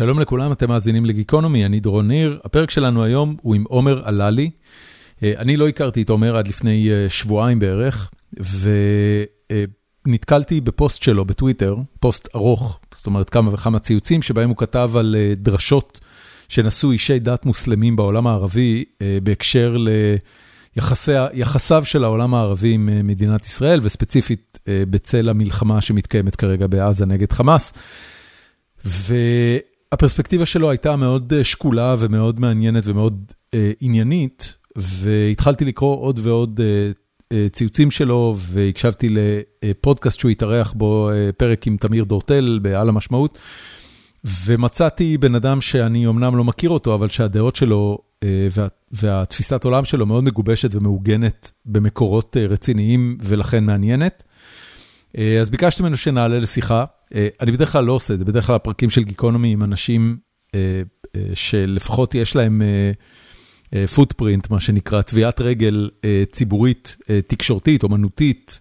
שלום 0.00 0.20
לכולם, 0.20 0.52
אתם 0.52 0.68
מאזינים 0.68 1.04
לגיקונומי, 1.04 1.66
אני 1.66 1.80
דרון 1.80 2.08
ניר. 2.08 2.40
הפרק 2.44 2.70
שלנו 2.70 3.04
היום 3.04 3.36
הוא 3.42 3.54
עם 3.54 3.64
עומר 3.68 4.02
עללי. 4.04 4.50
אני 5.22 5.56
לא 5.56 5.68
הכרתי 5.68 6.02
את 6.02 6.10
עומר 6.10 6.36
עד 6.36 6.48
לפני 6.48 6.88
שבועיים 7.08 7.58
בערך, 7.58 8.10
ונתקלתי 10.06 10.60
בפוסט 10.60 11.02
שלו 11.02 11.24
בטוויטר, 11.24 11.76
פוסט 12.00 12.28
ארוך, 12.34 12.80
זאת 12.96 13.06
אומרת 13.06 13.30
כמה 13.30 13.54
וכמה 13.54 13.78
ציוצים, 13.78 14.22
שבהם 14.22 14.48
הוא 14.48 14.56
כתב 14.56 14.90
על 14.96 15.16
דרשות 15.36 16.00
שנשאו 16.48 16.90
אישי 16.92 17.18
דת 17.18 17.46
מוסלמים 17.46 17.96
בעולם 17.96 18.26
הערבי, 18.26 18.84
בהקשר 19.22 19.76
ליחסיו 20.76 21.84
של 21.84 22.04
העולם 22.04 22.34
הערבי 22.34 22.72
עם 22.72 23.06
מדינת 23.06 23.46
ישראל, 23.46 23.80
וספציפית 23.82 24.58
בצל 24.66 25.28
המלחמה 25.28 25.80
שמתקיימת 25.80 26.36
כרגע 26.36 26.66
בעזה 26.66 27.06
נגד 27.06 27.32
חמאס. 27.32 27.72
והפרספקטיבה 29.92 30.46
שלו 30.46 30.70
הייתה 30.70 30.96
מאוד 30.96 31.32
שקולה 31.42 31.96
ומאוד 31.98 32.40
מעניינת 32.40 32.82
ומאוד 32.86 33.32
עניינית, 33.80 34.54
והתחלתי 34.76 35.64
לקרוא 35.64 35.96
עוד 35.96 36.20
ועוד 36.22 36.60
ציוצים 37.52 37.90
שלו, 37.90 38.34
והקשבתי 38.38 39.16
לפודקאסט 39.64 40.20
שהוא 40.20 40.30
התארח 40.30 40.72
בו, 40.72 41.10
פרק 41.36 41.66
עם 41.66 41.76
תמיר 41.76 42.04
דורטל 42.04 42.58
בעל 42.62 42.88
המשמעות, 42.88 43.38
ומצאתי 44.46 45.18
בן 45.18 45.34
אדם 45.34 45.60
שאני 45.60 46.06
אמנם 46.06 46.36
לא 46.36 46.44
מכיר 46.44 46.70
אותו, 46.70 46.94
אבל 46.94 47.08
שהדעות 47.08 47.56
שלו 47.56 47.98
והתפיסת 48.92 49.64
עולם 49.64 49.84
שלו 49.84 50.06
מאוד 50.06 50.24
מגובשת 50.24 50.74
ומעוגנת 50.74 51.50
במקורות 51.66 52.36
רציניים 52.36 53.18
ולכן 53.22 53.64
מעניינת. 53.64 54.24
אז 55.40 55.50
ביקשתי 55.50 55.82
ממנו 55.82 55.96
שנעלה 55.96 56.38
לשיחה, 56.38 56.84
אני 57.40 57.52
בדרך 57.52 57.72
כלל 57.72 57.84
לא 57.84 57.92
עושה 57.92 58.14
את 58.14 58.18
זה, 58.18 58.24
בדרך 58.24 58.46
כלל 58.46 58.56
הפרקים 58.56 58.90
של 58.90 59.02
גיקונומי 59.04 59.52
עם 59.52 59.62
אנשים 59.62 60.16
שלפחות 61.34 62.14
יש 62.14 62.36
להם 62.36 62.62
פוטפרינט, 63.94 64.50
מה 64.50 64.60
שנקרא, 64.60 65.02
טביעת 65.02 65.40
רגל 65.40 65.90
ציבורית, 66.32 66.96
תקשורתית, 67.26 67.82
אומנותית, 67.82 68.60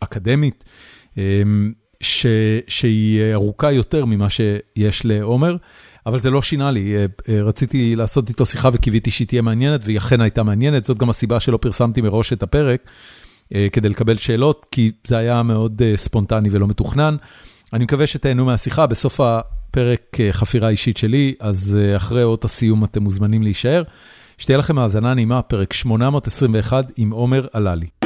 אקדמית, 0.00 0.64
שהיא 2.68 3.32
ארוכה 3.32 3.72
יותר 3.72 4.04
ממה 4.04 4.30
שיש 4.30 5.04
לעומר, 5.04 5.56
אבל 6.06 6.18
זה 6.18 6.30
לא 6.30 6.42
שינה 6.42 6.70
לי, 6.70 6.94
רציתי 7.28 7.96
לעשות 7.96 8.28
איתו 8.28 8.46
שיחה 8.46 8.68
וקיוויתי 8.72 9.10
שהיא 9.10 9.26
תהיה 9.26 9.42
מעניינת, 9.42 9.80
והיא 9.84 9.98
אכן 9.98 10.20
הייתה 10.20 10.42
מעניינת, 10.42 10.84
זאת 10.84 10.98
גם 10.98 11.10
הסיבה 11.10 11.40
שלא 11.40 11.56
פרסמתי 11.56 12.00
מראש 12.00 12.32
את 12.32 12.42
הפרק. 12.42 12.88
כדי 13.72 13.88
לקבל 13.88 14.16
שאלות, 14.16 14.66
כי 14.70 14.92
זה 15.06 15.16
היה 15.16 15.42
מאוד 15.42 15.82
ספונטני 15.96 16.48
ולא 16.52 16.66
מתוכנן. 16.66 17.16
אני 17.72 17.84
מקווה 17.84 18.06
שתהנו 18.06 18.44
מהשיחה, 18.44 18.86
בסוף 18.86 19.20
הפרק 19.20 20.16
חפירה 20.30 20.68
אישית 20.68 20.96
שלי, 20.96 21.34
אז 21.40 21.78
אחרי 21.96 22.22
אות 22.22 22.44
הסיום 22.44 22.84
אתם 22.84 23.02
מוזמנים 23.02 23.42
להישאר. 23.42 23.82
שתהיה 24.38 24.58
לכם 24.58 24.78
האזנה 24.78 25.14
נעימה, 25.14 25.42
פרק 25.42 25.72
821 25.72 26.92
עם 26.96 27.10
עומר 27.10 27.46
עללי. 27.52 28.03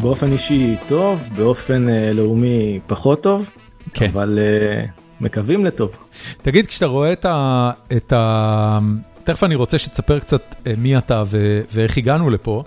באופן 0.00 0.32
אישי 0.32 0.76
טוב, 0.88 1.28
באופן 1.36 1.86
לאומי 2.14 2.80
פחות 2.86 3.22
טוב, 3.22 3.50
כן. 3.94 4.06
אבל 4.12 4.38
מקווים 5.20 5.64
לטוב. 5.64 5.96
תגיד, 6.42 6.66
כשאתה 6.66 6.86
רואה 6.86 7.12
את 7.92 8.12
ה... 8.12 8.78
תכף 9.24 9.44
אני 9.44 9.54
רוצה 9.54 9.78
שתספר 9.78 10.18
קצת 10.18 10.54
מי 10.78 10.98
אתה 10.98 11.22
ואיך 11.72 11.96
הגענו 11.96 12.30
לפה, 12.30 12.62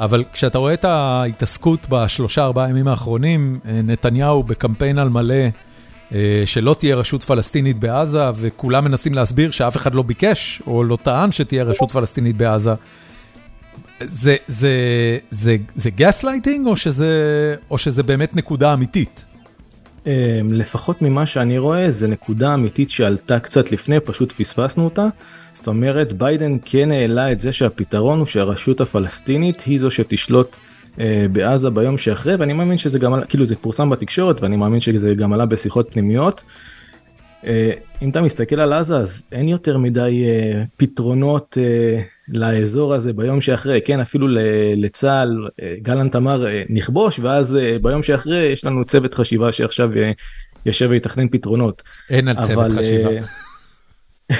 אבל 0.00 0.24
כשאתה 0.32 0.58
רואה 0.58 0.74
את 0.74 0.84
ההתעסקות 0.84 1.86
בשלושה 1.88 2.44
ארבעה 2.44 2.70
ימים 2.70 2.88
האחרונים, 2.88 3.58
נתניהו 3.84 4.42
בקמפיין 4.42 4.98
על 4.98 5.08
מלא, 5.08 5.44
שלא 6.44 6.76
תהיה 6.78 6.96
רשות 6.96 7.22
פלסטינית 7.22 7.78
בעזה, 7.78 8.30
וכולם 8.34 8.84
מנסים 8.84 9.14
להסביר 9.14 9.50
שאף 9.50 9.76
אחד 9.76 9.94
לא 9.94 10.02
ביקש, 10.02 10.62
או 10.66 10.84
לא 10.84 10.98
טען 11.02 11.32
שתהיה 11.32 11.64
רשות 11.64 11.90
פלסטינית 11.90 12.36
בעזה. 12.36 12.74
זה, 14.00 14.36
זה, 14.48 14.70
זה, 15.30 15.56
זה 15.74 15.90
גסלייטינג 15.90 16.66
או 17.70 17.78
שזה, 17.78 18.02
באמת 18.06 18.36
נקודה 18.36 18.74
אמיתית? 18.74 19.24
לפחות 20.50 21.02
ממה 21.02 21.26
שאני 21.26 21.58
רואה 21.58 21.90
זה 21.90 22.08
נקודה 22.08 22.54
אמיתית 22.54 22.90
שעלתה 22.90 23.40
קצת 23.40 23.72
לפני 23.72 24.00
פשוט 24.00 24.32
פספסנו 24.32 24.84
אותה. 24.84 25.06
זאת 25.54 25.66
אומרת 25.66 26.12
ביידן 26.12 26.56
כן 26.64 26.90
העלה 26.92 27.32
את 27.32 27.40
זה 27.40 27.52
שהפתרון 27.52 28.18
הוא 28.18 28.26
שהרשות 28.26 28.80
הפלסטינית 28.80 29.60
היא 29.60 29.78
זו 29.78 29.90
שתשלוט 29.90 30.56
בעזה 31.32 31.70
ביום 31.70 31.98
שאחרי 31.98 32.36
ואני 32.36 32.52
מאמין 32.52 32.78
שזה 32.78 32.98
גם 32.98 33.14
כאילו 33.28 33.44
זה 33.44 33.56
פורסם 33.56 33.90
בתקשורת 33.90 34.42
ואני 34.42 34.56
מאמין 34.56 34.80
שזה 34.80 35.14
גם 35.14 35.32
עלה 35.32 35.46
בשיחות 35.46 35.88
פנימיות. 35.92 36.42
אם 38.02 38.10
אתה 38.10 38.20
מסתכל 38.20 38.60
על 38.60 38.72
עזה 38.72 38.96
אז 38.96 39.22
אין 39.32 39.48
יותר 39.48 39.78
מדי 39.78 40.24
פתרונות 40.76 41.58
לאזור 42.28 42.94
הזה 42.94 43.12
ביום 43.12 43.40
שאחרי 43.40 43.80
כן 43.84 44.00
אפילו 44.00 44.26
לצה"ל 44.76 45.48
גלנט 45.82 46.16
אמר 46.16 46.46
נכבוש 46.68 47.18
ואז 47.18 47.58
ביום 47.82 48.02
שאחרי 48.02 48.38
יש 48.38 48.64
לנו 48.64 48.84
צוות 48.84 49.14
חשיבה 49.14 49.52
שעכשיו 49.52 49.90
יושב 50.66 50.86
ויתכנן 50.90 51.28
פתרונות. 51.28 51.82
אין 52.10 52.28
על 52.28 52.46
צוות 52.46 52.72
חשיבה. 52.72 53.10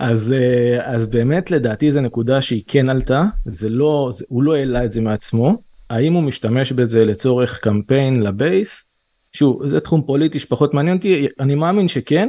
אז 0.00 0.34
אז 0.80 1.06
באמת 1.06 1.50
לדעתי 1.50 1.92
זה 1.92 2.00
נקודה 2.00 2.42
שהיא 2.42 2.62
כן 2.66 2.88
עלתה 2.88 3.24
זה 3.46 3.68
לא 3.68 4.08
זה, 4.12 4.24
הוא 4.28 4.42
לא 4.42 4.56
העלה 4.56 4.84
את 4.84 4.92
זה 4.92 5.00
מעצמו 5.00 5.62
האם 5.90 6.12
הוא 6.12 6.22
משתמש 6.22 6.72
בזה 6.72 7.04
לצורך 7.04 7.58
קמפיין 7.58 8.22
לבייס. 8.22 8.84
שוב 9.32 9.66
זה 9.66 9.80
תחום 9.80 10.02
פוליטי 10.06 10.38
שפחות 10.38 10.74
מעניין 10.74 10.96
אותי 10.96 11.26
אני 11.40 11.54
מאמין 11.54 11.88
שכן 11.88 12.28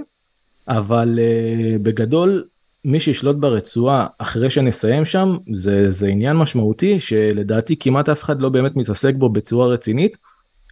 אבל 0.68 1.20
uh, 1.20 1.80
בגדול 1.82 2.44
מי 2.90 3.00
שישלוט 3.00 3.36
ברצועה 3.36 4.08
אחרי 4.18 4.50
שנסיים 4.50 5.06
שם 5.06 5.38
זה 5.52 5.92
זה 5.92 6.08
עניין 6.08 6.38
משמעותי 6.38 7.00
שלדעתי 7.00 7.76
כמעט 7.80 8.10
אף 8.10 8.24
אחד 8.24 8.42
לא 8.42 8.50
באמת 8.50 8.76
מתעסק 8.76 9.14
בו 9.16 9.30
בצורה 9.30 9.68
רצינית. 9.68 10.18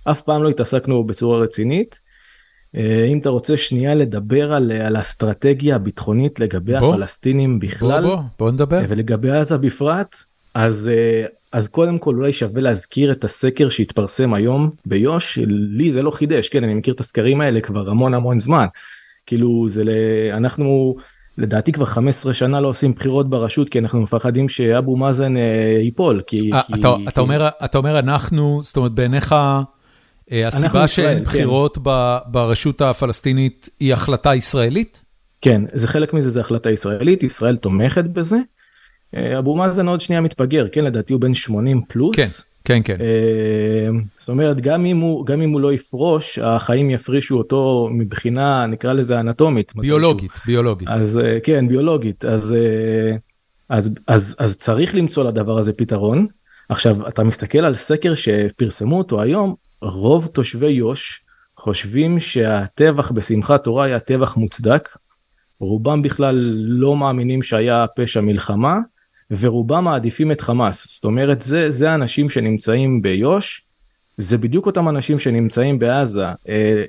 אף 0.04 0.22
פעם 0.22 0.44
לא 0.44 0.50
התעסקנו 0.50 1.04
בצורה 1.04 1.40
רצינית. 1.40 2.00
אם 3.12 3.18
אתה 3.22 3.30
רוצה 3.30 3.58
שנייה 3.58 3.96
לדבר 3.96 4.54
על, 4.54 4.72
על 4.72 4.96
האסטרטגיה 4.96 5.76
הביטחונית 5.76 6.40
לגבי 6.40 6.80
בוא, 6.80 6.94
הפלסטינים 6.94 7.60
בכלל 7.60 8.04
בוא, 8.04 8.16
בוא, 8.16 8.24
בוא 8.40 8.52
נדבר. 8.52 8.82
ולגבי 8.88 9.32
עזה 9.32 9.58
בפרט 9.58 10.16
אז 10.54 10.92
אז 11.52 11.68
קודם 11.68 11.98
כל 11.98 12.16
אולי 12.16 12.34
שווה 12.34 12.62
להזכיר 12.62 13.12
את 13.12 13.24
הסקר 13.24 13.70
שהתפרסם 13.70 14.34
היום 14.34 14.72
ביוש 14.86 15.40
לי 15.48 15.92
זה 15.92 16.02
לא 16.02 16.12
חידש 16.12 16.50
כן 16.50 16.64
אני 16.64 16.74
מכיר 16.74 16.94
את 16.94 17.00
הסקרים 17.00 17.42
האלה 17.42 17.62
כבר 17.62 17.90
המון 17.90 18.14
המון 18.14 18.40
זמן 18.40 18.66
כאילו 19.26 19.66
זה 19.70 19.84
אנחנו 20.34 20.96
לדעתי 21.38 21.72
כבר 21.72 21.86
15 21.86 22.34
שנה 22.34 22.62
לא 22.62 22.68
עושים 22.68 22.92
בחירות 22.92 23.30
ברשות 23.30 23.70
כי 23.70 23.80
אנחנו 23.80 24.02
מפחדים 24.02 24.50
שאבו 24.50 24.98
מאזן 24.98 25.38
אה, 25.38 25.80
ייפול 25.82 26.22
כי, 26.28 26.36
아, 26.54 26.62
כי, 26.68 26.74
אתה, 26.74 26.94
כי... 26.98 27.08
אתה 27.08 27.22
אומר 27.22 27.48
אתה 27.66 27.78
אומר 27.78 28.00
אנחנו 28.00 28.62
זאת 28.64 28.78
אומרת 28.78 28.92
בעיניך 28.92 29.36
אה, 30.32 30.48
הסיבה 30.48 30.88
שאין 30.88 31.18
כן. 31.18 31.24
בחירות 31.24 31.78
ב, 31.84 32.18
ברשות 32.26 32.82
הפלסטינית 32.82 33.70
היא 33.80 33.94
החלטה 33.94 34.36
ישראלית? 34.36 35.02
כן 35.42 35.62
זה 35.74 35.88
חלק 35.88 36.14
מזה 36.14 36.30
זה 36.30 36.42
החלטה 36.42 36.72
ישראלית 36.72 37.24
ישראל 37.24 37.56
תומכת 37.56 38.06
בזה. 38.06 38.38
אבו 39.40 39.56
מאזן 39.56 39.88
עוד 39.88 40.02
שנייה 40.02 40.22
מתבגר 40.22 40.68
כן 40.72 40.84
לדעתי 40.84 41.14
הוא 41.14 41.22
בן 41.22 41.34
80 41.34 41.82
פלוס. 41.88 42.16
כן. 42.16 42.28
כן 42.68 42.82
כן. 42.84 42.98
זאת 44.20 44.30
אומרת 44.30 44.62
גם 44.62 44.86
אם 44.86 44.98
הוא 44.98 45.26
גם 45.26 45.42
אם 45.42 45.52
הוא 45.52 45.62
לא 45.62 45.74
יפרוש 45.74 46.40
החיים 46.40 46.90
יפרישו 46.90 47.38
אותו 47.38 47.90
מבחינה 47.92 48.66
נקרא 48.66 48.94
לזה 48.94 49.20
אנטומית. 49.20 49.74
ביולוגית 49.76 50.32
מתישהו. 50.32 50.48
ביולוגית. 50.48 50.88
אז 50.88 51.20
כן 51.44 51.68
ביולוגית 51.68 52.26
אז 52.26 52.56
אז 53.70 53.92
אז 54.08 54.36
אז 54.40 54.58
צריך 54.58 54.96
למצוא 54.96 55.24
לדבר 55.24 55.58
הזה 55.58 55.74
פתרון. 55.74 56.26
עכשיו 56.70 57.08
אתה 57.08 57.24
מסתכל 57.24 57.60
על 57.60 57.76
סקר 57.76 58.16
שפרסמו 58.16 58.98
אותו 58.98 59.22
היום 59.22 59.56
רוב 59.82 60.28
תושבי 60.28 60.70
יו"ש 60.70 61.22
חושבים 61.58 62.20
שהטבח 62.20 63.12
בשמחת 63.12 63.64
תורה 63.64 63.86
היה 63.86 64.00
טבח 64.00 64.38
מוצדק. 64.38 64.90
רובם 65.60 66.02
בכלל 66.02 66.36
לא 66.58 66.96
מאמינים 66.96 67.44
שהיה 67.44 67.86
פשע 67.96 68.22
מלחמה. 68.22 68.78
ורובם 69.32 69.84
מעדיפים 69.84 70.32
את 70.32 70.42
חמאס. 70.42 70.88
זאת 70.90 71.06
אומרת 71.06 71.42
זה 71.42 71.72
זה 71.72 71.92
האנשים 71.92 72.30
שנמצאים 72.30 73.02
ביו"ש 73.02 73.62
זה 74.18 74.38
בדיוק 74.38 74.66
אותם 74.66 74.90
אנשים 74.90 75.20
שנמצאים 75.20 75.80
בעזה. 75.80 76.26
אה, 76.50 76.84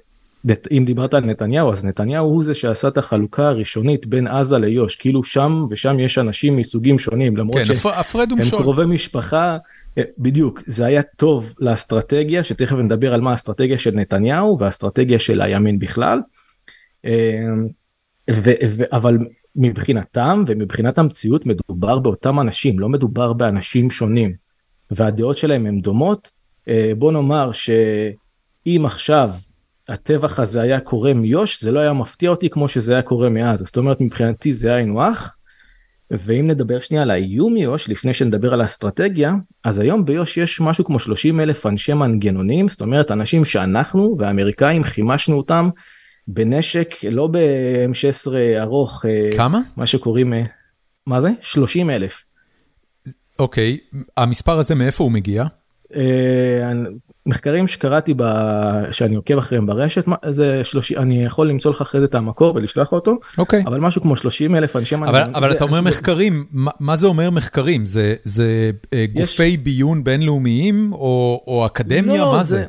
אם 0.71 0.83
דיברת 0.87 1.15
על 1.15 1.25
נתניהו 1.25 1.73
אז 1.73 1.85
נתניהו 1.85 2.27
הוא 2.27 2.45
זה 2.45 2.55
שעשה 2.55 2.89
את 2.89 2.99
החלוקה 2.99 3.47
הראשונית 3.47 4.07
בין 4.07 4.27
עזה 4.27 4.59
ליו"ש. 4.59 4.97
כאילו 4.97 5.25
שם 5.25 5.67
ושם 5.71 6.01
יש 6.01 6.19
אנשים 6.19 6.57
מסוגים 6.57 6.99
שונים 6.99 7.37
למרות 7.37 7.57
כן, 7.57 7.65
שהם 7.65 7.75
קרובי 8.51 8.85
משפחה. 8.87 9.57
בדיוק, 10.19 10.63
זה 10.67 10.87
היה 10.87 11.03
טוב 11.03 11.55
לאסטרטגיה, 11.61 12.45
שתכף 12.45 12.77
נדבר 12.77 13.15
על 13.15 13.21
מה 13.21 13.31
האסטרטגיה 13.31 13.79
של 13.79 13.91
נתניהו 13.95 14.59
והאסטרטגיה 14.59 15.19
של 15.19 15.41
הימין 15.41 15.79
בכלל. 15.79 16.21
ו, 18.31 18.51
ו, 18.69 18.83
אבל 18.93 19.19
מבחינתם 19.59 20.45
ומבחינת 20.47 20.99
המציאות 20.99 21.47
מדובר 21.47 21.99
באותם 21.99 22.41
אנשים, 22.41 22.79
לא 22.79 22.89
מדובר 22.89 23.33
באנשים 23.33 23.91
שונים. 23.91 24.33
והדעות 24.91 25.37
שלהם 25.37 25.67
הן 25.67 25.81
דומות. 25.81 26.31
בוא 26.99 27.13
נאמר 27.13 27.53
שאם 27.53 28.83
עכשיו 28.85 29.31
הטבח 29.89 30.41
הזה 30.41 30.63
היה 30.63 30.81
קורה 30.81 31.15
מיו"ש 31.15 31.63
זה 31.63 31.73
לא 31.73 31.81
היה 31.81 31.93
מפתיע 31.93 32.31
אותי 32.31 32.51
כמו 32.51 32.69
שזה 32.69 32.93
היה 32.93 33.03
קורה 33.03 33.29
מאז 33.29 33.59
זאת 33.59 33.77
אומרת 33.77 34.01
מבחינתי 34.01 34.53
זה 34.53 34.75
היינו 34.75 35.03
הך. 35.03 35.35
ואם 36.11 36.47
נדבר 36.47 36.81
שנייה 36.81 37.03
על 37.03 37.11
האיום 37.11 37.55
מיו"ש 37.55 37.89
לפני 37.89 38.15
שנדבר 38.15 38.55
על 38.55 38.61
האסטרטגיה 38.61 39.35
אז 39.65 39.79
היום 39.79 40.05
ביו"ש 40.05 40.37
יש 40.37 40.61
משהו 40.61 40.85
כמו 40.85 40.99
30 40.99 41.41
אלף 41.41 41.67
אנשי 41.67 41.95
מנגנונים 41.95 42.69
זאת 42.69 42.81
אומרת 42.81 43.11
אנשים 43.11 43.45
שאנחנו 43.45 44.17
והאמריקאים 44.19 44.85
חימשנו 44.85 45.37
אותם 45.37 45.69
בנשק 46.29 46.95
לא 47.11 47.27
ב-M16 47.27 48.33
ארוך 48.61 49.05
אה, 49.09 49.31
כמה 49.37 49.61
מה 49.77 49.87
שקוראים 49.87 50.33
אה, 50.33 50.43
מה 51.07 51.21
זה 51.21 51.29
30 51.41 51.91
אלף. 51.91 52.25
אוקיי 53.39 53.79
המספר 54.17 54.59
הזה 54.59 54.75
מאיפה 54.75 55.05
הוא 55.05 55.13
מגיע? 55.13 55.45
אה, 55.97 56.73
מחקרים 57.27 57.69
שקראתי 57.69 58.15
ב... 58.17 58.23
שאני 58.93 59.15
עוקב 59.15 59.39
אחריהם 59.39 59.67
ברשת 59.67 60.05
זה 60.29 60.65
30 60.65 60.99
אני 60.99 61.25
יכול 61.25 61.49
למצוא 61.49 61.71
לך 61.71 61.81
אחרי 61.81 62.01
זה 62.01 62.07
את 62.07 62.15
המקור 62.15 62.55
ולשלוח 62.55 62.93
אותו 62.93 63.19
אוקיי 63.39 63.63
אבל 63.67 63.81
משהו 63.81 64.03
כמו 64.03 64.17
30 64.17 64.55
אלף 64.55 64.77
אנשי 64.77 64.95
אבל, 64.95 65.31
אבל 65.35 65.53
אתה 65.53 65.65
אומר 65.65 65.81
מחקרים 65.81 66.45
מה, 66.51 66.71
מה 66.81 66.97
זה 66.97 67.07
אומר 67.07 67.31
מחקרים 67.31 67.87
זה 67.87 68.15
זה 68.25 68.71
אה, 68.93 69.07
גופי 69.13 69.45
יש... 69.45 69.57
ביון 69.57 70.05
בינלאומיים 70.05 70.93
או, 70.93 71.45
או 71.47 71.67
אקדמיה 71.67 72.19
לא, 72.19 72.33
מה 72.33 72.43
זה? 72.43 72.57
זה? 72.57 72.67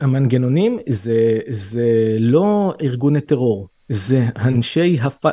המנגנונים 0.00 0.78
זה 0.88 1.38
זה 1.48 2.16
לא 2.18 2.74
ארגוני 2.82 3.20
טרור 3.20 3.68
זה 3.88 4.26
אנשי 4.36 4.98
הפ... 5.02 5.26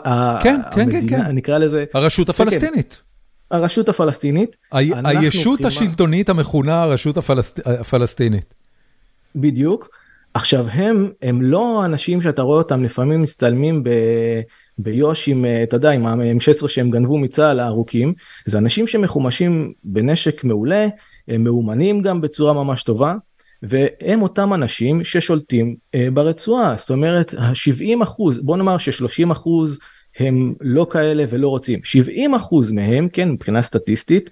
כן, 0.44 0.62
כן, 0.71 0.91
כן, 0.91 1.07
כן. 1.07 1.31
נקרא 1.31 1.57
לזה 1.57 1.85
הרשות 1.94 2.27
כן, 2.27 2.33
כן. 2.33 2.44
הפלסטינית. 2.44 3.03
הרשות 3.51 3.89
הפלסטינית. 3.89 4.56
הישות 4.71 5.65
השלטונית 5.65 6.29
המכונה 6.29 6.83
הרשות 6.83 7.18
הפלסטינית. 7.65 8.53
בדיוק. 9.35 9.89
עכשיו 10.33 10.68
הם 10.68 11.12
הם 11.21 11.41
לא 11.41 11.85
אנשים 11.85 12.21
שאתה 12.21 12.41
רואה 12.41 12.57
אותם 12.57 12.83
לפעמים 12.83 13.21
מצטלמים 13.21 13.83
ב... 13.83 13.89
ביו"ש 14.77 15.29
עם 15.29 15.45
אתה 15.63 15.75
יודע 15.75 15.91
עם 15.91 16.06
ה-M16 16.06 16.68
שהם 16.68 16.91
גנבו 16.91 17.18
מצה"ל 17.18 17.59
הארוכים 17.59 18.13
זה 18.45 18.57
אנשים 18.57 18.88
שמחומשים 18.88 19.74
בנשק 19.83 20.44
מעולה 20.44 20.88
הם 21.27 21.44
מאומנים 21.44 22.01
גם 22.01 22.21
בצורה 22.21 22.53
ממש 22.53 22.83
טובה 22.83 23.15
והם 23.63 24.21
אותם 24.21 24.54
אנשים 24.54 25.04
ששולטים 25.04 25.75
אה, 25.95 26.07
ברצועה 26.13 26.75
זאת 26.77 26.89
אומרת 26.89 27.33
ה-70 27.38 28.04
אחוז 28.04 28.39
בוא 28.39 28.57
נאמר 28.57 28.77
ש-30 28.77 29.31
אחוז 29.31 29.80
הם 30.19 30.54
לא 30.62 30.88
כאלה 30.89 31.25
ולא 31.30 31.50
רוצים. 31.50 31.80
70 31.83 32.36
אחוז 32.36 32.71
מהם, 32.71 33.09
כן, 33.13 33.31
מבחינה 33.31 33.62
סטטיסטית, 33.62 34.30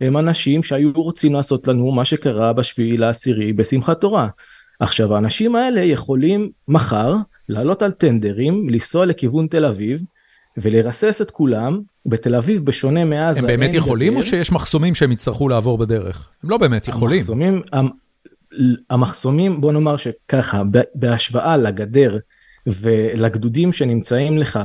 הם 0.00 0.16
אנשים 0.16 0.62
שהיו 0.62 0.92
רוצים 0.94 1.34
לעשות 1.34 1.68
לנו 1.68 1.92
מה 1.92 2.04
שקרה 2.04 2.52
בשביעי 2.52 2.96
לעשירי 2.96 3.52
בשמחת 3.52 4.00
תורה. 4.00 4.28
עכשיו 4.80 5.14
האנשים 5.14 5.56
האלה 5.56 5.80
יכולים 5.80 6.50
מחר 6.68 7.14
לעלות 7.48 7.82
על 7.82 7.90
טנדרים, 7.90 8.68
לנסוע 8.68 9.06
לכיוון 9.06 9.46
תל 9.46 9.64
אביב 9.64 10.02
ולרסס 10.56 11.22
את 11.22 11.30
כולם. 11.30 11.80
בתל 12.06 12.34
אביב 12.34 12.64
בשונה 12.64 13.04
מאז 13.04 13.36
הם 13.36 13.46
באמת 13.46 13.74
יכולים 13.74 14.12
גדר, 14.12 14.22
או 14.22 14.26
שיש 14.26 14.52
מחסומים 14.52 14.94
שהם 14.94 15.12
יצטרכו 15.12 15.48
לעבור 15.48 15.78
בדרך? 15.78 16.30
הם 16.44 16.50
לא 16.50 16.58
באמת 16.58 16.88
יכולים. 16.88 17.18
המחסומים, 17.18 17.62
המחסומים 18.90 19.60
בוא 19.60 19.72
נאמר 19.72 19.96
שככה 19.96 20.62
בהשוואה 20.94 21.56
לגדר 21.56 22.18
ולגדודים 22.66 23.72
שנמצאים 23.72 24.38
לך 24.38 24.58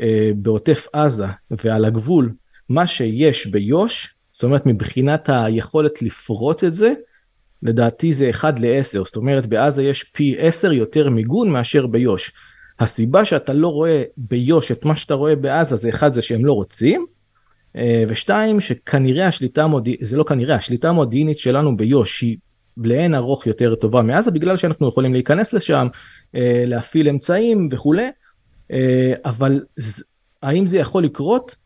אה, 0.00 0.30
בעוטף 0.36 0.88
עזה 0.92 1.26
ועל 1.50 1.84
הגבול, 1.84 2.32
מה 2.68 2.86
שיש 2.86 3.46
ביו"ש, 3.46 4.14
זאת 4.32 4.44
אומרת 4.44 4.66
מבחינת 4.66 5.28
היכולת 5.32 6.02
לפרוץ 6.02 6.64
את 6.64 6.74
זה, 6.74 6.92
לדעתי 7.62 8.12
זה 8.12 8.30
1 8.30 8.60
ל-10, 8.60 9.04
זאת 9.04 9.16
אומרת 9.16 9.46
בעזה 9.46 9.82
יש 9.82 10.02
פי 10.02 10.36
10 10.38 10.72
יותר 10.72 11.10
מיגון 11.10 11.50
מאשר 11.50 11.86
ביו"ש. 11.86 12.32
הסיבה 12.78 13.24
שאתה 13.24 13.52
לא 13.52 13.68
רואה 13.68 14.02
ביו"ש 14.16 14.72
את 14.72 14.84
מה 14.84 14.96
שאתה 14.96 15.14
רואה 15.14 15.36
בעזה 15.36 15.76
זה 15.76 15.88
אחד 15.88 16.12
זה 16.12 16.22
שהם 16.22 16.44
לא 16.44 16.52
רוצים, 16.52 17.06
אה, 17.76 18.04
ושתיים 18.08 18.60
שכנראה 18.60 19.26
השליטה 19.26 19.64
המודיעינית, 19.64 20.06
זה 20.06 20.16
לא 20.16 20.24
כנראה, 20.24 20.56
השליטה 20.56 20.88
המודיעינית 20.88 21.38
שלנו 21.38 21.76
ביו"ש 21.76 22.20
היא 22.20 22.36
לאין 22.76 23.14
ארוך 23.14 23.46
יותר 23.46 23.74
טובה 23.74 24.02
מעזה 24.02 24.30
בגלל 24.30 24.56
שאנחנו 24.56 24.88
יכולים 24.88 25.12
להיכנס 25.12 25.52
לשם, 25.52 25.86
אה, 26.34 26.64
להפעיל 26.66 27.08
אמצעים 27.08 27.68
וכולי. 27.70 28.08
אה, 28.70 29.12
אבל 29.24 29.60
האם 30.42 30.66
זה 30.66 30.78
יכול 30.78 31.04
לקרות? 31.04 31.56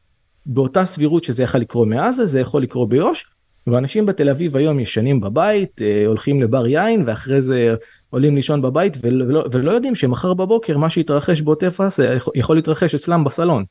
באותה 0.47 0.87
סבירות 0.87 1.25
שזה 1.25 1.43
יכול 1.43 1.61
לקרות 1.61 1.89
מעזה, 1.89 2.27
זה 2.27 2.41
יכול 2.41 2.63
לקרות 2.63 2.89
ביו"ש, 2.89 3.27
ואנשים 3.67 4.07
בתל 4.07 4.29
אביב 4.29 4.57
היום 4.57 4.81
ישנים 4.81 5.21
בבית, 5.21 5.83
אה, 5.83 6.07
הולכים 6.07 6.43
לבר 6.43 6.67
יין, 6.67 7.03
ואחרי 7.07 7.41
זה 7.41 7.75
עולים 8.11 8.37
לישון 8.37 8.63
בבית, 8.63 8.97
ולא, 9.01 9.45
ולא 9.51 9.71
יודעים 9.71 9.95
שמחר 9.95 10.35
בבוקר 10.35 10.79
מה 10.79 10.91
שהתרחש 10.91 11.41
בעוטף 11.41 11.81
עזה 11.81 12.19
יכול 12.35 12.57
להתרחש 12.57 12.95
אצלם 12.95 13.25
בסלון. 13.25 13.65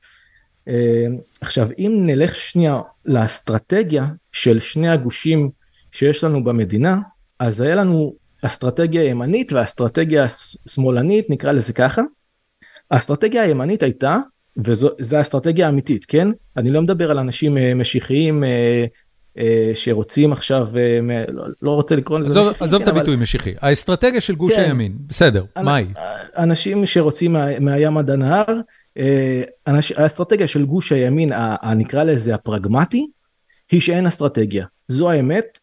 עכשיו, 1.42 1.68
אם 1.78 2.04
נלך 2.06 2.36
שנייה 2.36 2.82
לאסטרטגיה 3.06 4.06
של 4.32 4.60
שני 4.60 4.90
הגושים 4.90 5.50
שיש 5.92 6.24
לנו 6.24 6.44
במדינה, 6.44 6.98
אז 7.40 7.62
היה 7.62 7.76
לנו 7.76 8.14
אסטרטגיה 8.42 9.04
ימנית 9.04 9.54
ואסטרטגיה 9.54 10.26
שמאלנית, 10.68 11.30
נקרא 11.30 11.52
לזה 11.52 11.74
ככה. 11.74 12.02
האסטרטגיה 12.92 13.42
הימנית 13.42 13.84
הייתה 13.84 14.18
וזו 14.58 15.18
האסטרטגיה 15.18 15.66
האמיתית 15.66 16.06
כן? 16.06 16.28
אני 16.58 16.72
לא 16.72 16.82
מדבר 16.82 17.12
על 17.12 17.20
אנשים 17.20 17.58
אה, 17.58 17.74
משיחיים 17.74 18.44
אה, 18.44 18.86
אה, 19.38 19.72
שרוצים 19.74 20.32
עכשיו 20.32 20.68
לא, 21.30 21.44
לא 21.62 21.72
רוצה 21.72 21.96
לקרוא 21.96 22.20
לזה 22.20 22.40
עזוב, 22.40 22.54
עזוב 22.60 22.82
כן, 22.82 22.84
את 22.84 22.96
הביטוי 22.96 23.14
אבל... 23.14 23.24
משיחי. 23.24 23.54
האסטרטגיה 23.62 24.22
של 24.22 24.36
גוש 24.36 24.54
כן, 24.54 24.62
הימין 24.62 24.98
בסדר 25.08 25.46
אנ... 25.58 25.66
מהי? 25.66 25.86
אנשים 26.38 26.86
שרוצים 26.86 27.34
מה, 27.34 27.60
מהים 27.60 27.98
עד 27.98 28.10
הנהר 28.10 28.46
אנש... 29.68 29.92
האסטרטגיה 29.92 30.48
של 30.48 30.66
גוש 30.66 30.92
הימין 30.92 31.30
הנקרא 31.62 32.04
לזה 32.04 32.36
הפרגמטי 32.36 33.08
היא 33.72 33.82
שאין 33.82 34.08
אסטרטגיה. 34.08 34.66
זו 34.88 35.12
האמת 35.12 35.60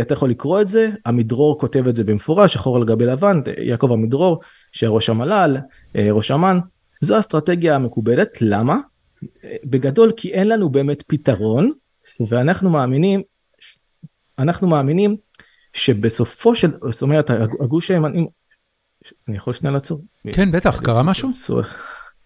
אתה 0.00 0.14
יכול 0.14 0.30
לקרוא 0.30 0.60
את 0.60 0.68
זה 0.68 0.90
עמידרור 1.06 1.58
כותב 1.58 1.86
את 1.86 1.96
זה 1.96 2.04
במפורש 2.04 2.52
שחור 2.52 2.76
על 2.76 2.84
גבי 2.84 3.06
לבן 3.06 3.40
יעקב 3.58 3.92
עמידרור 3.92 4.40
שראש 4.72 5.10
המל"ל 5.10 5.56
ראש 5.94 6.30
אמ"ן 6.30 6.58
זו 7.00 7.18
אסטרטגיה 7.18 7.74
המקובלת 7.74 8.38
למה 8.40 8.78
בגדול 9.64 10.12
כי 10.16 10.32
אין 10.32 10.48
לנו 10.48 10.68
באמת 10.68 11.02
פתרון 11.02 11.72
ואנחנו 12.28 12.70
מאמינים 12.70 13.22
אנחנו 14.38 14.68
מאמינים 14.68 15.16
שבסופו 15.72 16.56
של 16.56 16.72
זאת 16.90 17.02
אומרת 17.02 17.30
הגוש 17.60 17.90
הימני 17.90 18.26
אני 19.28 19.36
יכול 19.36 19.52
שנייה 19.52 19.72
לעצור 19.72 20.00
כן 20.32 20.52
בטח 20.52 20.80
קרה 20.80 21.02
משהו. 21.02 21.30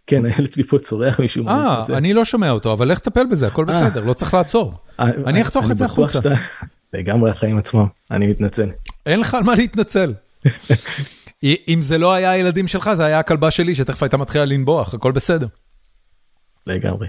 כן 0.06 0.24
הילד 0.26 0.52
שלי 0.52 0.64
פה 0.64 0.78
צורח 0.78 1.20
מישהו. 1.20 1.48
אה 1.48 1.84
אני 1.88 2.14
לא 2.14 2.24
שומע 2.24 2.50
אותו 2.50 2.72
אבל 2.72 2.92
לך 2.92 2.98
תטפל 2.98 3.26
בזה 3.26 3.46
הכל 3.46 3.64
אה. 3.68 3.74
בסדר 3.74 4.04
לא 4.04 4.12
צריך 4.12 4.34
לעצור. 4.34 4.74
אה, 5.00 5.06
אני 5.26 5.42
אחתוך 5.42 5.70
את 5.70 5.76
זה 5.76 5.84
החוצה. 5.84 6.18
לגמרי 6.92 7.30
החיים 7.30 7.58
עצמם 7.58 7.86
אני 8.10 8.26
מתנצל. 8.26 8.70
אין 9.06 9.20
לך 9.20 9.34
על 9.34 9.42
מה 9.42 9.54
להתנצל. 9.54 10.14
אם 11.44 11.78
זה 11.82 11.98
לא 11.98 12.12
היה 12.14 12.30
הילדים 12.30 12.68
שלך, 12.68 12.90
זה 12.94 13.04
היה 13.04 13.18
הכלבה 13.18 13.50
שלי 13.50 13.74
שתכף 13.74 14.02
הייתה 14.02 14.16
מתחילה 14.16 14.44
לנבוח, 14.44 14.94
הכל 14.94 15.12
בסדר. 15.12 15.46
לגמרי. 16.66 17.08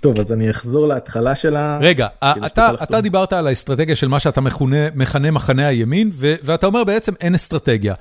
טוב, 0.00 0.20
אז 0.20 0.32
אני 0.32 0.50
אחזור 0.50 0.86
להתחלה 0.88 1.34
של 1.34 1.56
ה... 1.56 1.78
רגע, 1.80 2.06
אתה 2.46 2.70
אתה 2.82 3.00
דיברת 3.00 3.32
על 3.32 3.46
האסטרטגיה 3.46 3.96
של 3.96 4.08
מה 4.08 4.20
שאתה 4.20 4.40
מכונה 4.40 4.90
מכנה 4.94 5.30
מחנה 5.30 5.66
הימין, 5.66 6.10
ואתה 6.14 6.66
אומר 6.66 6.84
בעצם 6.84 7.12
אין 7.20 7.34
אסטרטגיה. 7.34 7.94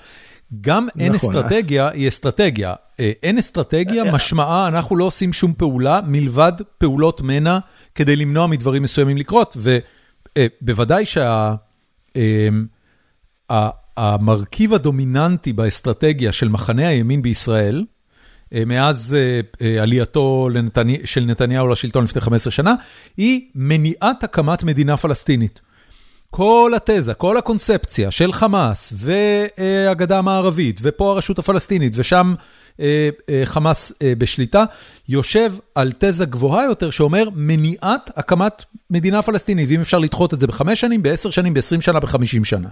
גם 0.62 0.88
אין 1.00 1.13
נכון, 1.13 1.36
אסטרטגיה 1.36 1.88
אז... 1.88 1.93
היא 1.93 2.08
אסטרטגיה. 2.08 2.74
אה, 3.00 3.12
אין 3.24 3.38
אסטרטגיה, 3.38 4.03
אה, 4.03 4.12
משמעה 4.12 4.67
אנחנו 4.67 4.96
לא 4.96 5.03
עושים 5.03 5.34
שום 5.34 5.53
פעולה 5.53 6.00
מלבד 6.05 6.53
פעולות 6.77 7.22
מנע 7.22 7.60
כדי 7.96 8.15
למנוע 8.15 8.48
מדברים 8.48 8.84
מסוימים 8.84 9.17
לקרות, 9.17 9.58
ובוודאי 9.58 10.00
שה... 11.06 11.56
המרכיב 13.98 14.74
הדומיננטי 14.74 15.54
באסטרטגיה 15.54 16.32
של 16.32 16.48
מחנה 16.48 16.88
הימין 16.88 17.22
בישראל, 17.22 17.86
אה, 18.54 18.64
מאז 18.66 19.18
אה, 19.20 19.42
אה, 19.68 19.82
עלייתו 19.84 20.50
של 21.06 21.26
נתניהו 21.26 21.68
לשלטון 21.68 22.04
לפני 22.04 22.22
15 22.22 22.52
שנה, 22.52 22.76
היא 23.18 23.42
מניעת 23.56 24.24
הקמת 24.24 24.64
מדינה 24.64 24.98
פלסטינית. 24.98 25.62
כל 26.30 26.72
התזה, 26.76 27.14
כל 27.14 27.38
הקונספציה 27.38 28.12
של 28.12 28.34
חמאס 28.34 28.94
והגדה 28.96 30.20
המערבית, 30.20 30.80
ופה 30.84 31.12
הרשות 31.12 31.40
הפלסטינית, 31.40 31.94
ושם 31.96 32.34
אה, 32.38 32.44
אה, 32.44 32.46
חמאס 33.46 33.94
אה, 34.01 34.13
בשליטה, 34.18 34.63
יושב 35.10 35.51
על 35.75 35.92
תזה 35.98 36.25
גבוהה 36.25 36.66
יותר 36.66 36.90
שאומר 36.90 37.30
מניעת 37.36 38.10
הקמת 38.16 38.63
מדינה 38.90 39.22
פלסטינית, 39.22 39.70
ואם 39.70 39.82
אפשר 39.82 40.00
לדחות 40.00 40.34
את 40.34 40.40
זה 40.40 40.48
בחמש 40.48 40.82
שנים, 40.82 41.04
בעשר 41.04 41.30
שנים, 41.30 41.54
בעשרים 41.54 41.82
שנה, 41.82 42.00
בחמישים 42.00 42.46
שנה. 42.46 42.70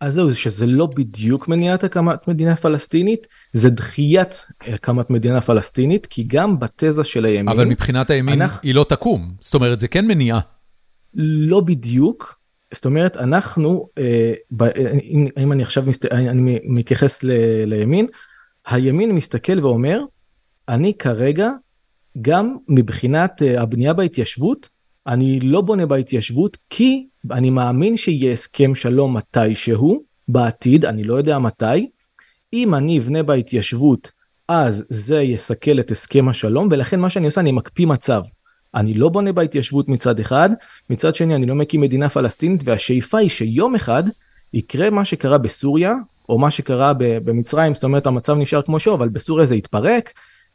אז 0.00 0.14
זהו, 0.14 0.34
שזה 0.34 0.66
לא 0.66 0.86
בדיוק 0.86 1.48
מניעת 1.48 1.84
הקמת 1.84 2.28
מדינה 2.28 2.56
פלסטינית, 2.56 3.26
זה 3.52 3.70
דחיית 3.70 4.46
הקמת 4.60 5.10
מדינה 5.10 5.40
פלסטינית, 5.40 6.06
כי 6.06 6.24
גם 6.26 6.58
בתזה 6.58 7.04
של 7.04 7.24
הימין... 7.24 7.48
אבל 7.48 7.64
מבחינת 7.64 8.10
הימין 8.10 8.42
אנחנו... 8.42 8.60
היא 8.62 8.74
לא 8.74 8.86
תקום, 8.88 9.32
זאת 9.40 9.54
אומרת 9.54 9.80
זה 9.80 9.88
כן 9.88 10.06
מניעה. 10.06 10.40
לא 11.14 11.60
בדיוק, 11.60 12.38
זאת 12.74 12.84
אומרת 12.86 13.16
אנחנו, 13.16 13.88
אה, 13.98 14.32
ב, 14.50 14.62
אם, 15.02 15.28
אם 15.38 15.52
אני 15.52 15.62
עכשיו 15.62 15.82
מסת, 15.86 16.04
אני 16.04 16.58
מתייחס 16.64 17.22
ל, 17.22 17.30
לימין, 17.66 18.06
הימין 18.70 19.12
מסתכל 19.12 19.64
ואומר, 19.64 20.00
אני 20.68 20.94
כרגע, 20.94 21.50
גם 22.20 22.56
מבחינת 22.68 23.42
אה, 23.42 23.62
הבנייה 23.62 23.92
בהתיישבות, 23.92 24.68
אני 25.06 25.40
לא 25.40 25.60
בונה 25.60 25.86
בהתיישבות 25.86 26.56
כי 26.70 27.06
אני 27.30 27.50
מאמין 27.50 27.96
שיהיה 27.96 28.32
הסכם 28.32 28.74
שלום 28.74 29.16
מתישהו 29.16 30.02
בעתיד, 30.28 30.84
אני 30.84 31.04
לא 31.04 31.14
יודע 31.14 31.38
מתי. 31.38 31.90
אם 32.52 32.74
אני 32.74 32.98
אבנה 32.98 33.22
בהתיישבות, 33.22 34.12
אז 34.48 34.84
זה 34.88 35.22
יסכל 35.22 35.80
את 35.80 35.90
הסכם 35.90 36.28
השלום, 36.28 36.68
ולכן 36.70 37.00
מה 37.00 37.10
שאני 37.10 37.26
עושה, 37.26 37.40
אני 37.40 37.52
מקפיא 37.52 37.86
מצב. 37.86 38.22
אני 38.74 38.94
לא 38.94 39.08
בונה 39.08 39.32
בהתיישבות 39.32 39.88
מצד 39.88 40.20
אחד, 40.20 40.50
מצד 40.90 41.14
שני 41.14 41.34
אני 41.34 41.46
לא 41.46 41.54
מקים 41.54 41.80
מדינה 41.80 42.08
פלסטינית, 42.08 42.60
והשאיפה 42.64 43.18
היא 43.18 43.28
שיום 43.28 43.74
אחד 43.74 44.02
יקרה 44.52 44.90
מה 44.90 45.04
שקרה 45.04 45.38
בסוריה, 45.38 45.94
או 46.28 46.38
מה 46.38 46.50
שקרה 46.50 46.92
במצרים, 46.98 47.74
זאת 47.74 47.84
אומרת 47.84 48.06
המצב 48.06 48.36
נשאר 48.36 48.62
כמו 48.62 48.80
שהוא, 48.80 48.94
אבל 48.94 49.08
בסוריה 49.08 49.46
זה 49.46 49.56
יתפרק, 49.56 50.12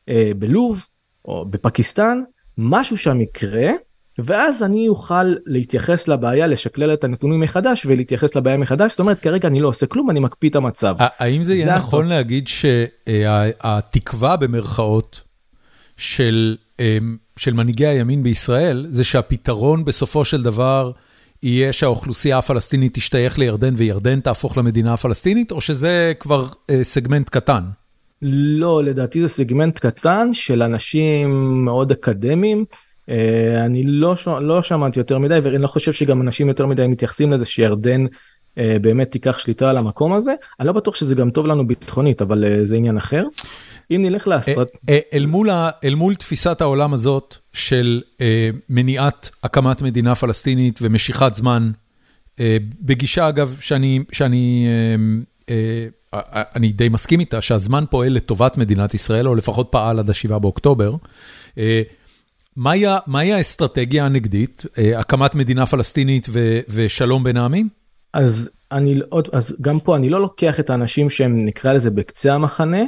אה, 0.09 0.31
בלוב, 0.37 0.87
או 1.25 1.45
בפקיסטן, 1.49 2.21
משהו 2.57 2.97
שם 2.97 3.21
יקרה, 3.21 3.71
ואז 4.19 4.63
אני 4.63 4.87
אוכל 4.87 5.33
להתייחס 5.45 6.07
לבעיה, 6.07 6.47
לשקלל 6.47 6.93
את 6.93 7.03
הנתונים 7.03 7.39
מחדש 7.39 7.85
ולהתייחס 7.85 8.35
לבעיה 8.35 8.57
מחדש, 8.57 8.91
זאת 8.91 8.99
אומרת 8.99 9.19
כרגע 9.19 9.47
אני 9.47 9.59
לא 9.61 9.67
עושה 9.67 9.85
כלום, 9.85 10.09
אני 10.09 10.19
מקפיא 10.19 10.49
את 10.49 10.55
המצב. 10.55 10.95
האם 10.99 11.43
זה 11.43 11.53
יהיה 11.53 11.77
נכון 11.77 12.07
להגיד 12.07 12.47
שהתקווה 12.47 14.37
במרכאות 14.37 15.21
של, 15.97 16.55
אמ, 16.79 17.17
של 17.37 17.53
מנהיגי 17.53 17.87
הימין 17.87 18.23
בישראל, 18.23 18.87
זה 18.89 19.03
שהפתרון 19.03 19.85
בסופו 19.85 20.25
של 20.25 20.43
דבר 20.43 20.91
יהיה 21.43 21.73
שהאוכלוסייה 21.73 22.37
הפלסטינית 22.37 22.93
תשתייך 22.93 23.39
לירדן 23.39 23.73
וירדן 23.77 24.19
תהפוך 24.19 24.57
למדינה 24.57 24.93
הפלסטינית, 24.93 25.51
או 25.51 25.61
שזה 25.61 26.13
כבר 26.19 26.45
אה, 26.69 26.83
סגמנט 26.83 27.29
קטן? 27.29 27.63
לא, 28.21 28.83
לדעתי 28.83 29.21
זה 29.21 29.29
סגמנט 29.29 29.79
קטן 29.79 30.33
של 30.33 30.61
אנשים 30.61 31.29
מאוד 31.65 31.91
אקדמיים. 31.91 32.65
אה, 33.09 33.65
אני 33.65 33.83
לא, 33.83 34.15
לא 34.41 34.61
שמעתי 34.61 34.99
יותר 34.99 35.17
מדי 35.17 35.39
ואני 35.43 35.57
לא 35.57 35.67
חושב 35.67 35.93
שגם 35.93 36.21
אנשים 36.21 36.47
יותר 36.47 36.65
מדי 36.65 36.87
מתייחסים 36.87 37.33
לזה 37.33 37.45
שירדן 37.45 38.05
באמת 38.57 39.11
תיקח 39.11 39.37
שליטה 39.37 39.69
על 39.69 39.77
המקום 39.77 40.13
הזה. 40.13 40.33
אני 40.59 40.67
לא 40.67 40.73
בטוח 40.73 40.95
שזה 40.95 41.15
גם 41.15 41.31
טוב 41.31 41.47
לנו 41.47 41.67
ביטחונית 41.67 42.21
אבל 42.21 42.45
אה, 42.45 42.65
זה 42.65 42.75
עניין 42.75 42.97
אחר. 42.97 43.23
אם 43.91 44.01
נלך 44.01 44.27
לאסטרט... 44.27 44.67
אל 45.13 45.25
מול, 45.25 45.49
ה, 45.49 45.69
אל 45.83 45.95
מול 45.95 46.15
תפיסת 46.15 46.61
העולם 46.61 46.93
הזאת 46.93 47.35
של 47.53 48.01
מניעת 48.69 49.29
הקמת 49.43 49.81
מדינה 49.81 50.15
פלסטינית 50.15 50.79
ומשיכת 50.81 51.33
זמן, 51.33 51.71
בגישה 52.81 53.29
אגב 53.29 53.57
שאני, 53.59 53.99
שאני 54.11 54.67
אני 56.55 56.71
די 56.71 56.89
מסכים 56.89 57.19
איתה 57.19 57.41
שהזמן 57.41 57.83
פועל 57.89 58.13
לטובת 58.13 58.57
מדינת 58.57 58.93
ישראל 58.93 59.27
או 59.27 59.35
לפחות 59.35 59.67
פעל 59.71 59.99
עד 59.99 60.09
ה-7 60.09 60.39
באוקטובר. 60.39 60.95
מהי 63.07 63.33
האסטרטגיה 63.33 64.05
הנגדית? 64.05 64.65
אה, 64.77 64.99
הקמת 64.99 65.35
מדינה 65.35 65.65
פלסטינית 65.65 66.27
ושלום 66.69 67.23
בין 67.23 67.37
העמים? 67.37 67.69
אז 68.13 68.49
אני 68.71 68.99
עוד 69.09 69.27
אז 69.31 69.57
גם 69.61 69.79
פה 69.79 69.95
אני 69.95 70.09
לא 70.09 70.21
לוקח 70.21 70.59
את 70.59 70.69
האנשים 70.69 71.09
שהם 71.09 71.45
נקרא 71.45 71.73
לזה 71.73 71.89
בקצה 71.89 72.33
המחנה 72.33 72.83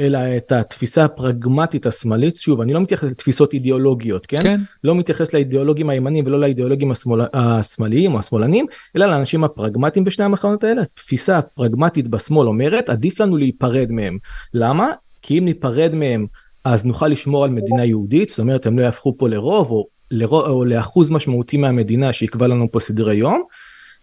אלא 0.00 0.18
את 0.36 0.52
התפיסה 0.52 1.04
הפרגמטית 1.04 1.86
השמאלית. 1.86 2.36
שוב 2.36 2.60
אני 2.60 2.72
לא 2.72 2.80
מתייחס 2.80 3.04
לתפיסות 3.04 3.54
אידיאולוגיות 3.54 4.26
כן, 4.26 4.38
כן. 4.42 4.60
לא 4.84 4.94
מתייחס 4.94 5.34
לאידיאולוגים 5.34 5.90
הימנים 5.90 6.26
ולא 6.26 6.40
לאידיאולוגים 6.40 6.90
השמאל, 6.90 7.20
השמאליים 7.32 8.14
או 8.14 8.18
השמאלנים 8.18 8.66
אלא 8.96 9.06
לאנשים 9.06 9.44
הפרגמטיים 9.44 10.04
בשני 10.04 10.24
המחנות 10.24 10.64
האלה. 10.64 10.82
התפיסה 10.82 11.38
הפרגמטית 11.38 12.08
בשמאל 12.08 12.48
אומרת 12.48 12.88
עדיף 12.88 13.20
לנו 13.20 13.36
להיפרד 13.36 13.90
מהם 13.90 14.18
למה? 14.54 14.90
כי 15.22 15.38
אם 15.38 15.44
ניפרד 15.44 15.94
מהם 15.94 16.26
אז 16.64 16.86
נוכל 16.86 17.08
לשמור 17.08 17.44
על 17.44 17.50
מדינה 17.50 17.84
יהודית, 17.84 18.28
זאת 18.28 18.38
אומרת 18.38 18.66
הם 18.66 18.78
לא 18.78 18.82
יהפכו 18.82 19.18
פה 19.18 19.28
לרוב 19.28 19.70
או, 19.70 19.86
לרוב, 20.10 20.46
או 20.46 20.64
לאחוז 20.64 21.10
משמעותי 21.10 21.56
מהמדינה 21.56 22.12
שיקבע 22.12 22.46
לנו 22.46 22.72
פה 22.72 22.80
סדרי 22.80 23.14
יום. 23.14 23.42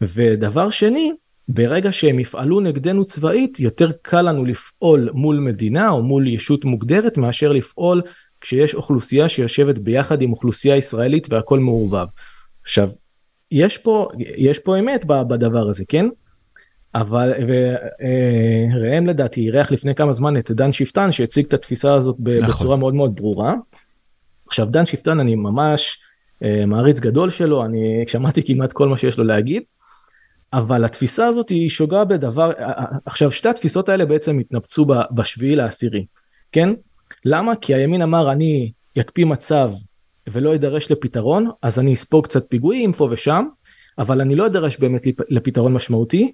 ודבר 0.01 0.69
שני, 0.69 1.11
ברגע 1.47 1.91
שהם 1.91 2.19
יפעלו 2.19 2.59
נגדנו 2.59 3.05
צבאית, 3.05 3.59
יותר 3.59 3.91
קל 4.01 4.21
לנו 4.21 4.45
לפעול 4.45 5.09
מול 5.13 5.39
מדינה 5.39 5.89
או 5.89 6.03
מול 6.03 6.27
ישות 6.27 6.65
מוגדרת 6.65 7.17
מאשר 7.17 7.51
לפעול 7.51 8.01
כשיש 8.41 8.75
אוכלוסייה 8.75 9.29
שיושבת 9.29 9.77
ביחד 9.77 10.21
עם 10.21 10.31
אוכלוסייה 10.31 10.75
ישראלית 10.75 11.27
והכל 11.33 11.59
מעורבב. 11.59 12.07
עכשיו, 12.63 12.89
יש 13.51 13.77
פה, 13.77 14.07
יש 14.19 14.59
פה 14.59 14.79
אמת 14.79 15.05
בדבר 15.05 15.69
הזה, 15.69 15.83
כן? 15.87 16.07
אבל 16.95 17.33
אה, 18.01 18.65
ראם 18.81 19.07
לדעתי 19.07 19.41
אירח 19.41 19.71
לפני 19.71 19.95
כמה 19.95 20.13
זמן 20.13 20.37
את 20.37 20.51
דן 20.51 20.71
שפטן 20.71 21.11
שהציג 21.11 21.45
את 21.45 21.53
התפיסה 21.53 21.93
הזאת 21.93 22.15
נכון. 22.19 22.47
בצורה 22.47 22.77
מאוד 22.77 22.93
מאוד 22.93 23.15
ברורה. 23.15 23.55
עכשיו 24.47 24.67
דן 24.69 24.85
שפטן 24.85 25.19
אני 25.19 25.35
ממש 25.35 25.99
אה, 26.43 26.65
מעריץ 26.65 26.99
גדול 26.99 27.29
שלו 27.29 27.65
אני 27.65 28.03
שמעתי 28.07 28.43
כמעט 28.43 28.73
כל 28.73 28.87
מה 28.87 28.97
שיש 28.97 29.17
לו 29.17 29.23
להגיד. 29.23 29.63
אבל 30.53 30.85
התפיסה 30.85 31.27
הזאת 31.27 31.49
היא 31.49 31.69
שוגה 31.69 32.03
בדבר 32.03 32.51
אה, 32.51 32.85
עכשיו 33.05 33.31
שתי 33.31 33.49
התפיסות 33.49 33.89
האלה 33.89 34.05
בעצם 34.05 34.39
התנפצו 34.39 34.85
בשביעי 35.11 35.55
לעשירי 35.55 36.05
כן? 36.51 36.69
למה? 37.25 37.55
כי 37.55 37.75
הימין 37.75 38.01
אמר 38.01 38.31
אני 38.31 38.71
יקפיא 38.95 39.25
מצב 39.25 39.71
ולא 40.27 40.55
אדרש 40.55 40.91
לפתרון 40.91 41.49
אז 41.61 41.79
אני 41.79 41.93
אספוג 41.93 42.23
קצת 42.23 42.49
פיגועים 42.49 42.93
פה 42.93 43.07
ושם 43.11 43.45
אבל 43.97 44.21
אני 44.21 44.35
לא 44.35 44.45
אדרש 44.45 44.77
באמת 44.77 45.07
לפתרון 45.29 45.73
משמעותי. 45.73 46.31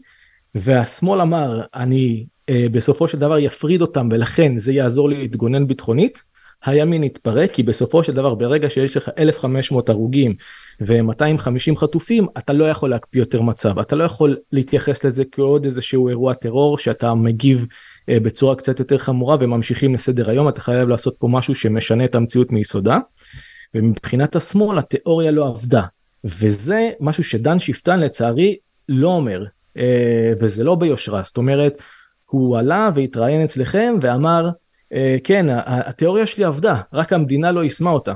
והשמאל 0.55 1.22
אמר 1.22 1.62
אני 1.75 2.25
אה, 2.50 2.65
בסופו 2.72 3.08
של 3.08 3.20
דבר 3.20 3.39
יפריד 3.39 3.82
אותם 3.82 4.10
ולכן 4.12 4.58
זה 4.58 4.74
יעזור 4.74 5.10
לי 5.10 5.17
להתגונן 5.17 5.67
ביטחונית. 5.67 6.24
הימין 6.65 7.03
יתפרק 7.03 7.51
כי 7.51 7.63
בסופו 7.63 8.03
של 8.03 8.13
דבר 8.13 8.36
ברגע 8.36 8.70
שיש 8.70 8.98
לך 8.98 9.10
1500 9.17 9.89
הרוגים 9.89 10.36
ו-250 10.82 11.75
חטופים 11.75 12.27
אתה 12.38 12.53
לא 12.53 12.65
יכול 12.65 12.89
להקפיא 12.89 13.20
יותר 13.22 13.41
מצב. 13.41 13.79
אתה 13.79 13.96
לא 13.96 14.03
יכול 14.03 14.38
להתייחס 14.51 15.03
לזה 15.03 15.24
כעוד 15.32 15.65
איזשהו 15.65 16.10
אירוע 16.10 16.34
טרור 16.34 16.77
שאתה 16.77 17.13
מגיב 17.13 17.67
אה, 18.10 18.20
בצורה 18.20 18.55
קצת 18.55 18.79
יותר 18.79 18.98
חמורה 18.98 19.38
וממשיכים 19.39 19.93
לסדר 19.93 20.29
היום. 20.29 20.50
אתה 20.50 20.62
חייב 20.62 20.89
לעשות 20.89 21.15
פה 21.20 21.27
משהו 21.27 21.55
שמשנה 21.55 22.05
את 22.05 22.15
המציאות 22.15 22.51
מיסודה. 22.51 23.00
ומבחינת 23.74 24.36
השמאל 24.36 24.77
התיאוריה 24.77 25.32
לא 25.32 25.48
עבדה. 25.48 25.84
וזה 26.24 26.89
משהו 27.00 27.24
שדן 27.24 27.60
שפטן 27.60 28.00
לצערי 28.00 28.55
לא 28.89 29.10
אומר. 29.10 29.46
אה, 29.77 30.34
וזה 30.39 30.63
לא 30.63 30.75
ביושרה, 30.75 31.22
זאת 31.25 31.38
אומרת, 31.38 31.82
הוא 32.25 32.58
עלה 32.58 32.89
והתראיין 32.96 33.41
אצלכם 33.41 33.93
ואמר, 34.01 34.50
כן, 35.24 35.46
התיאוריה 35.66 36.28
שלי 36.28 36.44
עבדה, 36.44 36.82
רק 36.94 37.14
המדינה 37.14 37.52
לא 37.52 37.64
יישמה 37.64 37.90
אותה. 37.90 38.14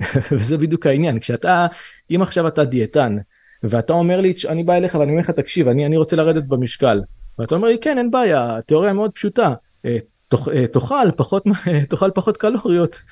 וזה 0.32 0.58
בדיוק 0.58 0.86
העניין, 0.86 1.18
כשאתה, 1.18 1.66
אם 2.10 2.22
עכשיו 2.22 2.48
אתה 2.48 2.64
דיאטן, 2.64 3.16
ואתה 3.62 3.92
אומר 3.92 4.20
לי, 4.20 4.34
אני 4.48 4.64
בא 4.64 4.74
אליך 4.74 4.94
ואני 4.94 5.10
אומר 5.10 5.20
לך, 5.20 5.30
תקשיב, 5.30 5.68
אני, 5.68 5.86
אני 5.86 5.96
רוצה 5.96 6.16
לרדת 6.16 6.44
במשקל, 6.44 7.02
ואתה 7.38 7.54
אומר 7.54 7.68
לי, 7.68 7.78
כן, 7.78 7.98
אין 7.98 8.10
בעיה, 8.10 8.56
התיאוריה 8.56 8.92
מאוד 8.92 9.10
פשוטה, 9.10 9.54
אה, 9.84 9.96
תאכל 10.72 11.10
פחות, 11.16 11.44
תאכל 11.90 12.10
פחות 12.14 12.36
קלוריות 12.36 13.02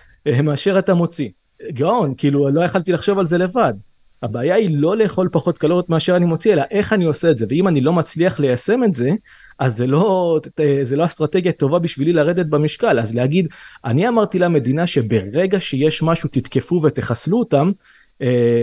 מאשר 0.43 0.79
אתה 0.79 0.95
מוציא. 0.95 1.29
גאון, 1.71 2.15
כאילו 2.17 2.49
לא 2.49 2.65
יכלתי 2.65 2.93
לחשוב 2.93 3.19
על 3.19 3.27
זה 3.27 3.39
לבד. 3.39 3.75
הבעיה 4.23 4.55
היא 4.55 4.71
לא 4.73 4.97
לאכול 4.97 5.29
פחות 5.33 5.59
קלוריות 5.59 5.89
מאשר 5.89 6.17
אני 6.17 6.25
מוציא, 6.25 6.53
אלא 6.53 6.63
איך 6.71 6.93
אני 6.93 7.05
עושה 7.05 7.31
את 7.31 7.39
זה, 7.39 7.47
ואם 7.49 7.69
אני 7.69 7.81
לא 7.81 7.93
מצליח 7.93 8.41
ליישם 8.41 8.85
את 8.85 8.95
זה, 8.95 9.11
אז 9.59 9.77
זה 9.77 9.87
לא, 9.87 10.41
זה 10.83 10.97
לא 10.97 11.05
אסטרטגיה 11.05 11.53
טובה 11.53 11.79
בשבילי 11.79 12.13
לרדת 12.13 12.47
במשקל, 12.47 12.99
אז 12.99 13.15
להגיד, 13.15 13.47
אני 13.85 14.09
אמרתי 14.09 14.39
למדינה 14.39 14.87
שברגע 14.87 15.61
שיש 15.61 16.03
משהו 16.03 16.29
תתקפו 16.33 16.81
ותחסלו 16.83 17.39
אותם, 17.39 17.71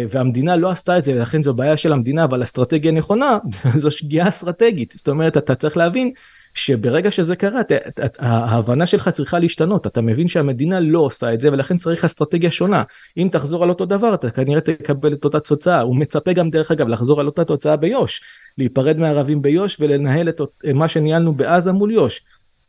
והמדינה 0.10 0.56
לא 0.56 0.70
עשתה 0.70 0.98
את 0.98 1.04
זה 1.04 1.16
ולכן 1.16 1.44
זו 1.44 1.54
בעיה 1.54 1.78
של 1.78 1.94
המדינה 1.94 2.24
אבל 2.24 2.44
אסטרטגיה 2.44 2.92
נכונה 2.92 3.38
זו 3.82 3.92
שגיאה 3.92 4.30
אסטרטגית. 4.30 4.94
זאת 4.98 5.08
אומרת 5.08 5.38
אתה 5.38 5.56
צריך 5.56 5.78
להבין 5.78 6.12
שברגע 6.56 7.12
שזה 7.12 7.36
קרה 7.36 7.62
ההבנה 8.20 8.88
שלך 8.88 9.10
צריכה 9.10 9.40
להשתנות 9.40 9.88
אתה 9.88 10.02
מבין 10.02 10.28
שהמדינה 10.28 10.80
לא 10.80 11.00
עושה 11.00 11.34
את 11.34 11.42
זה 11.42 11.52
ולכן 11.52 11.78
צריך 11.78 12.06
אסטרטגיה 12.06 12.52
שונה 12.52 12.84
אם 13.18 13.30
תחזור 13.32 13.64
על 13.64 13.70
אותו 13.70 13.86
דבר 13.86 14.14
אתה 14.14 14.32
כנראה 14.32 14.62
תקבל 14.62 15.14
את 15.14 15.26
אותה 15.26 15.40
תוצאה 15.40 15.82
הוא 15.82 15.96
מצפה 15.96 16.34
גם 16.34 16.50
דרך 16.50 16.72
אגב 16.72 16.88
לחזור 16.88 17.20
על 17.20 17.26
אותה 17.26 17.46
תוצאה 17.46 17.76
ביו"ש 17.76 18.22
להיפרד 18.58 19.00
מהערבים 19.00 19.42
ביו"ש 19.42 19.78
ולנהל 19.80 20.30
את 20.30 20.42
מה 20.74 20.90
שניהלנו 20.90 21.34
בעזה 21.34 21.72
מול 21.72 21.92
יו"ש. 21.92 22.22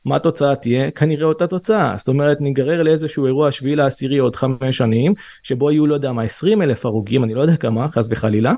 מה 0.05 0.17
התוצאה 0.17 0.55
תהיה? 0.55 0.91
כנראה 0.91 1.27
אותה 1.27 1.47
תוצאה. 1.47 1.95
זאת 1.99 2.09
אומרת, 2.09 2.41
ניגרר 2.41 2.83
לאיזשהו 2.83 3.27
אירוע 3.27 3.53
שביעי 3.53 3.77
לעשירי 3.77 4.19
עוד 4.19 4.37
חמש 4.37 4.77
שנים, 4.77 5.15
שבו 5.43 5.71
יהיו, 5.71 5.87
לא 5.87 5.95
יודע 5.95 6.13
מה, 6.13 6.23
20 6.23 6.63
אלף 6.63 6.87
הרוגים, 6.87 7.25
אני 7.25 7.35
לא 7.35 7.41
יודע 7.41 7.57
כמה, 7.57 7.89
חס 7.89 8.09
וחלילה, 8.11 8.53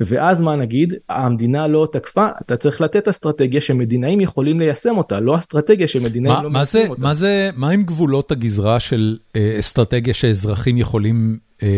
ואז 0.00 0.40
מה 0.40 0.56
נגיד, 0.56 0.94
המדינה 1.08 1.66
לא 1.66 1.88
תקפה, 1.92 2.28
אתה 2.40 2.56
צריך 2.56 2.80
לתת 2.80 3.08
אסטרטגיה 3.08 3.60
שמדינאים 3.60 4.20
יכולים 4.20 4.60
ליישם 4.60 4.96
אותה, 4.96 5.20
לא 5.20 5.38
אסטרטגיה 5.38 5.88
שמדינאים 5.88 6.42
לא 6.42 6.50
מיישמים 6.50 6.90
אותה. 6.90 7.02
מה 7.02 7.14
זה, 7.14 7.50
מה 7.56 7.70
עם 7.70 7.82
גבולות 7.82 8.32
הגזרה 8.32 8.80
של 8.80 9.18
אה, 9.36 9.56
אסטרטגיה 9.58 10.14
שאזרחים 10.14 10.76
יכולים, 10.76 11.38
אה, 11.62 11.68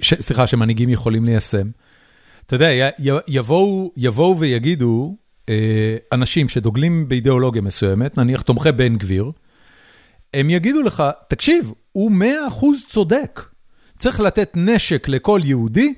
ש, 0.00 0.14
סליחה, 0.14 0.46
שמנהיגים 0.46 0.88
יכולים 0.88 1.24
ליישם? 1.24 1.68
אתה 2.46 2.54
יודע, 2.54 2.90
יבואו, 3.28 3.92
יבואו 3.96 4.38
ויגידו, 4.38 5.16
אה, 5.48 5.96
אנשים 6.12 6.48
שדוגלים 6.48 7.08
באידיאולוגיה 7.08 7.62
מסוימת, 7.62 8.18
נניח 8.18 8.42
תומכי 8.42 8.72
בן 8.72 8.96
גביר, 8.96 9.30
הם 10.34 10.50
יגידו 10.50 10.82
לך, 10.82 11.02
תקשיב, 11.28 11.72
הוא 11.92 12.10
מאה 12.12 12.48
אחוז 12.48 12.78
צודק. 12.88 13.42
צריך 13.98 14.20
לתת 14.20 14.50
נשק 14.54 15.08
לכל 15.08 15.40
יהודי, 15.44 15.94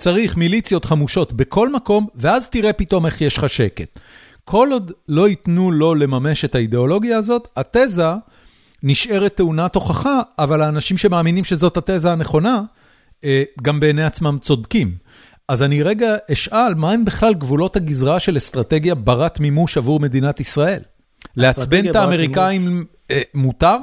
צריך 0.00 0.36
מיליציות 0.36 0.84
חמושות 0.84 1.32
בכל 1.32 1.72
מקום, 1.72 2.06
ואז 2.14 2.48
תראה 2.48 2.72
פתאום 2.72 3.06
איך 3.06 3.20
יש 3.20 3.38
לך 3.38 3.48
שקט. 3.48 3.98
כל 4.44 4.68
עוד 4.72 4.92
לא 5.08 5.28
ייתנו 5.28 5.70
לו 5.70 5.94
לממש 5.94 6.44
את 6.44 6.54
האידיאולוגיה 6.54 7.18
הזאת, 7.18 7.48
התזה 7.56 8.12
נשארת 8.82 9.34
טעונת 9.34 9.74
הוכחה, 9.74 10.20
אבל 10.38 10.62
האנשים 10.62 10.98
שמאמינים 10.98 11.44
שזאת 11.44 11.76
התזה 11.76 12.12
הנכונה, 12.12 12.62
אה, 13.24 13.42
גם 13.62 13.80
בעיני 13.80 14.04
עצמם 14.04 14.38
צודקים. 14.40 14.94
אז 15.48 15.62
אני 15.62 15.82
רגע 15.82 16.16
אשאל, 16.32 16.74
מה 16.74 16.92
הם 16.92 17.04
בכלל 17.04 17.34
גבולות 17.34 17.76
הגזרה 17.76 18.20
של 18.20 18.36
אסטרטגיה 18.36 18.94
ברת 18.94 19.40
מימוש 19.40 19.76
עבור 19.76 20.00
מדינת 20.00 20.40
ישראל? 20.40 20.82
לעצבן 21.36 21.90
את 21.90 21.96
האמריקאים 21.96 22.84
אה, 23.10 23.20
מותר? 23.34 23.76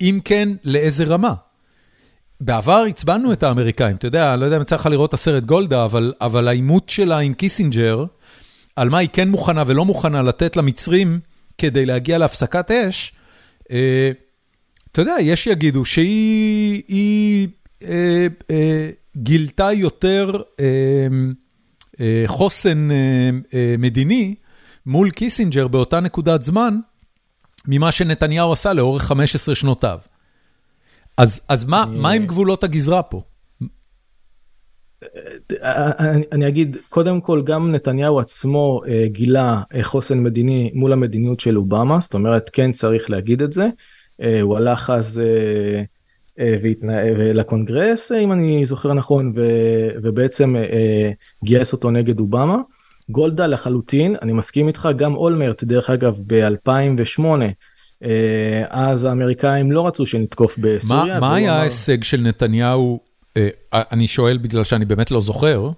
אם 0.00 0.18
כן, 0.24 0.48
לאיזה 0.64 1.04
רמה? 1.04 1.34
בעבר 2.40 2.84
עצבנו 2.88 3.32
את 3.32 3.42
האמריקאים, 3.42 3.96
אתה 3.96 4.06
יודע, 4.06 4.32
אני 4.32 4.40
לא 4.40 4.44
יודע 4.44 4.56
אם 4.56 4.62
יצא 4.62 4.74
לך 4.74 4.86
לראות 4.86 5.08
את 5.08 5.14
הסרט 5.14 5.44
גולדה, 5.44 5.84
אבל, 5.84 6.12
אבל 6.20 6.48
העימות 6.48 6.88
שלה 6.88 7.18
עם 7.18 7.34
קיסינג'ר, 7.34 8.04
על 8.76 8.88
מה 8.88 8.98
היא 8.98 9.08
כן 9.12 9.28
מוכנה 9.28 9.64
ולא 9.66 9.84
מוכנה 9.84 10.22
לתת 10.22 10.56
למצרים 10.56 11.20
כדי 11.58 11.86
להגיע 11.86 12.18
להפסקת 12.18 12.70
אש, 12.70 13.12
אה, 13.70 14.10
אתה 14.92 15.00
יודע, 15.00 15.14
יש 15.20 15.44
שיגידו 15.44 15.84
שהיא 15.84 16.82
היא, 16.88 17.48
אה, 17.84 18.26
אה, 18.50 18.90
גילתה 19.16 19.72
יותר 19.72 20.42
אה, 20.60 20.66
אה, 22.00 22.22
חוסן 22.26 22.90
אה, 22.90 22.96
אה, 23.54 23.74
מדיני 23.78 24.34
מול 24.86 25.10
קיסינג'ר 25.10 25.68
באותה 25.68 26.00
נקודת 26.00 26.42
זמן, 26.42 26.78
ממה 27.66 27.92
שנתניהו 27.92 28.52
עשה 28.52 28.72
לאורך 28.72 29.02
15 29.02 29.54
שנותיו. 29.54 29.98
אז, 31.18 31.40
אז 31.48 31.64
מה, 31.64 31.82
אני... 31.82 31.98
מה 31.98 32.10
עם 32.10 32.26
גבולות 32.26 32.64
הגזרה 32.64 33.02
פה? 33.02 33.22
אני, 36.32 36.48
אגיד, 36.48 36.76
קודם 36.88 37.20
כל 37.20 37.42
גם 37.42 37.72
נתניהו 37.72 38.20
עצמו 38.20 38.82
אה, 38.88 39.04
גילה 39.06 39.62
אה, 39.74 39.84
חוסן 39.84 40.22
מדיני 40.22 40.70
מול 40.74 40.92
המדיניות 40.92 41.40
של 41.40 41.56
אובמה, 41.56 42.00
זאת 42.00 42.14
אומרת 42.14 42.50
כן 42.52 42.72
צריך 42.72 43.10
להגיד 43.10 43.42
את 43.42 43.52
זה. 43.52 43.68
אה, 44.22 44.40
הוא 44.40 44.56
הלך 44.56 44.90
אז 44.90 45.22
לקונגרס, 47.34 48.12
אם 48.12 48.32
אני 48.32 48.66
זוכר 48.66 48.92
נכון, 48.92 49.32
ובעצם 50.02 50.56
גייס 51.44 51.72
אותו 51.72 51.90
נגד 51.90 52.20
אובמה. 52.20 52.56
גולדה 53.10 53.46
לחלוטין, 53.46 54.16
אני 54.22 54.32
מסכים 54.32 54.68
איתך, 54.68 54.88
גם 54.96 55.14
אולמרט, 55.14 55.64
דרך 55.64 55.90
אגב, 55.90 56.22
ב-2008, 56.26 57.24
אה, 57.24 57.50
אז 58.70 59.04
האמריקאים 59.04 59.72
לא 59.72 59.86
רצו 59.86 60.06
שנתקוף 60.06 60.58
בסוריה. 60.58 61.20
מה, 61.20 61.34
היה. 61.34 61.54
ההישג 61.54 62.02
של 62.02 62.20
נתניהו, 62.20 63.00
אה, 63.36 63.48
אני 63.72 64.06
שואל 64.06 64.38
בגלל 64.38 64.64
שאני 64.64 64.84
באמת 64.84 65.10
לא 65.10 65.20
זוכר, 65.20 65.70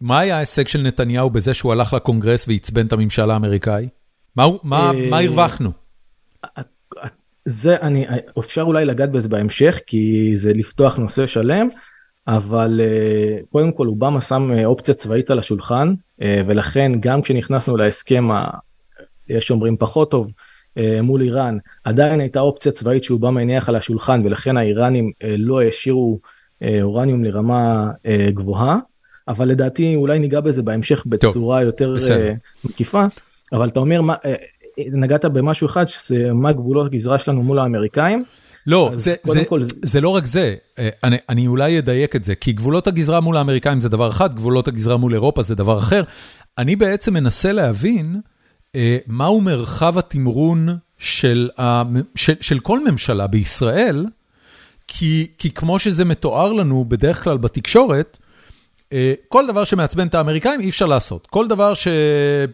מה 0.00 0.20
היה 0.20 0.36
ההישג 0.36 0.68
של 0.68 0.82
נתניהו 0.82 1.30
בזה 1.30 1.54
שהוא 1.54 1.72
הלך 1.72 1.92
לקונגרס 1.92 2.48
ועצבן 2.48 2.86
את 2.86 2.92
הממשל 2.92 3.30
האמריקאי? 3.30 3.88
מה, 4.36 4.44
אה, 4.72 4.90
הרווחנו? 5.24 5.70
זה 7.44 7.76
אני 7.82 8.06
אפשר 8.38 8.62
אולי 8.62 8.84
לגעת 8.84 9.10
בזה 9.10 9.28
בהמשך 9.28 9.80
כי 9.86 10.30
זה 10.34 10.52
לפתוח 10.52 10.96
נושא 10.96 11.26
שלם 11.26 11.68
אבל 12.28 12.80
קודם 13.52 13.72
כל 13.72 13.86
אובמה 13.86 14.20
שם 14.20 14.50
אופציה 14.64 14.94
צבאית 14.94 15.30
על 15.30 15.38
השולחן 15.38 15.94
ולכן 16.20 16.92
גם 17.00 17.22
כשנכנסנו 17.22 17.76
להסכם 17.76 18.28
יש 19.28 19.50
אומרים 19.50 19.76
פחות 19.76 20.10
טוב 20.10 20.26
אה, 20.26 20.32
מול 21.02 21.22
איראן, 21.22 21.58
עדיין 21.84 22.20
הייתה 22.20 22.40
אופציה 22.40 22.72
צבאית 22.72 23.04
שאובמה 23.04 23.40
הניח 23.40 23.68
על 23.68 23.76
השולחן 23.76 24.22
ולכן 24.24 24.56
האיראנים 24.56 25.10
אה, 25.24 25.34
לא 25.38 25.62
השאירו 25.62 26.20
אה, 26.62 26.78
אורניום 26.82 27.24
לרמה 27.24 27.90
גבוהה, 28.34 28.78
אבל 29.28 29.48
לדעתי 29.48 29.96
אולי 29.96 30.18
ניגע 30.18 30.40
בזה 30.40 30.62
בהמשך 30.62 31.02
בצורה 31.06 31.58
טוב, 31.58 31.66
יותר 31.66 31.92
בסדר. 31.96 32.32
מקיפה, 32.64 33.04
אבל 33.52 33.68
אתה 33.68 33.80
אומר, 33.80 34.00
מה, 34.00 34.14
נגעת 34.78 35.24
במשהו 35.24 35.66
אחד 35.66 35.88
שזה 35.88 36.32
מה 36.32 36.52
גבולות 36.52 36.86
הגזרה 36.86 37.18
שלנו 37.18 37.42
מול 37.42 37.58
האמריקאים. 37.58 38.22
לא, 38.66 38.90
זה, 38.94 39.14
זה, 39.24 39.44
כל... 39.44 39.60
זה 39.62 40.00
לא 40.00 40.08
רק 40.08 40.26
זה, 40.26 40.54
אני, 40.78 41.16
אני 41.28 41.46
אולי 41.46 41.78
אדייק 41.78 42.16
את 42.16 42.24
זה, 42.24 42.34
כי 42.34 42.52
גבולות 42.52 42.86
הגזרה 42.86 43.20
מול 43.20 43.36
האמריקאים 43.36 43.80
זה 43.80 43.88
דבר 43.88 44.10
אחד, 44.10 44.34
גבולות 44.34 44.68
הגזרה 44.68 44.96
מול 44.96 45.14
אירופה 45.14 45.42
זה 45.42 45.54
דבר 45.54 45.78
אחר. 45.78 46.02
אני 46.58 46.76
בעצם 46.76 47.14
מנסה 47.14 47.52
להבין, 47.52 48.16
אה, 48.16 48.20
מהו 49.06 49.40
מרחב 49.40 49.98
התמרון 49.98 50.68
של 50.98 51.50
של, 52.14 52.34
של 52.40 52.58
כל 52.58 52.90
ממשלה 52.90 53.26
בישראל, 53.26 54.06
כי 54.88 55.50
כמו 55.54 55.78
שזה 55.78 56.04
מתואר 56.04 56.52
לנו 56.52 56.84
בדרך 56.88 57.24
כלל 57.24 57.36
בתקשורת, 57.36 58.18
אה, 58.92 59.14
כל 59.28 59.46
דבר 59.46 59.64
שמעצבן 59.64 60.06
את 60.06 60.14
האמריקאים 60.14 60.60
אי 60.60 60.68
אפשר 60.68 60.86
לעשות. 60.86 61.26
כל 61.26 61.46
דבר 61.46 61.74
ש, 61.74 61.88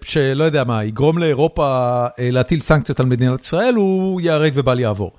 שלא 0.03 0.45
יודע 0.45 0.65
מה, 0.65 0.85
יגרום 0.85 1.19
לאירופה 1.19 2.07
אה, 2.19 2.31
להטיל 2.31 2.61
סנקציות 2.61 3.01
על 3.01 3.07
מדינת 3.07 3.41
ישראל, 3.41 3.75
הוא 3.75 4.21
ייהרג 4.21 4.53
ובל 4.55 4.81
יעבור. 4.81 5.13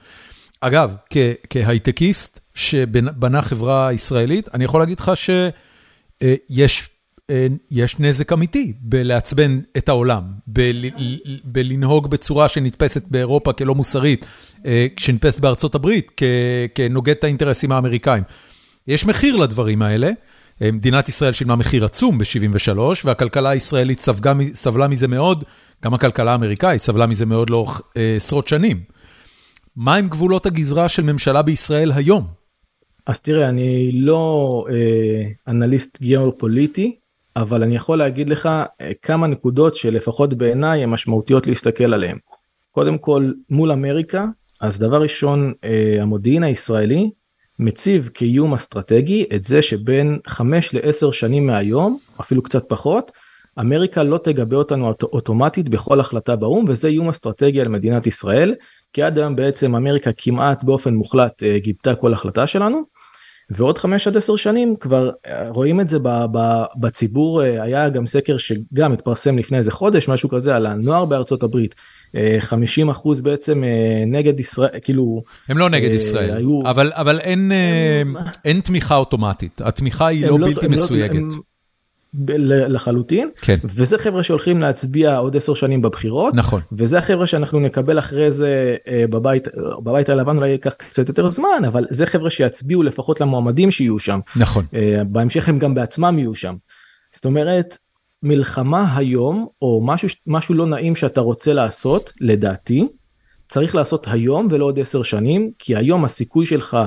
אגב, 0.61 0.95
כהייטקיסט 1.49 2.39
שבנה 2.55 3.41
חברה 3.41 3.93
ישראלית, 3.93 4.49
אני 4.53 4.65
יכול 4.65 4.81
להגיד 4.81 4.99
לך 4.99 5.11
שיש 5.15 5.51
אה, 6.21 6.35
יש 7.71 7.99
נזק 7.99 8.33
אמיתי 8.33 8.73
בלעצבן 8.81 9.59
את 9.77 9.89
העולם, 9.89 10.23
בלנהוג 11.43 12.07
בצורה 12.09 12.49
שנתפסת 12.49 13.03
באירופה 13.07 13.53
כלא 13.53 13.75
מוסרית, 13.75 14.25
אה, 14.65 14.87
כשנתפסת 14.95 15.39
בארצות 15.39 15.75
הברית 15.75 16.11
כנוגד 16.75 17.13
את 17.13 17.23
האינטרסים 17.23 17.71
האמריקאים. 17.71 18.23
יש 18.87 19.05
מחיר 19.05 19.35
לדברים 19.35 19.81
האלה, 19.81 20.11
אה, 20.61 20.71
מדינת 20.71 21.09
ישראל 21.09 21.33
שילמה 21.33 21.55
מחיר 21.55 21.85
עצום 21.85 22.17
ב-73, 22.17 22.79
והכלכלה 23.05 23.49
הישראלית 23.49 23.99
ספגה, 23.99 24.33
סבלה 24.53 24.87
מזה 24.87 25.07
מאוד, 25.07 25.43
גם 25.83 25.93
הכלכלה 25.93 26.31
האמריקאית 26.31 26.81
סבלה 26.81 27.07
מזה 27.07 27.25
מאוד 27.25 27.49
לאורך 27.49 27.81
עשרות 28.15 28.47
שנים. 28.47 28.83
מה 29.75 29.95
עם 29.95 30.07
גבולות 30.07 30.45
הגזרה 30.45 30.89
של 30.89 31.03
ממשלה 31.03 31.41
בישראל 31.41 31.91
היום? 31.95 32.27
אז 33.07 33.19
תראה, 33.19 33.49
אני 33.49 33.91
לא 33.91 34.65
אה, 34.69 35.51
אנליסט 35.51 36.01
גיאופוליטי, 36.01 36.95
אבל 37.35 37.63
אני 37.63 37.75
יכול 37.75 37.97
להגיד 37.97 38.29
לך 38.29 38.49
אה, 38.81 38.91
כמה 39.01 39.27
נקודות 39.27 39.75
שלפחות 39.75 40.33
בעיניי 40.33 40.83
הן 40.83 40.89
משמעותיות 40.89 41.47
להסתכל 41.47 41.93
עליהן. 41.93 42.17
קודם 42.71 42.97
כל 42.97 43.31
מול 43.49 43.71
אמריקה 43.71 44.25
אז 44.61 44.79
דבר 44.79 45.01
ראשון 45.01 45.53
אה, 45.63 45.97
המודיעין 46.01 46.43
הישראלי 46.43 47.11
מציב 47.59 48.09
כאיום 48.13 48.53
אסטרטגי 48.53 49.25
את 49.35 49.43
זה 49.45 49.61
שבין 49.61 50.19
5 50.27 50.73
ל-10 50.73 51.11
שנים 51.11 51.47
מהיום 51.47 51.97
אפילו 52.19 52.41
קצת 52.41 52.69
פחות 52.69 53.11
אמריקה 53.59 54.03
לא 54.03 54.17
תגבה 54.17 54.57
אותנו 54.57 54.93
אוטומטית 55.03 55.69
בכל 55.69 55.99
החלטה 55.99 56.35
באו"ם 56.35 56.65
וזה 56.67 56.87
איום 56.87 57.09
אסטרטגי 57.09 57.61
על 57.61 57.67
מדינת 57.67 58.07
ישראל 58.07 58.55
כי 58.93 59.03
עד 59.03 59.17
היום 59.17 59.35
בעצם 59.35 59.75
אמריקה 59.75 60.11
כמעט 60.17 60.63
באופן 60.63 60.93
מוחלט 60.93 61.43
אה, 61.43 61.59
גיבתה 61.59 61.95
כל 61.95 62.13
החלטה 62.13 62.47
שלנו 62.47 62.81
ועוד 63.49 63.77
5 63.77 64.07
עד 64.07 64.17
10 64.17 64.35
שנים 64.35 64.75
כבר 64.79 65.09
רואים 65.49 65.81
את 65.81 65.89
זה 65.89 65.97
בציבור, 66.79 67.41
היה 67.41 67.89
גם 67.89 68.05
סקר 68.05 68.37
שגם 68.37 68.93
התפרסם 68.93 69.37
לפני 69.37 69.57
איזה 69.57 69.71
חודש, 69.71 70.09
משהו 70.09 70.29
כזה, 70.29 70.55
על 70.55 70.65
הנוער 70.65 71.05
בארצות 71.05 71.43
הברית. 71.43 71.75
50 72.39 72.89
אחוז 72.89 73.21
בעצם 73.21 73.63
נגד 74.07 74.39
ישראל, 74.39 74.69
כאילו... 74.81 75.23
הם 75.49 75.57
לא 75.57 75.69
נגד 75.69 75.91
ישראל, 75.91 76.37
היו... 76.37 76.61
אבל, 76.65 76.91
אבל 76.95 77.19
אין, 77.19 77.51
הם... 78.01 78.15
אין 78.45 78.59
תמיכה 78.59 78.95
אוטומטית, 78.95 79.61
התמיכה 79.61 80.07
היא 80.07 80.27
לא, 80.27 80.39
לא 80.39 80.47
בלתי 80.47 80.65
לא, 80.65 80.71
מסויגת. 80.71 81.15
הם... 81.15 81.29
לחלוטין 82.47 83.29
כן. 83.41 83.57
וזה 83.63 83.97
חבר'ה 83.97 84.23
שהולכים 84.23 84.61
להצביע 84.61 85.17
עוד 85.17 85.37
עשר 85.37 85.53
שנים 85.53 85.81
בבחירות 85.81 86.33
נכון 86.35 86.61
וזה 86.71 86.97
החבר'ה 86.97 87.27
שאנחנו 87.27 87.59
נקבל 87.59 87.99
אחרי 87.99 88.31
זה 88.31 88.75
אה, 88.87 89.03
בבית 89.09 89.47
בבית 89.83 90.09
הלבן 90.09 90.37
אולי 90.37 90.49
ייקח 90.49 90.73
קצת 90.73 91.07
יותר 91.07 91.29
זמן 91.29 91.63
אבל 91.67 91.85
זה 91.89 92.05
חבר'ה 92.05 92.29
שיצביעו 92.29 92.83
לפחות 92.83 93.21
למועמדים 93.21 93.71
שיהיו 93.71 93.99
שם 93.99 94.19
נכון 94.35 94.65
אה, 94.73 95.01
בהמשך 95.07 95.49
הם 95.49 95.59
גם 95.59 95.75
בעצמם 95.75 96.15
יהיו 96.19 96.35
שם. 96.35 96.55
זאת 97.15 97.25
אומרת 97.25 97.77
מלחמה 98.23 98.97
היום 98.97 99.47
או 99.61 99.81
משהו 99.85 100.09
משהו 100.27 100.55
לא 100.55 100.65
נעים 100.65 100.95
שאתה 100.95 101.21
רוצה 101.21 101.53
לעשות 101.53 102.13
לדעתי 102.21 102.87
צריך 103.47 103.75
לעשות 103.75 104.07
היום 104.11 104.47
ולא 104.51 104.65
עוד 104.65 104.79
עשר 104.79 105.03
שנים 105.03 105.51
כי 105.59 105.75
היום 105.75 106.05
הסיכוי 106.05 106.45
שלך 106.45 106.77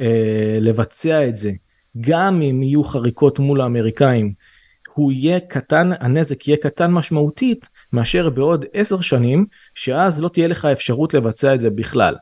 אה, 0.00 0.58
לבצע 0.60 1.28
את 1.28 1.36
זה 1.36 1.50
גם 2.00 2.42
אם 2.42 2.62
יהיו 2.62 2.84
חריקות 2.84 3.38
מול 3.38 3.60
האמריקאים 3.60 4.32
הוא 4.94 5.12
יהיה 5.12 5.40
קטן, 5.40 5.90
הנזק 6.00 6.48
יהיה 6.48 6.56
קטן 6.56 6.90
משמעותית 6.90 7.68
מאשר 7.92 8.30
בעוד 8.30 8.64
עשר 8.72 9.00
שנים, 9.00 9.46
שאז 9.74 10.22
לא 10.22 10.28
תהיה 10.28 10.48
לך 10.48 10.64
אפשרות 10.64 11.14
לבצע 11.14 11.54
את 11.54 11.60
זה 11.60 11.70
בכלל. 11.70 12.14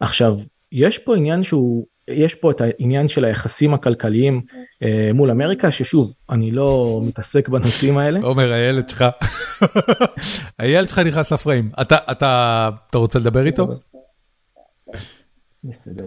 עכשיו, 0.00 0.38
יש 0.72 0.98
פה 0.98 1.16
עניין 1.16 1.42
שהוא, 1.42 1.86
יש 2.08 2.34
פה 2.34 2.50
את 2.50 2.60
העניין 2.60 3.08
של 3.08 3.24
היחסים 3.24 3.74
הכלכליים 3.74 4.42
אה, 4.82 5.10
מול 5.14 5.30
אמריקה, 5.30 5.72
ששוב, 5.72 6.14
אני 6.30 6.50
לא 6.50 7.00
מתעסק 7.04 7.48
בנושאים 7.48 7.98
האלה. 7.98 8.20
עומר, 8.22 8.52
הילד 8.52 8.88
שלך, 8.88 9.04
הילד 10.58 10.88
שלך 10.88 10.98
נכנס 10.98 11.32
לפריים. 11.32 11.68
אתה, 11.80 11.96
אתה, 12.10 12.70
אתה 12.90 12.98
רוצה 12.98 13.18
לדבר 13.18 13.46
איתו? 13.46 13.68
בסדר. 15.64 16.04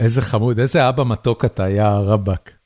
איזה 0.00 0.22
חמוד, 0.22 0.58
איזה 0.58 0.88
אבא 0.88 1.04
מתוק 1.04 1.44
אתה, 1.44 1.68
יא 1.68 1.82
רבאק. 1.82 2.57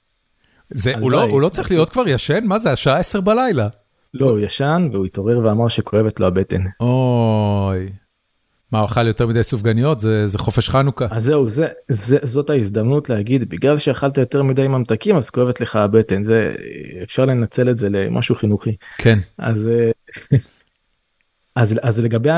זה, 0.74 0.92
הוא, 1.00 1.10
לא, 1.10 1.22
הוא 1.22 1.40
לא 1.40 1.48
צריך 1.48 1.70
להיות 1.70 1.90
כבר 1.90 2.08
ישן? 2.08 2.44
מה 2.44 2.58
זה, 2.58 2.72
השעה 2.72 2.98
10 2.98 3.20
בלילה? 3.20 3.68
לא, 4.14 4.30
הוא 4.30 4.38
ישן 4.38 4.88
והוא 4.92 5.06
התעורר 5.06 5.38
ואמר 5.38 5.68
שכואבת 5.68 6.20
לו 6.20 6.26
הבטן. 6.26 6.62
אוי. 6.80 7.88
מה, 8.72 8.78
הוא 8.78 8.86
אכל 8.86 9.06
יותר 9.06 9.26
מדי 9.26 9.42
סופגניות? 9.42 10.00
זה, 10.00 10.26
זה 10.26 10.38
חופש 10.38 10.68
חנוכה. 10.68 11.06
אז 11.10 11.24
זהו, 11.24 11.48
זה, 11.48 11.66
זה, 11.88 12.18
זאת 12.22 12.50
ההזדמנות 12.50 13.08
להגיד, 13.08 13.48
בגלל 13.48 13.78
שאכלת 13.78 14.18
יותר 14.18 14.42
מדי 14.42 14.68
ממתקים 14.68 15.16
אז 15.16 15.30
כואבת 15.30 15.60
לך 15.60 15.76
הבטן. 15.76 16.24
זה, 16.24 16.54
אפשר 17.02 17.24
לנצל 17.24 17.70
את 17.70 17.78
זה 17.78 17.88
למשהו 17.90 18.34
חינוכי. 18.34 18.76
כן. 18.98 19.18
אז, 19.38 19.68
אז, 21.56 21.78
אז 21.82 22.00
לגבי, 22.00 22.30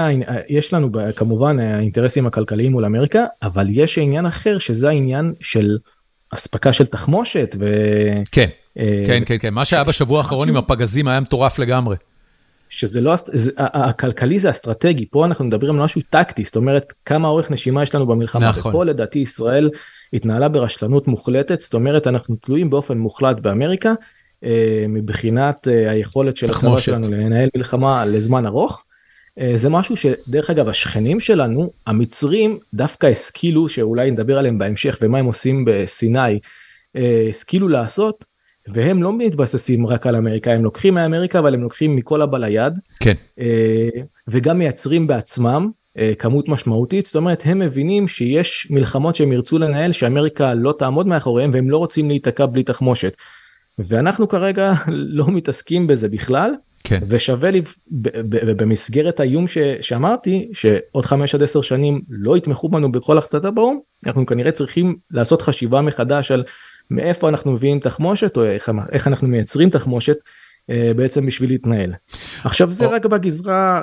יש 0.48 0.74
לנו 0.74 0.90
כמובן 1.16 1.58
האינטרסים 1.58 2.26
הכלכליים 2.26 2.72
מול 2.72 2.84
אמריקה, 2.84 3.24
אבל 3.42 3.66
יש 3.70 3.98
עניין 3.98 4.26
אחר 4.26 4.58
שזה 4.58 4.88
העניין 4.88 5.34
של... 5.40 5.78
אספקה 6.30 6.72
של 6.72 6.86
תחמושת 6.86 7.56
ו... 7.60 7.74
כן, 8.32 8.48
אה, 8.78 9.02
כן, 9.06 9.22
כן, 9.26 9.36
כן, 9.40 9.54
מה 9.54 9.64
שהיה 9.64 9.84
בשבוע 9.84 10.18
האחרון 10.18 10.48
עם 10.48 10.56
הפגזים 10.56 11.08
היה 11.08 11.20
מטורף 11.20 11.58
לגמרי. 11.58 11.96
שזה 12.68 13.00
לא, 13.00 13.14
זה, 13.16 13.52
הכלכלי 13.56 14.38
זה 14.38 14.50
אסטרטגי, 14.50 15.06
פה 15.10 15.24
אנחנו 15.24 15.44
מדברים 15.44 15.74
על 15.74 15.84
משהו 15.84 16.00
טקטי, 16.10 16.44
זאת 16.44 16.56
אומרת 16.56 16.92
כמה 17.04 17.28
אורך 17.28 17.50
נשימה 17.50 17.82
יש 17.82 17.94
לנו 17.94 18.06
במלחמה, 18.06 18.48
נכון. 18.48 18.72
ופה 18.72 18.84
לדעתי 18.84 19.18
ישראל 19.18 19.70
התנהלה 20.12 20.48
ברשלנות 20.48 21.08
מוחלטת, 21.08 21.60
זאת 21.60 21.74
אומרת 21.74 22.06
אנחנו 22.06 22.36
תלויים 22.36 22.70
באופן 22.70 22.98
מוחלט 22.98 23.38
באמריקה, 23.38 23.92
אה, 24.44 24.84
מבחינת 24.88 25.68
אה, 25.68 25.90
היכולת 25.90 26.36
של 26.36 26.50
הצבא 26.50 26.78
שלנו 26.78 27.10
לנהל 27.10 27.48
מלחמה 27.56 28.04
לזמן 28.04 28.46
ארוך. 28.46 28.84
אה, 29.38 29.52
זה 29.54 29.68
משהו 29.68 29.96
שדרך 29.96 30.50
אגב 30.50 30.68
השכנים 30.68 31.20
שלנו 31.20 31.70
המצרים 31.86 32.58
דווקא 32.74 33.06
השכילו 33.06 33.68
שאולי 33.68 34.10
נדבר 34.10 34.38
עליהם 34.38 34.58
בהמשך 34.58 34.98
ומה 35.02 35.18
הם 35.18 35.26
עושים 35.26 35.64
בסיני 35.66 36.38
אה, 36.96 37.26
השכילו 37.30 37.68
לעשות 37.68 38.24
והם 38.68 39.02
לא 39.02 39.12
מתבססים 39.18 39.86
רק 39.86 40.06
על 40.06 40.16
אמריקה 40.16 40.52
הם 40.52 40.64
לוקחים 40.64 40.94
מאמריקה 40.94 41.38
אבל 41.38 41.54
הם 41.54 41.62
לוקחים 41.62 41.96
מכל 41.96 42.22
הבא 42.22 42.38
ליד 42.38 42.74
כן. 43.00 43.14
אה, 43.38 43.88
וגם 44.28 44.58
מייצרים 44.58 45.06
בעצמם 45.06 45.70
כמות 46.18 46.48
משמעותית 46.48 47.06
זאת 47.06 47.16
אומרת 47.16 47.42
הם 47.44 47.58
מבינים 47.58 48.08
שיש 48.08 48.66
מלחמות 48.70 49.16
שהם 49.16 49.32
ירצו 49.32 49.58
לנהל 49.58 49.92
שאמריקה 49.92 50.54
לא 50.54 50.74
תעמוד 50.78 51.06
מאחוריהם 51.06 51.50
והם 51.54 51.70
לא 51.70 51.78
רוצים 51.78 52.08
להיתקע 52.08 52.46
בלי 52.46 52.62
תחמושת. 52.62 53.16
ואנחנו 53.78 54.28
כרגע 54.28 54.72
לא 55.18 55.26
מתעסקים 55.28 55.86
בזה 55.86 56.08
בכלל. 56.08 56.54
ושווה 57.08 57.50
לי 57.50 57.62
במסגרת 58.56 59.20
האיום 59.20 59.44
שאמרתי 59.80 60.48
שעוד 60.52 61.04
5 61.04 61.34
עד 61.34 61.42
10 61.42 61.62
שנים 61.62 62.02
לא 62.08 62.36
יתמכו 62.36 62.68
בנו 62.68 62.92
בכל 62.92 63.18
החלטה 63.18 63.50
באו"ם 63.50 63.78
אנחנו 64.06 64.26
כנראה 64.26 64.52
צריכים 64.52 64.96
לעשות 65.10 65.42
חשיבה 65.42 65.80
מחדש 65.80 66.30
על 66.30 66.44
מאיפה 66.90 67.28
אנחנו 67.28 67.52
מביאים 67.52 67.80
תחמושת 67.80 68.36
או 68.36 68.44
איך, 68.44 68.70
איך 68.92 69.08
אנחנו 69.08 69.28
מייצרים 69.28 69.70
תחמושת 69.70 70.16
אה, 70.70 70.92
בעצם 70.96 71.26
בשביל 71.26 71.50
להתנהל. 71.50 71.92
עכשיו 72.44 72.72
זה 72.72 72.86
או... 72.86 72.90
רק 72.90 73.06
בגזרה 73.06 73.82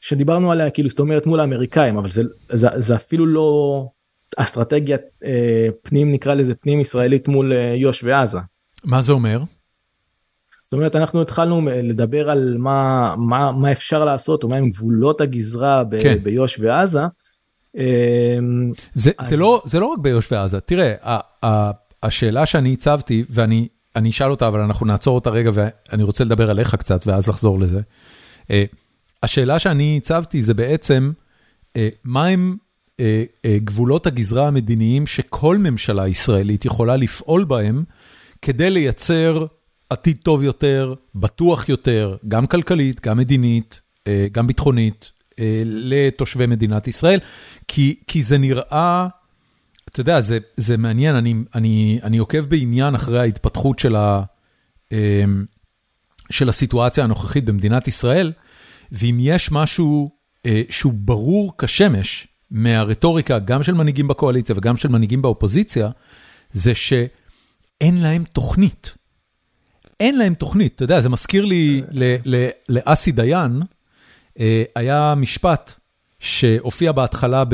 שדיברנו 0.00 0.52
עליה 0.52 0.70
כאילו 0.70 0.88
זאת 0.88 1.00
אומרת 1.00 1.26
מול 1.26 1.40
האמריקאים 1.40 1.96
אבל 1.96 2.10
זה, 2.10 2.22
זה, 2.52 2.68
זה 2.76 2.96
אפילו 2.96 3.26
לא 3.26 3.88
אסטרטגיית 4.36 5.00
אה, 5.24 5.68
פנים 5.82 6.12
נקרא 6.12 6.34
לזה 6.34 6.54
פנים 6.54 6.80
ישראלית 6.80 7.28
מול 7.28 7.52
אה, 7.52 7.74
יו"ש 7.76 8.04
ועזה. 8.04 8.38
מה 8.84 9.00
זה 9.00 9.12
אומר? 9.12 9.42
זאת 10.64 10.72
אומרת 10.72 10.96
אנחנו 10.96 11.22
התחלנו 11.22 11.60
לדבר 11.82 12.30
על 12.30 12.56
מה 12.58 13.14
מה 13.18 13.52
מה 13.52 13.72
אפשר 13.72 14.04
לעשות 14.04 14.42
או 14.42 14.48
מה 14.48 14.56
הם 14.56 14.70
גבולות 14.70 15.20
הגזרה 15.20 15.82
כן. 16.02 16.18
ביו"ש 16.22 16.58
ועזה. 16.60 17.00
אמ, 17.76 18.72
זה, 18.94 19.10
אז... 19.18 19.28
זה, 19.28 19.36
לא, 19.36 19.62
זה 19.66 19.80
לא 19.80 19.86
רק 19.86 19.98
ביו"ש 19.98 20.32
ועזה, 20.32 20.60
תראה, 20.60 20.94
ה, 21.02 21.46
ה, 21.46 21.70
השאלה 22.02 22.46
שאני 22.46 22.72
הצבתי, 22.72 23.24
ואני 23.30 23.68
אני 23.96 24.10
אשאל 24.10 24.30
אותה, 24.30 24.48
אבל 24.48 24.60
אנחנו 24.60 24.86
נעצור 24.86 25.14
אותה 25.14 25.30
רגע, 25.30 25.50
ואני 25.54 26.02
רוצה 26.02 26.24
לדבר 26.24 26.50
עליך 26.50 26.74
קצת, 26.74 27.06
ואז 27.06 27.28
לחזור 27.28 27.60
לזה. 27.60 27.80
אה, 28.50 28.64
השאלה 29.22 29.58
שאני 29.58 29.96
הצבתי 30.02 30.42
זה 30.42 30.54
בעצם, 30.54 31.12
אה, 31.76 31.88
מה 32.04 32.26
הם 32.26 32.56
אה, 33.00 33.24
גבולות 33.46 34.06
הגזרה 34.06 34.46
המדיניים 34.46 35.06
שכל 35.06 35.58
ממשלה 35.58 36.08
ישראלית 36.08 36.64
יכולה 36.64 36.96
לפעול 36.96 37.44
בהם, 37.44 37.84
כדי 38.42 38.70
לייצר 38.70 39.46
עתיד 39.90 40.18
טוב 40.22 40.42
יותר, 40.42 40.94
בטוח 41.14 41.68
יותר, 41.68 42.16
גם 42.28 42.46
כלכלית, 42.46 43.00
גם 43.00 43.18
מדינית, 43.18 43.82
אה, 44.06 44.26
גם 44.32 44.46
ביטחונית, 44.46 45.12
אה, 45.38 45.62
לתושבי 45.64 46.46
מדינת 46.46 46.88
ישראל, 46.88 47.18
כי, 47.68 48.00
כי 48.06 48.22
זה 48.22 48.38
נראה, 48.38 49.06
אתה 49.90 50.00
יודע, 50.00 50.20
זה, 50.20 50.38
זה 50.56 50.76
מעניין, 50.76 51.16
אני, 51.16 51.34
אני, 51.54 52.00
אני 52.02 52.18
עוקב 52.18 52.40
בעניין 52.40 52.94
אחרי 52.94 53.20
ההתפתחות 53.20 53.78
של, 53.78 53.96
ה, 53.96 54.22
אה, 54.92 55.24
של 56.30 56.48
הסיטואציה 56.48 57.04
הנוכחית 57.04 57.44
במדינת 57.44 57.88
ישראל, 57.88 58.32
ואם 58.92 59.16
יש 59.20 59.52
משהו 59.52 60.10
שהוא 60.70 60.92
ברור 60.96 61.52
כשמש 61.58 62.28
מהרטוריקה, 62.50 63.38
גם 63.38 63.62
של 63.62 63.74
מנהיגים 63.74 64.08
בקואליציה 64.08 64.54
וגם 64.58 64.76
של 64.76 64.88
מנהיגים 64.88 65.22
באופוזיציה, 65.22 65.90
זה 66.52 66.74
שאין 66.74 68.02
להם 68.02 68.24
תוכנית. 68.32 68.94
אין 70.00 70.18
להם 70.18 70.34
תוכנית, 70.34 70.74
אתה 70.74 70.84
יודע, 70.84 71.00
זה 71.00 71.08
מזכיר 71.08 71.44
לי, 71.44 71.82
לאסי 72.68 73.12
דיין, 73.12 73.62
אה, 74.40 74.62
היה 74.74 75.14
משפט 75.16 75.72
שהופיע 76.20 76.92
בהתחלה 76.92 77.44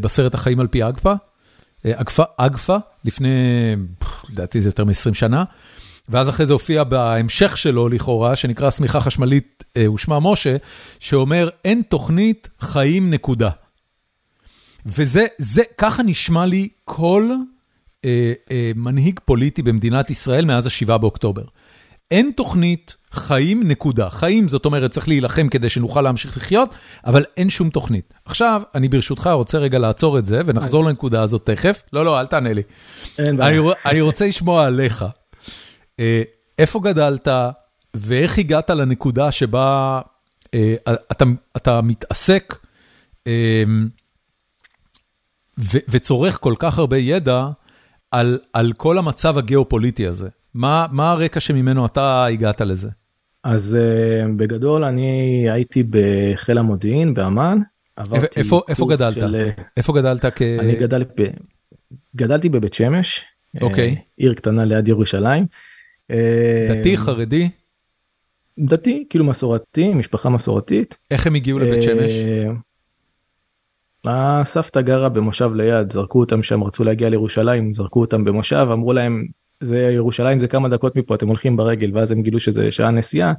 בסרט 0.00 0.34
החיים 0.34 0.60
על 0.60 0.66
פי 0.66 0.88
אגפה, 0.88 1.12
אה, 1.86 1.92
אגפה, 2.36 2.76
לפני, 3.04 3.28
לדעתי 4.30 4.60
זה 4.60 4.68
יותר 4.68 4.84
מ-20 4.84 5.14
שנה, 5.14 5.44
ואז 6.08 6.28
אחרי 6.28 6.46
זה 6.46 6.52
הופיע 6.52 6.84
בהמשך 6.84 7.56
שלו 7.56 7.88
לכאורה, 7.88 8.36
שנקרא 8.36 8.70
שמיכה 8.70 9.00
חשמלית 9.00 9.64
אה, 9.76 9.92
ושמה 9.92 10.20
משה, 10.20 10.56
שאומר, 11.00 11.48
אין 11.64 11.82
תוכנית, 11.88 12.48
חיים 12.60 13.10
נקודה. 13.10 13.50
וזה, 14.86 15.26
זה, 15.38 15.62
ככה 15.78 16.02
נשמע 16.02 16.46
לי 16.46 16.68
כל 16.84 17.30
אה, 17.30 17.36
אה, 17.36 17.53
מנהיג 18.76 19.20
פוליטי 19.24 19.62
במדינת 19.62 20.10
ישראל 20.10 20.44
מאז 20.44 20.66
ה-7 20.66 20.98
באוקטובר. 20.98 21.44
אין 22.10 22.30
תוכנית, 22.36 22.96
חיים, 23.12 23.68
נקודה. 23.68 24.10
חיים, 24.10 24.48
זאת 24.48 24.64
אומרת, 24.64 24.90
צריך 24.90 25.08
להילחם 25.08 25.48
כדי 25.48 25.68
שנוכל 25.68 26.02
להמשיך 26.02 26.36
לחיות, 26.36 26.74
אבל 27.06 27.24
אין 27.36 27.50
שום 27.50 27.70
תוכנית. 27.70 28.14
עכשיו, 28.24 28.62
אני 28.74 28.88
ברשותך 28.88 29.26
רוצה 29.26 29.58
רגע 29.58 29.78
לעצור 29.78 30.18
את 30.18 30.26
זה, 30.26 30.42
ונחזור 30.46 30.84
לנקודה 30.84 31.22
הזאת 31.22 31.50
תכף. 31.50 31.82
לא, 31.92 32.04
לא, 32.04 32.20
אל 32.20 32.26
תענה 32.26 32.52
לי. 32.52 32.62
אין 33.18 33.36
בעיה. 33.36 33.60
אני, 33.60 33.68
אני 33.86 34.00
רוצה 34.00 34.26
לשמוע 34.26 34.66
עליך. 34.66 35.04
אה, 36.00 36.22
איפה 36.58 36.80
גדלת, 36.80 37.28
ואיך 37.94 38.38
הגעת 38.38 38.70
לנקודה 38.70 39.32
שבה 39.32 40.00
אה, 40.54 40.74
אתה, 41.12 41.24
אתה 41.56 41.80
מתעסק 41.80 42.58
אה, 43.26 43.64
ו, 45.60 45.78
וצורך 45.88 46.38
כל 46.40 46.54
כך 46.58 46.78
הרבה 46.78 46.98
ידע, 46.98 47.48
על, 48.14 48.38
על 48.52 48.72
כל 48.72 48.98
המצב 48.98 49.38
הגיאופוליטי 49.38 50.06
הזה. 50.06 50.28
מה, 50.54 50.86
מה 50.92 51.12
הרקע 51.12 51.40
שממנו 51.40 51.86
אתה 51.86 52.26
הגעת 52.26 52.60
לזה? 52.60 52.88
אז 53.44 53.78
uh, 53.80 54.28
בגדול 54.36 54.84
אני 54.84 55.46
הייתי 55.50 55.82
בחיל 55.90 56.58
המודיעין 56.58 57.14
באמ"ן. 57.14 57.58
איפה, 58.36 58.62
איפה 58.68 58.86
גדלת? 58.90 59.14
של... 59.14 59.48
איפה 59.76 59.92
גדלת 59.92 60.24
כ... 60.24 60.42
אני 60.42 60.74
גדל. 60.74 61.04
גדלתי 62.16 62.48
בבית 62.48 62.74
שמש. 62.74 63.24
אוקיי. 63.60 63.96
Okay. 63.98 64.08
עיר 64.16 64.34
קטנה 64.34 64.64
ליד 64.64 64.88
ירושלים. 64.88 65.46
דתי, 66.68 66.96
חרדי? 66.96 67.48
דתי, 68.58 69.04
כאילו 69.10 69.24
מסורתי, 69.24 69.94
משפחה 69.94 70.28
מסורתית. 70.28 70.96
איך 71.10 71.26
הם 71.26 71.34
הגיעו 71.34 71.58
לבית 71.58 71.82
שמש? 71.82 72.12
הסבתא 74.06 74.80
גרה 74.80 75.08
במושב 75.08 75.50
ליד, 75.54 75.92
זרקו 75.92 76.20
אותם 76.20 76.42
שם, 76.42 76.64
רצו 76.64 76.84
להגיע 76.84 77.08
לירושלים, 77.08 77.72
זרקו 77.72 78.00
אותם 78.00 78.24
במושב, 78.24 78.66
אמרו 78.72 78.92
להם, 78.92 79.26
זה 79.60 79.78
ירושלים 79.78 80.40
זה 80.40 80.48
כמה 80.48 80.68
דקות 80.68 80.96
מפה, 80.96 81.14
אתם 81.14 81.28
הולכים 81.28 81.56
ברגל, 81.56 81.90
ואז 81.94 82.12
הם 82.12 82.22
גילו 82.22 82.40
שזה 82.40 82.70
שעה 82.70 82.90
נסיעה, 82.90 83.32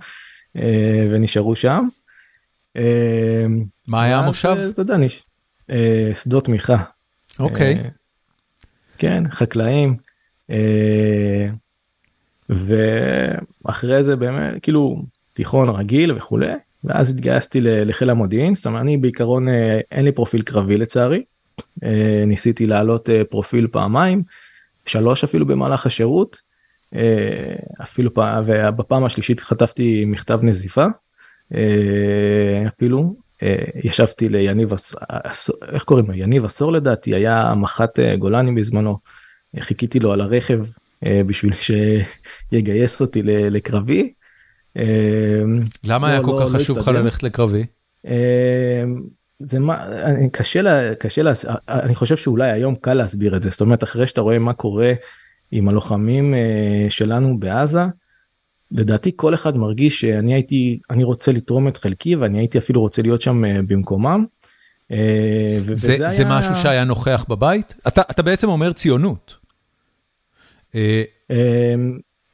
אה, 0.58 1.08
ונשארו 1.12 1.56
שם. 1.56 1.88
אה, 2.78 3.46
מה 3.88 4.04
היה 4.04 4.20
המושב? 4.20 4.58
אתה 4.70 4.82
יודע. 4.82 4.98
אה, 5.70 6.12
שדות 6.14 6.46
תמיכה. 6.46 6.78
אוקיי. 7.40 7.84
כן, 8.98 9.24
חקלאים. 9.32 9.98
ואחרי 12.50 14.04
זה 14.04 14.16
באמת, 14.16 14.54
כאילו, 14.64 15.04
תיכון 15.34 15.70
רגיל 15.70 16.12
וכולי. 16.12 16.54
ואז 16.86 17.12
התגייסתי 17.12 17.62
לחיל 17.62 18.10
המודיעין, 18.10 18.56
זאת 18.56 18.66
אומרת 18.66 18.82
אני 18.82 18.98
בעיקרון 18.98 19.50
אה, 19.50 19.80
אין 19.92 20.06
לי 20.06 20.12
פרופיל 20.12 20.42
קרבי 20.42 20.78
לצערי, 20.78 21.24
אה, 21.84 22.24
ניסיתי 22.28 22.68
לעלות 22.68 23.10
אה, 23.10 23.24
פרופיל 23.30 23.68
פעמיים, 23.72 24.24
שלוש 24.86 25.24
אפילו 25.24 25.46
במהלך 25.46 25.86
השירות, 25.86 26.46
אפילו 27.84 28.14
פעם, 28.14 28.44
ובפעם 28.46 29.04
השלישית 29.04 29.40
חטפתי 29.40 30.06
מכתב 30.06 30.40
נזיפה, 30.44 30.86
אפילו 32.68 33.16
ישבתי 33.84 34.30
ליניב, 34.30 34.74
איך 35.72 35.84
קוראים 35.84 36.08
לו? 36.08 36.14
יניב 36.14 36.46
עשור 36.46 36.72
לדעתי, 36.72 37.16
היה 37.16 37.54
מח"ט 37.56 38.00
גולני 38.20 38.52
בזמנו, 38.56 38.98
חיכיתי 39.60 40.00
לו 40.00 40.12
על 40.12 40.22
הרכב 40.22 40.66
בשביל 41.04 41.52
שיגייס 42.52 43.02
אותי 43.02 43.22
לקרבי. 43.24 44.14
אמ, 44.76 44.84
למה 45.84 46.10
היה 46.10 46.20
לא, 46.20 46.26
כל 46.26 46.32
לא, 46.32 46.46
כך 46.46 46.54
לא 46.54 46.60
חשוב 46.60 46.78
לך 46.78 46.88
ללכת 46.88 47.24
לקרבי? 47.24 47.64
אמ, 48.06 48.12
זה 49.40 49.60
מה 49.60 49.86
קשה 50.32 50.62
לה 50.62 50.96
קשה 50.96 51.24
לה 51.24 51.32
אני 51.70 51.96
חושב 51.96 52.18
שאולי 52.18 52.52
היום 52.52 52.76
קל 52.76 52.94
להסביר 52.94 53.36
את 53.36 53.42
זה 53.42 53.50
זאת 53.50 53.62
אומרת 53.62 53.84
אחרי 53.84 54.08
שאתה 54.08 54.22
רואה 54.22 54.40
מה 54.40 54.54
קורה 54.54 54.94
עם 55.52 55.70
הלוחמים 55.70 56.34
אה, 56.34 56.86
שלנו 56.90 57.40
בעזה. 57.40 57.84
לדעתי 58.72 59.12
כל 59.16 59.34
אחד 59.34 59.58
מרגיש 59.58 60.02
שאני 60.02 60.34
הייתי 60.34 60.80
אני 60.90 61.04
רוצה 61.04 61.32
לתרום 61.32 61.68
את 61.68 61.78
חלקי 61.78 62.16
ואני 62.16 62.40
הייתי 62.40 62.58
אפילו 62.58 62.82
רוצה 62.82 63.02
להיות 63.02 63.22
שם 63.22 63.46
אה, 63.46 63.60
במקומם. 63.68 64.26
אה, 64.92 65.58
זה, 65.74 65.98
זה 65.98 66.08
היה... 66.08 66.40
משהו 66.40 66.56
שהיה 66.56 66.84
נוכח 66.84 67.26
בבית 67.30 67.76
אתה 67.88 68.02
אתה 68.12 68.24
בעצם 68.24 68.50
אומר 68.50 68.74
ציונות. 68.74 69.36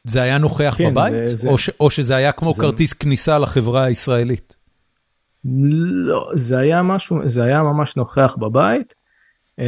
אמ, 0.07 0.11
זה 0.11 0.21
היה 0.21 0.37
נוכח 0.37 0.75
כן, 0.77 0.91
בבית? 0.91 1.13
זה, 1.27 1.35
זה... 1.35 1.49
או, 1.49 1.57
ש, 1.57 1.69
או 1.79 1.89
שזה 1.89 2.15
היה 2.15 2.31
כמו 2.31 2.53
זה... 2.53 2.61
כרטיס 2.61 2.93
כניסה 2.93 3.39
לחברה 3.39 3.83
הישראלית? 3.83 4.55
לא, 5.45 6.29
זה 6.33 6.57
היה 6.57 6.83
משהו, 6.83 7.19
זה 7.25 7.43
היה 7.43 7.63
ממש 7.63 7.97
נוכח 7.97 8.35
בבית. 8.39 8.93
אמ, 9.59 9.65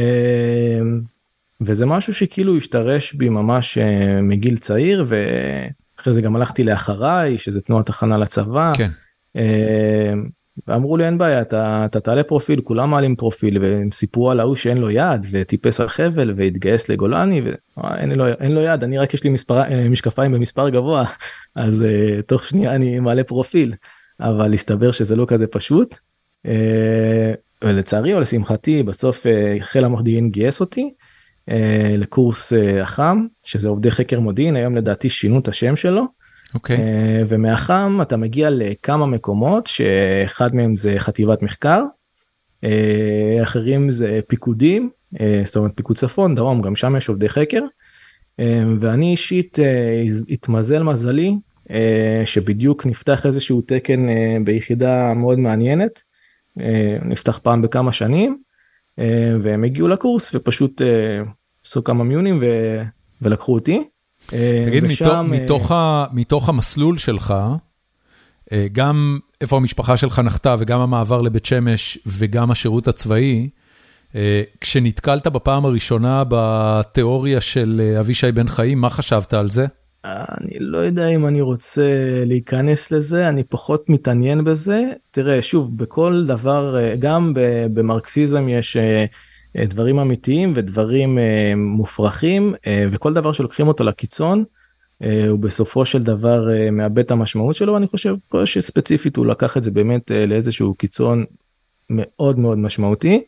וזה 1.60 1.86
משהו 1.86 2.14
שכאילו 2.14 2.56
השתרש 2.56 3.14
בי 3.14 3.28
ממש 3.28 3.78
אה, 3.78 4.22
מגיל 4.22 4.58
צעיר 4.58 5.04
ואחרי 5.06 6.12
זה 6.12 6.22
גם 6.22 6.36
הלכתי 6.36 6.64
לאחריי 6.64 7.38
שזה 7.38 7.60
תנועת 7.60 7.88
הכנה 7.88 8.18
לצבא. 8.18 8.72
כן. 8.76 8.90
אמ, 10.58 10.74
ואמרו 10.74 10.96
לי 10.96 11.06
אין 11.06 11.18
בעיה 11.18 11.40
אתה, 11.40 11.82
אתה 11.84 12.00
תעלה 12.00 12.22
פרופיל 12.22 12.60
כולם 12.60 12.90
מעלים 12.90 13.16
פרופיל 13.16 13.58
והם 13.58 13.90
סיפרו 13.90 14.30
על 14.30 14.40
ההוא 14.40 14.56
שאין 14.56 14.78
לו 14.78 14.90
יד 14.90 15.26
וטיפס 15.30 15.80
על 15.80 15.88
חבל 15.88 16.34
והתגייס 16.36 16.88
לגולני 16.88 17.42
ואין 17.44 18.12
לו, 18.12 18.24
לו 18.48 18.60
יד 18.60 18.84
אני 18.84 18.98
רק 18.98 19.14
יש 19.14 19.24
לי 19.24 19.30
מספר, 19.30 19.62
אה, 19.62 19.88
משקפיים 19.88 20.32
במספר 20.32 20.68
גבוה 20.68 21.04
אז 21.54 21.82
uh, 21.82 22.22
תוך 22.22 22.44
שנייה 22.44 22.74
אני 22.74 23.00
מעלה 23.00 23.24
פרופיל 23.24 23.74
אבל 24.20 24.54
הסתבר 24.54 24.90
שזה 24.90 25.16
לא 25.16 25.24
כזה 25.28 25.46
פשוט. 25.46 25.94
Uh, 26.46 26.50
ולצערי 27.64 28.14
או 28.14 28.20
לשמחתי 28.20 28.82
בסוף 28.82 29.26
uh, 29.26 29.28
חיל 29.60 29.84
המודיעין 29.84 30.30
גייס 30.30 30.60
אותי 30.60 30.94
uh, 31.50 31.52
לקורס 31.98 32.52
uh, 32.52 32.82
אח"ם 32.82 33.26
שזה 33.42 33.68
עובדי 33.68 33.90
חקר 33.90 34.20
מודיעין 34.20 34.56
היום 34.56 34.76
לדעתי 34.76 35.08
שינו 35.08 35.38
את 35.38 35.48
השם 35.48 35.76
שלו. 35.76 36.04
אוקיי. 36.54 36.76
Okay. 36.76 36.80
אה, 36.80 37.22
ומאח"ם 37.28 37.98
אתה 38.02 38.16
מגיע 38.16 38.48
לכמה 38.50 39.06
מקומות 39.06 39.66
שאחד 39.66 40.54
מהם 40.54 40.76
זה 40.76 40.94
חטיבת 40.98 41.42
מחקר, 41.42 41.82
אה, 42.64 43.38
אחרים 43.42 43.90
זה 43.90 44.20
פיקודים, 44.28 44.90
אה, 45.20 45.42
זאת 45.44 45.56
אומרת 45.56 45.72
פיקוד 45.74 45.96
צפון, 45.96 46.34
דרום, 46.34 46.62
גם 46.62 46.76
שם 46.76 46.96
יש 46.96 47.08
עובדי 47.08 47.28
חקר. 47.28 47.62
ואני 48.80 49.10
אישית 49.10 49.58
התמזל 50.30 50.82
מזלי 50.82 51.34
שבדיוק 52.24 52.86
נפתח 52.86 53.26
איזשהו 53.26 53.60
תקן 53.60 54.06
ביחידה 54.44 55.14
מאוד 55.14 55.38
מעניינת, 55.38 56.02
נפתח 57.02 57.38
פעם 57.42 57.62
בכמה 57.62 57.92
שנים, 57.92 58.38
והם 59.40 59.64
הגיעו 59.64 59.88
לקורס 59.88 60.34
ופשוט 60.34 60.82
עשו 61.64 61.84
כמה 61.84 62.04
מיונים 62.04 62.42
ולקחו 63.22 63.54
אותי. 63.54 63.84
תגיד, 64.26 64.84
ושם... 64.84 65.28
מתוך, 65.30 65.72
ה, 65.72 66.06
מתוך 66.12 66.48
המסלול 66.48 66.98
שלך, 66.98 67.34
אה, 68.52 68.66
גם 68.72 69.18
איפה 69.40 69.56
המשפחה 69.56 69.96
שלך 69.96 70.18
נחתה 70.18 70.56
וגם 70.58 70.80
המעבר 70.80 71.22
לבית 71.22 71.46
שמש 71.46 71.98
וגם 72.06 72.50
השירות 72.50 72.88
הצבאי, 72.88 73.48
אה, 74.14 74.42
כשנתקלת 74.60 75.26
בפעם 75.26 75.64
הראשונה 75.64 76.22
בתיאוריה 76.28 77.40
של 77.40 77.80
אה, 77.84 78.00
אבישי 78.00 78.32
בן 78.32 78.48
חיים, 78.48 78.80
מה 78.80 78.90
חשבת 78.90 79.34
על 79.34 79.50
זה? 79.50 79.66
אני 80.04 80.58
לא 80.60 80.78
יודע 80.78 81.08
אם 81.08 81.26
אני 81.26 81.40
רוצה 81.40 81.90
להיכנס 82.26 82.90
לזה, 82.90 83.28
אני 83.28 83.42
פחות 83.44 83.88
מתעניין 83.88 84.44
בזה. 84.44 84.82
תראה, 85.10 85.42
שוב, 85.42 85.78
בכל 85.78 86.24
דבר, 86.26 86.76
גם 86.98 87.32
במרקסיזם 87.74 88.48
יש 88.48 88.76
אה, 88.76 89.04
דברים 89.56 89.98
אמיתיים 89.98 90.52
ודברים 90.56 91.18
אה, 91.18 91.52
מופרכים 91.56 92.54
אה, 92.66 92.86
וכל 92.90 93.14
דבר 93.14 93.32
שלוקחים 93.32 93.68
אותו 93.68 93.84
לקיצון 93.84 94.44
הוא 95.28 95.38
בסופו 95.38 95.84
של 95.84 96.02
דבר 96.02 96.48
מאבד 96.72 96.98
את 96.98 97.10
המשמעות 97.10 97.56
שלו 97.56 97.76
אני 97.76 97.86
חושב 97.86 98.14
פה 98.28 98.46
שספציפית 98.46 99.16
הוא 99.16 99.26
לקח 99.26 99.56
את 99.56 99.62
זה 99.62 99.70
באמת 99.70 100.10
לאיזשהו 100.10 100.74
קיצון 100.74 101.24
מאוד 101.90 102.38
מאוד 102.38 102.58
משמעותי. 102.58 103.22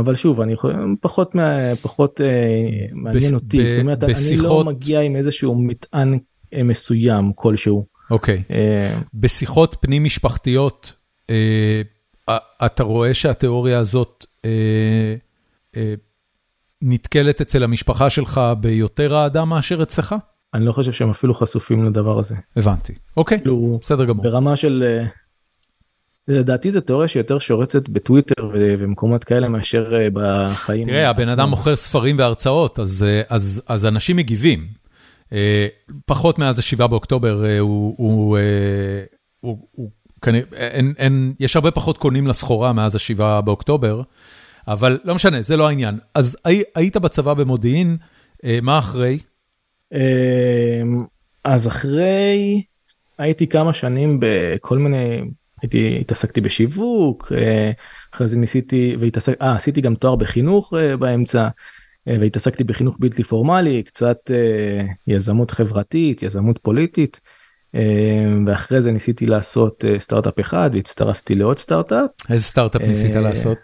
אבל 0.00 0.14
שוב 0.14 0.40
אני 0.40 0.56
חושב 0.56 0.76
פחות 1.00 1.36
פחות 1.82 2.20
מעניין 2.92 3.34
אותי 3.34 3.70
זאת 3.70 3.78
אומרת 3.78 4.02
אני 4.04 4.36
לא 4.36 4.64
מגיע 4.64 5.00
עם 5.00 5.16
איזשהו 5.16 5.54
מטען 5.54 6.18
מסוים 6.64 7.32
כלשהו. 7.34 7.86
אוקיי 8.10 8.42
בשיחות 9.14 9.76
פנים 9.80 10.04
משפחתיות 10.04 10.92
אתה 12.66 12.82
רואה 12.82 13.14
שהתיאוריה 13.14 13.78
הזאת 13.78 14.24
אה, 14.24 14.26
אה, 14.26 14.27
נתקלת 16.82 17.40
אצל 17.40 17.64
המשפחה 17.64 18.10
שלך 18.10 18.40
ביותר 18.60 19.16
אהדה 19.16 19.44
מאשר 19.44 19.82
אצלך? 19.82 20.14
אני 20.54 20.64
לא 20.64 20.72
חושב 20.72 20.92
שהם 20.92 21.10
אפילו 21.10 21.34
חשופים 21.34 21.84
לדבר 21.84 22.18
הזה. 22.18 22.34
הבנתי, 22.56 22.92
אוקיי, 23.16 23.38
כאילו, 23.38 23.78
בסדר 23.82 24.04
גמור. 24.04 24.24
ברמה 24.24 24.56
של... 24.56 24.84
אה, 24.86 25.06
לדעתי 26.28 26.70
זו 26.70 26.80
תיאוריה 26.80 27.08
שיותר 27.08 27.38
שורצת 27.38 27.88
בטוויטר 27.88 28.50
ומקומות 28.52 29.24
כאלה 29.24 29.48
מאשר 29.48 29.92
בחיים. 30.12 30.84
תראה, 30.84 31.10
הבן 31.10 31.28
אדם 31.28 31.50
מוכר 31.50 31.76
ספרים 31.76 32.18
והרצאות, 32.18 32.78
אז, 32.78 33.04
אז, 33.28 33.62
אז 33.66 33.86
אנשים 33.86 34.16
מגיבים. 34.16 34.66
פחות 36.06 36.38
מאז 36.38 36.58
ה-7 36.58 36.86
באוקטובר 36.86 37.44
הוא, 37.60 37.94
הוא, 37.98 38.38
הוא, 39.40 39.68
הוא 39.72 39.90
אין, 39.90 39.97
יש 41.40 41.56
הרבה 41.56 41.70
פחות 41.70 41.98
קונים 41.98 42.26
לסחורה 42.26 42.72
מאז 42.72 42.94
ה-7 42.94 43.40
באוקטובר, 43.40 44.02
אבל 44.68 44.98
לא 45.04 45.14
משנה, 45.14 45.42
זה 45.42 45.56
לא 45.56 45.68
העניין. 45.68 45.98
אז 46.14 46.36
הי, 46.44 46.62
היית 46.74 46.96
בצבא 46.96 47.34
במודיעין, 47.34 47.96
אה, 48.44 48.58
מה 48.62 48.78
אחרי? 48.78 49.18
אמ, 49.92 51.04
אז 51.44 51.68
אחרי, 51.68 52.62
הייתי 53.18 53.46
כמה 53.46 53.72
שנים 53.72 54.20
בכל 54.20 54.78
מיני, 54.78 55.20
הייתי, 55.62 55.98
התעסקתי 56.00 56.40
בשיווק, 56.40 57.32
אה, 57.36 57.70
אחרי 58.14 58.28
זה 58.28 58.38
ניסיתי, 58.38 58.96
והתעסק, 59.00 59.42
אה, 59.42 59.56
עשיתי 59.56 59.80
גם 59.80 59.94
תואר 59.94 60.16
בחינוך 60.16 60.74
אה, 60.74 60.96
באמצע, 60.96 61.48
והתעסקתי 62.06 62.64
בחינוך 62.64 62.96
בלתי 63.00 63.24
פורמלי, 63.24 63.82
קצת 63.82 64.30
יזמות 65.06 65.50
חברתית, 65.50 66.22
יזמות 66.22 66.58
פוליטית. 66.62 67.20
אמ, 67.74 68.44
ואחרי 68.46 68.82
זה 68.82 68.92
ניסיתי 68.92 69.26
לעשות 69.26 69.84
אה, 69.84 70.00
סטארט-אפ 70.00 70.40
אחד 70.40 70.70
והצטרפתי 70.72 71.34
לעוד 71.34 71.58
סטארט-אפ. 71.58 72.10
איזה 72.30 72.44
סטארט-אפ 72.44 72.82
ניסית 72.82 73.16
אה, 73.16 73.20
לעשות? 73.20 73.58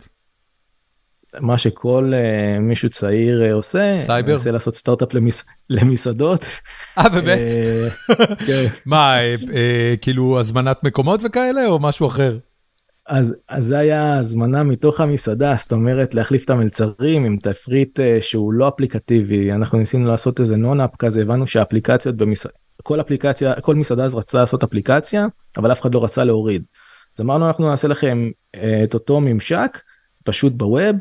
מה 1.40 1.58
שכל 1.58 2.12
uh, 2.12 2.60
מישהו 2.60 2.90
צעיר 2.90 3.42
uh, 3.50 3.54
עושה, 3.54 3.96
סייבר? 4.06 4.32
מנסה 4.32 4.50
לעשות 4.50 4.74
סטארט-אפ 4.74 5.14
למס, 5.14 5.44
למסעדות. 5.70 6.44
אה 6.98 7.08
באמת? 7.08 7.38
אה, 7.38 7.88
כן. 8.46 8.66
מה, 8.86 9.16
אה, 9.16 9.34
אה, 9.54 9.94
כאילו 10.00 10.40
הזמנת 10.40 10.84
מקומות 10.84 11.20
וכאלה 11.24 11.66
או 11.66 11.78
משהו 11.78 12.06
אחר? 12.06 12.38
אז, 13.06 13.34
אז 13.48 13.64
זה 13.64 13.78
היה 13.78 14.18
הזמנה 14.18 14.62
מתוך 14.62 15.00
המסעדה, 15.00 15.54
זאת 15.58 15.72
אומרת 15.72 16.14
להחליף 16.14 16.44
את 16.44 16.50
המלצרים 16.50 17.24
עם 17.24 17.36
תפריט 17.36 18.00
uh, 18.00 18.02
שהוא 18.20 18.52
לא 18.52 18.68
אפליקטיבי, 18.68 19.52
אנחנו 19.52 19.78
ניסינו 19.78 20.08
לעשות 20.08 20.40
איזה 20.40 20.56
non-app 20.56 20.96
כזה, 20.98 21.22
הבנו 21.22 21.46
שהאפליקציות 21.46 22.16
במסעדה, 22.16 22.54
כל 22.82 23.00
אפליקציה, 23.00 23.60
כל 23.60 23.74
מסעדה 23.74 24.04
אז 24.04 24.14
רצה 24.14 24.38
לעשות 24.38 24.62
אפליקציה, 24.62 25.26
אבל 25.56 25.72
אף 25.72 25.80
אחד 25.80 25.94
לא 25.94 26.04
רצה 26.04 26.24
להוריד. 26.24 26.62
אז 27.14 27.20
אמרנו 27.20 27.46
אנחנו 27.46 27.70
נעשה 27.70 27.88
לכם 27.88 28.30
uh, 28.56 28.58
את 28.84 28.94
אותו 28.94 29.20
ממשק, 29.20 29.80
פשוט 30.24 30.52
בווב, 30.52 30.96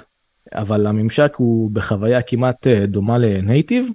אבל 0.54 0.88
הממשק 0.88 1.36
הוא 1.38 1.72
בחוויה 1.72 2.22
כמעט 2.22 2.68
uh, 2.68 2.86
דומה 2.86 3.18
לנייטיב. 3.18 3.90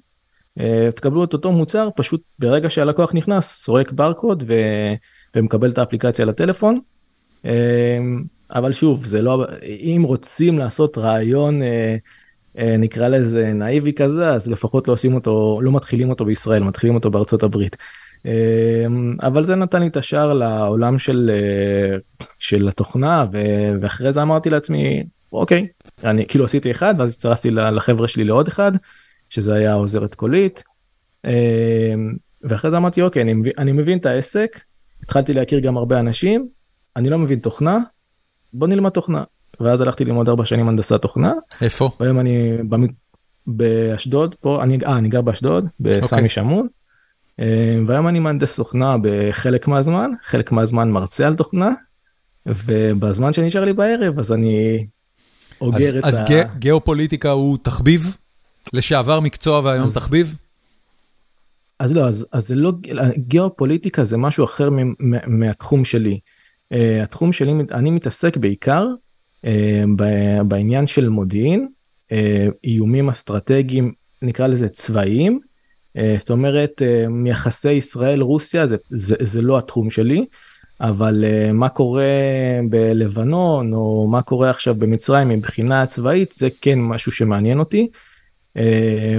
Uh, 0.58 0.62
תקבלו 0.94 1.24
את 1.24 1.32
אותו 1.32 1.52
מוצר, 1.52 1.88
פשוט 1.96 2.22
ברגע 2.38 2.70
שהלקוח 2.70 3.14
נכנס, 3.14 3.62
סורק 3.62 3.92
ברקוד 3.92 4.44
ו... 4.46 4.54
ומקבל 5.36 5.70
את 5.70 5.78
האפליקציה 5.78 6.24
לטלפון. 6.24 6.80
אבל 8.50 8.72
שוב 8.72 9.06
זה 9.06 9.22
לא 9.22 9.46
אם 9.62 10.02
רוצים 10.04 10.58
לעשות 10.58 10.98
רעיון 10.98 11.62
אה, 11.62 11.68
אה, 11.68 11.96
נקרא 12.59 13.09
לזה 13.09 13.53
נאיבי 13.53 13.92
כזה 13.92 14.29
אז 14.29 14.51
לפחות 14.51 14.88
לא 14.88 14.92
עושים 14.92 15.14
אותו 15.14 15.61
לא 15.62 15.73
מתחילים 15.73 16.11
אותו 16.11 16.25
בישראל 16.25 16.62
מתחילים 16.62 16.94
אותו 16.94 17.11
בארצות 17.11 17.42
הברית. 17.42 17.77
אמ, 18.25 19.12
אבל 19.23 19.44
זה 19.44 19.55
נתן 19.55 19.81
לי 19.81 19.87
את 19.87 19.97
השער 19.97 20.35
לעולם 20.35 20.99
של 20.99 21.31
אה, 21.35 21.97
של 22.38 22.68
התוכנה 22.68 23.25
ואחרי 23.81 24.12
זה 24.12 24.23
אמרתי 24.23 24.51
לעצמי 24.51 25.05
אוקיי 25.33 25.66
אני 26.05 26.27
כאילו 26.27 26.44
עשיתי 26.44 26.71
אחד 26.71 26.94
ואז 26.99 27.12
הצטרפתי 27.12 27.51
לחבר'ה 27.51 28.09
שלי 28.09 28.25
לעוד 28.25 28.49
אחד 28.49 28.73
שזה 29.31 29.55
היה 29.55 29.73
עוזרת 29.73 30.14
קולית. 30.14 30.64
אמ, 31.25 31.31
ואחרי 32.42 32.71
זה 32.71 32.77
אמרתי 32.77 33.03
אוקיי 33.03 33.23
אני, 33.23 33.35
אני 33.59 33.73
מבין 33.73 33.99
את 33.99 34.07
העסק 34.07 34.61
התחלתי 35.03 35.35
להכיר 35.35 35.59
גם 35.59 35.77
הרבה 35.77 36.01
אנשים 36.01 36.49
אני 36.97 37.11
לא 37.11 37.18
מבין 37.18 37.38
תוכנה, 37.38 37.79
בוא 38.53 38.68
נלמד 38.68 38.90
תוכנה. 38.90 39.25
ואז 39.61 39.80
הלכתי 39.80 40.04
ללמוד 40.04 40.28
ארבע 40.28 40.44
שנים 40.44 40.68
הנדסת 40.68 41.02
תוכנה. 41.02 41.32
איפה? 41.61 41.90
והיום 42.00 42.20
אני 42.20 42.56
במ... 42.68 42.87
באשדוד, 43.46 44.34
פה, 44.34 44.62
אני, 44.62 44.78
אה, 44.87 44.98
אני 44.98 45.08
גר 45.08 45.20
באשדוד, 45.20 45.66
בסמי 45.80 46.02
okay. 46.02 46.12
אוקיי. 46.12 46.28
שמון. 46.28 46.68
אה, 47.40 47.78
והיום 47.87 48.08
אני 48.08 48.18
מהנדס 48.18 48.56
תוכנה 48.56 48.96
בחלק 49.02 49.68
מהזמן, 49.68 50.11
חלק 50.24 50.52
מהזמן 50.52 50.90
מרצה 50.90 51.26
על 51.26 51.37
תוכנה, 51.37 51.70
ובזמן 52.46 53.32
שנשאר 53.32 53.64
לי 53.64 53.72
בערב 53.72 54.18
אז 54.18 54.32
אני 54.32 54.87
אוגר 55.61 55.88
אז, 55.88 55.96
את 55.96 56.04
אז 56.04 56.14
ה... 56.14 56.24
אז 56.24 56.30
גיאופוליטיקה 56.58 57.30
הוא 57.30 57.58
תחביב? 57.62 58.16
לשעבר 58.72 59.20
מקצוע 59.20 59.61
והיום 59.64 59.84
אז... 59.84 59.94
תחביב? 59.94 60.34
אז 61.78 61.96
לא, 61.96 62.08
אז, 62.08 62.26
אז 62.32 62.48
זה 62.48 62.54
לא, 62.54 62.72
גיאופוליטיקה 63.16 64.04
זה 64.04 64.16
משהו 64.16 64.44
אחר 64.44 64.68
מהתחום 65.26 65.84
שלי. 65.84 66.18
Uh, 66.74 66.76
התחום 67.02 67.32
שלי, 67.32 67.52
אני 67.72 67.90
מתעסק 67.90 68.37
בעיקר 68.37 68.87
בעניין 70.44 70.87
של 70.87 71.09
מודיעין, 71.09 71.68
uh, 72.12 72.14
איומים 72.64 73.09
אסטרטגיים, 73.09 73.92
נקרא 74.22 74.46
לזה 74.46 74.68
צבאיים. 74.68 75.40
uh, 75.96 76.01
זאת 76.18 76.31
אומרת, 76.31 76.83
uh, 76.83 77.09
מיחסי 77.09 77.72
ישראל-רוסיה 77.72 78.66
זה, 78.66 78.77
זה, 78.90 79.16
זה 79.20 79.42
לא 79.42 79.59
התחום 79.59 79.90
שלי, 79.90 80.24
אבל 80.81 81.24
מה 81.53 81.68
קורה 81.68 82.03
בלבנון, 82.70 83.72
או 83.72 84.07
מה 84.11 84.22
קורה 84.22 84.51
עכשיו 84.51 84.74
במצרים 84.74 85.29
מבחינה 85.29 85.87
צבאית, 85.87 86.33
זה 86.33 86.48
כן 86.61 86.79
משהו 86.81 87.12
שמעניין 87.12 87.59
אותי. 87.59 87.88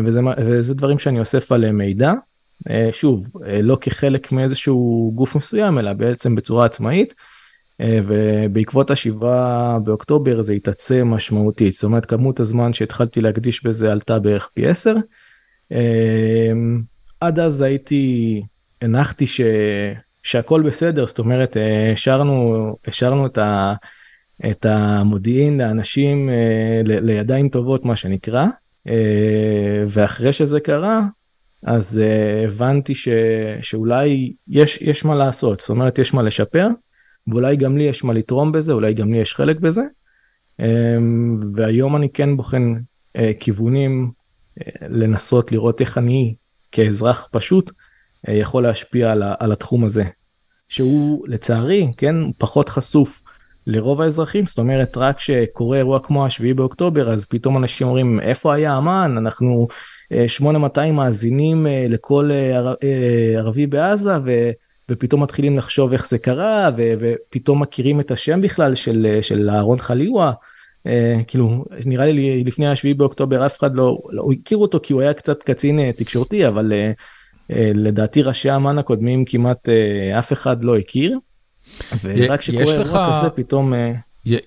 וזה, 0.05 0.21
וזה 0.38 0.75
דברים 0.75 0.99
שאני 0.99 1.19
אוסף 1.19 1.51
עליהם 1.51 1.77
מידע. 1.77 2.13
שוב, 2.91 3.32
לא 3.63 3.77
כחלק 3.82 4.32
מאיזשהו 4.32 5.12
גוף 5.15 5.36
מסוים, 5.36 5.79
אלא 5.79 5.93
בעצם 5.93 6.36
בצורה 6.36 6.65
עצמאית. 6.65 7.13
אה, 7.81 7.99
ובעקבות 8.05 8.91
השבעה 8.91 9.79
באוקטובר 9.79 10.41
זה 10.41 10.53
התעצם 10.53 11.07
משמעותית 11.07 11.73
זאת 11.73 11.83
אומרת 11.83 12.05
כמות 12.05 12.39
הזמן 12.39 12.73
שהתחלתי 12.73 13.21
להקדיש 13.21 13.65
בזה 13.65 13.91
עלתה 13.91 14.19
בערך 14.19 14.49
פי 14.53 14.67
10. 14.67 14.95
אה, 15.71 16.51
עד 17.19 17.39
אז 17.39 17.61
הייתי 17.61 18.41
הנחתי 18.81 19.27
ש... 19.27 19.41
שהכל 20.23 20.61
בסדר 20.61 21.07
זאת 21.07 21.19
אומרת 21.19 21.57
אה, 21.57 21.91
השארנו 21.91 22.75
השארנו 22.87 23.25
את, 23.25 23.37
ה... 23.37 23.73
את 24.49 24.65
המודיעין 24.65 25.61
לאנשים 25.61 26.29
ל... 26.83 27.05
לידיים 27.05 27.49
טובות 27.49 27.85
מה 27.85 27.95
שנקרא 27.95 28.45
ואחרי 29.87 30.33
שזה 30.33 30.59
קרה 30.59 31.01
אז 31.63 32.01
הבנתי 32.45 32.95
ש... 32.95 33.07
שאולי 33.61 34.33
יש 34.47 34.81
יש 34.81 35.05
מה 35.05 35.15
לעשות 35.15 35.59
זאת 35.59 35.69
אומרת 35.69 35.99
יש 35.99 36.13
מה 36.13 36.21
לשפר. 36.23 36.67
ואולי 37.27 37.55
גם 37.55 37.77
לי 37.77 37.84
יש 37.84 38.03
מה 38.03 38.13
לתרום 38.13 38.51
בזה, 38.51 38.73
אולי 38.73 38.93
גם 38.93 39.13
לי 39.13 39.17
יש 39.17 39.36
חלק 39.36 39.60
בזה. 39.60 39.82
אמ, 40.60 41.39
והיום 41.53 41.95
אני 41.95 42.10
כן 42.10 42.38
בוחן 42.38 42.73
אה, 43.15 43.32
כיוונים 43.39 44.12
אה, 44.62 44.88
לנסות 44.89 45.51
לראות 45.51 45.82
איך 45.82 45.97
אני 45.97 46.36
כאזרח 46.71 47.27
פשוט 47.32 47.71
אה, 48.27 48.34
יכול 48.34 48.63
להשפיע 48.63 49.12
על, 49.39 49.51
התחום 49.51 49.86
הזה. 49.86 50.03
שהוא 50.69 51.27
לצערי, 51.27 51.91
כן, 51.97 52.15
פחות 52.38 52.69
חשוף 52.69 53.23
לרוב 53.67 54.01
האזרחים, 54.01 54.45
זאת 54.45 54.60
אומרת 54.60 54.97
רק 54.97 55.17
כשקורה 55.17 55.77
אירוע 55.77 55.99
כמו 55.99 56.25
השביעי 56.25 56.53
באוקטובר 56.53 57.12
אז 57.12 57.25
פתאום 57.25 57.58
אנשים 57.58 57.88
אומרים 57.88 58.19
איפה 58.19 58.53
היה 58.53 58.77
אמן, 58.77 59.15
אנחנו 59.17 59.67
8200 60.27 60.95
מאזינים 60.95 61.67
לכל 61.89 62.32
ערבי 63.36 63.67
בעזה. 63.67 64.17
ופתאום 64.89 65.23
מתחילים 65.23 65.58
לחשוב 65.58 65.91
איך 65.91 66.08
זה 66.08 66.17
קרה 66.17 66.69
ו, 66.78 66.93
ופתאום 66.99 67.62
מכירים 67.62 67.99
את 67.99 68.12
השם 68.12 68.41
בכלל 68.41 68.75
של 68.75 69.17
של 69.21 69.49
אהרון 69.49 69.80
חליווה. 69.80 70.32
אה, 70.88 71.19
כאילו 71.28 71.65
נראה 71.86 72.06
לי 72.06 72.43
לפני 72.43 72.67
השביעי 72.67 72.93
באוקטובר 72.93 73.45
אף 73.45 73.60
אחד 73.60 73.75
לא, 73.75 73.97
לא 74.10 74.28
הכיר 74.32 74.58
אותו 74.58 74.80
כי 74.84 74.93
הוא 74.93 75.02
היה 75.02 75.13
קצת 75.13 75.43
קצין 75.43 75.80
אה, 75.80 75.91
תקשורתי 75.97 76.47
אבל 76.47 76.73
אה, 76.73 76.91
אה, 77.52 77.71
לדעתי 77.75 78.21
ראשי 78.21 78.56
אמ"ן 78.56 78.78
הקודמים 78.78 79.25
כמעט 79.25 79.69
אה, 79.69 80.19
אף 80.19 80.34
אחד 80.34 80.63
לא 80.63 80.78
הכיר. 80.78 81.19
ורק 82.04 82.39
כשקורה 82.39 82.63
אירוע 82.63 83.21
כזה 83.21 83.30
פתאום. 83.30 83.73
אה... 83.73 83.93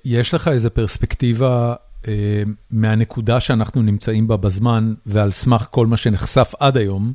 יש 0.04 0.34
לך 0.34 0.48
איזה 0.48 0.70
פרספקטיבה 0.70 1.74
אה, 2.08 2.42
מהנקודה 2.70 3.40
שאנחנו 3.40 3.82
נמצאים 3.82 4.28
בה 4.28 4.36
בזמן 4.36 4.94
ועל 5.06 5.30
סמך 5.30 5.66
כל 5.70 5.86
מה 5.86 5.96
שנחשף 5.96 6.52
עד 6.60 6.76
היום 6.76 7.12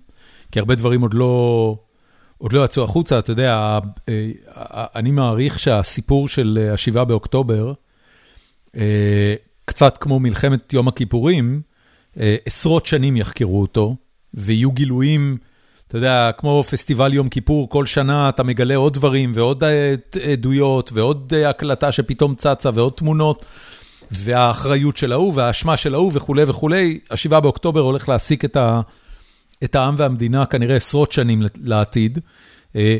כי 0.51 0.59
הרבה 0.59 0.75
דברים 0.75 1.01
עוד 1.01 1.13
לא. 1.13 1.75
עוד 2.37 2.53
לא 2.53 2.65
יצאו 2.65 2.83
החוצה, 2.83 3.19
אתה 3.19 3.31
יודע, 3.31 3.53
אה, 3.53 3.79
אה, 4.57 4.85
אני 4.95 5.11
מעריך 5.11 5.59
שהסיפור 5.59 6.27
של 6.27 6.69
השבעה 6.73 7.05
באוקטובר, 7.05 7.73
אה, 8.77 9.35
קצת 9.65 9.97
כמו 9.97 10.19
מלחמת 10.19 10.73
יום 10.73 10.87
הכיפורים, 10.87 11.61
עשרות 12.45 12.85
שנים 12.85 13.17
יחקרו 13.17 13.61
אותו, 13.61 13.95
ויהיו 14.33 14.71
גילויים, 14.71 15.37
אתה 15.87 15.97
יודע, 15.97 16.31
כמו 16.37 16.63
פסטיבל 16.63 17.13
יום 17.13 17.29
כיפור, 17.29 17.69
כל 17.69 17.85
שנה 17.85 18.29
אתה 18.29 18.43
מגלה 18.43 18.75
עוד 18.75 18.93
דברים, 18.93 19.31
ועוד 19.35 19.63
עדויות, 20.31 20.89
ועוד 20.93 21.33
הקלטה 21.47 21.91
שפתאום 21.91 22.35
צצה, 22.35 22.69
ועוד 22.73 22.93
תמונות, 22.93 23.45
והאחריות 24.11 24.97
של 24.97 25.11
ההוא, 25.11 25.33
והאשמה 25.35 25.77
של 25.77 25.93
ההוא 25.93 26.11
וכולי 26.13 26.43
וכולי. 26.47 26.99
השבעה 27.11 27.39
באוקטובר 27.39 27.79
הולך 27.79 28.09
להסיק 28.09 28.45
את 28.45 28.55
ה... 28.55 28.81
את 29.63 29.75
העם 29.75 29.95
והמדינה 29.97 30.45
כנראה 30.45 30.75
עשרות 30.75 31.11
שנים 31.11 31.41
לעתיד. 31.61 32.19
אה, 32.75 32.97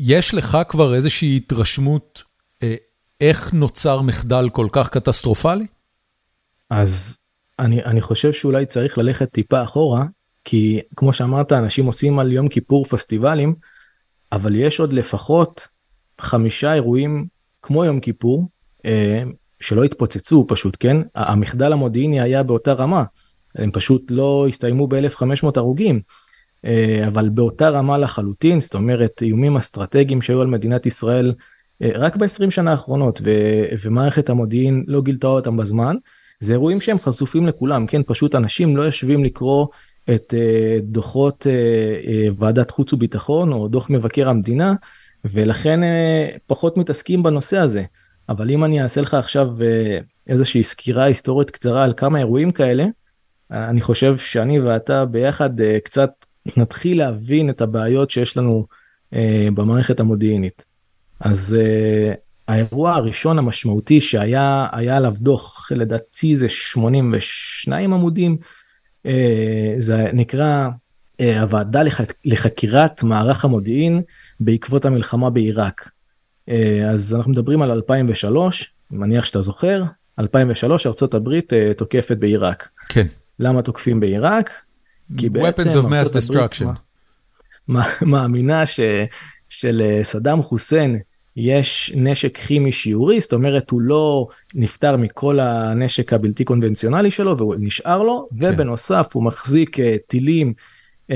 יש 0.00 0.34
לך 0.34 0.58
כבר 0.68 0.94
איזושהי 0.94 1.36
התרשמות 1.36 2.22
אה, 2.62 2.74
איך 3.20 3.52
נוצר 3.52 4.00
מחדל 4.00 4.48
כל 4.52 4.66
כך 4.72 4.88
קטסטרופלי? 4.88 5.66
אז 6.70 7.18
אני, 7.58 7.84
אני 7.84 8.00
חושב 8.00 8.32
שאולי 8.32 8.66
צריך 8.66 8.98
ללכת 8.98 9.32
טיפה 9.32 9.62
אחורה, 9.62 10.04
כי 10.44 10.80
כמו 10.96 11.12
שאמרת, 11.12 11.52
אנשים 11.52 11.86
עושים 11.86 12.18
על 12.18 12.32
יום 12.32 12.48
כיפור 12.48 12.84
פסטיבלים, 12.84 13.54
אבל 14.32 14.54
יש 14.56 14.80
עוד 14.80 14.92
לפחות 14.92 15.68
חמישה 16.20 16.74
אירועים 16.74 17.26
כמו 17.62 17.84
יום 17.84 18.00
כיפור, 18.00 18.48
אה, 18.86 19.22
שלא 19.60 19.84
התפוצצו 19.84 20.44
פשוט, 20.48 20.76
כן? 20.80 20.96
המחדל 21.14 21.72
המודיעיני 21.72 22.20
היה 22.20 22.42
באותה 22.42 22.72
רמה. 22.72 23.04
הם 23.54 23.70
פשוט 23.70 24.10
לא 24.10 24.46
הסתיימו 24.48 24.86
ב-1500 24.86 25.46
הרוגים. 25.56 26.00
אה, 26.64 27.04
אבל 27.06 27.28
באותה 27.28 27.68
רמה 27.68 27.98
לחלוטין, 27.98 28.60
זאת 28.60 28.74
אומרת 28.74 29.22
איומים 29.22 29.56
אסטרטגיים 29.56 30.22
שהיו 30.22 30.40
על 30.40 30.46
מדינת 30.46 30.86
ישראל 30.86 31.34
אה, 31.82 31.90
רק 31.94 32.16
ב-20 32.16 32.50
שנה 32.50 32.70
האחרונות 32.70 33.20
ו- 33.24 33.64
ומערכת 33.82 34.30
המודיעין 34.30 34.84
לא 34.86 35.02
גילתה 35.02 35.26
אותם 35.26 35.56
בזמן, 35.56 35.96
זה 36.40 36.52
אירועים 36.52 36.80
שהם 36.80 36.98
חשופים 36.98 37.46
לכולם, 37.46 37.86
כן, 37.86 38.02
פשוט 38.06 38.34
אנשים 38.34 38.76
לא 38.76 38.82
יושבים 38.82 39.24
לקרוא 39.24 39.66
את 40.14 40.34
uh, 40.36 40.82
דוחות 40.82 41.46
uh, 41.46 42.06
uh, 42.06 42.34
ועדת 42.38 42.70
חוץ 42.70 42.92
וביטחון 42.92 43.52
או 43.52 43.68
דוח 43.68 43.90
מבקר 43.90 44.28
המדינה, 44.28 44.74
ולכן 45.24 45.80
uh, 45.82 46.38
פחות 46.46 46.76
מתעסקים 46.76 47.22
בנושא 47.22 47.58
הזה. 47.58 47.82
אבל 48.28 48.50
אם 48.50 48.64
אני 48.64 48.82
אעשה 48.82 49.00
לך 49.00 49.14
עכשיו 49.14 49.48
uh, 49.58 50.04
איזושהי 50.26 50.62
סקירה 50.62 51.04
היסטורית 51.04 51.50
קצרה 51.50 51.84
על 51.84 51.94
כמה 51.96 52.18
אירועים 52.18 52.50
כאלה, 52.50 52.86
אני 53.50 53.80
חושב 53.80 54.18
שאני 54.18 54.60
ואתה 54.60 55.04
ביחד 55.04 55.50
קצת 55.84 56.10
נתחיל 56.56 56.98
להבין 56.98 57.50
את 57.50 57.60
הבעיות 57.60 58.10
שיש 58.10 58.36
לנו 58.36 58.66
במערכת 59.54 60.00
המודיעינית. 60.00 60.64
אז 61.20 61.56
האירוע 62.48 62.92
הראשון 62.92 63.38
המשמעותי 63.38 64.00
שהיה 64.00 64.66
היה 64.72 64.96
עליו 64.96 65.14
דוח 65.18 65.72
לדעתי 65.72 66.36
זה 66.36 66.48
82 66.48 67.92
עמודים 67.92 68.36
אה, 69.06 69.74
זה 69.78 70.10
נקרא 70.12 70.68
אה, 71.20 71.40
הוועדה 71.40 71.80
לחקירת 72.24 73.02
מערך 73.02 73.44
המודיעין 73.44 74.02
בעקבות 74.40 74.84
המלחמה 74.84 75.30
בעיראק. 75.30 75.90
אה, 76.48 76.90
אז 76.90 77.14
אנחנו 77.14 77.30
מדברים 77.30 77.62
על 77.62 77.70
2003 77.70 78.74
מניח 78.90 79.24
שאתה 79.24 79.40
זוכר 79.40 79.82
2003 80.18 80.86
ארצות 80.86 81.14
הברית 81.14 81.52
תוקפת 81.76 82.16
בעיראק. 82.16 82.68
כן. 82.88 83.06
למה 83.38 83.62
תוקפים 83.62 84.00
בעיראק? 84.00 84.50
כי 85.18 85.28
בעצם 85.28 85.68
ארצות 85.68 85.84
הברית 86.16 86.52
מאמינה 88.02 88.62
של 89.48 89.98
סדאם 90.02 90.42
חוסיין 90.42 90.98
יש 91.36 91.92
נשק 91.96 92.36
כימי 92.38 92.72
שיעורי, 92.72 93.20
זאת 93.20 93.32
אומרת 93.32 93.70
הוא 93.70 93.80
לא 93.80 94.26
נפטר 94.54 94.96
מכל 94.96 95.40
הנשק 95.40 96.12
הבלתי 96.12 96.44
קונבנציונלי 96.44 97.10
שלו 97.10 97.38
והוא 97.38 97.54
נשאר 97.58 98.02
לו, 98.02 98.28
כן. 98.40 98.50
ובנוסף 98.52 99.10
הוא 99.12 99.22
מחזיק 99.24 99.78
uh, 99.78 99.82
טילים 100.06 100.52
uh, 101.10 101.14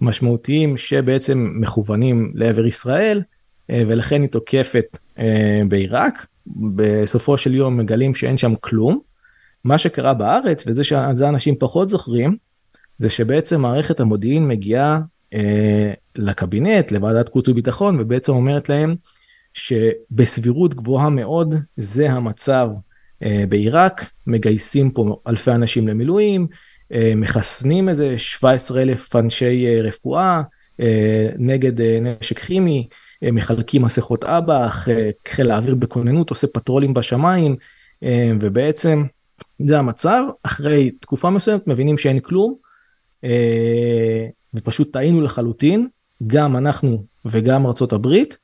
משמעותיים 0.00 0.76
שבעצם 0.76 1.52
מכוונים 1.54 2.32
לעבר 2.34 2.66
ישראל, 2.66 3.22
uh, 3.22 3.74
ולכן 3.88 4.22
היא 4.22 4.30
תוקפת 4.30 4.98
uh, 5.16 5.20
בעיראק. 5.68 6.26
בסופו 6.56 7.38
של 7.38 7.54
יום 7.54 7.76
מגלים 7.76 8.14
שאין 8.14 8.36
שם 8.36 8.54
כלום. 8.60 9.00
מה 9.66 9.78
שקרה 9.78 10.14
בארץ, 10.14 10.64
וזה 10.66 10.84
שזה 10.84 11.28
אנשים 11.28 11.54
פחות 11.58 11.90
זוכרים, 11.90 12.36
זה 12.98 13.10
שבעצם 13.10 13.60
מערכת 13.60 14.00
המודיעין 14.00 14.48
מגיעה 14.48 15.00
אה, 15.34 15.92
לקבינט, 16.16 16.92
לוועדת 16.92 17.28
חוץ 17.28 17.48
וביטחון, 17.48 18.00
ובעצם 18.00 18.32
אומרת 18.32 18.68
להם 18.68 18.94
שבסבירות 19.54 20.74
גבוהה 20.74 21.08
מאוד 21.08 21.54
זה 21.76 22.10
המצב 22.10 22.68
אה, 23.22 23.44
בעיראק, 23.48 24.10
מגייסים 24.26 24.90
פה 24.90 25.20
אלפי 25.26 25.50
אנשים 25.50 25.88
למילואים, 25.88 26.46
אה, 26.92 27.12
מחסנים 27.16 27.88
איזה 27.88 28.18
17 28.18 28.82
אלף 28.82 29.16
אנשי 29.16 29.80
רפואה 29.82 30.42
נגד 31.38 31.80
נשק 31.80 32.38
כימי, 32.38 32.88
מחלקים 33.22 33.82
מסכות 33.82 34.24
אב"ח, 34.24 34.88
חיל 35.28 35.50
האוויר 35.50 35.74
בכוננות 35.74 36.30
עושה 36.30 36.46
פטרולים 36.46 36.94
בשמיים, 36.94 37.56
ובעצם 38.40 39.04
זה 39.58 39.78
המצב, 39.78 40.22
אחרי 40.42 40.90
תקופה 40.90 41.30
מסוימת 41.30 41.66
מבינים 41.66 41.98
שאין 41.98 42.20
כלום. 42.20 42.54
ופשוט 44.54 44.92
טעינו 44.92 45.20
לחלוטין, 45.20 45.88
גם 46.26 46.56
אנחנו 46.56 47.04
וגם 47.24 47.66
ארצות 47.66 47.92
הברית, 47.92 48.36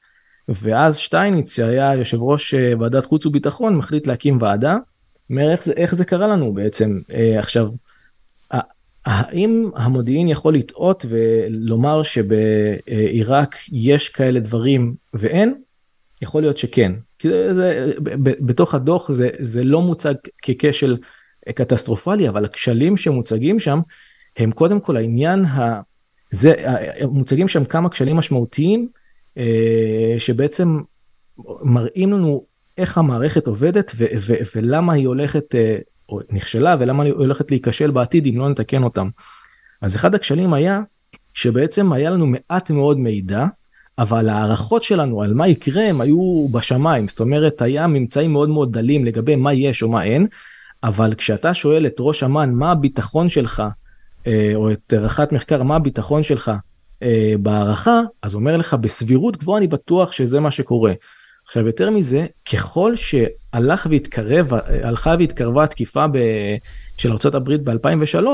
ואז 0.48 0.96
שטייניץ 0.96 1.56
שהיה 1.56 1.94
יושב 1.94 2.22
ראש 2.22 2.54
אה, 2.54 2.72
ועדת 2.80 3.04
חוץ 3.04 3.26
וביטחון 3.26 3.76
מחליט 3.76 4.06
להקים 4.06 4.38
ועדה. 4.40 4.76
אומר 5.30 5.50
איך 5.50 5.64
זה, 5.64 5.72
איך 5.72 5.94
זה 5.94 6.04
קרה 6.04 6.26
לנו 6.26 6.54
בעצם 6.54 7.00
אה, 7.12 7.38
עכשיו. 7.38 7.68
האם 9.06 9.70
המודיעין 9.74 10.28
יכול 10.28 10.54
לטעות 10.54 11.06
ולומר 11.08 12.02
שבעיראק 12.02 13.56
יש 13.72 14.08
כאלה 14.08 14.40
דברים 14.40 14.94
ואין? 15.14 15.54
יכול 16.22 16.42
להיות 16.42 16.58
שכן. 16.58 16.92
זה, 17.28 17.92
בתוך 18.22 18.74
הדוח 18.74 19.12
זה, 19.12 19.28
זה 19.40 19.64
לא 19.64 19.82
מוצג 19.82 20.14
ככשל 20.42 20.96
קטסטרופלי 21.48 22.28
אבל 22.28 22.44
הכשלים 22.44 22.96
שמוצגים 22.96 23.58
שם 23.58 23.80
הם 24.36 24.50
קודם 24.50 24.80
כל 24.80 24.96
העניין 24.96 25.44
ה... 25.44 25.80
זה 26.30 26.54
מוצגים 27.10 27.48
שם 27.48 27.64
כמה 27.64 27.88
כשלים 27.88 28.16
משמעותיים 28.16 28.88
אה, 29.38 30.14
שבעצם 30.18 30.80
מראים 31.62 32.12
לנו 32.12 32.46
איך 32.78 32.98
המערכת 32.98 33.46
עובדת 33.46 33.92
ו- 33.96 34.04
ו- 34.20 34.56
ולמה 34.56 34.92
היא 34.92 35.06
הולכת 35.06 35.54
אה, 35.54 35.78
או 36.08 36.20
נכשלה 36.30 36.76
ולמה 36.80 37.02
היא 37.02 37.12
הולכת 37.12 37.50
להיכשל 37.50 37.90
בעתיד 37.90 38.26
אם 38.26 38.38
לא 38.38 38.48
נתקן 38.48 38.82
אותם. 38.82 39.08
אז 39.80 39.96
אחד 39.96 40.14
הכשלים 40.14 40.52
היה 40.52 40.80
שבעצם 41.34 41.92
היה 41.92 42.10
לנו 42.10 42.26
מעט 42.26 42.70
מאוד 42.70 42.98
מידע 42.98 43.46
אבל 44.02 44.28
ההערכות 44.28 44.82
שלנו 44.82 45.22
על 45.22 45.34
מה 45.34 45.48
יקרה 45.48 45.82
הם 45.88 46.00
היו 46.00 46.48
בשמיים. 46.50 47.08
זאת 47.08 47.20
אומרת 47.20 47.62
היה 47.62 47.86
ממצאים 47.86 48.32
מאוד 48.32 48.48
מאוד 48.48 48.72
דלים 48.72 49.04
לגבי 49.04 49.36
מה 49.36 49.52
יש 49.52 49.82
או 49.82 49.88
מה 49.88 50.04
אין 50.04 50.26
אבל 50.84 51.14
כשאתה 51.14 51.54
שואל 51.54 51.86
את 51.86 51.96
ראש 52.00 52.22
אמ"ן 52.22 52.52
מה 52.54 52.70
הביטחון 52.72 53.28
שלך? 53.28 53.62
אה, 54.26 54.52
או 54.54 54.72
את 54.72 54.92
רח"ט 54.96 55.32
מחקר 55.32 55.62
מה 55.62 55.76
הביטחון 55.76 56.22
שלך? 56.22 56.52
אה, 57.02 57.34
בהערכה 57.40 58.00
אז 58.22 58.34
אומר 58.34 58.56
לך 58.56 58.74
בסבירות 58.74 59.36
גבוהה 59.36 59.58
אני 59.58 59.66
בטוח 59.66 60.12
שזה 60.12 60.40
מה 60.40 60.50
שקורה. 60.50 60.92
עכשיו 61.46 61.66
יותר 61.66 61.90
מזה 61.90 62.26
ככל 62.52 62.92
שהלך 62.96 63.86
והתקרב 63.90 64.52
הלכה 64.82 65.14
והתקרבה 65.18 65.64
התקיפה 65.64 66.06
ב, 66.06 66.18
של 66.98 67.12
ארה"ב 67.12 67.48
ב2003 67.70 68.26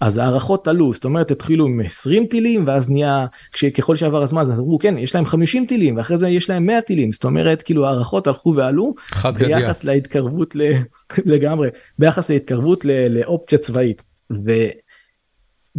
אז 0.00 0.18
הערכות 0.18 0.68
עלו 0.68 0.94
זאת 0.94 1.04
אומרת 1.04 1.30
התחילו 1.30 1.66
עם 1.66 1.80
20 1.80 2.26
טילים 2.26 2.64
ואז 2.66 2.90
נהיה 2.90 3.26
ככל 3.74 3.96
שעבר 3.96 4.22
הזמן 4.22 4.42
אז 4.42 4.50
אמרו 4.50 4.78
כן 4.78 4.98
יש 4.98 5.14
להם 5.14 5.24
50 5.24 5.66
טילים 5.66 5.96
ואחרי 5.96 6.18
זה 6.18 6.28
יש 6.28 6.50
להם 6.50 6.66
100 6.66 6.80
טילים 6.80 7.12
זאת 7.12 7.24
אומרת 7.24 7.62
כאילו 7.62 7.86
הערכות 7.86 8.26
הלכו 8.26 8.54
ועלו 8.56 8.94
ביחס 9.38 9.84
להתקרבות 9.84 10.56
לגמרי 11.32 11.68
ביחס 11.98 12.30
להתקרבות 12.30 12.84
לאופציה 13.10 13.58
צבאית. 13.58 14.02
ו... 14.30 14.50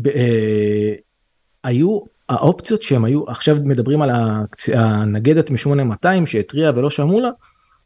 אה, 0.07 0.93
היו 1.63 1.99
האופציות 2.29 2.81
שהם 2.81 3.05
היו 3.05 3.29
עכשיו 3.29 3.55
מדברים 3.63 4.01
על 4.01 4.09
הנגדת 4.73 5.51
מ-8200 5.51 6.25
שהתריעה 6.25 6.71
ולא 6.75 6.89
שמעו 6.89 7.19
לה. 7.19 7.29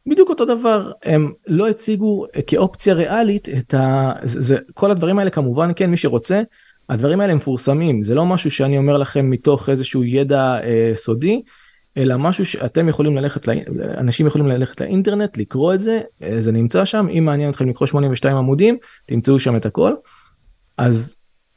בדיוק 0.06 0.30
אותו 0.30 0.44
דבר 0.44 0.92
הם 1.02 1.32
לא 1.46 1.68
הציגו 1.68 2.26
כאופציה 2.46 2.94
ריאלית 2.94 3.48
את 3.48 3.74
ה... 3.74 4.12
זה, 4.22 4.56
כל 4.74 4.90
הדברים 4.90 5.18
האלה 5.18 5.30
כמובן 5.30 5.70
כן 5.76 5.90
מי 5.90 5.96
שרוצה 5.96 6.42
הדברים 6.88 7.20
האלה 7.20 7.34
מפורסמים 7.34 8.02
זה 8.02 8.14
לא 8.14 8.26
משהו 8.26 8.50
שאני 8.50 8.78
אומר 8.78 8.98
לכם 8.98 9.30
מתוך 9.30 9.68
איזשהו 9.68 10.04
ידע 10.04 10.60
אה, 10.62 10.92
סודי 10.96 11.42
אלא 11.96 12.16
משהו 12.16 12.46
שאתם 12.46 12.88
יכולים 12.88 13.16
ללכת 13.16 13.48
אנשים 13.98 14.26
יכולים 14.26 14.46
ללכת 14.46 14.80
לאינטרנט 14.80 15.36
לקרוא 15.36 15.74
את 15.74 15.80
זה 15.80 16.00
אה, 16.22 16.40
זה 16.40 16.52
נמצא 16.52 16.84
שם 16.84 17.06
אם 17.18 17.24
מעניין 17.24 17.50
אתכם 17.50 17.68
לקרוא 17.68 17.86
82 17.86 18.36
עמודים 18.36 18.76
תמצאו 19.06 19.40
שם 19.40 19.56
את 19.56 19.66
הכל. 19.66 19.92
אז 20.78 21.16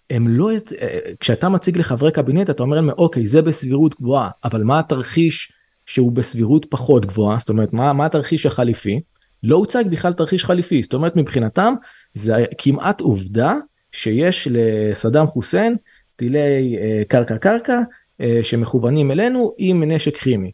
הם 0.10 0.28
לא, 0.28 0.50
אה, 0.82 1.00
כשאתה 1.20 1.50
מציג 1.50 1.78
לחברי 1.78 2.12
קבינט 2.12 2.50
אתה 2.50 2.64
אומר 2.64 2.76
להם 2.76 2.90
אוקיי 2.90 3.28
זה 3.28 3.42
בסבירות 3.42 3.96
גבוהה 4.02 4.30
אבל 4.44 4.64
מה 4.64 4.80
התרחיש 4.80 5.52
שהוא 5.88 6.12
בסבירות 6.12 6.66
פחות 6.70 7.06
גבוהה 7.06 7.38
זאת 7.40 7.50
אומרת 7.50 7.74
מה, 7.74 7.94
מה 7.94 8.06
התרחיש 8.06 8.46
החליפי 8.46 9.00
לא 9.44 9.56
הוצג 9.56 9.84
בכלל 9.90 10.14
תרחיש 10.14 10.46
חליפי 10.46 10.84
זאת 10.84 10.94
אומרת 10.94 11.16
מבחינתם 11.16 11.74
זה 12.14 12.46
כמעט 12.58 13.02
עובדה 13.02 13.56
שיש 13.92 14.48
לסדאם 14.52 15.28
חוסיין 15.28 15.76
טילי 16.16 16.78
אה, 16.82 17.02
קרקע 17.08 17.38
קרקע 17.38 17.82
אה, 18.22 18.40
שמכוונים 18.44 19.12
אלינו 19.12 19.54
עם 19.58 19.84
נשק 19.84 20.18
כימי. 20.18 20.52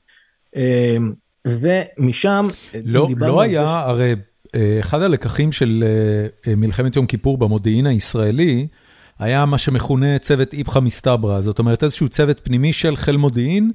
אה, 0.56 0.98
ומשם 1.46 2.44
לא, 2.86 3.08
לא 3.18 3.42
היה 3.42 3.68
ש... 3.68 3.72
הרי 3.72 4.16
אה, 4.56 4.78
אחד 4.80 5.02
הלקחים 5.02 5.52
של 5.52 5.84
אה, 5.84 6.52
אה, 6.52 6.56
מלחמת 6.56 6.96
יום 6.96 7.06
כיפור 7.06 7.38
במודיעין 7.38 7.86
הישראלי 7.86 8.68
היה 9.20 9.46
מה 9.46 9.58
שמכונה 9.58 10.20
צוות 10.20 10.54
איפכא 10.54 10.80
מסתברא, 10.80 11.42
זאת 11.42 11.60
אומרת 11.60 11.84
איזשהו 11.84 12.10
צוות 12.10 12.40
פנימי 12.44 12.74
של 12.74 12.96
חיל 12.96 13.18
מודיעין, 13.18 13.72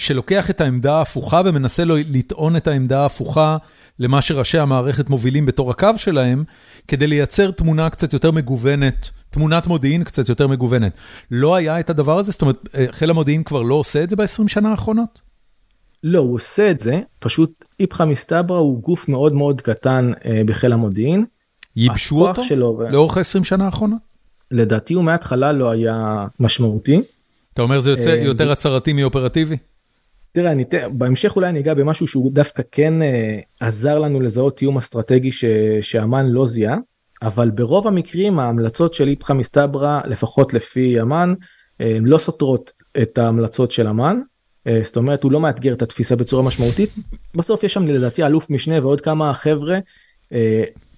שלוקח 0.00 0.50
את 0.50 0.60
העמדה 0.60 0.94
ההפוכה 0.94 1.42
ומנסה 1.44 1.84
לו 1.84 1.96
לטעון 1.96 2.56
את 2.56 2.68
העמדה 2.68 3.02
ההפוכה 3.02 3.56
למה 3.98 4.22
שראשי 4.22 4.58
המערכת 4.58 5.10
מובילים 5.10 5.46
בתור 5.46 5.70
הקו 5.70 5.88
שלהם, 5.96 6.44
כדי 6.88 7.06
לייצר 7.06 7.50
תמונה 7.50 7.90
קצת 7.90 8.12
יותר 8.12 8.30
מגוונת, 8.30 9.10
תמונת 9.30 9.66
מודיעין 9.66 10.04
קצת 10.04 10.28
יותר 10.28 10.46
מגוונת. 10.46 10.92
לא 11.30 11.54
היה 11.54 11.80
את 11.80 11.90
הדבר 11.90 12.18
הזה? 12.18 12.32
זאת 12.32 12.42
אומרת, 12.42 12.68
אה, 12.74 12.86
חיל 12.90 13.10
המודיעין 13.10 13.42
כבר 13.42 13.62
לא 13.62 13.74
עושה 13.74 14.02
את 14.02 14.10
זה 14.10 14.16
ב-20 14.16 14.48
שנה 14.48 14.70
האחרונות? 14.70 15.20
לא, 16.04 16.18
הוא 16.18 16.34
עושה 16.34 16.70
את 16.70 16.80
זה, 16.80 17.00
פשוט 17.18 17.64
איפכא 17.80 18.04
מסתברא 18.04 18.58
הוא 18.58 18.82
גוף 18.82 19.08
מאוד 19.08 19.32
מאוד 19.32 19.60
קטן 19.60 20.10
אה, 20.24 20.42
בחיל 20.46 20.72
המודיעין. 20.72 21.24
ייבשו 21.76 22.28
אותו 22.28 22.44
שלו, 22.44 22.82
לאורך 22.90 23.16
ה-20 23.16 23.44
שנה 23.44 23.64
האחרונות? 23.64 23.98
לדעתי 24.50 24.94
הוא 24.94 25.04
מההתחלה 25.04 25.52
לא 25.52 25.70
היה 25.70 26.26
משמעותי. 26.40 27.02
אתה 27.54 27.62
אומר 27.62 27.80
זה 27.80 27.90
יוצא 27.90 28.10
אה, 28.10 28.14
יותר 28.14 28.50
הצהרתי 28.50 28.92
מאופרטיבי? 28.92 29.56
תראה, 30.32 30.52
אני, 30.52 30.64
בהמשך 30.92 31.36
אולי 31.36 31.48
אני 31.48 31.60
אגע 31.60 31.74
במשהו 31.74 32.06
שהוא 32.06 32.32
דווקא 32.32 32.62
כן 32.72 33.02
אה, 33.02 33.38
עזר 33.60 33.98
לנו 33.98 34.20
לזהות 34.20 34.62
איום 34.62 34.78
אסטרטגי 34.78 35.32
ש, 35.32 35.44
שאמן 35.80 36.26
לא 36.26 36.46
זיהה, 36.46 36.76
אבל 37.22 37.50
ברוב 37.50 37.86
המקרים 37.86 38.38
ההמלצות 38.38 38.94
של 38.94 39.08
איפכא 39.08 39.32
מסתברא, 39.32 40.00
לפחות 40.04 40.54
לפי 40.54 41.00
אמן, 41.00 41.34
אה, 41.80 41.98
לא 42.00 42.18
סותרות 42.18 42.72
את 43.02 43.18
ההמלצות 43.18 43.70
של 43.70 43.86
אמן. 43.86 44.20
אה, 44.66 44.80
זאת 44.84 44.96
אומרת 44.96 45.22
הוא 45.22 45.32
לא 45.32 45.40
מאתגר 45.40 45.72
את 45.72 45.82
התפיסה 45.82 46.16
בצורה 46.16 46.42
משמעותית. 46.42 46.90
בסוף 47.34 47.64
יש 47.64 47.74
שם 47.74 47.86
לדעתי 47.86 48.26
אלוף 48.26 48.50
משנה 48.50 48.80
ועוד 48.82 49.00
כמה 49.00 49.34
חבר'ה 49.34 49.78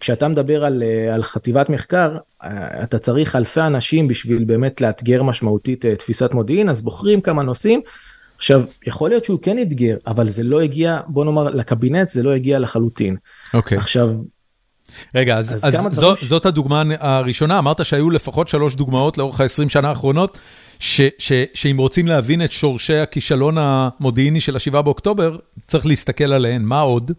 כשאתה 0.01 0.29
מדבר 0.29 0.65
על, 0.65 0.83
על 1.15 1.23
חטיבת 1.23 1.69
מחקר, 1.69 2.17
אתה 2.83 2.99
צריך 2.99 3.37
אלפי 3.37 3.61
אנשים 3.61 4.09
בשביל 4.09 4.45
באמת 4.45 4.81
לאתגר 4.81 5.23
משמעותית 5.23 5.87
תפיסת 5.87 6.35
מודיעין, 6.35 6.69
אז 6.69 6.83
בוחרים 6.83 7.21
כמה 7.21 7.43
נושאים. 7.43 7.81
עכשיו, 8.43 8.63
יכול 8.87 9.11
להיות 9.11 9.25
שהוא 9.25 9.39
כן 9.43 9.59
אתגר, 9.59 9.97
אבל 10.07 10.29
זה 10.29 10.43
לא 10.43 10.61
הגיע, 10.61 11.01
בוא 11.07 11.25
נאמר, 11.25 11.43
לקבינט 11.43 12.11
זה 12.11 12.23
לא 12.23 12.31
הגיע 12.31 12.59
לחלוטין. 12.59 13.17
אוקיי. 13.55 13.79
עכשיו, 13.79 14.11
רגע, 15.15 15.39
אז, 15.39 15.55
אז, 15.55 15.65
אז 15.65 15.95
זו, 15.95 16.17
ש... 16.17 16.25
זאת 16.25 16.47
הדוגמה 16.47 16.83
הראשונה, 16.99 17.59
אמרת 17.59 17.85
שהיו 17.85 18.11
לפחות 18.11 18.49
שלוש 18.49 18.75
דוגמאות 18.75 19.19
לאורך 19.19 19.41
ה-20 19.41 19.69
שנה 19.69 19.89
האחרונות, 19.89 20.39
ש, 20.79 21.01
ש, 21.19 21.33
שאם 21.55 21.77
רוצים 21.79 22.07
להבין 22.07 22.45
את 22.45 22.53
שורשי 22.53 22.97
הכישלון 22.97 23.55
המודיעיני 23.59 24.41
של 24.41 24.57
ה-7 24.57 24.83
באוקטובר, 24.83 25.37
צריך 25.67 25.87
להסתכל 25.87 26.33
עליהן, 26.33 26.63
מה 26.63 26.81
עוד? 26.81 27.13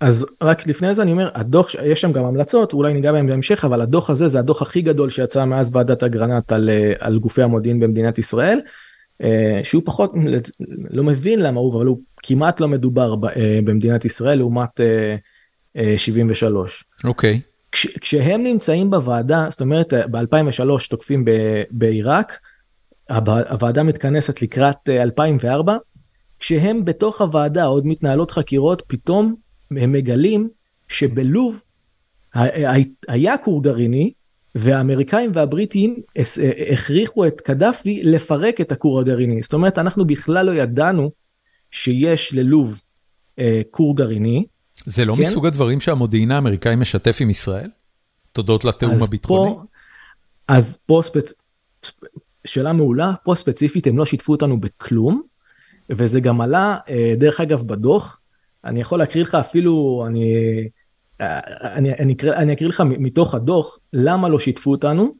אז 0.00 0.26
רק 0.42 0.66
לפני 0.66 0.94
זה 0.94 1.02
אני 1.02 1.12
אומר, 1.12 1.30
הדוח, 1.34 1.74
יש 1.84 2.00
שם 2.00 2.12
גם 2.12 2.24
המלצות, 2.24 2.72
אולי 2.72 2.94
ניגע 2.94 3.12
בהם 3.12 3.26
בהמשך, 3.26 3.64
אבל 3.64 3.80
הדוח 3.80 4.10
הזה 4.10 4.28
זה 4.28 4.38
הדוח 4.38 4.62
הכי 4.62 4.82
גדול 4.82 5.10
שיצא 5.10 5.44
מאז 5.44 5.70
ועדת 5.72 6.02
אגרנט 6.02 6.52
על, 6.52 6.70
אה, 6.70 6.92
על 6.98 7.18
גופי 7.18 7.42
המודיעין 7.42 7.80
במדינת 7.80 8.18
ישראל, 8.18 8.60
שהוא 9.62 9.82
פחות, 9.84 10.12
לא 10.90 11.04
מבין 11.04 11.40
למה 11.40 11.60
הוא, 11.60 11.76
אבל 11.76 11.86
הוא 11.86 12.00
כמעט 12.22 12.60
לא 12.60 12.68
מדובר 12.68 13.14
אה, 13.36 13.60
במדינת 13.64 14.04
ישראל 14.04 14.38
לעומת 14.38 14.80
73. 15.96 16.84
אוקיי. 17.04 17.40
Okay. 17.44 17.50
כש, 17.72 17.86
כשהם 17.98 18.42
נמצאים 18.42 18.90
בוועדה, 18.90 19.46
זאת 19.50 19.60
אומרת 19.60 19.94
ב-2003 20.10 20.88
תוקפים 20.90 21.24
בעיראק, 21.70 22.40
הוועדה 23.50 23.82
מתכנסת 23.82 24.42
לקראת 24.42 24.88
2004, 24.88 25.76
כשהם 26.38 26.84
בתוך 26.84 27.20
הוועדה 27.20 27.64
עוד 27.64 27.86
מתנהלות 27.86 28.30
חקירות, 28.30 28.82
פתאום 28.86 29.34
הם 29.70 29.92
מגלים 29.92 30.48
שבלוב 30.88 31.64
היה 33.08 33.38
כור 33.38 33.62
גרעיני, 33.62 34.12
והאמריקאים 34.54 35.30
והבריטים 35.34 36.02
הכריחו 36.72 37.26
את 37.26 37.40
קדאפי 37.40 38.02
לפרק 38.02 38.60
את 38.60 38.72
הכור 38.72 39.00
הגרעיני. 39.00 39.42
זאת 39.42 39.52
אומרת, 39.52 39.78
אנחנו 39.78 40.04
בכלל 40.04 40.46
לא 40.46 40.52
ידענו 40.52 41.10
שיש 41.70 42.34
ללוב 42.34 42.80
אה, 43.38 43.60
כור 43.70 43.96
גרעיני. 43.96 44.44
זה 44.86 45.04
לא 45.04 45.14
כן? 45.14 45.20
מסוג 45.20 45.46
הדברים 45.46 45.80
שהמודיעין 45.80 46.30
האמריקאי 46.30 46.76
משתף 46.76 47.18
עם 47.20 47.30
ישראל? 47.30 47.70
תודות 48.32 48.64
לתיאום 48.64 49.02
הביטחוני? 49.02 49.50
פה, 49.50 49.62
אז 50.48 50.78
פה 50.86 51.00
ספצ... 51.02 51.32
שאלה 52.44 52.72
מעולה, 52.72 53.12
פה 53.24 53.34
ספציפית 53.34 53.86
הם 53.86 53.98
לא 53.98 54.06
שיתפו 54.06 54.32
אותנו 54.32 54.60
בכלום, 54.60 55.22
וזה 55.90 56.20
גם 56.20 56.40
עלה, 56.40 56.76
אה, 56.88 57.14
דרך 57.16 57.40
אגב, 57.40 57.62
בדוח, 57.66 58.20
אני 58.64 58.80
יכול 58.80 58.98
להקריא 58.98 59.24
לך 59.24 59.34
אפילו, 59.34 60.04
אני, 60.06 60.34
אני, 61.20 61.92
אני, 61.92 62.12
אקריא, 62.12 62.32
אני 62.32 62.52
אקריא 62.52 62.68
לך 62.68 62.82
מתוך 62.86 63.34
הדוח, 63.34 63.78
למה 63.92 64.28
לא 64.28 64.40
שיתפו 64.40 64.70
אותנו, 64.70 65.14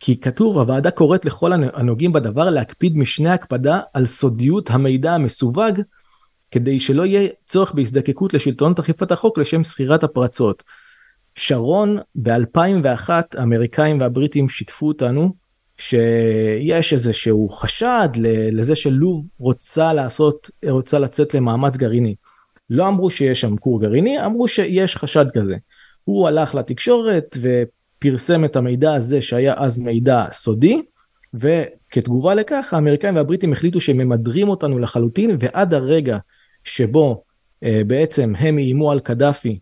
כי 0.00 0.20
כתוב 0.20 0.58
הוועדה 0.58 0.90
קוראת 0.90 1.24
לכל 1.24 1.52
הנוגעים 1.52 2.12
בדבר 2.12 2.50
להקפיד 2.50 2.96
משנה 2.96 3.34
הקפדה 3.34 3.80
על 3.94 4.06
סודיות 4.06 4.70
המידע 4.70 5.14
המסווג 5.14 5.80
כדי 6.50 6.80
שלא 6.80 7.06
יהיה 7.06 7.28
צורך 7.46 7.72
בהזדקקות 7.72 8.34
לשלטונות 8.34 8.78
אכיפת 8.78 9.12
החוק 9.12 9.38
לשם 9.38 9.64
שכירת 9.64 10.04
הפרצות. 10.04 10.62
שרון 11.34 11.98
ב-2001 12.14 13.10
האמריקאים 13.34 14.00
והבריטים 14.00 14.48
שיתפו 14.48 14.88
אותנו 14.88 15.34
שיש 15.78 16.92
איזשהו 16.92 17.48
חשד 17.48 18.08
לזה 18.52 18.76
שלוב 18.76 19.28
רוצה 19.38 19.92
לעשות 19.92 20.50
רוצה 20.68 20.98
לצאת 20.98 21.34
למאמץ 21.34 21.76
גרעיני. 21.76 22.14
לא 22.70 22.88
אמרו 22.88 23.10
שיש 23.10 23.40
שם 23.40 23.56
כור 23.56 23.80
גרעיני 23.80 24.24
אמרו 24.24 24.48
שיש 24.48 24.96
חשד 24.96 25.26
כזה. 25.34 25.56
הוא 26.04 26.28
הלך 26.28 26.54
לתקשורת 26.54 27.36
ופרסם 27.40 28.44
את 28.44 28.56
המידע 28.56 28.94
הזה 28.94 29.22
שהיה 29.22 29.54
אז 29.56 29.78
מידע 29.78 30.24
סודי 30.32 30.82
וכתגובה 31.34 32.34
לכך 32.34 32.74
האמריקאים 32.74 33.16
והבריטים 33.16 33.52
החליטו 33.52 33.80
שהם 33.80 33.98
ממדרים 33.98 34.48
אותנו 34.48 34.78
לחלוטין 34.78 35.36
ועד 35.40 35.74
הרגע 35.74 36.18
שבו 36.64 37.22
אה, 37.64 37.82
בעצם 37.86 38.32
הם 38.38 38.58
איימו 38.58 38.92
על 38.92 39.00
קדאפי 39.00 39.58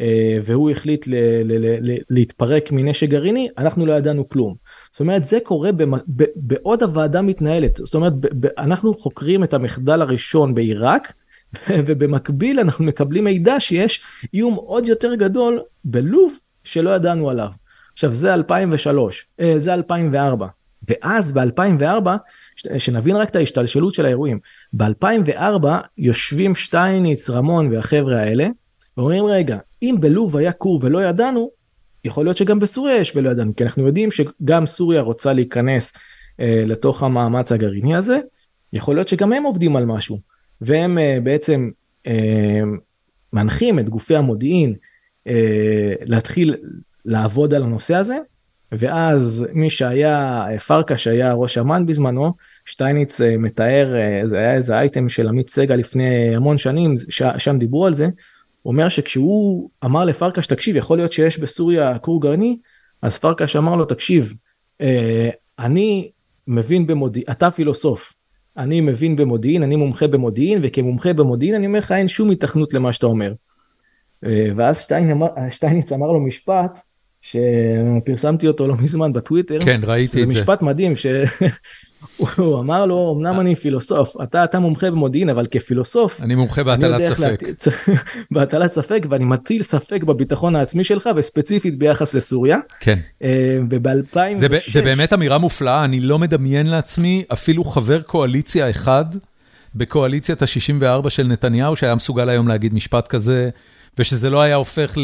אה, 0.00 0.38
והוא 0.42 0.70
החליט 0.70 1.06
ל- 1.06 1.14
ל- 1.44 1.90
ל- 1.90 1.98
להתפרק 2.10 2.72
מנשק 2.72 3.08
גרעיני, 3.08 3.48
אנחנו 3.58 3.86
לא 3.86 3.92
ידענו 3.92 4.28
כלום. 4.28 4.54
זאת 4.92 5.00
אומרת, 5.00 5.24
זה 5.24 5.38
קורה 5.42 5.72
במ- 5.72 5.98
בעוד 6.36 6.82
הוועדה 6.82 7.22
מתנהלת. 7.22 7.76
זאת 7.76 7.94
אומרת, 7.94 8.12
אנחנו 8.58 8.94
חוקרים 8.94 9.44
את 9.44 9.54
המחדל 9.54 10.02
הראשון 10.02 10.54
בעיראק, 10.54 11.12
ובמקביל 11.86 12.60
אנחנו 12.60 12.84
מקבלים 12.84 13.24
מידע 13.24 13.60
שיש 13.60 14.02
איום 14.34 14.54
עוד 14.54 14.86
יותר 14.86 15.14
גדול 15.14 15.60
בלוב 15.84 16.38
שלא 16.64 16.90
ידענו 16.90 17.30
עליו. 17.30 17.50
עכשיו 17.92 18.14
זה 18.14 18.34
2003, 18.34 19.26
אה, 19.40 19.54
זה 19.58 19.74
2004. 19.74 20.46
ואז 20.88 21.32
ב-2004, 21.32 22.08
שנבין 22.78 23.16
רק 23.16 23.30
את 23.30 23.36
ההשתלשלות 23.36 23.94
של 23.94 24.06
האירועים, 24.06 24.38
ב-2004 24.72 25.66
יושבים 25.98 26.54
שטייניץ, 26.54 27.30
רמון 27.30 27.72
והחבר'ה 27.72 28.20
האלה, 28.20 28.48
ואומרים 28.96 29.24
רגע, 29.24 29.58
אם 29.82 29.96
בלוב 30.00 30.36
היה 30.36 30.52
כור 30.52 30.80
ולא 30.82 31.04
ידענו, 31.04 31.50
יכול 32.04 32.24
להיות 32.24 32.36
שגם 32.36 32.58
בסוריה 32.58 32.96
יש 32.96 33.16
ולא 33.16 33.30
ידענו, 33.30 33.56
כי 33.56 33.64
אנחנו 33.64 33.86
יודעים 33.86 34.10
שגם 34.10 34.66
סוריה 34.66 35.00
רוצה 35.00 35.32
להיכנס 35.32 35.92
אה, 36.40 36.62
לתוך 36.66 37.02
המאמץ 37.02 37.52
הגרעיני 37.52 37.96
הזה, 37.96 38.18
יכול 38.72 38.94
להיות 38.94 39.08
שגם 39.08 39.32
הם 39.32 39.42
עובדים 39.42 39.76
על 39.76 39.84
משהו, 39.86 40.18
והם 40.60 40.98
אה, 40.98 41.18
בעצם 41.22 41.70
אה, 42.06 42.60
מנחים 43.32 43.78
את 43.78 43.88
גופי 43.88 44.16
המודיעין 44.16 44.74
אה, 45.26 45.92
להתחיל 46.00 46.56
לעבוד 47.04 47.54
על 47.54 47.62
הנושא 47.62 47.94
הזה, 47.94 48.18
ואז 48.72 49.46
מי 49.52 49.70
שהיה, 49.70 50.44
אה, 50.48 50.58
פרקש 50.58 51.06
היה 51.06 51.32
ראש 51.32 51.58
אמ"ן 51.58 51.86
בזמנו, 51.86 52.32
שטייניץ 52.64 53.20
מתאר, 53.20 53.94
זה 54.24 54.38
היה 54.38 54.54
איזה 54.54 54.78
אייטם 54.78 55.08
של 55.08 55.28
עמית 55.28 55.50
סגל 55.50 55.74
לפני 55.74 56.36
המון 56.36 56.58
שנים, 56.58 56.94
ש, 57.08 57.22
שם 57.38 57.58
דיברו 57.58 57.86
על 57.86 57.94
זה, 57.94 58.08
הוא 58.62 58.72
אומר 58.72 58.88
שכשהוא 58.88 59.70
אמר 59.84 60.04
לפרקש 60.04 60.46
תקשיב 60.46 60.76
יכול 60.76 60.98
להיות 60.98 61.12
שיש 61.12 61.38
בסוריה 61.38 61.98
כור 61.98 62.20
גרעיני? 62.20 62.58
אז 63.02 63.18
פרקש 63.18 63.56
אמר 63.56 63.76
לו 63.76 63.84
תקשיב 63.84 64.34
אני 65.58 66.10
מבין 66.46 66.86
במודיעין 66.86 67.26
אתה 67.30 67.50
פילוסוף 67.50 68.14
אני 68.60 68.80
מבין 68.80 69.16
במודיעין 69.16 69.62
אני 69.62 69.76
מומחה 69.76 70.06
במודיעין 70.06 70.58
וכמומחה 70.62 71.12
במודיעין 71.12 71.54
אני 71.54 71.66
אומר 71.66 71.78
לך 71.78 71.92
אין 71.92 72.08
שום 72.08 72.30
התכנות 72.30 72.74
למה 72.74 72.92
שאתה 72.92 73.06
אומר. 73.06 73.32
אה, 74.26 74.50
ואז 74.56 74.80
שטיין 74.80 75.10
אמר, 75.10 75.26
שטייניץ 75.50 75.92
אמר 75.92 76.06
לו 76.06 76.20
משפט 76.20 76.80
שפרסמתי 77.20 78.48
אותו 78.48 78.68
לא 78.68 78.74
מזמן 78.76 79.12
בטוויטר 79.12 79.60
כן 79.60 79.80
ראיתי 79.84 80.22
את 80.22 80.30
זה 80.30 80.40
משפט 80.40 80.62
מדהים 80.62 80.96
ש... 80.96 81.06
הוא 82.36 82.60
אמר 82.60 82.86
לו 82.86 83.14
אמנם 83.18 83.40
אני 83.40 83.54
פילוסוף 83.54 84.16
אתה 84.22 84.44
אתה 84.44 84.58
מומחה 84.58 84.90
במודיעין 84.90 85.28
אבל 85.28 85.46
כפילוסוף 85.50 86.22
אני 86.22 86.34
מומחה 86.34 86.64
בהטלת 86.64 87.14
ספק 87.14 87.42
בהטלת 88.30 88.72
ספק 88.72 89.06
ואני 89.10 89.24
מטיל 89.24 89.62
ספק 89.62 90.02
בביטחון 90.02 90.56
העצמי 90.56 90.84
שלך 90.84 91.10
וספציפית 91.16 91.78
ביחס 91.78 92.14
לסוריה. 92.14 92.58
כן. 92.80 92.98
אה, 93.22 93.58
וב-2006 93.70 94.36
זה, 94.36 94.46
זה 94.68 94.82
באמת 94.82 95.12
אמירה 95.12 95.38
מופלאה 95.38 95.84
אני 95.84 96.00
לא 96.00 96.18
מדמיין 96.18 96.66
לעצמי 96.66 97.24
אפילו 97.32 97.64
חבר 97.64 98.02
קואליציה 98.02 98.70
אחד 98.70 99.04
בקואליציית 99.74 100.42
ה-64 100.42 101.10
של 101.10 101.26
נתניהו 101.26 101.76
שהיה 101.76 101.94
מסוגל 101.94 102.28
היום 102.28 102.48
להגיד 102.48 102.74
משפט 102.74 103.08
כזה 103.08 103.50
ושזה 103.98 104.30
לא 104.30 104.40
היה 104.40 104.54
הופך 104.54 104.98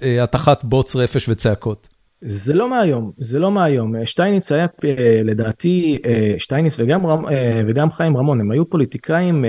להטחת 0.00 0.64
בוץ 0.64 0.96
רפש 0.96 1.28
וצעקות. 1.28 1.88
זה 2.22 2.54
לא 2.54 2.70
מהיום, 2.70 3.12
זה 3.18 3.38
לא 3.38 3.50
מהיום. 3.50 4.06
שטייניץ 4.06 4.52
היה 4.52 4.66
אה, 4.84 5.20
לדעתי, 5.24 5.98
אה, 6.04 6.34
שטייניץ 6.38 6.76
וגם, 6.78 7.06
אה, 7.06 7.62
וגם 7.66 7.90
חיים 7.90 8.16
רמון, 8.16 8.40
הם 8.40 8.50
היו 8.50 8.70
פוליטיקאים 8.70 9.44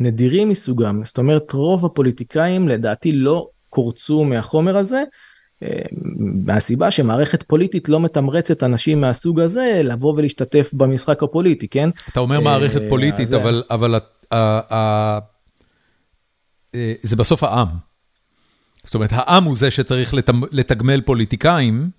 נדירים 0.00 0.48
מסוגם. 0.48 1.00
זאת 1.04 1.18
אומרת, 1.18 1.52
רוב 1.52 1.84
הפוליטיקאים 1.84 2.68
לדעתי 2.68 3.12
לא 3.12 3.48
קורצו 3.68 4.24
מהחומר 4.24 4.76
הזה, 4.76 5.02
מהסיבה 6.46 6.90
שמערכת 6.90 7.42
פוליטית 7.42 7.88
לא 7.88 8.00
מתמרצת 8.00 8.62
אנשים 8.62 9.00
מהסוג 9.00 9.40
הזה 9.40 9.80
לבוא 9.84 10.14
ולהשתתף 10.16 10.70
במשחק 10.72 11.22
הפוליטי, 11.22 11.68
כן? 11.68 11.90
אתה 12.12 12.20
אומר 12.20 12.40
מערכת 12.40 12.82
פוליטית, 12.88 13.32
אבל, 13.32 13.62
אבל 13.70 13.94
זה 17.02 17.16
בסוף 17.16 17.42
העם. 17.42 17.68
זאת 18.86 18.94
אומרת, 18.94 19.10
העם 19.12 19.44
הוא 19.44 19.56
זה 19.56 19.70
שצריך 19.70 20.14
לתגמל 20.52 21.00
פוליטיקאים 21.00 21.90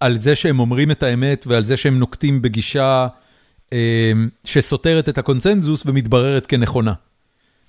על 0.00 0.16
זה 0.16 0.36
שהם 0.36 0.60
אומרים 0.60 0.90
את 0.90 1.02
האמת 1.02 1.44
ועל 1.46 1.62
זה 1.62 1.76
שהם 1.76 1.98
נוקטים 1.98 2.42
בגישה 2.42 3.06
אה, 3.72 4.12
שסותרת 4.44 5.08
את 5.08 5.18
הקונצנזוס 5.18 5.86
ומתבררת 5.86 6.46
כנכונה. 6.46 6.92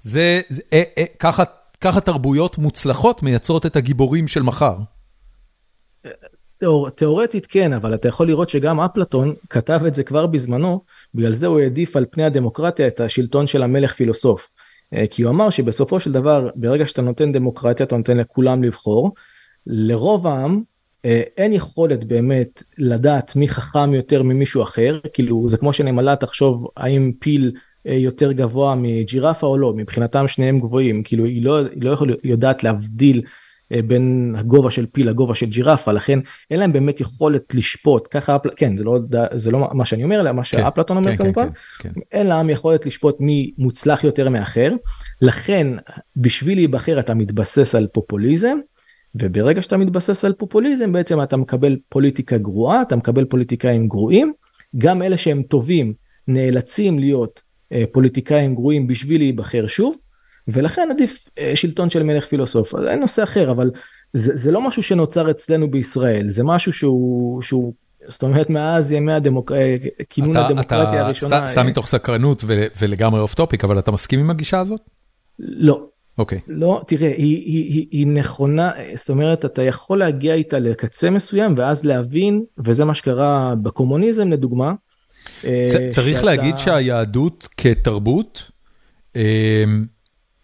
זה, 0.02 0.42
זה 0.50 0.62
אה, 0.74 0.84
אה, 0.98 1.06
ככה, 1.20 1.44
ככה 1.82 2.02
תרבויות 2.02 2.58
מוצלחות 2.58 3.24
מייצרות 3.24 3.66
את 3.66 3.76
הגיבורים 3.76 4.28
של 4.28 4.44
מחר. 4.44 4.78
תיאור, 6.60 6.90
תיאורטית 6.90 7.46
כן, 7.46 7.74
אבל 7.74 7.94
אתה 7.94 8.08
יכול 8.08 8.28
לראות 8.28 8.50
שגם 8.50 8.80
אפלטון 8.80 9.34
כתב 9.50 9.82
את 9.88 9.96
זה 9.96 10.04
כבר 10.04 10.26
בזמנו, 10.26 10.82
בגלל 11.16 11.34
זה 11.34 11.48
הוא 11.48 11.60
העדיף 11.60 11.96
על 11.96 12.06
פני 12.12 12.24
הדמוקרטיה 12.24 12.88
את 12.88 13.00
השלטון 13.00 13.48
של 13.48 13.64
המלך 13.64 13.94
פילוסוף. 13.94 14.53
כי 15.10 15.24
הוא 15.24 15.32
אמר 15.32 15.50
שבסופו 15.50 16.00
של 16.00 16.12
דבר 16.12 16.50
ברגע 16.56 16.88
שאתה 16.88 17.02
נותן 17.02 17.32
דמוקרטיה 17.32 17.86
אתה 17.86 17.98
נותן 17.98 18.18
לכולם 18.18 18.64
לבחור. 18.64 19.14
לרוב 19.68 20.28
העם 20.28 20.62
אין 21.38 21.54
יכולת 21.54 22.04
באמת 22.04 22.64
לדעת 22.78 23.36
מי 23.36 23.48
חכם 23.48 23.94
יותר 23.94 24.24
ממישהו 24.24 24.64
אחר 24.64 25.00
כאילו 25.14 25.50
זה 25.50 25.58
כמו 25.58 25.74
שנמלה 25.74 26.16
תחשוב 26.16 26.68
האם 26.78 27.12
פיל 27.20 27.52
יותר 27.86 28.32
גבוה 28.32 28.76
מג'ירפה 28.76 29.48
או 29.48 29.58
לא 29.58 29.74
מבחינתם 29.74 30.28
שניהם 30.28 30.60
גבוהים 30.60 31.04
כאילו 31.04 31.26
היא 31.26 31.46
לא, 31.46 31.58
היא 31.58 31.84
לא 31.84 31.92
יכול 31.92 32.16
יודעת 32.24 32.64
להבדיל 32.64 33.22
אה, 33.26 33.30
בין 33.82 34.36
הגובה 34.38 34.72
של 34.72 34.86
פיל 34.86 35.10
לגובה 35.10 35.36
של 35.36 35.46
ג'ירפה 35.46 35.92
לכן 35.92 36.20
אין 36.52 36.60
להם 36.60 36.74
באמת 36.74 37.02
יכולת 37.02 37.56
לשפוט. 37.56 38.08
ככה 38.12 38.38
כן 38.56 38.78
זה 38.78 38.84
לא 38.84 39.00
זה 39.36 39.52
לא 39.52 39.70
מה 39.74 39.86
שאני 39.86 40.04
אומר 40.04 40.20
אלא 40.20 40.32
מה 40.32 40.44
כן, 40.44 40.58
שאפלטון 40.58 40.98
אומר 40.98 41.12
כן, 41.12 41.18
כן 41.18 41.24
כמובן. 41.24 41.48
כן, 41.48 41.54
כן, 41.80 41.94
כן. 41.94 42.02
אין 42.12 42.28
להם 42.28 42.50
יכולת 42.50 42.86
לשפוט 42.86 43.16
מי 43.20 43.52
מוצלח 43.58 44.04
יותר 44.04 44.30
מאחר. 44.30 44.72
לכן 45.22 45.68
בשביל 46.16 46.58
להיבחר 46.58 47.00
אתה 47.00 47.14
מתבסס 47.14 47.76
על 47.76 47.88
פופוליזם. 47.88 48.58
וברגע 49.16 49.62
שאתה 49.62 49.78
מתבסס 49.78 50.26
על 50.26 50.34
פופוליזם 50.34 50.92
בעצם 50.92 51.24
אתה 51.24 51.38
מקבל 51.38 51.78
פוליטיקה 51.90 52.38
גרועה 52.38 52.82
אתה 52.82 52.96
מקבל 52.96 53.26
פוליטיקאים 53.26 53.88
גרועים. 53.88 54.34
גם 54.78 55.02
אלה 55.02 55.18
שהם 55.18 55.44
טובים 55.44 55.94
נאלצים 56.28 57.00
להיות 57.00 57.42
אה, 57.72 57.84
פוליטיקאים 57.92 58.56
גרועים 58.56 58.88
בשביל 58.88 59.22
להיבחר 59.22 59.68
שוב 59.68 59.98
ולכן 60.48 60.88
עדיף 60.92 61.30
אה, 61.40 61.52
שלטון 61.56 61.90
של 61.90 62.04
מלך 62.04 62.26
פילוסוף 62.26 62.74
זה 62.82 62.96
נושא 62.96 63.24
אחר 63.24 63.52
אבל 63.52 63.72
זה, 64.14 64.38
זה 64.38 64.52
לא 64.52 64.62
משהו 64.62 64.84
שנוצר 64.84 65.32
אצלנו 65.32 65.72
בישראל 65.72 66.30
זה 66.30 66.44
משהו 66.44 66.74
שהוא 66.74 67.42
שהוא 67.42 67.74
זאת 68.08 68.24
אומרת 68.24 68.50
מאז 68.50 68.92
ימי 68.92 69.14
הדמוק... 69.14 69.52
אה, 69.52 69.76
כינון 70.10 70.38
הדמוקרטיה 70.38 71.00
אתה, 71.00 71.06
הראשונה. 71.06 71.48
סתם, 71.48 71.48
סתם 71.48 71.68
מתוך 71.68 71.88
סקרנות 71.88 72.44
ו, 72.46 72.68
ולגמרי 72.82 73.20
off 73.20 73.34
topic 73.34 73.64
אבל 73.64 73.80
אתה 73.80 73.92
מסכים 73.92 74.20
עם 74.20 74.30
הגישה 74.30 74.60
הזאת? 74.60 74.82
לא. 75.40 75.82
אוקיי. 76.18 76.38
Okay. 76.38 76.42
לא 76.48 76.82
תראה 76.88 77.08
היא, 77.08 77.16
היא, 77.18 77.74
היא, 77.74 77.88
היא 77.92 78.08
נכונה 78.08 78.72
זאת 78.96 79.10
אומרת 79.10 79.46
אתה 79.46 79.62
יכול 79.64 80.00
להגיע 80.00 80.34
איתה 80.34 80.60
לקצה 80.60 81.10
מסוים 81.10 81.54
ואז 81.58 81.86
להבין 81.86 82.44
וזה 82.58 82.86
מה 82.86 82.96
שקרה 82.96 83.54
בקומוניזם 83.62 84.30
לדוגמה. 84.30 84.74
צריך 85.90 86.16
שאתה... 86.18 86.26
להגיד 86.26 86.58
שהיהדות 86.58 87.48
כתרבות. 87.58 88.52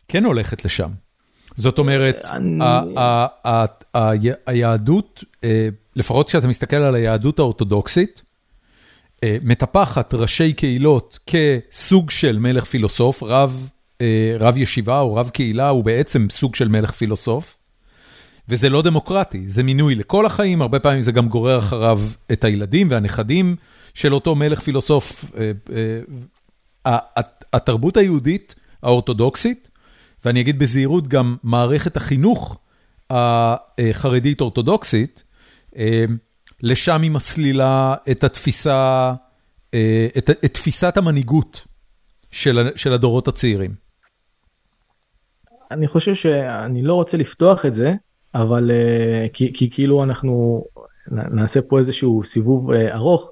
כן 0.09 0.25
הולכת 0.25 0.65
לשם. 0.65 0.89
זאת 1.55 1.79
אומרת, 1.79 2.25
היהדות, 4.45 5.23
אה, 5.43 5.69
לפחות 5.95 6.29
כשאתה 6.29 6.47
מסתכל 6.47 6.75
על 6.75 6.95
היהדות 6.95 7.39
האורתודוקסית, 7.39 8.21
אה, 9.23 9.37
מטפחת 9.43 10.13
ראשי 10.13 10.53
קהילות 10.53 11.19
כסוג 11.27 12.09
של 12.09 12.39
מלך 12.39 12.65
פילוסוף, 12.65 13.23
רב, 13.23 13.69
אה, 14.01 14.35
רב 14.39 14.57
ישיבה 14.57 14.99
או 14.99 15.15
רב 15.15 15.29
קהילה 15.29 15.69
הוא 15.69 15.83
בעצם 15.83 16.27
סוג 16.29 16.55
של 16.55 16.67
מלך 16.67 16.91
פילוסוף, 16.91 17.57
וזה 18.49 18.69
לא 18.69 18.81
דמוקרטי, 18.81 19.43
זה 19.47 19.63
מינוי 19.63 19.95
לכל 19.95 20.25
החיים, 20.25 20.61
הרבה 20.61 20.79
פעמים 20.79 21.01
זה 21.01 21.11
גם 21.11 21.29
גורר 21.29 21.59
אחריו 21.59 21.99
את 22.31 22.43
הילדים 22.43 22.87
והנכדים 22.91 23.55
של 23.93 24.13
אותו 24.13 24.35
מלך 24.35 24.59
פילוסוף. 24.59 25.25
התרבות 27.53 27.97
היהודית 27.97 28.55
האורתודוקסית 28.83 29.68
ואני 30.25 30.41
אגיד 30.41 30.59
בזהירות 30.59 31.07
גם 31.07 31.35
מערכת 31.43 31.97
החינוך 31.97 32.57
החרדית 33.09 34.41
אורתודוקסית, 34.41 35.23
אה, 35.77 36.05
לשם 36.63 37.01
היא 37.01 37.11
מסלילה 37.11 37.95
את 38.11 38.23
התפיסה, 38.23 39.13
אה, 39.73 40.07
את, 40.17 40.29
את 40.29 40.53
תפיסת 40.53 40.97
המנהיגות 40.97 41.65
של, 42.31 42.69
של 42.75 42.93
הדורות 42.93 43.27
הצעירים. 43.27 43.75
אני 45.71 45.87
חושב 45.87 46.15
שאני 46.15 46.81
לא 46.81 46.93
רוצה 46.93 47.17
לפתוח 47.17 47.65
את 47.65 47.73
זה, 47.73 47.93
אבל 48.35 48.71
אה, 48.71 49.27
כי, 49.33 49.53
כי 49.53 49.69
כאילו 49.69 50.03
אנחנו 50.03 50.65
נעשה 51.11 51.61
פה 51.61 51.77
איזשהו 51.79 52.23
סיבוב 52.23 52.71
ארוך, 52.71 53.31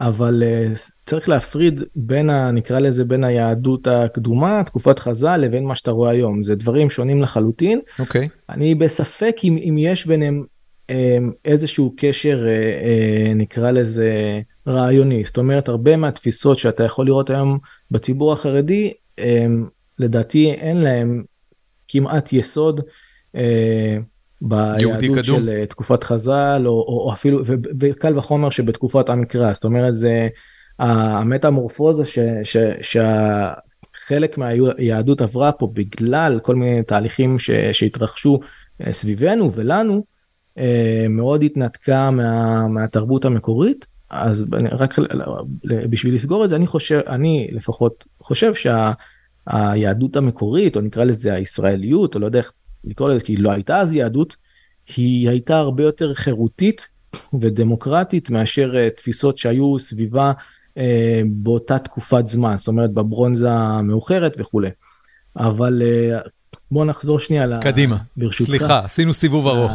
אבל 0.00 0.42
uh, 0.42 0.78
צריך 1.06 1.28
להפריד 1.28 1.82
בין 1.96 2.30
ה... 2.30 2.50
נקרא 2.50 2.78
לזה 2.78 3.04
בין 3.04 3.24
היהדות 3.24 3.86
הקדומה, 3.86 4.62
תקופת 4.64 4.98
חז"ל, 4.98 5.36
לבין 5.36 5.64
מה 5.64 5.74
שאתה 5.74 5.90
רואה 5.90 6.10
היום. 6.10 6.42
זה 6.42 6.54
דברים 6.54 6.90
שונים 6.90 7.22
לחלוטין. 7.22 7.80
אוקיי. 7.98 8.26
Okay. 8.26 8.52
אני 8.52 8.74
בספק 8.74 9.36
אם, 9.44 9.58
אם 9.68 9.78
יש 9.78 10.06
ביניהם 10.06 10.44
um, 10.90 10.94
איזשהו 11.44 11.94
קשר, 11.96 12.44
uh, 12.44 12.82
uh, 12.84 13.34
נקרא 13.34 13.70
לזה 13.70 14.40
רעיוני. 14.66 15.24
זאת 15.24 15.38
אומרת, 15.38 15.68
הרבה 15.68 15.96
מהתפיסות 15.96 16.58
שאתה 16.58 16.84
יכול 16.84 17.06
לראות 17.06 17.30
היום 17.30 17.58
בציבור 17.90 18.32
החרדי, 18.32 18.92
לדעתי 19.98 20.50
אין 20.50 20.76
להם 20.76 21.24
כמעט 21.88 22.32
יסוד. 22.32 22.80
ביהדות 24.40 25.24
של 25.24 25.48
אה, 25.48 25.66
תקופת 25.66 26.04
חז"ל 26.04 26.62
או, 26.66 26.70
או, 26.70 27.04
או 27.06 27.12
אפילו 27.12 27.42
וקל 27.80 28.18
וחומר 28.18 28.50
שבתקופת 28.50 29.08
המקרא 29.08 29.52
זאת 29.52 29.64
אומרת 29.64 29.94
זה 29.94 30.28
המטמורפוזה 30.78 32.04
ש, 32.04 32.18
ש, 32.42 32.56
שחלק 32.80 34.38
מהיהדות 34.38 35.20
עברה 35.20 35.52
פה 35.52 35.68
בגלל 35.72 36.40
כל 36.42 36.54
מיני 36.54 36.82
תהליכים 36.82 37.38
ש, 37.38 37.50
שהתרחשו 37.50 38.40
אה, 38.86 38.92
סביבנו 38.92 39.52
ולנו 39.52 40.04
אה, 40.58 41.06
מאוד 41.10 41.42
התנתקה 41.42 42.10
מה, 42.10 42.68
מהתרבות 42.68 43.24
המקורית. 43.24 43.86
אז 44.10 44.46
רק 44.72 44.94
בשביל 45.64 46.14
לסגור 46.14 46.44
את 46.44 46.48
זה 46.48 46.56
אני 46.56 46.66
חושב 46.66 47.00
אני 47.06 47.48
לפחות 47.52 48.04
חושב 48.22 48.52
שהיהדות 48.54 50.16
המקורית 50.16 50.76
או 50.76 50.80
נקרא 50.80 51.04
לזה 51.04 51.34
הישראליות 51.34 52.14
או 52.14 52.20
לא 52.20 52.26
יודע 52.26 52.38
איך 52.38 52.52
לקרוא 52.84 53.08
לזה 53.08 53.24
כי 53.24 53.36
לא 53.36 53.52
הייתה 53.52 53.80
אז 53.80 53.94
יהדות, 53.94 54.36
היא 54.96 55.28
הייתה 55.28 55.58
הרבה 55.58 55.82
יותר 55.82 56.14
חירותית 56.14 56.88
ודמוקרטית 57.40 58.30
מאשר 58.30 58.72
uh, 58.72 58.96
תפיסות 58.96 59.38
שהיו 59.38 59.78
סביבה 59.78 60.32
uh, 60.74 60.80
באותה 61.26 61.78
תקופת 61.78 62.28
זמן, 62.28 62.56
זאת 62.56 62.68
אומרת 62.68 62.90
בברונזה 62.90 63.50
המאוחרת 63.50 64.36
וכולי. 64.38 64.70
אבל 65.36 65.82
uh, 65.82 66.28
בוא 66.70 66.84
נחזור 66.84 67.20
שנייה 67.20 67.58
קדימה, 67.60 67.96
ברשותך. 68.16 68.50
סליחה, 68.50 68.84
עשינו 68.84 69.14
סיבוב 69.14 69.46
ארוך. 69.46 69.72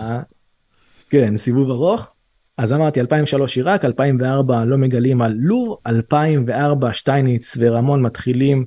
כן, 1.10 1.38
סיבוב 1.38 1.70
ארוך. 1.70 2.14
אז 2.58 2.74
אמרתי 2.74 3.02
2003 3.02 3.58
עיראק, 3.58 3.86
2004 3.86 4.66
לא 4.66 4.78
מגלים 4.78 5.22
על 5.22 5.34
לוב, 5.36 5.78
2004 5.88 6.94
שטייניץ 6.94 7.58
ורמון 7.60 8.02
מתחילים 8.02 8.66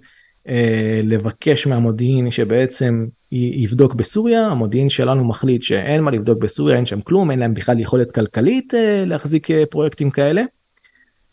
אה, 0.48 1.00
לבקש 1.04 1.66
מהמודיעין 1.66 2.30
שבעצם 2.30 3.06
יבדוק 3.32 3.94
בסוריה, 3.94 4.46
המודיעין 4.46 4.88
שלנו 4.88 5.24
מחליט 5.24 5.62
שאין 5.62 6.00
מה 6.00 6.10
לבדוק 6.10 6.38
בסוריה, 6.38 6.76
אין 6.76 6.86
שם 6.86 7.00
כלום, 7.00 7.30
אין 7.30 7.38
להם 7.38 7.54
בכלל 7.54 7.80
יכולת 7.80 8.12
כלכלית 8.12 8.74
אה, 8.74 9.04
להחזיק 9.06 9.50
אה, 9.50 9.66
פרויקטים 9.70 10.10
כאלה. 10.10 10.42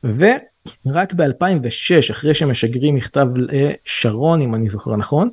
ורק 0.03 1.13
ב-2006, 1.15 2.11
אחרי 2.11 2.33
שמשגרים 2.33 2.95
מכתב 2.95 3.27
לשרון, 3.35 4.41
אם 4.41 4.55
אני 4.55 4.69
זוכר 4.69 4.95
נכון, 4.95 5.29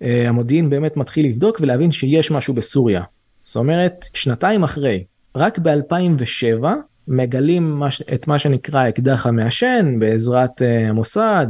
המודיעין 0.00 0.70
באמת 0.70 0.96
מתחיל 0.96 1.26
לבדוק 1.26 1.58
ולהבין 1.60 1.92
שיש 1.92 2.30
משהו 2.30 2.54
בסוריה. 2.54 3.02
זאת 3.44 3.56
אומרת, 3.56 4.06
שנתיים 4.14 4.64
אחרי, 4.64 5.04
רק 5.36 5.58
ב-2007 5.58 6.64
מגלים 7.08 7.82
את 8.14 8.28
מה 8.28 8.38
שנקרא 8.38 8.88
אקדח 8.88 9.26
המעשן 9.26 9.98
בעזרת 9.98 10.62
המוסד, 10.88 11.46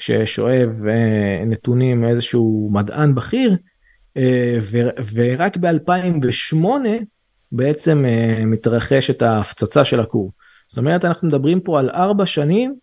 ששואב 0.00 0.86
אה, 0.88 1.44
נתונים 1.46 2.00
מאיזשהו 2.00 2.70
מדען 2.72 3.14
בכיר, 3.14 3.56
אה, 4.16 4.58
ורק 5.14 5.56
ב-2008 5.56 6.64
בעצם 7.52 8.04
אה, 8.04 8.44
מתרחשת 8.44 9.22
ההפצצה 9.22 9.84
של 9.84 10.00
הכור. 10.00 10.32
זאת 10.66 10.78
אומרת 10.78 11.04
אנחנו 11.04 11.28
מדברים 11.28 11.60
פה 11.60 11.78
על 11.78 11.90
ארבע 11.90 12.26
שנים 12.26 12.74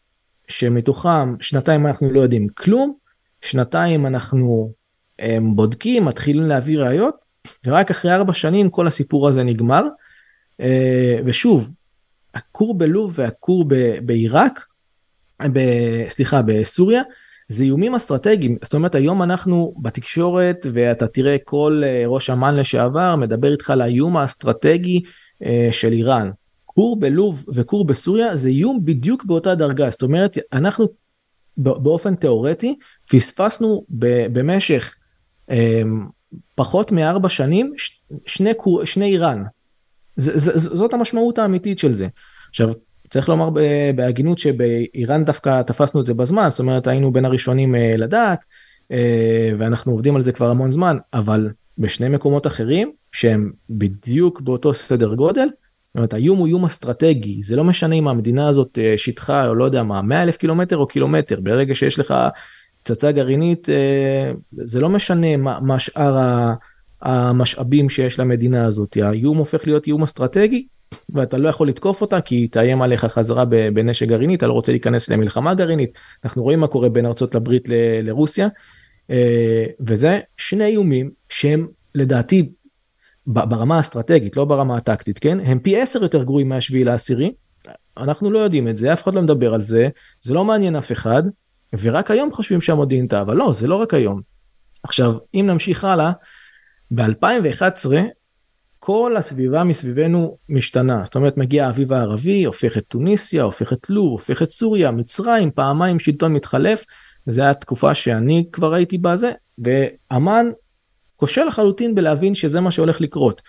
שמתוכם 0.48 1.36
שנתיים 1.40 1.88
אנחנו 1.88 2.12
לא 2.12 2.22
יודעים 2.22 2.48
כלום, 2.48 2.94
שנתיים 3.42 4.06
אנחנו 4.06 4.74
בודקים, 5.56 6.06
מתחילים 6.06 6.44
להביא 6.44 6.80
ראיות, 6.80 7.16
ורק 7.66 7.92
אחרי 7.92 8.14
ארבע 8.14 8.34
שנים 8.34 8.70
כל 8.70 8.88
הסיפור 8.88 9.28
הזה 9.28 9.44
נגמר. 9.44 9.84
ושוב, 11.26 11.74
הכור 12.34 12.78
בלוב 12.78 13.14
והכור 13.16 13.66
בעיראק 14.02 14.66
ב, 15.42 15.60
סליחה, 16.10 16.42
בסוריה, 16.42 17.02
זה 17.50 17.64
איומים 17.64 17.96
אסטרטגיים. 17.96 18.58
זאת 18.64 18.74
אומרת, 18.74 18.96
היום 18.96 19.24
אנחנו 19.24 19.74
בתקשורת, 19.82 20.66
ואתה 20.74 21.08
תראה 21.08 21.38
כל 21.44 21.82
אה, 21.86 22.04
ראש 22.08 22.30
אמ"ן 22.30 22.56
לשעבר 22.56 23.16
מדבר 23.16 23.52
איתך 23.52 23.70
על 23.70 23.82
האיום 23.82 24.18
האסטרטגי 24.18 25.02
אה, 25.44 25.70
של 25.72 25.92
איראן. 25.92 26.32
כור 26.66 27.00
בלוב 27.00 27.46
וכור 27.54 27.86
בסוריה 27.86 28.36
זה 28.36 28.50
איום 28.50 28.86
בדיוק 28.86 29.26
באותה 29.26 29.56
דרגה. 29.56 29.90
זאת 29.90 30.02
אומרת, 30.02 30.38
אנחנו 30.54 30.88
באופן 31.58 32.16
תיאורטי 32.16 32.76
פספסנו 33.10 33.86
במשך 34.32 34.96
אה, 35.50 35.82
פחות 36.56 36.92
מארבע 36.92 37.30
שנים 37.30 37.74
שני, 38.26 38.52
שני 38.86 39.06
איראן. 39.06 39.44
זאת 40.18 40.94
המשמעות 40.94 41.38
האמיתית 41.38 41.80
של 41.80 41.94
זה. 41.94 42.08
עכשיו 42.50 42.70
צריך 43.10 43.30
לומר 43.30 43.50
בהגינות 43.96 44.40
שבאיראן 44.40 45.26
דווקא 45.26 45.62
תפסנו 45.62 46.02
את 46.02 46.06
זה 46.06 46.14
בזמן, 46.14 46.50
זאת 46.50 46.60
אומרת 46.60 46.88
היינו 46.88 47.12
בין 47.12 47.26
הראשונים 47.26 47.76
אה, 47.76 47.96
לדעת, 47.98 48.40
ואנחנו 49.58 49.92
עובדים 49.92 50.16
על 50.16 50.22
זה 50.22 50.32
כבר 50.32 50.50
המון 50.50 50.72
זמן, 50.72 50.98
אבל 51.14 51.50
בשני 51.78 52.10
מקומות 52.10 52.48
אחרים 52.48 52.92
שהם 53.12 53.52
בדיוק 53.70 54.42
באותו 54.42 54.74
סדר 54.74 55.14
גודל, 55.16 55.48
זאת 55.48 55.96
אומרת 55.96 56.14
האיום 56.14 56.38
הוא 56.38 56.48
איום 56.48 56.66
אסטרטגי, 56.66 57.44
זה 57.44 57.56
לא 57.56 57.64
משנה 57.64 57.96
אם 57.96 58.08
המדינה 58.08 58.48
הזאת 58.48 58.78
שטחה 58.98 59.48
או 59.48 59.56
לא 59.56 59.64
יודע 59.64 59.84
מה, 59.84 60.02
100 60.02 60.24
אלף 60.24 60.38
קילומטר 60.38 60.78
או 60.78 60.88
קילומטר, 60.88 61.40
ברגע 61.40 61.76
שיש 61.76 62.00
לך 62.00 62.14
פצצה 62.84 63.12
גרעינית, 63.12 63.68
זה 64.52 64.80
לא 64.80 64.90
משנה 64.90 65.38
מה, 65.38 65.60
מה 65.62 65.80
שאר 65.80 66.18
המשאבים 67.02 67.90
שיש 67.90 68.20
למדינה 68.20 68.66
הזאת, 68.66 68.98
האיום 69.02 69.38
הופך 69.38 69.68
להיות 69.68 69.88
איום 69.88 70.04
אסטרטגי 70.04 70.68
ואתה 71.10 71.38
לא 71.38 71.50
יכול 71.50 71.68
לתקוף 71.68 72.02
אותה 72.02 72.22
כי 72.22 72.36
היא 72.36 72.50
תאיים 72.52 72.82
עליך 72.82 73.06
חזרה 73.06 73.46
בנשק 73.46 74.08
גרעיני, 74.08 74.36
אתה 74.36 74.48
לא 74.48 74.54
רוצה 74.54 74.72
להיכנס 74.72 75.10
למלחמה 75.10 75.54
גרעינית, 75.54 75.94
אנחנו 76.24 76.44
רואים 76.44 76.60
מה 76.60 76.68
קורה 76.68 76.90
בין 76.90 77.06
ארצות 77.06 77.36
הברית 77.36 77.64
לרוסיה, 78.04 78.48
אה, 79.10 79.66
וזה 79.80 80.20
שני 80.38 80.66
איומים 80.66 81.12
שהם 81.30 81.68
לדעתי 81.96 82.50
ברמה 83.28 83.78
האסטרטגית, 83.78 84.38
לא 84.38 84.46
ברמה 84.46 84.78
הטקטית, 84.78 85.20
כן? 85.20 85.40
הם 85.40 85.60
פי 85.60 85.82
עשר 85.82 86.04
יותר 86.04 86.24
גרועים 86.24 86.50
מהשביעי 86.50 86.84
לעשירי, 86.84 87.32
אנחנו 87.98 88.32
לא 88.32 88.40
יודעים 88.40 88.68
את 88.68 88.78
זה, 88.78 88.94
אף 88.94 89.04
אחד 89.04 89.14
לא 89.14 89.22
מדבר 89.22 89.54
על 89.54 89.62
זה, 89.62 89.90
זה 90.22 90.34
לא 90.34 90.46
מעניין 90.46 90.76
אף 90.76 90.92
אחד, 90.92 91.24
ורק 91.82 92.12
היום 92.12 92.32
חושבים 92.32 92.62
שהמודיעין 92.62 93.08
טעה, 93.08 93.22
אבל 93.22 93.36
לא, 93.36 93.54
זה 93.54 93.68
לא 93.68 93.76
רק 93.76 93.94
היום. 93.94 94.22
עכשיו, 94.84 95.14
אם 95.34 95.46
נמשיך 95.48 95.84
הלאה, 95.84 96.12
ב-2011 96.92 97.92
כל 98.88 99.16
הסביבה 99.18 99.64
מסביבנו 99.64 100.38
משתנה, 100.50 101.02
זאת 101.06 101.16
אומרת 101.16 101.38
מגיע 101.38 101.66
האביב 101.66 101.94
הערבי, 101.94 102.44
הופך 102.44 102.78
את 102.78 102.84
טוניסיה, 102.88 103.44
הופך 103.44 103.74
את 103.74 103.90
לוב, 103.90 104.12
הופך 104.12 104.42
את 104.42 104.52
סוריה, 104.52 104.92
מצרים, 104.92 105.52
פעמיים 105.52 106.00
שלטון 106.00 106.34
מתחלף, 106.34 106.86
זה 107.26 107.42
היה 107.42 107.54
תקופה 107.54 107.96
שאני 107.96 108.46
כבר 108.52 108.74
הייתי 108.74 108.98
בזה, 108.98 109.32
ואמן 109.58 110.46
כושל 111.16 111.44
לחלוטין 111.44 111.96
בלהבין 111.96 112.34
שזה 112.34 112.60
מה 112.60 112.72
שהולך 112.72 113.02
לקרות. 113.02 113.42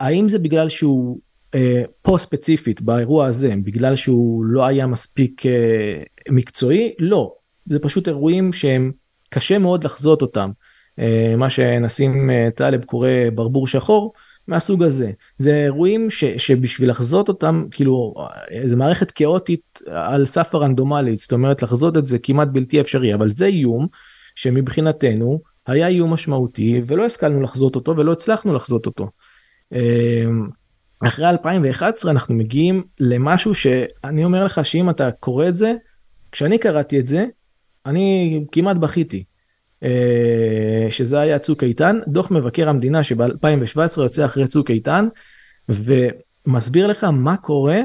האם 0.00 0.28
זה 0.28 0.38
בגלל 0.38 0.68
שהוא 0.68 1.18
אה, 1.54 1.82
פה 2.02 2.18
ספציפית 2.18 2.80
באירוע 2.80 3.26
הזה, 3.26 3.54
בגלל 3.64 3.96
שהוא 3.96 4.44
לא 4.44 4.66
היה 4.66 4.86
מספיק 4.86 5.46
אה, 5.46 6.02
מקצועי? 6.28 6.92
לא, 6.98 7.34
זה 7.66 7.78
פשוט 7.78 8.08
אירועים 8.08 8.52
שהם 8.52 8.92
קשה 9.28 9.58
מאוד 9.58 9.84
לחזות 9.84 10.22
אותם. 10.22 10.50
אה, 10.98 11.34
מה 11.36 11.50
שנסים 11.50 12.30
אה, 12.30 12.48
טלב 12.54 12.84
קורא 12.84 13.08
ברבור 13.34 13.66
שחור, 13.66 14.12
מהסוג 14.48 14.82
הזה. 14.82 15.10
זה 15.38 15.54
אירועים 15.64 16.10
ש, 16.10 16.24
שבשביל 16.24 16.90
לחזות 16.90 17.28
אותם, 17.28 17.64
כאילו, 17.70 18.14
זה 18.64 18.76
מערכת 18.76 19.10
כאוטית 19.10 19.82
על 19.86 20.26
סף 20.26 20.54
הרנדומלית, 20.54 21.18
זאת 21.18 21.32
אומרת 21.32 21.62
לחזות 21.62 21.96
את 21.96 22.06
זה 22.06 22.18
כמעט 22.18 22.48
בלתי 22.52 22.80
אפשרי, 22.80 23.14
אבל 23.14 23.30
זה 23.30 23.46
איום 23.46 23.86
שמבחינתנו 24.34 25.40
היה 25.66 25.86
איום 25.86 26.12
משמעותי 26.12 26.82
ולא 26.86 27.04
השכלנו 27.04 27.42
לחזות 27.42 27.76
אותו 27.76 27.96
ולא 27.96 28.12
הצלחנו 28.12 28.54
לחזות 28.54 28.86
אותו. 28.86 29.10
אמ, 29.72 30.48
אחרי 31.00 31.28
2011 31.28 32.10
אנחנו 32.10 32.34
מגיעים 32.34 32.82
למשהו 33.00 33.54
שאני 33.54 34.24
אומר 34.24 34.44
לך 34.44 34.64
שאם 34.64 34.90
אתה 34.90 35.10
קורא 35.10 35.48
את 35.48 35.56
זה, 35.56 35.72
כשאני 36.32 36.58
קראתי 36.58 37.00
את 37.00 37.06
זה, 37.06 37.26
אני 37.86 38.44
כמעט 38.52 38.76
בכיתי. 38.76 39.24
אה, 39.82 40.86
שזה 40.90 41.20
היה 41.20 41.38
צוק 41.38 41.64
איתן, 41.64 41.98
דוח 42.08 42.30
מבקר 42.30 42.68
המדינה 42.68 43.04
שב-2017 43.04 44.00
יוצא 44.00 44.24
אחרי 44.24 44.46
צוק 44.46 44.70
איתן, 44.70 45.08
ומסביר 45.68 46.86
לך 46.86 47.04
מה 47.04 47.36
קורה 47.36 47.80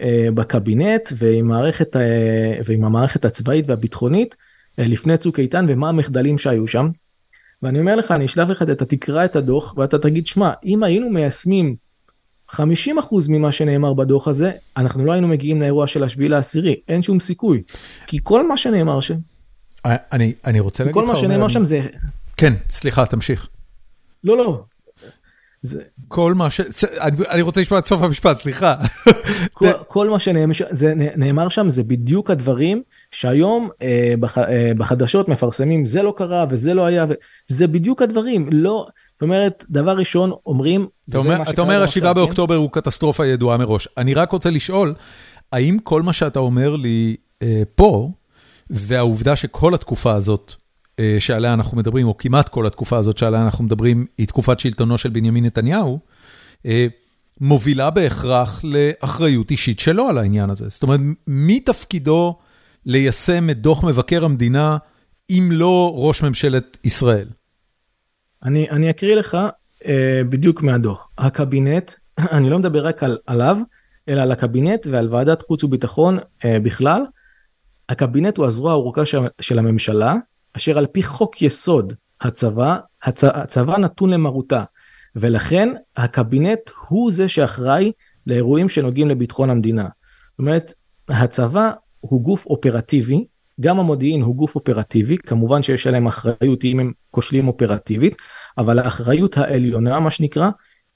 אה, 0.00 0.28
בקבינט 0.34 1.12
ועם, 1.16 1.46
מערכת, 1.46 1.96
אה, 1.96 2.60
ועם 2.64 2.84
המערכת 2.84 3.24
הצבאית 3.24 3.64
והביטחונית 3.68 4.36
לפני 4.78 5.16
צוק 5.16 5.38
איתן 5.38 5.66
ומה 5.68 5.88
המחדלים 5.88 6.38
שהיו 6.38 6.66
שם. 6.66 6.88
ואני 7.62 7.80
אומר 7.80 7.96
לך, 7.96 8.10
אני 8.10 8.24
אשלח 8.24 8.48
לך, 8.48 8.62
אתה 8.62 8.84
תקרא 8.84 9.24
את 9.24 9.36
הדוח 9.36 9.74
ואתה 9.76 9.98
תגיד, 9.98 10.26
שמע, 10.26 10.52
אם 10.64 10.82
היינו 10.82 11.10
מיישמים 11.10 11.76
50% 12.50 12.56
ממה 13.28 13.52
שנאמר 13.52 13.94
בדוח 13.94 14.28
הזה, 14.28 14.52
אנחנו 14.76 15.04
לא 15.04 15.12
היינו 15.12 15.28
מגיעים 15.28 15.60
לאירוע 15.60 15.86
של 15.86 16.04
השביעי 16.04 16.28
לעשירי, 16.28 16.76
אין 16.88 17.02
שום 17.02 17.20
סיכוי. 17.20 17.62
כי 18.06 18.18
כל 18.22 18.48
מה 18.48 18.56
שנאמר 18.56 19.00
שם, 19.00 19.16
אני, 19.84 20.32
אני 20.44 20.60
רוצה 20.60 20.84
להגיד 20.84 21.02
לך... 21.02 21.06
כל 21.06 21.12
מה 21.12 21.16
שנאמר 21.20 21.48
שם 21.48 21.64
זה... 21.64 21.80
כן, 22.36 22.54
סליחה, 22.68 23.06
תמשיך. 23.06 23.48
לא, 24.24 24.36
לא. 24.36 24.62
זה... 25.62 25.82
כל 26.08 26.34
מה 26.34 26.50
ש... 26.50 26.60
אני, 27.30 27.42
רוצה 27.42 27.60
לשמוע 27.60 27.80
את 27.80 27.86
סוף 27.86 28.02
המשפט, 28.02 28.38
סליחה. 28.38 28.74
כל, 29.52 29.72
כל 29.86 30.10
מה 30.10 30.18
שנאמר 30.18 31.48
שם 31.48 31.70
זה 31.70 31.82
בדיוק 31.82 32.30
הדברים 32.30 32.82
שהיום 33.10 33.68
אה, 33.82 34.14
בח, 34.20 34.38
אה, 34.38 34.72
בחדשות 34.76 35.28
מפרסמים 35.28 35.86
זה 35.86 36.02
לא 36.02 36.14
קרה 36.16 36.44
וזה 36.50 36.74
לא 36.74 36.86
היה, 36.86 37.06
זה 37.48 37.66
בדיוק 37.66 38.02
הדברים, 38.02 38.48
לא, 38.52 38.86
זאת 39.12 39.22
אומרת, 39.22 39.64
דבר 39.70 39.96
ראשון 39.96 40.32
אומרים... 40.46 40.86
אתה 41.10 41.18
אומר, 41.58 41.82
השבעה? 41.82 42.14
באוקטובר 42.14 42.54
הוא 42.54 42.70
קטסטרופה 42.72 43.26
ידועה 43.26 43.56
מראש. 43.56 43.88
אני 43.96 44.14
רק 44.14 44.32
רוצה 44.32 44.50
לשאול, 44.50 44.94
האם 45.52 45.78
כל 45.82 46.02
מה 46.02 46.12
שאתה 46.12 46.38
אומר 46.38 46.76
לי 46.76 47.16
אה, 47.42 47.62
פה, 47.74 48.10
והעובדה 48.70 49.36
שכל 49.36 49.74
התקופה 49.74 50.12
הזאת 50.12 50.54
אה, 50.98 51.16
שעליה 51.18 51.54
אנחנו 51.54 51.76
מדברים, 51.76 52.06
או 52.08 52.16
כמעט 52.16 52.48
כל 52.48 52.66
התקופה 52.66 52.96
הזאת 52.96 53.18
שעליה 53.18 53.42
אנחנו 53.42 53.64
מדברים, 53.64 54.06
היא 54.18 54.26
תקופת 54.26 54.60
שלטונו 54.60 54.98
של 54.98 55.08
בנימין 55.08 55.44
נתניהו, 55.44 55.98
אה, 56.66 56.86
מובילה 57.40 57.90
בהכרח 57.90 58.64
לאחריות 58.64 59.50
אישית 59.50 59.80
שלו 59.80 60.08
על 60.08 60.18
העניין 60.18 60.50
הזה. 60.50 60.68
זאת 60.68 60.82
אומרת, 60.82 61.00
מי 61.26 61.60
תפקידו 61.60 62.38
ליישם 62.86 63.50
את 63.50 63.60
דוח 63.60 63.84
מבקר 63.84 64.24
המדינה, 64.24 64.76
אם 65.30 65.48
לא 65.52 65.92
ראש 65.96 66.22
ממשלת 66.22 66.78
ישראל? 66.84 67.28
אני, 68.44 68.70
אני 68.70 68.90
אקריא 68.90 69.14
לך 69.14 69.36
אה, 69.86 70.22
בדיוק 70.28 70.62
מהדוח. 70.62 71.08
הקבינט, 71.18 71.92
אני 72.36 72.50
לא 72.50 72.58
מדבר 72.58 72.86
רק 72.86 73.02
על, 73.02 73.18
עליו, 73.26 73.58
אלא 74.08 74.22
על 74.22 74.32
הקבינט 74.32 74.86
ועל 74.90 75.08
ועדת 75.14 75.42
חוץ 75.42 75.64
וביטחון 75.64 76.18
אה, 76.44 76.60
בכלל, 76.60 77.02
הקבינט 77.88 78.36
הוא 78.36 78.46
הזרוע 78.46 78.70
הארוכה 78.70 79.02
של 79.40 79.58
הממשלה, 79.58 80.14
אשר 80.52 80.78
על 80.78 80.86
פי 80.86 81.02
חוק 81.02 81.42
יסוד 81.42 81.92
הצבא, 82.20 82.76
הצ... 83.02 83.24
הצבא 83.24 83.76
נתון 83.76 84.10
למרותה, 84.10 84.64
ולכן 85.16 85.68
הקבינט 85.96 86.70
הוא 86.88 87.12
זה 87.12 87.28
שאחראי 87.28 87.92
לאירועים 88.26 88.68
שנוגעים 88.68 89.08
לביטחון 89.08 89.50
המדינה. 89.50 89.88
זאת 90.30 90.38
אומרת, 90.38 90.74
הצבא 91.08 91.70
הוא 92.00 92.22
גוף 92.22 92.46
אופרטיבי, 92.46 93.24
גם 93.60 93.78
המודיעין 93.78 94.22
הוא 94.22 94.34
גוף 94.34 94.54
אופרטיבי, 94.54 95.18
כמובן 95.18 95.62
שיש 95.62 95.86
עליהם 95.86 96.06
אחריות 96.06 96.64
אם 96.64 96.80
הם 96.80 96.92
כושלים 97.10 97.48
אופרטיבית, 97.48 98.16
אבל 98.58 98.78
האחריות 98.78 99.38
העליונה, 99.38 100.00
מה 100.00 100.10
שנקרא, 100.10 100.50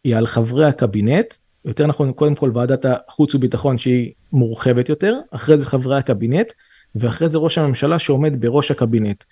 היא 0.05 0.17
על 0.17 0.27
חברי 0.27 0.67
הקבינט, 0.67 1.35
יותר 1.65 1.87
נכון 1.87 2.13
קודם 2.13 2.35
כל 2.35 2.51
ועדת 2.55 2.85
החוץ 2.85 3.35
וביטחון 3.35 3.79
שהיא 3.79 4.13
מורחבת 4.33 4.89
יותר, 4.89 5.19
אחרי 5.31 5.59
זה 5.59 5.67
חברי 5.67 5.97
הקבינט, 5.97 6.53
ואחרי 6.95 7.29
זה 7.29 7.39
ראש 7.39 7.59
הממשלה 7.59 7.99
שעומד 7.99 8.41
בראש 8.41 8.71
הקבינט. 8.71 9.25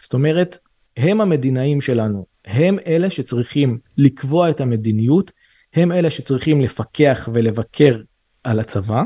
זאת 0.00 0.14
אומרת, 0.14 0.58
הם 0.96 1.20
המדינאים 1.20 1.80
שלנו, 1.80 2.26
הם 2.44 2.78
אלה 2.86 3.10
שצריכים 3.10 3.78
לקבוע 3.96 4.50
את 4.50 4.60
המדיניות, 4.60 5.32
הם 5.74 5.92
אלה 5.92 6.10
שצריכים 6.10 6.60
לפקח 6.60 7.28
ולבקר 7.32 8.00
על 8.44 8.60
הצבא, 8.60 9.02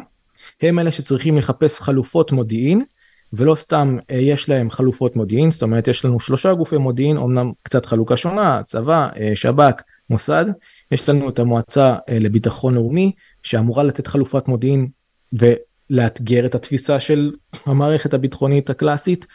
הם 0.60 0.78
אלה 0.78 0.90
שצריכים 0.90 1.36
לחפש 1.36 1.80
חלופות 1.80 2.32
מודיעין, 2.32 2.84
ולא 3.32 3.54
סתם 3.54 3.98
אה, 4.10 4.16
יש 4.16 4.48
להם 4.48 4.70
חלופות 4.70 5.16
מודיעין, 5.16 5.50
זאת 5.50 5.62
אומרת 5.62 5.88
יש 5.88 6.04
לנו 6.04 6.20
שלושה 6.20 6.54
גופי 6.54 6.76
מודיעין, 6.76 7.16
אמנם 7.16 7.52
קצת 7.62 7.86
חלוקה 7.86 8.16
שונה, 8.16 8.62
צבא, 8.62 9.08
אה, 9.16 9.32
שב"כ, 9.34 9.82
מוסד, 10.10 10.44
יש 10.90 11.08
לנו 11.08 11.28
את 11.28 11.38
המועצה 11.38 11.96
אה, 12.08 12.18
לביטחון 12.18 12.74
לאומי 12.74 13.12
שאמורה 13.42 13.82
לתת 13.82 14.06
חלופת 14.06 14.48
מודיעין 14.48 14.88
לאתגר 15.92 16.46
את 16.46 16.54
התפיסה 16.54 17.00
של 17.00 17.32
המערכת 17.66 18.14
הביטחונית 18.14 18.70
הקלאסית 18.70 19.26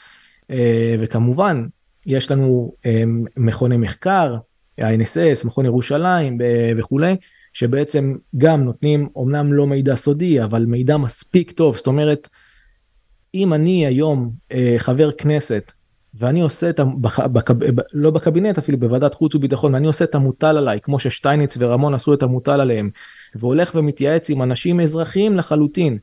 אה, 0.52 0.96
וכמובן 1.00 1.66
יש 2.06 2.32
לנו 2.32 2.74
אה, 2.86 3.04
מכוני 3.38 3.78
מחקר, 3.78 4.36
ה-NSS, 4.78 5.48
מכון 5.48 5.66
ירושלים 5.66 6.38
וכולי, 6.78 7.16
שבעצם 7.54 8.16
גם 8.38 8.64
נותנים 8.64 9.08
אומנם 9.16 9.54
לא 9.54 9.68
מידע 9.68 9.96
סודי 9.96 10.44
אבל 10.44 10.66
מידע 10.66 10.98
מספיק 10.98 11.52
טוב, 11.52 11.78
זאת 11.78 11.88
אומרת 11.88 12.30
אם 13.34 13.54
אני 13.54 13.86
היום 13.86 14.32
אה, 14.52 14.76
חבר 14.78 15.12
כנסת 15.12 15.72
ואני 16.14 16.42
עושה 16.42 16.70
את, 16.70 16.80
הבח... 16.80 17.20
בק... 17.20 17.50
לא 17.94 18.12
בקבינט 18.12 18.58
אפילו 18.58 18.80
בוועדת 18.80 19.14
חוץ 19.14 19.36
וביטחון 19.36 19.74
ואני 19.74 19.88
עושה 19.88 20.06
את 20.06 20.16
המוטל 20.16 20.58
עליי 20.58 20.80
כמו 20.82 21.00
ששטייניץ 21.00 21.58
ורמון 21.60 21.94
עשו 21.94 22.14
את 22.14 22.24
המוטל 22.24 22.62
עליהם 22.62 22.90
והולך 23.36 23.72
ומתייעץ 23.76 24.30
עם 24.30 24.42
אנשים 24.42 24.80
אזרחיים 24.80 25.38
לחלוטין 25.38 25.98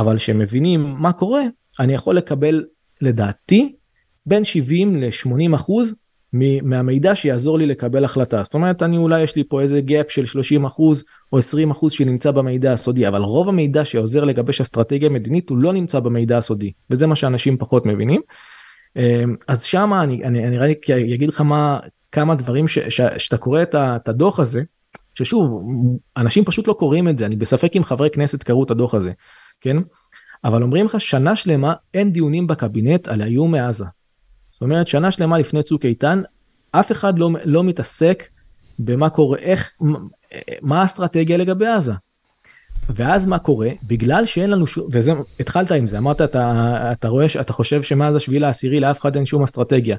אבל 0.00 0.18
שמבינים 0.18 0.94
מה 0.98 1.12
קורה, 1.12 1.42
אני 1.80 1.94
יכול 1.94 2.16
לקבל 2.16 2.64
לדעתי 3.00 3.72
בין 4.26 4.44
70 4.44 4.96
ל-80 4.96 5.54
אחוז 5.54 5.94
מהמידע 6.62 7.14
שיעזור 7.14 7.58
לי 7.58 7.66
לקבל 7.66 8.04
החלטה. 8.04 8.42
זאת 8.42 8.54
אומרת, 8.54 8.82
אני 8.82 8.96
אולי 8.96 9.22
יש 9.22 9.36
לי 9.36 9.44
פה 9.48 9.60
איזה 9.60 9.80
gap 9.88 10.04
של 10.08 10.26
30 10.26 10.64
אחוז 10.64 11.04
או 11.32 11.38
20 11.38 11.70
אחוז 11.70 11.92
שנמצא 11.92 12.30
במידע 12.30 12.72
הסודי, 12.72 13.08
אבל 13.08 13.22
רוב 13.22 13.48
המידע 13.48 13.84
שעוזר 13.84 14.24
לגבש 14.24 14.60
אסטרטגיה 14.60 15.08
מדינית 15.08 15.50
הוא 15.50 15.58
לא 15.58 15.72
נמצא 15.72 16.00
במידע 16.00 16.38
הסודי, 16.38 16.72
וזה 16.90 17.06
מה 17.06 17.16
שאנשים 17.16 17.56
פחות 17.56 17.86
מבינים. 17.86 18.20
אז 19.48 19.62
שמה 19.62 20.02
אני, 20.02 20.24
אני, 20.24 20.46
אני 20.46 20.58
רק 20.58 20.90
אגיד 20.90 21.28
לך 21.28 21.40
מה 21.40 21.78
כמה 22.12 22.34
דברים 22.34 22.68
ש, 22.68 22.78
ש, 22.78 23.00
שאתה 23.18 23.36
קורא 23.36 23.62
את 23.62 24.08
הדוח 24.08 24.40
הזה 24.40 24.62
ששוב 25.14 25.62
אנשים 26.16 26.44
פשוט 26.44 26.68
לא 26.68 26.72
קוראים 26.72 27.08
את 27.08 27.18
זה 27.18 27.26
אני 27.26 27.36
בספק 27.36 27.76
אם 27.76 27.84
חברי 27.84 28.10
כנסת 28.10 28.42
קראו 28.42 28.64
את 28.64 28.70
הדוח 28.70 28.94
הזה 28.94 29.12
כן 29.60 29.76
אבל 30.44 30.62
אומרים 30.62 30.86
לך 30.86 31.00
שנה 31.00 31.36
שלמה 31.36 31.74
אין 31.94 32.12
דיונים 32.12 32.46
בקבינט 32.46 33.08
על 33.08 33.22
האיום 33.22 33.52
מעזה. 33.52 33.84
זאת 34.50 34.62
אומרת 34.62 34.88
שנה 34.88 35.10
שלמה 35.10 35.38
לפני 35.38 35.62
צוק 35.62 35.84
איתן 35.84 36.22
אף 36.70 36.92
אחד 36.92 37.18
לא, 37.18 37.30
לא 37.44 37.64
מתעסק 37.64 38.28
במה 38.78 39.10
קורה 39.10 39.38
איך 39.38 39.72
מה 40.62 40.82
האסטרטגיה 40.82 41.36
לגבי 41.36 41.66
עזה. 41.66 41.92
ואז 42.88 43.26
מה 43.26 43.38
קורה 43.38 43.68
בגלל 43.82 44.26
שאין 44.26 44.50
לנו 44.50 44.66
שום 44.66 44.88
וזה 44.92 45.12
התחלת 45.40 45.72
עם 45.72 45.86
זה 45.86 45.98
אמרת 45.98 46.20
אתה 46.20 46.92
אתה 46.92 47.08
רואה 47.08 47.28
שאתה 47.28 47.52
חושב 47.52 47.82
שמאז 47.82 48.16
השביעי 48.16 48.40
לעשירי 48.40 48.80
לאף 48.80 49.00
אחד 49.00 49.16
אין 49.16 49.26
שום 49.26 49.42
אסטרטגיה. 49.42 49.96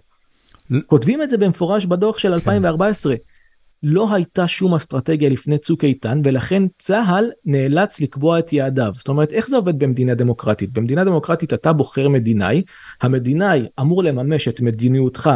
כותבים 0.86 1.22
את 1.22 1.30
זה 1.30 1.38
במפורש 1.38 1.86
בדוח 1.86 2.18
של 2.18 2.34
2014. 2.34 3.16
לא 3.84 4.14
הייתה 4.14 4.48
שום 4.48 4.76
אסטרטגיה 4.76 5.30
לפני 5.30 5.58
צוק 5.58 5.84
איתן 5.84 6.22
ולכן 6.24 6.64
צה"ל 6.78 7.32
נאלץ 7.46 8.02
לקבוע 8.02 8.40
את 8.40 8.54
יעדיו. 8.54 8.94
זאת 8.98 9.08
אומרת 9.08 9.34
איך 9.34 9.50
זה 9.50 9.56
עובד 9.56 9.80
במדינה 9.80 10.16
דמוקרטית? 10.16 10.74
במדינה 10.74 11.04
דמוקרטית 11.04 11.54
אתה 11.54 11.74
בוחר 11.74 12.10
מדינאי, 12.10 12.62
המדינאי 13.02 13.68
אמור 13.80 14.04
לממש 14.04 14.48
את 14.48 14.62
מדיניותך 14.62 15.30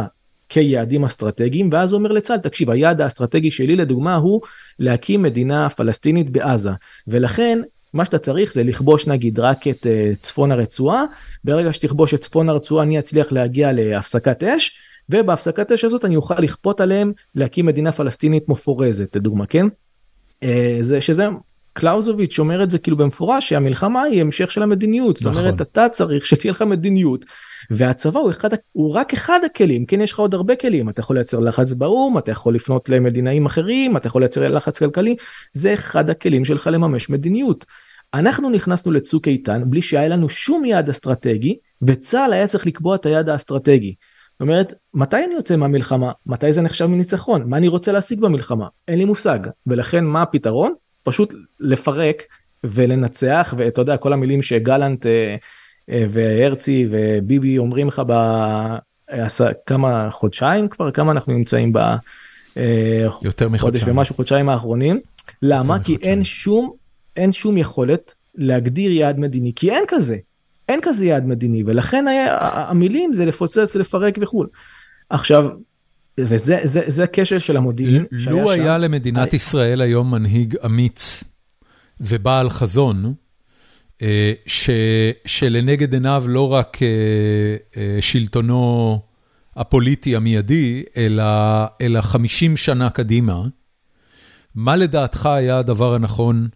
כיעדים 0.48 1.04
אסטרטגיים 1.04 1.68
ואז 1.72 1.92
הוא 1.92 1.98
אומר 1.98 2.12
לצה"ל 2.12 2.38
תקשיב 2.38 2.70
היעד 2.70 3.00
האסטרטגי 3.00 3.50
שלי 3.50 3.76
לדוגמה 3.76 4.16
הוא 4.16 4.40
להקים 4.78 5.22
מדינה 5.22 5.70
פלסטינית 5.70 6.30
בעזה 6.30 6.70
ולכן 7.06 7.58
מה 7.92 8.04
שאתה 8.04 8.18
צריך 8.18 8.52
זה 8.52 8.64
לכבוש 8.64 9.06
נגיד 9.06 9.38
רק 9.38 9.68
את 9.68 9.86
uh, 9.86 10.16
צפון 10.20 10.52
הרצועה 10.52 11.04
ברגע 11.44 11.72
שתכבוש 11.72 12.14
את 12.14 12.20
צפון 12.20 12.48
הרצועה 12.48 12.84
אני 12.84 12.98
אצליח 12.98 13.32
להגיע 13.32 13.72
להפסקת 13.72 14.42
אש 14.42 14.78
ובהפסקת 15.10 15.72
אש 15.72 15.84
הזאת 15.84 16.04
אני 16.04 16.16
אוכל 16.16 16.40
לכפות 16.40 16.80
עליהם 16.80 17.12
להקים 17.34 17.66
מדינה 17.66 17.92
פלסטינית 17.92 18.48
מפורזת 18.48 19.16
לדוגמה 19.16 19.46
כן. 19.46 19.66
Uh, 20.44 20.46
זה 20.80 21.00
שזה 21.00 21.28
קלאוזוביץ' 21.72 22.38
אומר 22.38 22.62
את 22.62 22.70
זה 22.70 22.78
כאילו 22.78 22.96
במפורש 22.96 23.48
שהמלחמה 23.48 24.02
היא 24.02 24.20
המשך 24.20 24.50
של 24.50 24.62
המדיניות 24.62 25.18
נכון. 25.20 25.34
זאת 25.34 25.42
אומרת 25.42 25.60
אתה 25.60 25.88
צריך 25.88 26.26
שתהיה 26.26 26.50
לך 26.50 26.62
מדיניות 26.62 27.24
והצבא 27.70 28.20
הוא, 28.20 28.30
אחד, 28.30 28.48
הוא 28.72 28.94
רק 28.94 29.12
אחד 29.12 29.40
הכלים 29.44 29.86
כן 29.86 30.00
יש 30.00 30.12
לך 30.12 30.18
עוד 30.18 30.34
הרבה 30.34 30.56
כלים 30.56 30.88
אתה 30.88 31.00
יכול 31.00 31.16
לייצר 31.16 31.40
לחץ 31.40 31.72
באו"ם 31.72 32.18
אתה 32.18 32.30
יכול 32.30 32.54
לפנות 32.54 32.88
למדינאים 32.88 33.46
אחרים 33.46 33.96
אתה 33.96 34.06
יכול 34.06 34.22
לייצר 34.22 34.48
לחץ 34.48 34.78
כלכלי 34.78 35.16
זה 35.52 35.74
אחד 35.74 36.10
הכלים 36.10 36.44
שלך 36.44 36.68
לממש 36.72 37.10
מדיניות. 37.10 37.64
אנחנו 38.14 38.50
נכנסנו 38.50 38.92
לצוק 38.92 39.28
איתן 39.28 39.62
בלי 39.66 39.82
שהיה 39.82 40.08
לנו 40.08 40.28
שום 40.28 40.64
יעד 40.64 40.88
אסטרטגי 40.88 41.56
וצה"ל 41.82 42.32
היה 42.32 42.46
צריך 42.46 42.66
לקבוע 42.66 42.96
את 42.96 43.06
היעד 43.06 43.28
האסטרטגי. 43.28 43.94
זאת 44.36 44.40
אומרת 44.40 44.74
מתי 44.94 45.24
אני 45.24 45.34
יוצא 45.34 45.56
מהמלחמה? 45.56 46.12
מתי 46.26 46.52
זה 46.52 46.62
נחשב 46.62 46.86
מניצחון? 46.86 47.48
מה 47.48 47.56
אני 47.56 47.68
רוצה 47.68 47.92
להשיג 47.92 48.20
במלחמה? 48.20 48.68
אין 48.88 48.98
לי 48.98 49.04
מושג. 49.04 49.38
ולכן 49.66 50.04
מה 50.04 50.22
הפתרון? 50.22 50.74
פשוט 51.02 51.34
לפרק 51.60 52.22
ולנצח 52.64 53.54
ואתה 53.56 53.80
יודע 53.80 53.96
כל 53.96 54.12
המילים 54.12 54.42
שגלנט 54.42 55.06
אה, 55.06 55.36
אה, 55.90 56.04
והרצי 56.10 56.86
וביבי 56.90 57.58
אומרים 57.58 57.88
לך 57.88 58.02
בכמה 59.08 60.08
חודשיים 60.10 60.68
כבר? 60.68 60.90
כמה 60.90 61.12
אנחנו 61.12 61.32
נמצאים 61.32 61.72
ב... 61.72 61.78
אה, 62.56 63.06
יותר 63.22 63.48
מחודש 63.48 63.82
ומשהו 63.86 64.14
חודשיים 64.14 64.48
האחרונים? 64.48 65.00
למה? 65.42 65.78
כי 65.78 65.96
אין 66.02 66.24
שום 66.24 66.72
אין 67.16 67.32
שום 67.32 67.58
יכולת 67.58 68.14
להגדיר 68.34 68.92
יעד 68.92 69.18
מדיני 69.18 69.52
כי 69.56 69.70
אין 69.70 69.84
כזה 69.88 70.16
אין 70.68 70.80
כזה 70.82 71.06
יעד 71.06 71.26
מדיני 71.26 71.62
ולכן 71.66 72.08
היה, 72.08 72.36
המילים 72.40 73.14
זה 73.14 73.24
לפוצץ 73.24 73.76
לפרק 73.76 74.18
וכו'. 74.20 74.44
עכשיו 75.10 75.48
וזה 76.20 76.60
זה 76.64 76.82
זה 76.86 77.04
כשל 77.12 77.38
של 77.38 77.56
המודיעין. 77.56 78.04
לו 78.30 78.50
היה 78.50 78.76
שם, 78.76 78.80
למדינת 78.80 79.32
I... 79.32 79.36
ישראל 79.36 79.80
היום 79.80 80.10
מנהיג 80.10 80.56
אמיץ 80.64 81.24
ובעל 82.00 82.50
חזון, 82.50 83.14
אה, 84.02 84.32
ש, 84.46 84.70
שלנגד 85.24 85.92
עיניו 85.92 86.24
לא 86.28 86.52
רק 86.52 86.82
אה, 86.82 86.88
אה, 87.76 87.98
שלטונו 88.00 89.00
הפוליטי 89.56 90.16
המיידי, 90.16 90.82
אלא, 90.96 91.24
אלא 91.80 92.00
50 92.00 92.56
שנה 92.56 92.90
קדימה, 92.90 93.42
מה 94.54 94.76
לדעתך 94.76 95.26
היה 95.26 95.58
הדבר 95.58 95.94
הנכון 95.94 96.48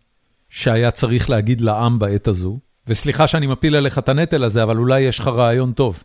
שהיה 0.49 0.91
צריך 0.91 1.31
להגיד 1.31 1.61
לעם 1.61 1.99
בעת 1.99 2.29
הזו? 2.29 2.59
וסליחה 2.91 3.27
שאני 3.27 3.47
מפיל 3.47 3.77
עליך 3.77 3.99
את 3.99 4.09
הנטל 4.09 4.45
הזה, 4.45 4.63
אבל 4.63 4.77
אולי 4.77 5.01
יש 5.01 5.19
לך 5.19 5.29
רעיון 5.29 5.73
טוב. 5.73 6.03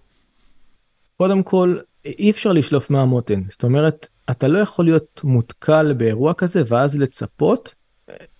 קודם 1.17 1.43
כל, 1.43 1.77
אי 2.05 2.31
אפשר 2.31 2.53
לשלוף 2.53 2.89
מהמותן. 2.89 3.43
זאת 3.49 3.63
אומרת, 3.63 4.07
אתה 4.31 4.47
לא 4.47 4.59
יכול 4.59 4.85
להיות 4.85 5.21
מותקל 5.23 5.93
באירוע 5.93 6.33
כזה 6.33 6.61
ואז 6.67 6.99
לצפות 6.99 7.75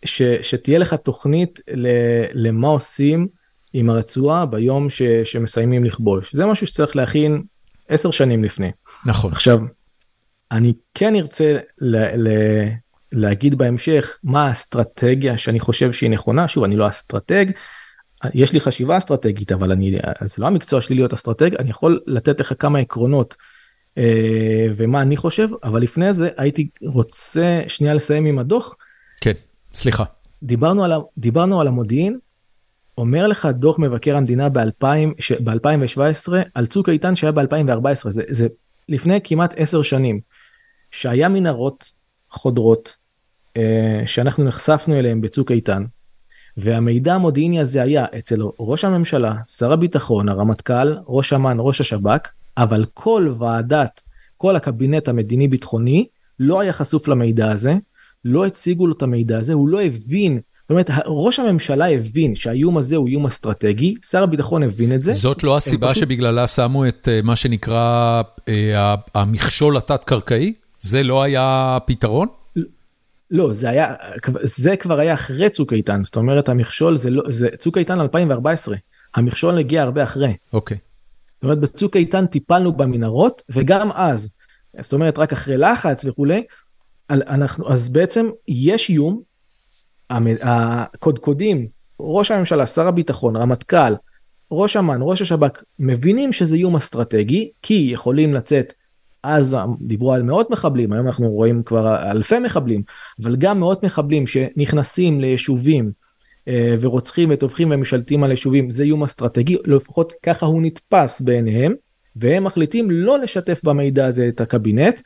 ש, 0.06 0.22
שתהיה 0.42 0.80
לך 0.80 0.94
תוכנית 0.94 1.60
ל, 1.74 1.88
למה 2.34 2.68
עושים 2.68 3.28
עם 3.74 3.90
הרצועה 3.90 4.46
ביום 4.46 4.90
ש, 4.90 5.02
שמסיימים 5.24 5.84
לכבוש. 5.84 6.36
זה 6.36 6.46
משהו 6.46 6.68
שצריך 6.68 6.96
להכין 6.96 7.44
עשר 7.88 8.12
שנים 8.12 8.44
לפני. 8.44 8.72
נכון. 9.06 9.32
עכשיו, 9.32 9.60
אני 10.52 10.74
כן 10.94 11.16
ארצה 11.16 11.58
ל, 11.82 11.96
ל, 11.98 12.30
להגיד 13.12 13.56
בהמשך 13.56 14.18
מה 14.24 14.48
האסטרטגיה 14.48 15.38
שאני 15.38 15.60
חושב 15.60 15.92
שהיא 15.94 16.10
נכונה. 16.10 16.48
שוב, 16.48 16.64
אני 16.64 16.76
לא 16.76 16.88
אסטרטג, 16.88 17.46
יש 18.34 18.54
לי 18.54 18.60
חשיבה 18.60 18.98
אסטרטגית, 18.98 19.52
אבל 19.52 19.72
אני, 19.72 19.98
זה 20.26 20.36
לא 20.38 20.48
המקצוע 20.48 20.82
שלי 20.82 20.96
להיות 20.96 21.14
אסטרטג, 21.14 21.56
אני 21.56 21.70
יכול 21.70 22.00
לתת 22.08 22.40
לך 22.40 22.54
כמה 22.60 22.80
עקרונות 22.80 23.36
אה, 23.98 24.68
ומה 24.76 25.02
אני 25.02 25.18
חושב, 25.18 25.48
אבל 25.64 25.82
לפני 25.82 26.14
זה 26.14 26.30
הייתי 26.38 26.70
רוצה 26.82 27.62
שנייה 27.68 27.94
לסיים 27.94 28.26
עם 28.26 28.40
הדוח. 28.40 28.76
כן. 29.22 29.34
סליחה. 29.74 30.04
דיברנו 30.44 30.84
על, 30.84 30.92
דיברנו 31.18 31.62
על 31.62 31.68
המודיעין, 31.68 32.18
אומר 32.98 33.28
לך 33.28 33.46
דוח 33.46 33.80
מבקר 33.80 34.16
המדינה 34.16 34.50
ב-2017 34.50 36.34
על 36.54 36.66
צוק 36.66 36.90
איתן 36.90 37.16
שהיה 37.16 37.32
ב-2014, 37.32 38.10
זה, 38.10 38.24
זה 38.30 38.48
לפני 38.90 39.20
כמעט 39.24 39.54
עשר 39.58 39.82
שנים, 39.82 40.20
שהיה 40.92 41.30
מנהרות 41.30 41.92
חודרות 42.30 42.96
אה, 43.58 44.02
שאנחנו 44.06 44.44
נחשפנו 44.44 45.00
אליהם 45.00 45.22
בצוק 45.22 45.52
איתן, 45.52 45.84
והמידע 46.58 47.14
המודיעיני 47.16 47.60
הזה 47.60 47.82
היה 47.82 48.06
אצל 48.18 48.42
ראש 48.60 48.86
הממשלה, 48.86 49.34
שר 49.48 49.72
הביטחון, 49.72 50.30
הרמטכ"ל, 50.30 50.96
ראש 51.08 51.34
אמ"ן, 51.34 51.58
ראש 51.60 51.82
השב"כ, 51.82 52.30
אבל 52.58 52.86
כל 52.94 53.34
ועדת, 53.38 54.02
כל 54.38 54.56
הקבינט 54.56 55.08
המדיני 55.08 55.48
ביטחוני 55.48 56.06
לא 56.40 56.60
היה 56.60 56.74
חשוף 56.74 57.08
למידע 57.08 57.52
הזה, 57.52 57.76
לא 58.26 58.46
הציגו 58.46 58.88
לו 58.88 58.94
את 58.94 59.02
המידע 59.02 59.38
הזה, 59.38 59.54
הוא 59.54 59.70
לא 59.70 59.82
הבין. 59.82 60.40
אומרת, 60.70 60.90
ראש 61.06 61.40
הממשלה 61.40 61.90
הבין 61.92 62.36
שהאיום 62.36 62.78
הזה 62.78 62.96
הוא 62.96 63.08
איום 63.08 63.26
אסטרטגי, 63.26 63.96
שר 64.10 64.24
הביטחון 64.24 64.64
הבין 64.64 64.96
את 64.96 65.02
זה. 65.02 65.12
זאת 65.12 65.44
לא 65.44 65.58
הסיבה 65.58 65.90
פשוט... 65.90 66.04
שבגללה 66.04 66.48
שמו 66.48 66.88
את 66.88 67.08
אה, 67.12 67.20
מה 67.24 67.36
שנקרא 67.36 68.22
אה, 68.50 68.96
המכשול 69.16 69.78
התת-קרקעי? 69.78 70.54
זה 70.80 71.04
לא 71.04 71.24
היה 71.24 71.78
פתרון? 71.86 72.28
לא, 73.32 73.54
זה 73.54 73.70
היה, 73.70 73.96
זה 74.44 74.78
כבר 74.78 75.00
היה 75.00 75.14
אחרי 75.14 75.50
צוק 75.50 75.74
איתן, 75.74 76.04
זאת 76.04 76.16
אומרת 76.16 76.50
המכשול 76.50 76.98
זה 76.98 77.10
לא, 77.10 77.24
זה 77.30 77.50
צוק 77.58 77.78
איתן 77.78 78.00
2014, 78.00 78.76
המכשול 79.16 79.58
הגיע 79.58 79.82
הרבה 79.82 80.04
אחרי. 80.04 80.34
אוקיי. 80.54 80.78
זאת 81.36 81.44
אומרת 81.44 81.60
בצוק 81.60 81.96
איתן 81.96 82.26
טיפלנו 82.26 82.74
במנהרות 82.74 83.42
וגם 83.50 83.92
אז, 83.92 84.30
זאת 84.80 84.94
אומרת 84.94 85.18
רק 85.18 85.34
אחרי 85.34 85.58
לחץ 85.58 86.06
וכולי, 86.06 86.44
אנחנו, 87.10 87.74
אז 87.74 87.90
בעצם 87.90 88.30
יש 88.48 88.90
איום, 88.90 89.22
הקודקודים, 90.42 91.68
ראש 92.00 92.32
הממשלה, 92.32 92.68
שר 92.68 92.88
הביטחון, 92.88 93.36
רמטכ"ל, 93.36 93.94
ראש 94.52 94.78
אמ"ן, 94.78 95.00
ראש 95.02 95.22
השב"כ, 95.22 95.64
מבינים 95.80 96.34
שזה 96.34 96.56
איום 96.56 96.76
אסטרטגי, 96.76 97.52
כי 97.62 97.90
יכולים 97.92 98.34
לצאת, 98.34 98.74
אז 99.26 99.58
דיברו 99.82 100.14
על 100.14 100.24
מאות 100.24 100.50
מחבלים, 100.50 100.94
היום 100.94 101.08
אנחנו 101.08 101.30
רואים 101.30 101.64
כבר 101.64 102.12
אלפי 102.12 102.40
מחבלים, 102.40 102.84
אבל 103.24 103.36
גם 103.36 103.60
מאות 103.60 103.84
מחבלים 103.84 104.28
שנכנסים 104.28 105.22
ליישובים 105.22 105.92
אה, 106.48 106.76
ורוצחים 106.80 107.30
וטובחים 107.32 107.72
ומשלטים 107.72 108.24
על 108.24 108.32
יישובים, 108.32 108.70
זה 108.70 108.84
איום 108.84 109.04
אסטרטגי, 109.04 109.58
לפחות 109.66 110.14
ככה 110.24 110.46
הוא 110.46 110.62
נתפס 110.62 111.22
בעיניהם, 111.22 111.74
והם 112.16 112.44
מחליטים 112.44 112.92
לא 112.92 113.20
לשתף 113.20 113.62
במידע 113.64 114.06
הזה 114.06 114.28
את 114.28 114.42
הקבינט. 114.42 115.02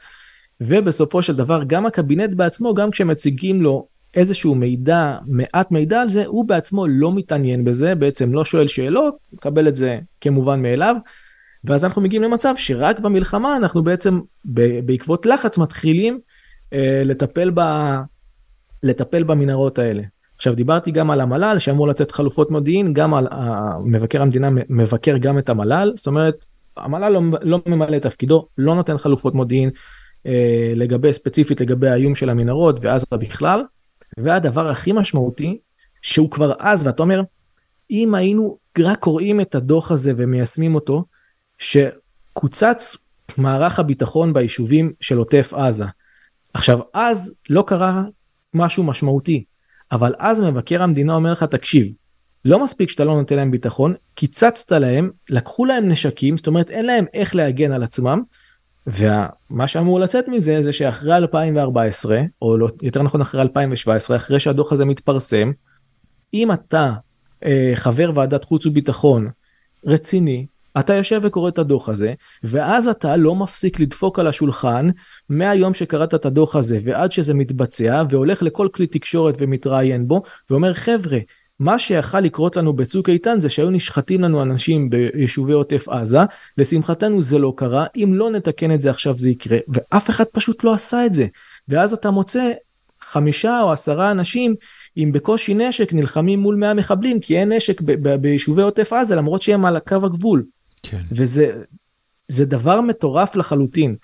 ובסופו 0.61 1.23
של 1.23 1.35
דבר 1.35 1.63
גם 1.67 1.85
הקבינט 1.85 2.33
בעצמו 2.33 2.73
גם 2.73 2.91
כשמציגים 2.91 3.61
לו 3.61 3.87
איזשהו 4.13 4.55
מידע 4.55 5.17
מעט 5.27 5.71
מידע 5.71 6.01
על 6.01 6.09
זה 6.09 6.25
הוא 6.25 6.47
בעצמו 6.47 6.87
לא 6.87 7.15
מתעניין 7.15 7.65
בזה 7.65 7.95
בעצם 7.95 8.33
לא 8.33 8.45
שואל 8.45 8.67
שאלות 8.67 9.15
מקבל 9.33 9.67
את 9.67 9.75
זה 9.75 9.99
כמובן 10.21 10.61
מאליו. 10.61 10.95
ואז 11.63 11.85
אנחנו 11.85 12.01
מגיעים 12.01 12.23
למצב 12.23 12.53
שרק 12.57 12.99
במלחמה 12.99 13.57
אנחנו 13.57 13.83
בעצם 13.83 14.19
בעקבות 14.85 15.25
לחץ 15.25 15.57
מתחילים 15.57 16.19
אה, 16.73 17.01
לטפל 17.05 17.51
ב... 17.53 17.61
לטפל 18.83 19.23
במנהרות 19.23 19.79
האלה. 19.79 20.03
עכשיו 20.35 20.55
דיברתי 20.55 20.91
גם 20.91 21.11
על 21.11 21.21
המל"ל 21.21 21.55
שאמור 21.59 21.87
לתת 21.87 22.11
חלופות 22.11 22.51
מודיעין 22.51 22.93
גם 22.93 23.13
על 23.13 23.27
מבקר 23.85 24.21
המדינה 24.21 24.49
מבקר 24.69 25.17
גם 25.17 25.37
את 25.37 25.49
המל"ל 25.49 25.93
זאת 25.95 26.07
אומרת 26.07 26.45
המל"ל 26.77 27.09
לא, 27.09 27.21
לא 27.41 27.61
ממלא 27.65 27.97
את 27.97 28.01
תפקידו, 28.01 28.47
לא 28.57 28.75
נותן 28.75 28.97
חלופות 28.97 29.35
מודיעין 29.35 29.69
אה, 30.25 30.73
לגבי, 30.75 31.13
ספציפית 31.13 31.61
לגבי 31.61 31.89
האיום 31.89 32.15
של 32.15 32.29
המנהרות 32.29 32.79
ועזה 32.81 33.05
בכלל. 33.11 33.63
והדבר 34.17 34.67
הכי 34.69 34.91
משמעותי, 34.91 35.59
שהוא 36.01 36.31
כבר 36.31 36.53
אז, 36.59 36.85
ואתה 36.85 37.03
אומר, 37.03 37.21
אם 37.91 38.15
היינו 38.15 38.57
רק 38.79 38.99
קוראים 38.99 39.41
את 39.41 39.55
הדוח 39.55 39.91
הזה 39.91 40.13
ומיישמים 40.17 40.75
אותו, 40.75 41.03
שקוצץ 41.59 42.97
מערך 43.37 43.79
הביטחון 43.79 44.33
ביישובים 44.33 44.93
של 45.01 45.17
עוטף 45.17 45.53
עזה. 45.53 45.85
עכשיו, 46.53 46.79
אז 46.93 47.33
לא 47.49 47.63
קרה 47.67 48.03
משהו 48.53 48.83
משמעותי, 48.83 49.43
אבל 49.91 50.13
אז 50.19 50.41
מבקר 50.41 50.83
המדינה 50.83 51.15
אומר 51.15 51.31
לך, 51.31 51.43
תקשיב, 51.43 51.93
לא 52.45 52.63
מספיק 52.63 52.89
שאתה 52.89 53.05
לא 53.05 53.15
נותן 53.15 53.35
להם 53.35 53.51
ביטחון, 53.51 53.93
קיצצת 54.15 54.71
להם, 54.71 55.09
לקחו 55.29 55.65
להם 55.65 55.89
נשקים, 55.89 56.37
זאת 56.37 56.47
אומרת 56.47 56.69
אין 56.69 56.85
להם 56.85 57.05
איך 57.13 57.35
להגן 57.35 57.71
על 57.71 57.83
עצמם, 57.83 58.21
ומה 58.87 59.67
שאמור 59.67 59.99
לצאת 59.99 60.27
מזה 60.27 60.61
זה 60.61 60.73
שאחרי 60.73 61.17
2014, 61.17 62.21
או 62.41 62.57
לא, 62.57 62.69
יותר 62.81 63.01
נכון 63.01 63.21
אחרי 63.21 63.41
2017, 63.41 64.17
אחרי 64.17 64.39
שהדוח 64.39 64.71
הזה 64.71 64.85
מתפרסם, 64.85 65.51
אם 66.33 66.51
אתה 66.51 66.93
אה, 67.45 67.71
חבר 67.75 68.11
ועדת 68.15 68.43
חוץ 68.43 68.65
וביטחון 68.65 69.29
רציני, 69.85 70.45
אתה 70.79 70.93
יושב 70.93 71.21
וקורא 71.23 71.49
את 71.49 71.57
הדוח 71.57 71.89
הזה, 71.89 72.13
ואז 72.43 72.87
אתה 72.87 73.17
לא 73.17 73.35
מפסיק 73.35 73.79
לדפוק 73.79 74.19
על 74.19 74.27
השולחן 74.27 74.89
מהיום 75.29 75.73
שקראת 75.73 76.13
את 76.13 76.25
הדוח 76.25 76.55
הזה 76.55 76.79
ועד 76.83 77.11
שזה 77.11 77.33
מתבצע, 77.33 78.03
והולך 78.09 78.43
לכל 78.43 78.67
כלי 78.73 78.87
תקשורת 78.87 79.35
ומתראיין 79.39 80.07
בו, 80.07 80.21
ואומר 80.49 80.73
חבר'ה, 80.73 81.19
מה 81.59 81.79
שיכל 81.79 82.19
לקרות 82.19 82.55
לנו 82.55 82.73
בצוק 82.73 83.09
איתן 83.09 83.39
זה 83.39 83.49
שהיו 83.49 83.69
נשחטים 83.69 84.21
לנו 84.21 84.41
אנשים 84.41 84.89
ביישובי 84.89 85.53
עוטף 85.53 85.89
עזה, 85.89 86.19
לשמחתנו 86.57 87.21
זה 87.21 87.37
לא 87.37 87.53
קרה, 87.55 87.85
אם 87.95 88.13
לא 88.13 88.29
נתקן 88.29 88.71
את 88.71 88.81
זה 88.81 88.89
עכשיו 88.89 89.17
זה 89.17 89.29
יקרה, 89.29 89.57
ואף 89.67 90.09
אחד 90.09 90.23
פשוט 90.23 90.63
לא 90.63 90.73
עשה 90.73 91.05
את 91.05 91.13
זה. 91.13 91.27
ואז 91.67 91.93
אתה 91.93 92.11
מוצא 92.11 92.51
חמישה 93.01 93.61
או 93.61 93.71
עשרה 93.71 94.11
אנשים 94.11 94.55
עם 94.95 95.11
בקושי 95.11 95.53
נשק 95.53 95.93
נלחמים 95.93 96.39
מול 96.39 96.55
100 96.55 96.73
מחבלים, 96.73 97.19
כי 97.19 97.37
אין 97.37 97.51
נשק 97.51 97.81
ביישובי 98.21 98.61
עוטף 98.61 98.93
עזה 98.93 99.15
למרות 99.15 99.41
שהם 99.41 99.65
על 99.65 99.79
קו 99.79 100.05
הגבול. 100.05 100.43
כן. 100.83 101.01
וזה 101.11 102.45
דבר 102.45 102.81
מטורף 102.81 103.35
לחלוטין. 103.35 103.95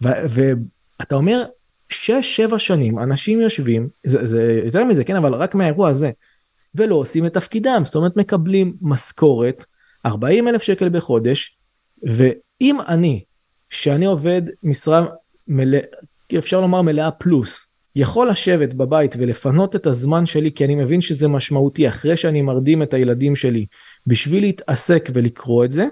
ואתה 0.00 1.14
אומר, 1.14 1.44
שש, 1.88 2.36
שבע 2.36 2.58
שנים 2.58 2.98
אנשים 2.98 3.40
יושבים, 3.40 3.88
זה, 4.06 4.26
זה 4.26 4.60
יותר 4.64 4.84
מזה, 4.84 5.04
כן, 5.04 5.16
אבל 5.16 5.34
רק 5.34 5.54
מהאירוע 5.54 5.88
הזה. 5.88 6.10
ולא 6.74 6.94
עושים 6.94 7.26
את 7.26 7.34
תפקידם, 7.34 7.82
זאת 7.84 7.94
אומרת 7.94 8.16
מקבלים 8.16 8.76
משכורת 8.80 9.64
40 10.06 10.48
אלף 10.48 10.62
שקל 10.62 10.88
בחודש, 10.88 11.56
ואם 12.02 12.80
אני, 12.88 13.24
שאני 13.70 14.04
עובד 14.04 14.42
משרה 14.62 15.06
מלאה, 15.48 15.80
אפשר 16.38 16.60
לומר 16.60 16.82
מלאה 16.82 17.10
פלוס, 17.10 17.66
יכול 17.96 18.30
לשבת 18.30 18.74
בבית 18.74 19.14
ולפנות 19.18 19.76
את 19.76 19.86
הזמן 19.86 20.26
שלי 20.26 20.52
כי 20.52 20.64
אני 20.64 20.74
מבין 20.74 21.00
שזה 21.00 21.28
משמעותי 21.28 21.88
אחרי 21.88 22.16
שאני 22.16 22.42
מרדים 22.42 22.82
את 22.82 22.94
הילדים 22.94 23.36
שלי 23.36 23.66
בשביל 24.06 24.42
להתעסק 24.42 25.10
ולקרוא 25.14 25.64
את 25.64 25.72
זה, 25.72 25.86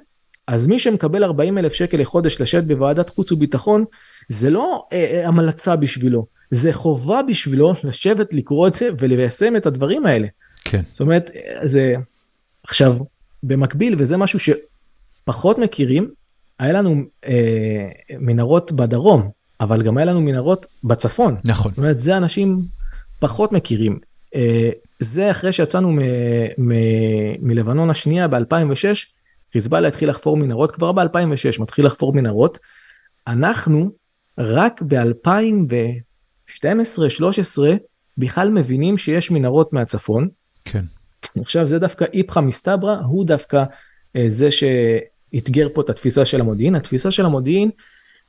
אז 0.46 0.66
מי 0.66 0.78
שמקבל 0.78 1.24
40 1.24 1.58
אלף 1.58 1.72
שקל 1.72 1.96
לחודש 2.00 2.40
לשבת 2.40 2.64
בוועדת 2.64 3.10
חוץ 3.10 3.32
וביטחון 3.32 3.84
זה 4.28 4.50
לא 4.50 4.86
אה, 4.92 4.98
אה, 4.98 5.28
המלצה 5.28 5.76
בשבילו, 5.76 6.26
זה 6.50 6.72
חובה 6.72 7.20
בשבילו 7.28 7.74
לשבת 7.84 8.34
לקרוא 8.34 8.68
את 8.68 8.74
זה 8.74 8.88
וליישם 8.98 9.56
את 9.56 9.66
הדברים 9.66 10.06
האלה. 10.06 10.26
כן. 10.64 10.82
זאת 10.92 11.00
אומרת, 11.00 11.30
זה... 11.62 11.94
עכשיו, 12.64 12.96
במקביל, 13.42 13.94
וזה 13.98 14.16
משהו 14.16 14.38
שפחות 14.38 15.58
מכירים, 15.58 16.10
היה 16.58 16.72
לנו 16.72 17.02
אה, 17.26 17.88
מנהרות 18.18 18.72
בדרום, 18.72 19.30
אבל 19.60 19.82
גם 19.82 19.96
היה 19.96 20.04
לנו 20.04 20.20
מנהרות 20.20 20.66
בצפון. 20.84 21.36
נכון. 21.44 21.70
זאת 21.70 21.78
אומרת, 21.78 21.98
זה 21.98 22.16
אנשים 22.16 22.62
פחות 23.18 23.52
מכירים. 23.52 23.98
אה, 24.34 24.70
זה 25.00 25.30
אחרי 25.30 25.52
שיצאנו 25.52 25.92
מלבנון 27.38 27.90
השנייה 27.90 28.28
ב-2006, 28.28 29.06
חיזבאללה 29.52 29.88
התחיל 29.88 30.08
לחפור 30.08 30.36
מנהרות, 30.36 30.72
כבר 30.72 30.92
ב-2006 30.92 31.60
מתחיל 31.60 31.86
לחפור 31.86 32.12
מנהרות. 32.12 32.58
אנחנו 33.26 33.90
רק 34.38 34.82
ב-2012-2013 34.82 36.64
בכלל 38.18 38.50
מבינים 38.50 38.98
שיש 38.98 39.30
מנהרות 39.30 39.72
מהצפון. 39.72 40.28
כן. 40.64 40.84
עכשיו 41.40 41.66
זה 41.66 41.78
דווקא 41.78 42.04
איפכא 42.12 42.40
מסתברא, 42.40 42.96
הוא 42.96 43.26
דווקא 43.26 43.64
אה, 44.16 44.24
זה 44.28 44.48
שאתגר 44.50 45.68
פה 45.74 45.80
את 45.80 45.90
התפיסה 45.90 46.24
של 46.24 46.40
המודיעין. 46.40 46.74
התפיסה 46.74 47.10
של 47.10 47.24
המודיעין, 47.24 47.70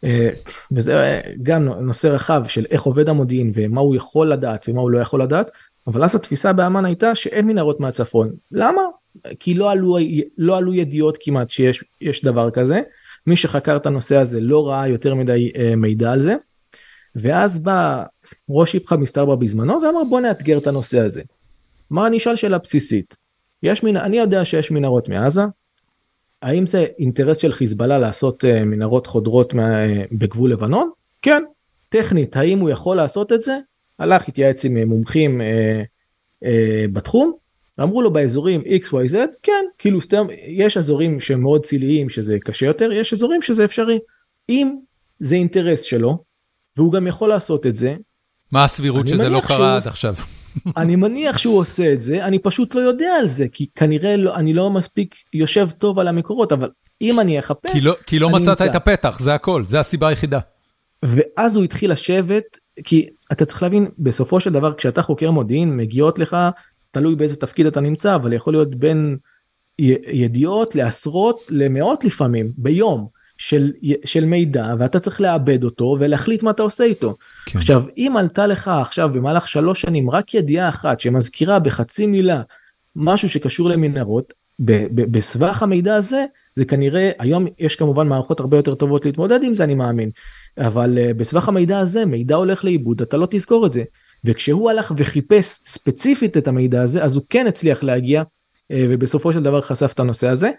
אה, 0.03 0.30
וזה 0.71 1.21
גם 1.43 1.63
נושא 1.63 2.07
רחב 2.07 2.43
של 2.47 2.65
איך 2.71 2.82
עובד 2.82 3.09
המודיעין 3.09 3.51
ומה 3.53 3.82
הוא 3.82 3.95
יכול 3.95 4.28
לדעת 4.32 4.65
ומה 4.69 4.82
הוא 4.82 4.91
לא 4.91 4.97
יכול 4.97 5.21
לדעת, 5.21 5.51
אבל 5.88 6.03
אז 6.03 6.15
התפיסה 6.15 6.53
באמ"ן 6.53 6.86
הייתה 6.86 7.15
שאין 7.15 7.47
מנהרות 7.47 7.79
מהצפון. 7.79 8.29
למה? 8.51 8.81
כי 9.39 9.53
לא 9.53 9.71
עלו, 9.71 9.97
לא 10.38 10.57
עלו 10.57 10.73
ידיעות 10.73 11.17
כמעט 11.21 11.49
שיש 11.49 12.23
דבר 12.23 12.51
כזה. 12.51 12.81
מי 13.27 13.36
שחקר 13.36 13.75
את 13.75 13.86
הנושא 13.86 14.17
הזה 14.17 14.41
לא 14.41 14.67
ראה 14.67 14.88
יותר 14.88 15.15
מדי 15.15 15.51
אה, 15.57 15.75
מידע 15.75 16.11
על 16.11 16.21
זה. 16.21 16.36
ואז 17.15 17.59
בא 17.59 18.03
ראש 18.49 18.75
איפכא 18.75 18.95
מסתברא 18.95 19.36
בזמנו 19.36 19.73
ואמר 19.73 20.03
בוא 20.09 20.21
נאתגר 20.21 20.57
את 20.57 20.67
הנושא 20.67 20.99
הזה. 20.99 21.21
מה 21.89 22.07
אני 22.07 22.17
אשאל 22.17 22.36
שאלה 22.36 22.57
בסיסית? 22.57 23.15
יש 23.63 23.84
מנ... 23.84 23.97
אני 23.97 24.17
יודע 24.17 24.45
שיש 24.45 24.71
מנהרות 24.71 25.09
מעזה, 25.09 25.41
האם 26.41 26.65
זה 26.65 26.86
אינטרס 26.99 27.38
של 27.38 27.53
חיזבאללה 27.53 27.99
לעשות 27.99 28.43
uh, 28.43 28.63
מנהרות 28.63 29.07
חודרות 29.07 29.53
מה... 29.53 29.69
בגבול 30.11 30.51
לבנון? 30.51 30.89
כן. 31.21 31.43
טכנית, 31.89 32.36
האם 32.36 32.59
הוא 32.59 32.69
יכול 32.69 32.97
לעשות 32.97 33.31
את 33.31 33.41
זה? 33.41 33.59
הלך, 34.03 34.27
התייעץ 34.27 34.65
עם 34.65 34.77
מומחים 34.77 35.41
uh, 35.41 35.43
uh, 36.43 36.47
בתחום, 36.93 37.33
אמרו 37.81 38.01
לו 38.01 38.13
באזורים 38.13 38.61
XYZ, 38.61 39.15
כן, 39.43 39.65
כאילו 39.77 40.01
סתם, 40.01 40.27
יש 40.47 40.77
אזורים 40.77 41.19
שהם 41.19 41.41
מאוד 41.41 41.65
ציליים 41.65 42.09
שזה 42.09 42.37
קשה 42.39 42.65
יותר, 42.65 42.91
יש 42.91 43.13
אזורים 43.13 43.41
שזה 43.41 43.65
אפשרי. 43.65 43.99
אם 44.49 44.75
זה 45.19 45.35
אינטרס 45.35 45.81
שלו, 45.81 46.23
והוא 46.77 46.91
גם 46.91 47.07
יכול 47.07 47.29
לעשות 47.29 47.67
את 47.67 47.75
זה, 47.75 47.95
מה 48.51 48.63
הסבירות 48.63 49.07
שזה 49.07 49.29
לא 49.29 49.41
קרה 49.47 49.75
עד 49.75 49.87
עכשיו? 49.87 50.15
אני 50.77 50.95
מניח 50.95 51.37
שהוא 51.37 51.57
עושה 51.57 51.93
את 51.93 52.01
זה, 52.01 52.25
אני 52.25 52.39
פשוט 52.39 52.75
לא 52.75 52.79
יודע 52.79 53.13
על 53.19 53.27
זה, 53.27 53.47
כי 53.51 53.67
כנראה 53.75 54.15
לא, 54.15 54.35
אני 54.35 54.53
לא 54.53 54.69
מספיק 54.69 55.15
יושב 55.33 55.69
טוב 55.77 55.99
על 55.99 56.07
המקורות, 56.07 56.51
אבל 56.51 56.69
אם 57.01 57.19
אני 57.19 57.39
אחפש, 57.39 57.71
כי 57.71 57.81
לא, 57.81 57.95
כי 58.07 58.19
לא 58.19 58.29
מצאת 58.29 58.61
את 58.61 58.75
הפתח, 58.75 59.19
זה 59.19 59.33
הכל, 59.33 59.63
זה 59.65 59.79
הסיבה 59.79 60.07
היחידה. 60.07 60.39
ואז 61.03 61.55
הוא 61.55 61.63
התחיל 61.63 61.91
לשבת, 61.91 62.43
כי 62.84 63.09
אתה 63.32 63.45
צריך 63.45 63.63
להבין, 63.63 63.88
בסופו 63.99 64.39
של 64.39 64.49
דבר 64.49 64.74
כשאתה 64.74 65.01
חוקר 65.01 65.32
מודיעין, 65.32 65.78
מגיעות 65.78 66.19
לך, 66.19 66.38
תלוי 66.91 67.15
באיזה 67.15 67.36
תפקיד 67.36 67.65
אתה 67.65 67.80
נמצא, 67.80 68.15
אבל 68.15 68.34
יכול 68.34 68.53
להיות 68.53 68.76
בין 68.76 69.17
ידיעות 69.80 70.76
לעשרות 70.76 71.41
למאות 71.49 72.03
לפעמים, 72.03 72.51
ביום. 72.57 73.07
של, 73.38 73.71
של 74.05 74.26
מידע 74.26 74.74
ואתה 74.80 74.99
צריך 74.99 75.21
לעבד 75.21 75.63
אותו 75.63 75.95
ולהחליט 75.99 76.43
מה 76.43 76.51
אתה 76.51 76.63
עושה 76.63 76.84
איתו. 76.84 77.15
כן. 77.45 77.59
עכשיו 77.59 77.84
אם 77.97 78.13
עלתה 78.17 78.47
לך 78.47 78.67
עכשיו 78.67 79.09
במהלך 79.13 79.47
שלוש 79.47 79.82
שנים 79.82 80.09
רק 80.09 80.34
ידיעה 80.34 80.69
אחת 80.69 80.99
שמזכירה 80.99 81.59
בחצי 81.59 82.07
מילה 82.07 82.41
משהו 82.95 83.30
שקשור 83.30 83.69
למנהרות 83.69 84.34
בסבך 84.59 85.63
המידע 85.63 85.95
הזה 85.95 86.25
זה 86.55 86.65
כנראה 86.65 87.11
היום 87.19 87.47
יש 87.59 87.75
כמובן 87.75 88.07
מערכות 88.07 88.39
הרבה 88.39 88.57
יותר 88.57 88.75
טובות 88.75 89.05
להתמודד 89.05 89.43
עם 89.43 89.53
זה 89.53 89.63
אני 89.63 89.75
מאמין 89.75 90.09
אבל 90.57 90.97
uh, 90.97 91.13
בסבך 91.13 91.47
המידע 91.47 91.79
הזה 91.79 92.05
מידע 92.05 92.35
הולך 92.35 92.65
לאיבוד 92.65 93.01
אתה 93.01 93.17
לא 93.17 93.27
תזכור 93.29 93.65
את 93.65 93.71
זה 93.71 93.83
וכשהוא 94.23 94.69
הלך 94.69 94.93
וחיפש 94.97 95.59
ספציפית 95.65 96.37
את 96.37 96.47
המידע 96.47 96.81
הזה 96.81 97.03
אז 97.03 97.15
הוא 97.15 97.23
כן 97.29 97.47
הצליח 97.47 97.83
להגיע 97.83 98.21
uh, 98.21 98.25
ובסופו 98.71 99.33
של 99.33 99.43
דבר 99.43 99.61
חשף 99.61 99.91
את 99.93 99.99
הנושא 99.99 100.27
הזה 100.27 100.51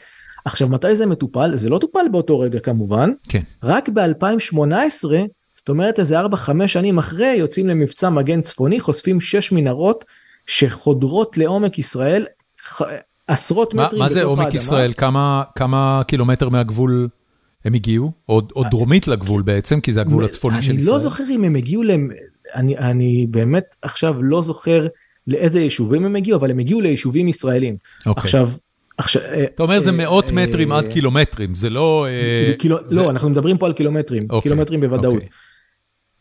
עכשיו 0.45 0.69
מתי 0.69 0.97
זה 0.97 1.07
מטופל? 1.07 1.57
זה 1.57 1.69
לא 1.71 1.79
טופל 1.79 2.09
באותו 2.13 2.39
רגע 2.39 2.61
כמובן, 2.61 3.11
כן. 3.29 3.43
רק 3.63 3.89
ב-2018, 3.89 5.05
זאת 5.55 5.69
אומרת 5.69 5.99
איזה 5.99 6.21
4-5 6.21 6.27
שנים 6.67 6.99
אחרי, 6.99 7.35
יוצאים 7.39 7.69
למבצע 7.69 8.11
מגן 8.11 8.43
צפוני, 8.43 8.81
חושפים 8.81 9.21
6 9.21 9.53
מנהרות 9.53 10.05
שחודרות 10.47 11.39
לעומק 11.39 11.79
ישראל, 11.79 12.27
עשרות 13.27 13.75
מטרים 13.75 14.03
מה 14.03 14.09
זה 14.09 14.25
עומק 14.25 14.45
האדמה. 14.45 14.57
ישראל? 14.57 14.93
כמה, 14.97 15.43
כמה 15.55 16.03
קילומטר 16.07 16.49
מהגבול 16.49 17.09
הם 17.65 17.75
הגיעו? 17.75 18.13
או, 18.29 18.43
או 18.57 18.65
דרומית 18.71 19.09
לגבול 19.09 19.43
בעצם, 19.43 19.81
כי 19.81 19.93
זה 19.93 20.01
הגבול 20.01 20.25
הצפוני 20.25 20.63
של 20.63 20.73
לא 20.73 20.79
ישראל. 20.79 20.89
אני 20.89 20.93
לא 20.93 20.99
זוכר 20.99 21.25
אם 21.31 21.45
הם 21.45 21.57
הגיעו, 21.57 21.83
למ... 21.83 22.09
אני, 22.55 22.79
אני 22.79 23.27
באמת 23.31 23.65
עכשיו 23.83 24.23
לא 24.23 24.43
זוכר 24.43 24.87
לאיזה 25.27 25.61
יישובים 25.61 26.05
הם 26.05 26.17
הגיעו, 26.17 26.39
אבל 26.39 26.51
הם 26.51 26.59
הגיעו 26.59 26.81
ליישובים 26.81 27.29
ישראלים. 27.29 27.77
אוקיי. 28.07 28.23
עכשיו, 28.25 28.51
עכשיו, 28.99 29.23
אתה 29.55 29.63
אומר 29.63 29.81
זה 29.81 29.91
אה, 29.91 29.97
מאות 29.97 30.31
אה, 30.31 30.35
מטרים 30.35 30.73
עד 30.73 30.89
קילומטרים, 30.89 31.55
זה 31.55 31.71
לא... 31.71 32.07
אה, 32.09 32.71
לא, 32.91 33.11
אנחנו 33.11 33.31
מדברים 33.31 33.59
פה 33.59 33.67
על 33.67 33.73
קילומטרים, 33.73 34.27
אוקיי, 34.31 34.51
קילומטרים 34.51 34.81
בוודאות. 34.81 35.15
אוקיי. 35.15 35.29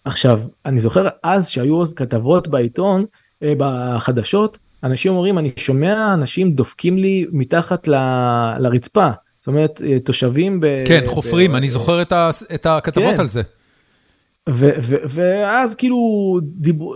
עכשיו, 0.06 0.42
אני 0.66 0.80
זוכר 0.80 1.08
אז 1.24 1.48
שהיו 1.48 1.84
כתבות 1.96 2.48
בעיתון, 2.48 3.06
בחדשות, 3.58 4.58
אנשים 4.84 5.14
אומרים, 5.14 5.38
אני 5.38 5.52
שומע 5.56 6.14
אנשים 6.14 6.52
דופקים 6.52 6.98
לי 6.98 7.26
מתחת 7.32 7.88
ל, 7.88 7.96
לרצפה, 8.60 9.10
זאת 9.40 9.48
אומרת, 9.48 9.82
תושבים 10.04 10.60
ב... 10.60 10.68
כן, 10.86 11.04
חופרים, 11.06 11.56
אני 11.56 11.70
זוכר 11.70 12.02
את 12.54 12.66
הכתבות 12.66 13.20
על 13.20 13.30
זה. 13.30 13.42
ואז 15.10 15.76
כאילו 15.76 15.98
דיברו, 16.44 16.96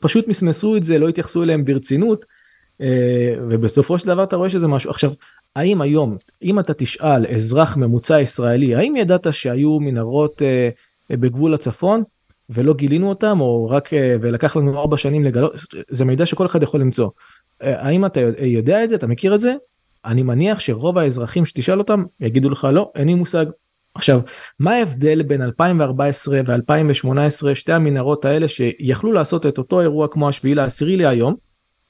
פשוט 0.00 0.28
מסמסו 0.28 0.76
את 0.76 0.84
זה, 0.84 0.98
לא 0.98 1.08
התייחסו 1.08 1.42
אליהם 1.42 1.64
ברצינות, 1.64 2.24
ובסופו 3.48 3.98
של 3.98 4.06
דבר 4.06 4.24
אתה 4.24 4.36
רואה 4.36 4.50
שזה 4.50 4.68
משהו. 4.68 4.90
עכשיו, 4.90 5.12
האם 5.56 5.80
היום, 5.80 6.16
אם 6.42 6.58
אתה 6.58 6.74
תשאל 6.74 7.26
אזרח 7.26 7.76
ממוצע 7.76 8.20
ישראלי, 8.20 8.74
האם 8.74 8.96
ידעת 8.96 9.26
שהיו 9.30 9.80
מנהרות 9.80 10.42
בגבול 11.10 11.54
הצפון? 11.54 12.02
ולא 12.54 12.74
גילינו 12.74 13.08
אותם 13.08 13.40
או 13.40 13.68
רק 13.70 13.90
ולקח 14.20 14.56
לנו 14.56 14.80
ארבע 14.80 14.96
שנים 14.96 15.24
לגלות 15.24 15.52
זה 15.88 16.04
מידע 16.04 16.26
שכל 16.26 16.46
אחד 16.46 16.62
יכול 16.62 16.80
למצוא. 16.80 17.10
האם 17.60 18.06
אתה 18.06 18.20
יודע 18.40 18.84
את 18.84 18.88
זה 18.88 18.94
אתה 18.94 19.06
מכיר 19.06 19.34
את 19.34 19.40
זה 19.40 19.54
אני 20.04 20.22
מניח 20.22 20.60
שרוב 20.60 20.98
האזרחים 20.98 21.46
שתשאל 21.46 21.78
אותם 21.78 22.04
יגידו 22.20 22.50
לך 22.50 22.68
לא 22.72 22.92
אין 22.94 23.06
לי 23.06 23.14
מושג. 23.14 23.46
עכשיו 23.94 24.20
מה 24.58 24.72
ההבדל 24.72 25.22
בין 25.22 25.42
2014 25.42 26.40
ו2018 26.40 27.54
שתי 27.54 27.72
המנהרות 27.72 28.24
האלה 28.24 28.48
שיכלו 28.48 29.12
לעשות 29.12 29.46
את 29.46 29.58
אותו 29.58 29.80
אירוע 29.80 30.08
כמו 30.08 30.28
השביעי 30.28 30.54
לעשירי 30.54 30.96
להיום. 30.96 31.34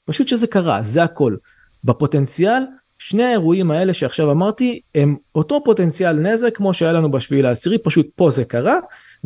פשוט 0.05 0.27
שזה 0.27 0.47
קרה 0.47 0.83
זה 0.83 1.03
הכל. 1.03 1.35
בפוטנציאל 1.83 2.63
שני 2.97 3.23
האירועים 3.23 3.71
האלה 3.71 3.93
שעכשיו 3.93 4.31
אמרתי 4.31 4.81
הם 4.95 5.15
אותו 5.35 5.63
פוטנציאל 5.65 6.13
נזק 6.13 6.57
כמו 6.57 6.73
שהיה 6.73 6.93
לנו 6.93 7.11
בשביעי 7.11 7.41
לעשירי 7.41 7.77
פשוט 7.77 8.07
פה 8.15 8.29
זה 8.29 8.45
קרה 8.45 8.79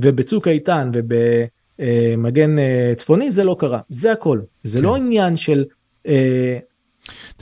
ובצוק 0.03 0.47
איתן 0.47 0.91
ובמגן 0.93 2.55
צפוני 2.97 3.31
זה 3.31 3.43
לא 3.43 3.55
קרה 3.59 3.79
זה 3.89 4.11
הכל 4.11 4.39
זה 4.63 4.81
לא 4.81 4.93
כן. 4.97 5.01
עניין 5.05 5.37
של. 5.37 5.65
אתה 6.01 6.11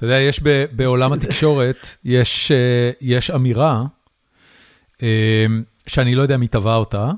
יודע 0.02 0.20
יש 0.20 0.40
בעולם 0.72 1.14
התקשורת 1.14 1.88
יש 2.06 2.52
יש 3.02 3.32
אמירה 3.32 3.86
שאני 5.88 6.16
לא 6.16 6.22
יודע 6.22 6.38
מי 6.38 6.48
טבע 6.48 6.76
אותה 6.76 7.12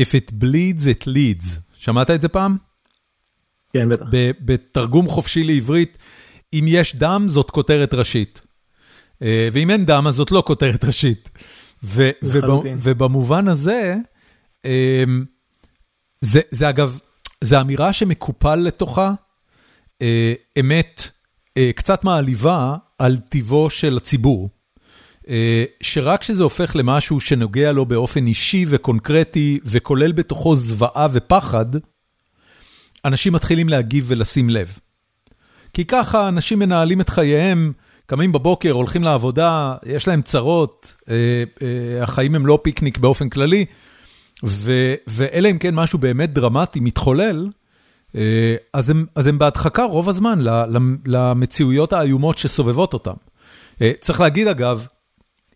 if 0.00 0.14
it 0.14 0.32
bleeds 0.42 0.82
it 0.82 1.06
leads 1.08 1.60
שמעת 1.78 2.10
את 2.10 2.20
זה 2.20 2.28
פעם? 2.28 2.56
כן 3.72 3.88
בטח. 3.88 4.04
בתרגום 4.40 5.08
חופשי 5.08 5.44
לעברית. 5.44 5.98
אם 6.52 6.64
יש 6.68 6.96
דם, 6.96 7.24
זאת 7.26 7.50
כותרת 7.50 7.94
ראשית. 7.94 8.42
ואם 9.20 9.70
אין 9.70 9.86
דם, 9.86 10.04
אז 10.08 10.14
זאת 10.14 10.30
לא 10.30 10.42
כותרת 10.46 10.84
ראשית. 10.84 11.30
ובמובן 11.82 13.48
הזה, 13.48 13.96
זה 16.20 16.40
זה 16.50 16.68
אגב, 16.68 16.98
זו 17.44 17.60
אמירה 17.60 17.92
שמקופל 17.92 18.56
לתוכה 18.56 19.12
אמת 20.60 21.10
קצת 21.74 22.04
מעליבה 22.04 22.76
על 22.98 23.18
טיבו 23.18 23.70
של 23.70 23.96
הציבור. 23.96 24.48
שרק 25.80 26.20
כשזה 26.20 26.42
הופך 26.42 26.76
למשהו 26.76 27.20
שנוגע 27.20 27.72
לו 27.72 27.86
באופן 27.86 28.26
אישי 28.26 28.64
וקונקרטי 28.68 29.60
וכולל 29.64 30.12
בתוכו 30.12 30.56
זוועה 30.56 31.06
ופחד, 31.12 31.66
אנשים 33.04 33.32
מתחילים 33.32 33.68
להגיב 33.68 34.04
ולשים 34.08 34.50
לב. 34.50 34.78
כי 35.72 35.84
ככה 35.84 36.28
אנשים 36.28 36.58
מנהלים 36.58 37.00
את 37.00 37.08
חייהם, 37.08 37.72
קמים 38.10 38.32
בבוקר, 38.32 38.70
הולכים 38.70 39.04
לעבודה, 39.04 39.74
יש 39.86 40.08
להם 40.08 40.22
צרות, 40.22 40.96
אה, 41.08 41.14
אה, 41.62 42.02
החיים 42.02 42.34
הם 42.34 42.46
לא 42.46 42.58
פיקניק 42.62 42.98
באופן 42.98 43.28
כללי, 43.28 43.64
ואלה 45.06 45.48
אם 45.48 45.58
כן 45.58 45.74
משהו 45.74 45.98
באמת 45.98 46.32
דרמטי 46.32 46.80
מתחולל, 46.80 47.48
אה, 48.16 48.56
אז 48.72 48.90
הם 48.90 49.06
אז 49.14 49.26
הם 49.26 49.38
בהדחקה 49.38 49.84
רוב 49.84 50.08
הזמן 50.08 50.38
למציאויות 51.06 51.92
האיומות 51.92 52.38
שסובבות 52.38 52.94
אותם. 52.94 53.14
צריך 54.00 54.20
להגיד 54.20 54.48
אגב, 54.48 54.86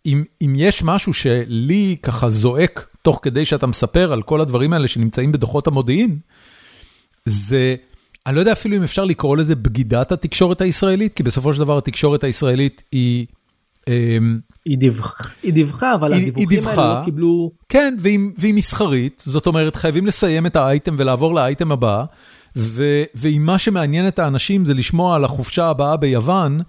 אם 0.06 0.24
אם 0.42 0.54
יש 0.56 0.82
משהו 0.82 1.12
שלי 1.12 1.96
ככה 2.02 2.28
זועק 2.28 2.88
תוך 3.02 3.20
כדי 3.22 3.44
שאתה 3.44 3.66
מספר 3.66 4.12
על 4.12 4.22
כל 4.22 4.40
הדברים 4.40 4.72
האלה 4.72 4.88
שנמצאים 4.88 5.32
בדוחות 5.32 5.66
המודיעין, 5.66 6.18
זה... 7.24 7.76
אני 8.26 8.34
לא 8.34 8.40
יודע 8.40 8.52
אפילו 8.52 8.76
אם 8.76 8.82
אפשר 8.82 9.04
לקרוא 9.04 9.36
לזה 9.36 9.54
בגידת 9.54 10.12
התקשורת 10.12 10.60
הישראלית, 10.60 11.14
כי 11.14 11.22
בסופו 11.22 11.54
של 11.54 11.60
דבר 11.60 11.78
התקשורת 11.78 12.24
הישראלית 12.24 12.82
היא... 12.92 13.26
אמ, 13.88 14.38
היא 14.64 14.78
דיווחה, 14.78 15.24
היא 15.42 15.52
דיווחה, 15.52 15.94
אבל 15.94 16.12
היא, 16.12 16.32
הדיווחים 16.36 16.68
האלה 16.68 17.00
לא 17.00 17.04
קיבלו... 17.04 17.50
כן, 17.68 17.94
והיא, 17.98 18.18
והיא 18.38 18.54
מסחרית, 18.54 19.22
זאת 19.26 19.46
אומרת, 19.46 19.76
חייבים 19.76 20.06
לסיים 20.06 20.46
את 20.46 20.56
האייטם 20.56 20.94
ולעבור 20.98 21.34
לאייטם 21.34 21.72
הבא, 21.72 22.04
ואם 22.56 23.42
מה 23.46 23.58
שמעניין 23.58 24.08
את 24.08 24.18
האנשים 24.18 24.64
זה 24.64 24.74
לשמוע 24.74 25.16
על 25.16 25.24
החופשה 25.24 25.66
הבאה 25.66 25.96
ביוון, 25.96 26.60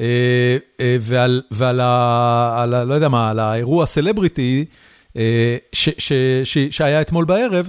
אה, 0.00 0.56
אה, 0.80 0.96
ועל, 1.00 1.42
ועל 1.50 1.80
ה, 1.80 2.62
על. 2.62 2.84
לא 2.84 2.94
יודע 2.94 3.08
מה, 3.08 3.30
על 3.30 3.38
האירוע 3.38 3.86
סלבריטי, 3.86 4.64
אה, 5.16 5.56
ש, 5.72 5.88
ש, 5.98 6.12
ש, 6.44 6.58
שהיה 6.58 7.00
אתמול 7.00 7.24
בערב, 7.24 7.68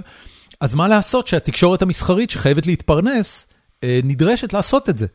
אז 0.64 0.74
מה 0.74 0.88
לעשות 0.88 1.26
שהתקשורת 1.26 1.82
המסחרית 1.82 2.30
שחייבת 2.30 2.66
להתפרנס, 2.66 3.46
אה, 3.84 4.00
נדרשת 4.04 4.52
לעשות 4.52 4.88
את 4.88 4.98
זה. 4.98 5.06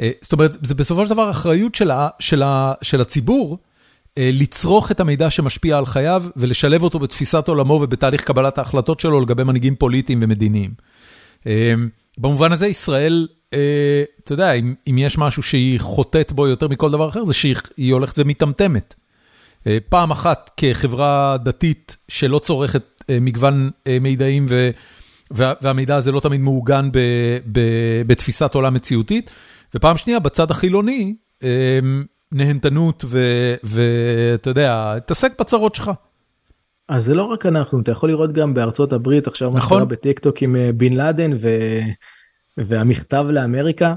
אה, 0.00 0.10
זאת 0.22 0.32
אומרת, 0.32 0.56
זה 0.62 0.74
בסופו 0.74 1.04
של 1.04 1.10
דבר 1.10 1.30
אחריות 1.30 1.74
שלה, 1.74 2.08
שלה, 2.18 2.72
של 2.82 3.00
הציבור 3.00 3.58
אה, 4.18 4.30
לצרוך 4.32 4.90
את 4.90 5.00
המידע 5.00 5.30
שמשפיע 5.30 5.78
על 5.78 5.86
חייו 5.86 6.24
ולשלב 6.36 6.82
אותו 6.82 6.98
בתפיסת 6.98 7.48
עולמו 7.48 7.72
ובתהליך 7.74 8.24
קבלת 8.24 8.58
ההחלטות 8.58 9.00
שלו 9.00 9.20
לגבי 9.20 9.44
מנהיגים 9.44 9.76
פוליטיים 9.76 10.18
ומדיניים. 10.22 10.70
במובן 12.18 12.52
הזה 12.52 12.66
ישראל, 12.66 13.26
אתה 13.48 14.32
יודע, 14.32 14.52
אם, 14.52 14.74
אם 14.90 14.98
יש 14.98 15.18
משהו 15.18 15.42
שהיא 15.42 15.80
חוטאת 15.80 16.32
בו 16.32 16.46
יותר 16.46 16.68
מכל 16.68 16.90
דבר 16.90 17.08
אחר, 17.08 17.24
זה 17.24 17.34
שהיא 17.34 17.92
הולכת 17.92 18.18
ומטמטמת. 18.18 18.94
פעם 19.88 20.10
אחת 20.10 20.50
כחברה 20.56 21.36
דתית 21.44 21.96
שלא 22.08 22.38
צורכת 22.38 22.84
אה, 23.10 23.18
מגוון 23.20 23.70
אה, 23.86 23.98
מידעים, 24.00 24.46
והמידע 25.30 25.96
הזה 25.96 26.12
לא 26.12 26.20
תמיד 26.20 26.40
מעוגן 26.40 26.88
בתפיסת 28.06 28.54
עולם 28.54 28.74
מציאותית. 28.74 29.30
ופעם 29.74 29.96
שנייה, 29.96 30.18
בצד 30.18 30.50
החילוני, 30.50 31.14
אה, 31.42 31.78
נהנתנות 32.32 33.04
ואתה 33.62 34.50
יודע, 34.50 34.98
תעסק 34.98 35.40
בצרות 35.40 35.74
שלך. 35.74 35.90
אז 36.88 37.04
זה 37.04 37.14
לא 37.14 37.22
רק 37.22 37.46
אנחנו, 37.46 37.80
אתה 37.80 37.92
יכול 37.92 38.08
לראות 38.08 38.32
גם 38.32 38.54
בארצות 38.54 38.92
הברית 38.92 39.26
עכשיו 39.26 39.48
נכון. 39.48 39.58
מה 39.58 39.66
שקרה 39.66 39.84
בטיקטוק 39.84 40.42
עם 40.42 40.56
בן 40.76 40.92
לאדן 40.92 41.32
ו... 41.38 41.48
והמכתב 42.56 43.26
לאמריקה, 43.28 43.94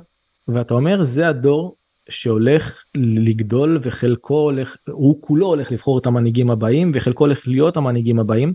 ואתה 0.48 0.74
אומר 0.74 1.04
זה 1.04 1.28
הדור 1.28 1.76
שהולך 2.10 2.84
לגדול 2.98 3.80
וחלקו 3.82 4.40
הולך, 4.40 4.76
הוא 4.90 5.22
כולו 5.22 5.48
הולך 5.48 5.72
לבחור 5.72 6.00
את 6.00 6.06
המנהיגים 6.06 6.52
הבאים 6.52 6.92
וחלקו 6.94 7.24
הולך 7.24 7.48
להיות 7.48 7.78
המנהיגים 7.78 8.20
הבאים. 8.20 8.54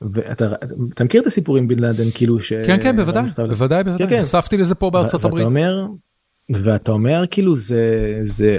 ואתה 0.00 0.52
אתה 0.94 1.04
מכיר 1.04 1.22
את 1.22 1.26
הסיפורים 1.26 1.68
בן 1.68 1.78
לאדן 1.78 2.10
כאילו 2.14 2.40
ש... 2.40 2.52
כן 2.52 2.82
כן 2.82 2.96
בוודאי 2.96 3.22
בוודאי 3.36 3.84
בוודאי 3.84 4.06
כן, 4.06 4.16
כן. 4.16 4.20
נחשפתי 4.20 4.56
לזה 4.56 4.74
פה 4.74 4.90
בארצות 4.90 5.24
הברית. 5.24 5.34
ואתה 5.34 5.46
אומר, 5.46 5.86
ואתה 6.50 6.92
אומר 6.92 7.24
כאילו 7.30 7.56
זה 7.56 8.18
זה 8.22 8.58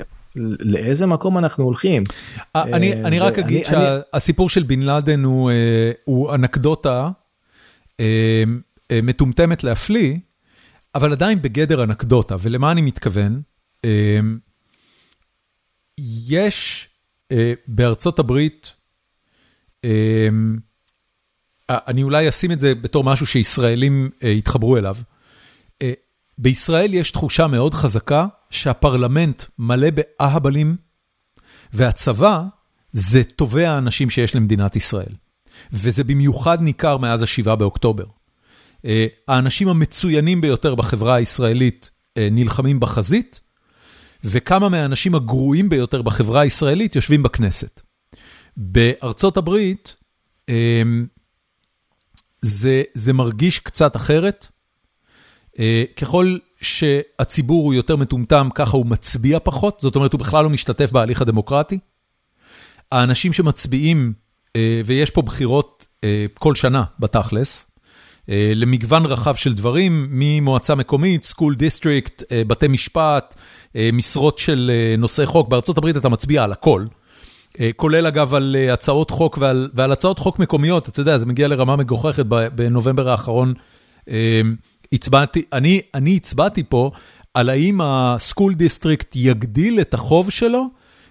לאיזה 0.60 1.06
מקום 1.06 1.38
אנחנו 1.38 1.64
הולכים. 1.64 2.04
אה, 2.56 2.64
אני 2.64 2.94
אני 2.94 3.20
רק 3.20 3.40
אגיד 3.40 3.66
שהסיפור 3.66 4.50
של 4.50 4.64
בן 4.64 4.80
לאדן 4.80 5.24
הוא 5.24 5.52
אה, 5.52 5.92
הוא 6.06 6.36
אנקדוטה 6.36 7.10
מטומטמת 8.94 9.64
להפליא 9.64 10.18
אבל 10.96 11.12
עדיין 11.12 11.42
בגדר 11.42 11.84
אנקדוטה 11.84 12.36
ולמה 12.40 12.72
אני 12.72 12.82
מתכוון. 12.82 13.42
יש 16.28 16.90
בארצות 17.68 18.20
הברית 18.20 18.74
אה, 19.86 20.30
אני 21.70 22.04
אולי 22.04 22.30
אשים 22.30 22.52
את 22.52 22.60
זה 22.60 22.76
בתור 22.76 23.04
משהו 23.04 23.28
שישראלים 23.28 24.10
אה, 24.24 24.30
יתחברו 24.30 24.78
אליו. 24.78 24.96
אה, 25.82 25.94
בישראל 26.38 26.94
יש 26.94 27.12
תחושה 27.12 27.48
מאוד 27.48 27.74
חזקה 27.74 28.28
שהפרלמנט 28.50 29.44
מלא 29.60 29.88
באהבלים, 29.90 30.76
והצבא 31.74 32.44
זה 32.92 33.24
טובי 33.24 33.66
האנשים 33.66 34.10
שיש 34.10 34.36
למדינת 34.36 34.76
ישראל. 34.76 35.14
וזה 35.74 36.04
במיוחד 36.04 36.62
ניכר 36.62 36.98
מאז 36.98 37.22
ה-7 37.22 37.56
באוקטובר. 37.56 38.04
האנשים 39.28 39.68
המצוינים 39.68 40.42
ביותר 40.42 40.76
בחברה 40.76 41.16
הישראלית 41.16 41.90
נלחמים 42.18 42.80
בחזית, 42.80 43.40
וכמה 44.24 44.70
מהאנשים 44.70 45.16
הגרועים 45.16 45.70
ביותר 45.70 46.02
בחברה 46.02 46.42
הישראלית 46.42 46.96
יושבים 46.96 47.24
בכנסת. 47.24 47.82
בארצות 48.58 49.38
הברית, 49.38 49.96
זה 52.46 52.84
זה 52.94 53.14
מרגיש 53.14 53.60
קצת 53.60 53.96
אחרת. 53.96 54.48
אה, 55.60 55.84
ככל 55.96 56.38
שהציבור 56.62 57.66
הוא 57.66 57.74
יותר 57.74 57.96
מטומטם, 57.96 58.50
ככה 58.56 58.78
הוא 58.78 58.86
מצביע 58.86 59.40
פחות, 59.44 59.80
זאת 59.82 59.96
אומרת, 59.96 60.14
הוא 60.14 60.20
בכלל 60.20 60.44
לא 60.44 60.50
משתתף 60.50 60.92
בהליך 60.92 61.22
הדמוקרטי. 61.22 61.80
האנשים 62.92 63.34
שמצביעים, 63.34 64.14
אה, 64.56 64.82
ויש 64.86 65.10
פה 65.10 65.22
בחירות 65.22 65.88
אה, 66.04 66.26
כל 66.34 66.56
שנה 66.56 66.84
בתכלס, 67.00 67.72
למגוון 68.56 69.06
רחב 69.06 69.36
של 69.36 69.54
דברים, 69.54 70.08
ממועצה 70.10 70.76
מקומית, 70.76 71.24
school 71.24 71.56
district, 71.56 72.24
בתי 72.48 72.68
משפט, 72.68 73.36
משרות 73.94 74.40
של 74.40 74.72
נושאי 74.98 75.26
חוק, 75.26 75.50
בארה"ב 75.50 75.86
אתה 75.86 76.10
מצביע 76.10 76.44
על 76.44 76.52
הכל. 76.52 76.86
כולל 77.76 78.06
אגב 78.06 78.34
על 78.34 78.56
הצעות 78.74 79.10
חוק 79.10 79.38
ועל, 79.42 79.70
ועל 79.74 79.92
הצעות 79.92 80.20
חוק 80.20 80.40
מקומיות, 80.40 80.90
אתה 80.90 81.00
יודע, 81.00 81.18
זה 81.18 81.26
מגיע 81.26 81.48
לרמה 81.48 81.76
מגוחכת 81.76 82.26
בנובמבר 82.26 83.10
האחרון. 83.10 83.54
הצבעתי, 84.92 85.44
אני, 85.54 85.82
אני 85.94 86.16
הצבעתי 86.16 86.64
פה 86.64 86.92
על 87.34 87.50
האם 87.50 87.80
ה 87.84 87.94
school 87.94 88.54
district 88.54 89.16
יגדיל 89.16 89.82
את 89.82 89.94
החוב 89.94 90.30
שלו 90.30 90.66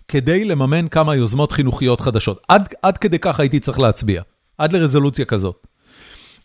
כדי 0.08 0.44
לממן 0.44 0.88
כמה 0.88 1.14
יוזמות 1.14 1.52
חינוכיות 1.52 2.00
חדשות. 2.00 2.40
עד, 2.48 2.74
עד 2.82 2.98
כדי 2.98 3.18
כך 3.18 3.40
הייתי 3.40 3.60
צריך 3.60 3.80
להצביע, 3.80 4.22
עד 4.58 4.72
לרזולוציה 4.72 5.24
כזאת. 5.24 5.66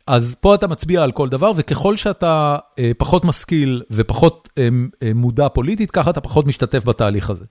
אז 0.08 0.36
פה 0.42 0.56
אתה 0.56 0.68
מצביע 0.68 1.04
על 1.04 1.12
כל 1.12 1.30
דבר, 1.30 1.52
וככל 1.56 1.98
שאתה 1.98 2.58
אה, 2.80 2.92
פחות 2.98 3.26
משכיל 3.26 3.82
ופחות 3.92 4.50
אה, 4.58 4.68
אה, 5.04 5.12
מודע 5.16 5.50
פוליטית, 5.50 5.92
ככה 5.92 6.10
אתה 6.10 6.22
פחות 6.22 6.48
משתתף 6.48 6.86
בתהליך 6.86 7.30
הזה. 7.30 7.46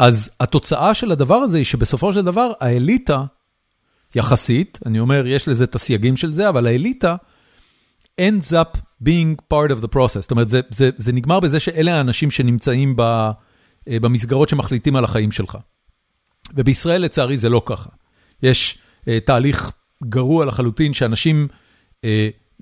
אז 0.00 0.30
התוצאה 0.40 0.94
של 0.94 1.12
הדבר 1.12 1.34
הזה 1.34 1.56
היא 1.56 1.64
שבסופו 1.64 2.12
של 2.12 2.24
דבר 2.24 2.52
האליטה, 2.60 3.24
יחסית, 4.14 4.78
אני 4.86 5.00
אומר, 5.00 5.26
יש 5.26 5.48
לזה 5.48 5.64
את 5.64 5.74
הסייגים 5.74 6.16
של 6.16 6.32
זה, 6.32 6.48
אבל 6.48 6.66
האליטה 6.66 7.16
ends 8.20 8.52
up 8.52 8.78
being 9.04 9.54
part 9.54 9.70
of 9.70 9.82
the 9.82 9.88
process. 9.94 10.20
זאת 10.20 10.30
אומרת, 10.30 10.48
זה, 10.48 10.60
זה, 10.70 10.90
זה 10.96 11.12
נגמר 11.12 11.40
בזה 11.40 11.60
שאלה 11.60 11.94
האנשים 11.94 12.30
שנמצאים 12.30 12.96
ב, 12.96 13.00
אה, 13.00 13.30
במסגרות 14.00 14.48
שמחליטים 14.48 14.96
על 14.96 15.04
החיים 15.04 15.32
שלך. 15.32 15.58
ובישראל 16.54 17.02
לצערי 17.02 17.36
זה 17.36 17.48
לא 17.48 17.62
ככה. 17.66 17.90
יש 18.42 18.78
uh, 19.00 19.06
תהליך 19.26 19.72
גרוע 20.04 20.44
לחלוטין 20.44 20.94
שאנשים 20.94 21.48
uh, 21.92 22.04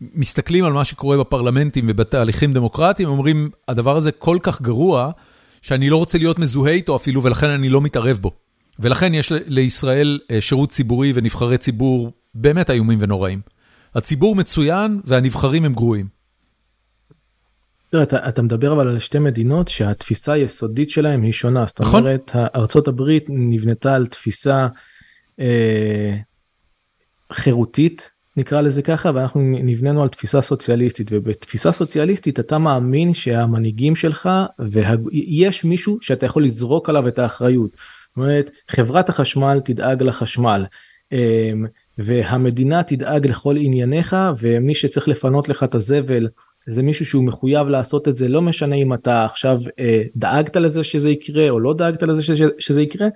מסתכלים 0.00 0.64
על 0.64 0.72
מה 0.72 0.84
שקורה 0.84 1.16
בפרלמנטים 1.16 1.84
ובתהליכים 1.88 2.52
דמוקרטיים, 2.52 3.08
אומרים, 3.08 3.50
הדבר 3.68 3.96
הזה 3.96 4.12
כל 4.12 4.38
כך 4.42 4.62
גרוע, 4.62 5.10
שאני 5.62 5.90
לא 5.90 5.96
רוצה 5.96 6.18
להיות 6.18 6.38
מזוהה 6.38 6.72
איתו 6.72 6.96
אפילו, 6.96 7.22
ולכן 7.22 7.46
אני 7.46 7.68
לא 7.68 7.80
מתערב 7.80 8.16
בו. 8.16 8.30
ולכן 8.78 9.14
יש 9.14 9.32
לישראל 9.46 10.18
uh, 10.22 10.40
שירות 10.40 10.70
ציבורי 10.70 11.12
ונבחרי 11.14 11.58
ציבור 11.58 12.12
באמת 12.34 12.70
איומים 12.70 12.98
ונוראים. 13.02 13.40
הציבור 13.94 14.36
מצוין 14.36 15.00
והנבחרים 15.04 15.64
הם 15.64 15.74
גרועים. 15.74 16.18
אתה, 18.02 18.28
אתה 18.28 18.42
מדבר 18.42 18.72
אבל 18.72 18.88
על 18.88 18.98
שתי 18.98 19.18
מדינות 19.18 19.68
שהתפיסה 19.68 20.32
היסודית 20.32 20.90
שלהם 20.90 21.22
היא 21.22 21.32
שונה. 21.32 21.64
זאת 21.66 21.80
נכון. 21.80 22.02
אומרת, 22.02 22.32
ארצות 22.54 22.88
הברית 22.88 23.26
נבנתה 23.28 23.94
על 23.94 24.06
תפיסה 24.06 24.66
אה, 25.40 26.16
חירותית, 27.32 28.10
נקרא 28.38 28.60
לזה 28.60 28.82
ככה, 28.82 29.10
ואנחנו 29.14 29.40
נבננו 29.40 30.02
על 30.02 30.08
תפיסה 30.08 30.42
סוציאליסטית, 30.42 31.08
ובתפיסה 31.10 31.72
סוציאליסטית 31.72 32.40
אתה 32.40 32.58
מאמין 32.58 33.14
שהמנהיגים 33.14 33.96
שלך, 33.96 34.28
ויש 34.58 35.64
מישהו 35.64 35.98
שאתה 36.00 36.26
יכול 36.26 36.44
לזרוק 36.44 36.88
עליו 36.88 37.08
את 37.08 37.18
האחריות. 37.18 37.70
זאת 37.70 38.16
אומרת, 38.16 38.50
חברת 38.68 39.08
החשמל 39.08 39.60
תדאג 39.64 40.02
לחשמל. 40.02 40.64
אה, 41.12 41.52
והמדינה 41.98 42.82
תדאג 42.82 43.26
לכל 43.26 43.56
ענייניך 43.56 44.16
ומי 44.38 44.74
שצריך 44.74 45.08
לפנות 45.08 45.48
לך 45.48 45.62
את 45.62 45.74
הזבל 45.74 46.28
זה 46.66 46.82
מישהו 46.82 47.06
שהוא 47.06 47.24
מחויב 47.24 47.68
לעשות 47.68 48.08
את 48.08 48.16
זה 48.16 48.28
לא 48.28 48.42
משנה 48.42 48.76
אם 48.76 48.94
אתה 48.94 49.24
עכשיו 49.24 49.60
אה, 49.78 50.02
דאגת 50.16 50.56
לזה 50.56 50.84
שזה 50.84 51.10
יקרה 51.10 51.50
או 51.50 51.60
לא 51.60 51.74
דאגת 51.74 52.02
לזה 52.02 52.22
שזה, 52.22 52.44
שזה 52.58 52.82
יקרה. 52.82 53.08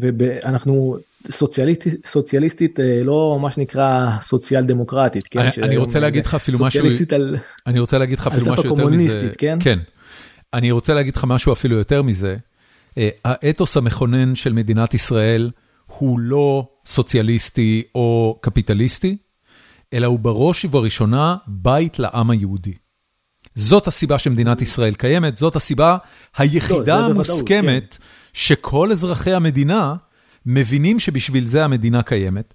ואנחנו 0.00 0.96
סוציאליסטית 1.30 2.06
סוציאליסטית 2.06 2.80
אה, 2.80 3.00
לא 3.04 3.38
מה 3.42 3.50
שנקרא 3.50 4.10
סוציאל 4.20 4.64
דמוקרטית 4.64 5.28
כן? 5.28 5.40
אני, 5.40 5.50
אני 5.62 5.76
רוצה 5.76 6.00
להגיד 6.00 6.26
לך 6.26 6.34
אפילו 6.34 6.58
משהו 6.58 6.86
על, 7.14 7.36
אני 7.66 7.80
רוצה 7.80 7.98
להגיד 7.98 8.18
לך 8.18 8.26
אפילו 8.26 8.52
משהו 8.52 8.64
יותר 8.64 8.86
מזה. 8.86 9.30
כן? 9.38 9.58
כן. 9.60 9.78
אני 10.54 10.70
רוצה 10.70 10.94
להגיד 10.94 11.16
לך 11.16 11.24
משהו 11.24 11.52
אפילו 11.52 11.76
יותר 11.76 12.02
מזה. 12.02 12.36
אה, 12.98 13.08
האתוס 13.24 13.76
המכונן 13.76 14.34
של 14.34 14.52
מדינת 14.52 14.94
ישראל 14.94 15.50
הוא 15.86 16.18
לא 16.20 16.68
סוציאליסטי 16.86 17.82
או 17.94 18.38
קפיטליסטי, 18.40 19.16
אלא 19.92 20.06
הוא 20.06 20.18
בראש 20.18 20.64
ובראשונה 20.64 21.36
בית 21.46 21.98
לעם 21.98 22.30
היהודי. 22.30 22.72
זאת 23.54 23.86
הסיבה 23.86 24.18
שמדינת 24.18 24.62
ישראל 24.62 24.94
קיימת, 24.94 25.36
זאת 25.36 25.56
הסיבה 25.56 25.96
היחידה 26.36 27.00
לא, 27.00 27.04
המוסכמת 27.04 27.96
כן. 27.98 28.04
שכל 28.32 28.92
אזרחי 28.92 29.32
המדינה 29.32 29.94
מבינים 30.46 30.98
שבשביל 30.98 31.46
זה 31.46 31.64
המדינה 31.64 32.02
קיימת, 32.02 32.54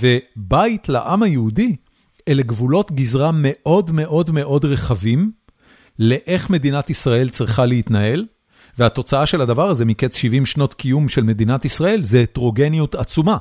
ובית 0.00 0.88
לעם 0.88 1.22
היהודי 1.22 1.76
אלה 2.28 2.42
גבולות 2.42 2.92
גזרה 2.92 3.30
מאוד 3.34 3.90
מאוד 3.90 4.30
מאוד 4.30 4.64
רחבים 4.64 5.32
לאיך 5.98 6.50
מדינת 6.50 6.90
ישראל 6.90 7.28
צריכה 7.28 7.66
להתנהל, 7.66 8.26
והתוצאה 8.78 9.26
של 9.26 9.40
הדבר 9.40 9.68
הזה 9.68 9.84
מקץ 9.84 10.16
70 10.16 10.46
שנות 10.46 10.74
קיום 10.74 11.08
של 11.08 11.22
מדינת 11.22 11.64
ישראל 11.64 12.04
זה 12.04 12.20
הטרוגניות 12.20 12.94
עצומה. 12.94 13.36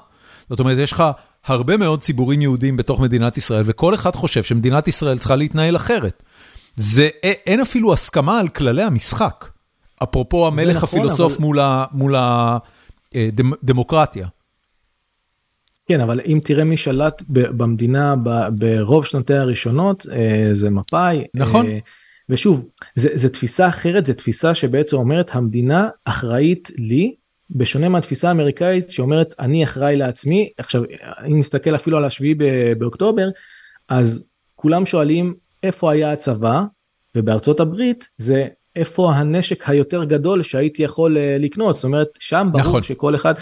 זאת 0.49 0.59
אומרת, 0.59 0.77
יש 0.77 0.91
לך 0.91 1.03
הרבה 1.45 1.77
מאוד 1.77 2.01
ציבורים 2.01 2.41
יהודים 2.41 2.77
בתוך 2.77 2.99
מדינת 2.99 3.37
ישראל, 3.37 3.63
וכל 3.65 3.95
אחד 3.95 4.15
חושב 4.15 4.43
שמדינת 4.43 4.87
ישראל 4.87 5.17
צריכה 5.17 5.35
להתנהל 5.35 5.75
אחרת. 5.75 6.23
זה, 6.75 7.09
אין 7.23 7.61
אפילו 7.61 7.93
הסכמה 7.93 8.39
על 8.39 8.47
כללי 8.47 8.83
המשחק. 8.83 9.50
אפרופו 10.03 10.47
המלך 10.47 10.77
נכון, 10.77 10.99
הפילוסוף 10.99 11.39
אבל... 11.39 11.45
מול 11.91 12.15
הדמוקרטיה. 12.15 14.23
אה, 14.23 14.29
כן, 15.85 16.01
אבל 16.01 16.19
אם 16.27 16.39
תראה 16.43 16.63
מי 16.63 16.77
שלט 16.77 17.23
במדינה 17.29 18.15
ברוב 18.51 19.05
שנותיה 19.05 19.41
הראשונות, 19.41 20.05
אה, 20.11 20.49
זה 20.53 20.69
מפא"י. 20.69 21.23
נכון. 21.33 21.65
אה, 21.65 21.77
ושוב, 22.29 22.65
זה, 22.95 23.09
זה 23.13 23.29
תפיסה 23.29 23.67
אחרת, 23.67 24.05
זה 24.05 24.13
תפיסה 24.13 24.55
שבעצם 24.55 24.97
אומרת 24.97 25.35
המדינה 25.35 25.89
אחראית 26.05 26.71
לי, 26.77 27.15
בשונה 27.55 27.89
מהתפיסה 27.89 28.27
האמריקאית 28.27 28.89
שאומרת 28.89 29.35
אני 29.39 29.63
אחראי 29.63 29.95
לעצמי. 29.95 30.49
עכשיו, 30.57 30.83
אם 31.27 31.39
נסתכל 31.39 31.75
אפילו 31.75 31.97
על 31.97 32.05
השביעי 32.05 32.35
באוקטובר, 32.77 33.29
אז 33.89 34.25
כולם 34.55 34.85
שואלים 34.85 35.33
איפה 35.63 35.91
היה 35.91 36.11
הצבא, 36.11 36.63
ובארצות 37.15 37.59
הברית 37.59 38.07
זה 38.17 38.47
איפה 38.75 39.13
הנשק 39.13 39.69
היותר 39.69 40.03
גדול 40.03 40.43
שהייתי 40.43 40.83
יכול 40.83 41.17
אה, 41.17 41.37
לקנות, 41.39 41.75
זאת 41.75 41.83
אומרת 41.83 42.07
שם 42.19 42.49
ברור 42.51 42.65
נכון. 42.65 42.83
שכל 42.83 43.15
אחד, 43.15 43.33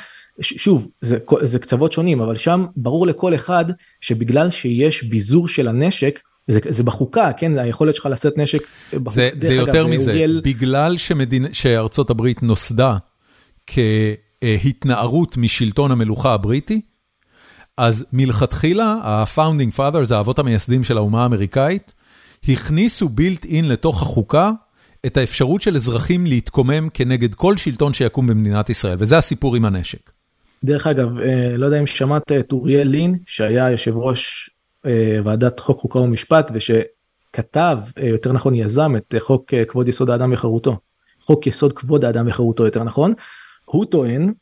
שוב 0.42 0.90
זה, 1.02 1.18
זה 1.42 1.60
קצוות 1.60 1.92
שונים 1.92 2.22
אבל 2.22 2.36
שם 2.36 2.66
ברור 2.76 3.08
לכל 3.08 3.36
אחד 3.36 3.66
שבגלל 4.02 4.50
שיש 4.50 5.04
ביזור 5.04 5.48
של 5.48 5.68
הנשק 5.68 6.20
זה, 6.48 6.60
זה 6.70 6.84
בחוקה, 6.84 7.34
כן, 7.34 7.58
היכולת 7.58 7.96
שלך 7.96 8.06
לשאת 8.06 8.38
נשק. 8.38 8.68
זה, 9.10 9.30
זה 9.36 9.54
יותר 9.54 9.82
אגב, 9.82 9.90
מזה, 9.90 10.12
אוריאל... 10.12 10.42
בגלל 10.46 10.98
שמדינ... 10.98 11.54
שארצות 11.54 12.10
הברית 12.10 12.44
נוסדה 12.44 12.98
כהתנערות 13.68 15.38
משלטון 15.38 15.92
המלוכה 15.92 16.34
הבריטי, 16.34 16.82
אז 17.78 18.06
מלכתחילה 18.14 18.98
ה-founding 19.04 19.78
fathers, 19.78 20.14
האבות 20.14 20.40
המייסדים 20.40 20.84
של 20.84 20.98
האומה 20.98 21.24
האמריקאית, 21.24 21.94
הכניסו 22.50 23.10
built 23.18 23.46
in 23.46 23.64
לתוך 23.64 24.02
החוקה 24.02 24.52
את 25.06 25.18
האפשרות 25.18 25.62
של 25.62 25.76
אזרחים 25.76 26.26
להתקומם 26.26 26.90
כנגד 26.94 27.36
כל 27.36 27.58
שלטון 27.58 27.94
שיקום 27.94 28.28
במדינת 28.28 28.70
ישראל, 28.70 28.96
וזה 29.00 29.18
הסיפור 29.18 29.56
עם 29.56 29.66
הנשק. 29.66 30.12
דרך 30.64 30.88
אגב, 30.88 31.20
אה, 31.20 31.58
לא 31.58 31.66
יודע 31.66 31.80
אם 31.80 31.88
שמעת 31.88 32.32
את 32.32 32.52
אוריאל 32.52 32.88
לין, 32.88 33.18
שהיה 33.26 33.70
יושב 33.70 33.98
ראש 33.98 34.50
אה, 34.86 35.18
ועדת 35.24 35.60
חוק 35.60 35.80
חוקה 35.80 36.00
ומשפט 36.00 36.52
ושכתב 36.54 37.78
אה, 37.98 38.08
יותר 38.08 38.32
נכון 38.32 38.56
יזם 38.56 38.96
את 38.98 39.16
חוק 39.20 39.54
כבוד 39.68 39.88
יסוד 39.88 40.10
האדם 40.10 40.34
וחירותו 40.34 40.78
חוק 41.22 41.48
יסוד 41.48 41.74
כבוד 41.74 42.06
האדם 42.06 42.28
וחירותו 42.28 42.66
יותר 42.66 42.84
נכון 42.84 43.14
הוא 43.66 43.86
טוען 43.86 44.34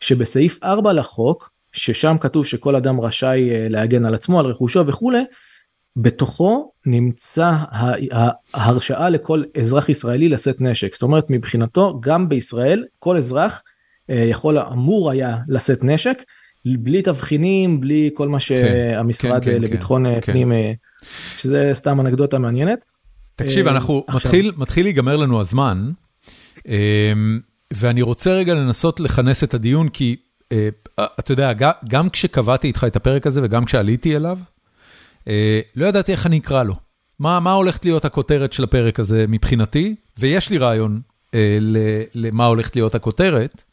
שבסעיף 0.00 0.58
4 0.64 0.92
לחוק 0.92 1.50
ששם 1.72 2.16
כתוב 2.20 2.46
שכל 2.46 2.76
אדם 2.76 3.00
רשאי 3.00 3.68
להגן 3.68 4.04
על 4.04 4.14
עצמו 4.14 4.40
על 4.40 4.46
רכושו 4.46 4.86
וכולי 4.86 5.22
בתוכו 5.96 6.70
נמצא 6.86 7.56
ההרשאה 8.54 9.08
לכל 9.10 9.42
אזרח 9.60 9.88
ישראלי 9.88 10.28
לשאת 10.28 10.60
נשק 10.60 10.94
זאת 10.94 11.02
אומרת 11.02 11.30
מבחינתו 11.30 12.00
גם 12.00 12.28
בישראל 12.28 12.84
כל 12.98 13.16
אזרח 13.16 13.62
יכול 14.08 14.58
אמור 14.58 15.10
היה 15.10 15.36
לשאת 15.48 15.84
נשק 15.84 16.22
בלי 16.64 17.02
תבחינים, 17.02 17.80
בלי 17.80 18.10
כל 18.14 18.28
מה 18.28 18.38
כן, 18.38 18.44
שהמשרד 18.44 19.44
כן, 19.44 19.50
כן, 19.50 19.62
לביטחון 19.62 20.04
כן, 20.14 20.20
פנים, 20.20 20.52
כן. 20.52 20.72
שזה 21.38 21.70
סתם 21.74 22.00
אנקדוטה 22.00 22.38
מעניינת. 22.38 22.84
תקשיב, 23.36 23.68
אנחנו, 23.68 24.04
עכשיו... 24.06 24.30
מתחיל, 24.30 24.52
מתחיל 24.56 24.86
להיגמר 24.86 25.16
לנו 25.16 25.40
הזמן, 25.40 25.90
ואני 27.72 28.02
רוצה 28.02 28.30
רגע 28.30 28.54
לנסות 28.54 29.00
לכנס 29.00 29.44
את 29.44 29.54
הדיון, 29.54 29.88
כי 29.88 30.16
אתה 30.94 31.32
יודע, 31.32 31.52
גם 31.88 32.08
כשקבעתי 32.08 32.68
איתך 32.68 32.84
את 32.86 32.96
הפרק 32.96 33.26
הזה 33.26 33.40
וגם 33.44 33.64
כשעליתי 33.64 34.16
אליו, 34.16 34.38
לא 35.76 35.86
ידעתי 35.86 36.12
איך 36.12 36.26
אני 36.26 36.38
אקרא 36.38 36.62
לו. 36.62 36.74
מה, 37.18 37.40
מה 37.40 37.52
הולכת 37.52 37.84
להיות 37.84 38.04
הכותרת 38.04 38.52
של 38.52 38.64
הפרק 38.64 39.00
הזה 39.00 39.24
מבחינתי, 39.28 39.94
ויש 40.18 40.50
לי 40.50 40.58
רעיון 40.58 41.00
למה 42.14 42.46
הולכת 42.46 42.76
להיות 42.76 42.94
הכותרת. 42.94 43.64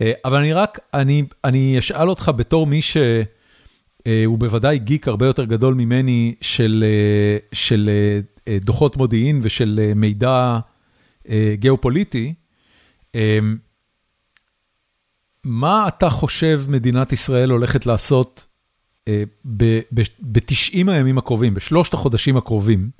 אה, 0.00 0.12
אבל 0.24 0.38
אני 0.38 0.52
רק, 0.52 0.78
אני 0.94 1.22
אני 1.44 1.78
אשאל 1.78 2.08
אותך 2.10 2.30
בתור 2.36 2.66
מי 2.66 2.80
הוא 4.26 4.38
בוודאי 4.38 4.78
גיק 4.78 5.08
הרבה 5.08 5.26
יותר 5.26 5.44
גדול 5.44 5.74
ממני 5.74 6.34
של, 6.40 6.84
של 7.52 7.90
דוחות 8.48 8.96
מודיעין 8.96 9.40
ושל 9.42 9.92
מידע 9.96 10.58
גיאופוליטי. 11.54 12.34
מה 15.44 15.88
אתה 15.88 16.10
חושב 16.10 16.62
מדינת 16.68 17.12
ישראל 17.12 17.50
הולכת 17.50 17.86
לעשות 17.86 18.46
ב-90 19.44 20.90
הימים 20.90 21.18
הקרובים, 21.18 21.54
בשלושת 21.54 21.94
החודשים 21.94 22.36
הקרובים, 22.36 22.90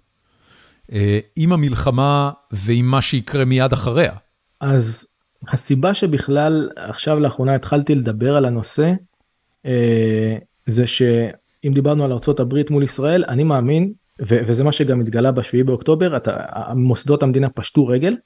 עם 1.37 1.53
המלחמה 1.53 2.31
ועם 2.51 2.87
מה 2.87 3.03
שיקרה 3.03 3.45
מיד 3.45 3.73
אחריה? 3.73 4.12
אז 4.61 5.07
הסיבה 5.49 5.95
שבכלל 5.95 6.70
עכשיו 6.77 7.20
לאחרונה 7.20 7.55
התחלתי 7.55 7.95
לדבר 7.95 8.37
על 8.37 8.45
הנושא, 8.45 8.93
זה 10.66 10.87
שאם 10.87 11.73
דיברנו 11.74 12.05
על 12.05 12.12
ארה"ב 12.12 12.55
מול 12.70 12.83
ישראל, 12.83 13.24
אני 13.28 13.45
מאמין, 13.45 13.93
וזה 14.20 14.65
מה 14.65 14.73
שגם 14.73 15.01
התגלה 15.01 15.33
בשביעי 15.33 15.65
באוקטובר, 15.65 16.19
מוסדות 16.74 17.23
המדינה 17.23 17.49
פשטו 17.49 17.87
רגל, 17.87 18.16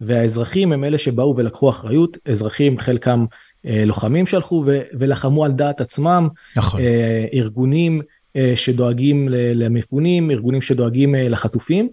והאזרחים 0.00 0.72
הם 0.72 0.84
אלה 0.84 0.98
שבאו 0.98 1.34
ולקחו 1.36 1.70
אחריות, 1.70 2.18
אזרחים 2.28 2.78
חלקם 2.78 3.20
אה, 3.20 3.36
לוחמים 3.66 4.26
שהלכו 4.26 4.64
ולחמו 4.92 5.44
על 5.44 5.52
דעת 5.52 5.80
עצמם, 5.80 6.28
נכון. 6.56 6.80
אה, 6.80 7.24
ארגונים 7.34 8.00
אה, 8.36 8.52
שדואגים 8.56 9.28
למפונים, 9.30 10.30
ארגונים 10.30 10.62
שדואגים 10.62 11.14
לחטופים, 11.14 11.88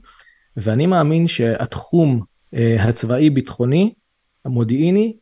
ואני 0.57 0.85
מאמין 0.85 1.27
שהתחום 1.27 2.21
הצבאי 2.79 3.29
ביטחוני, 3.29 3.93
המודיעיני, 4.45 5.15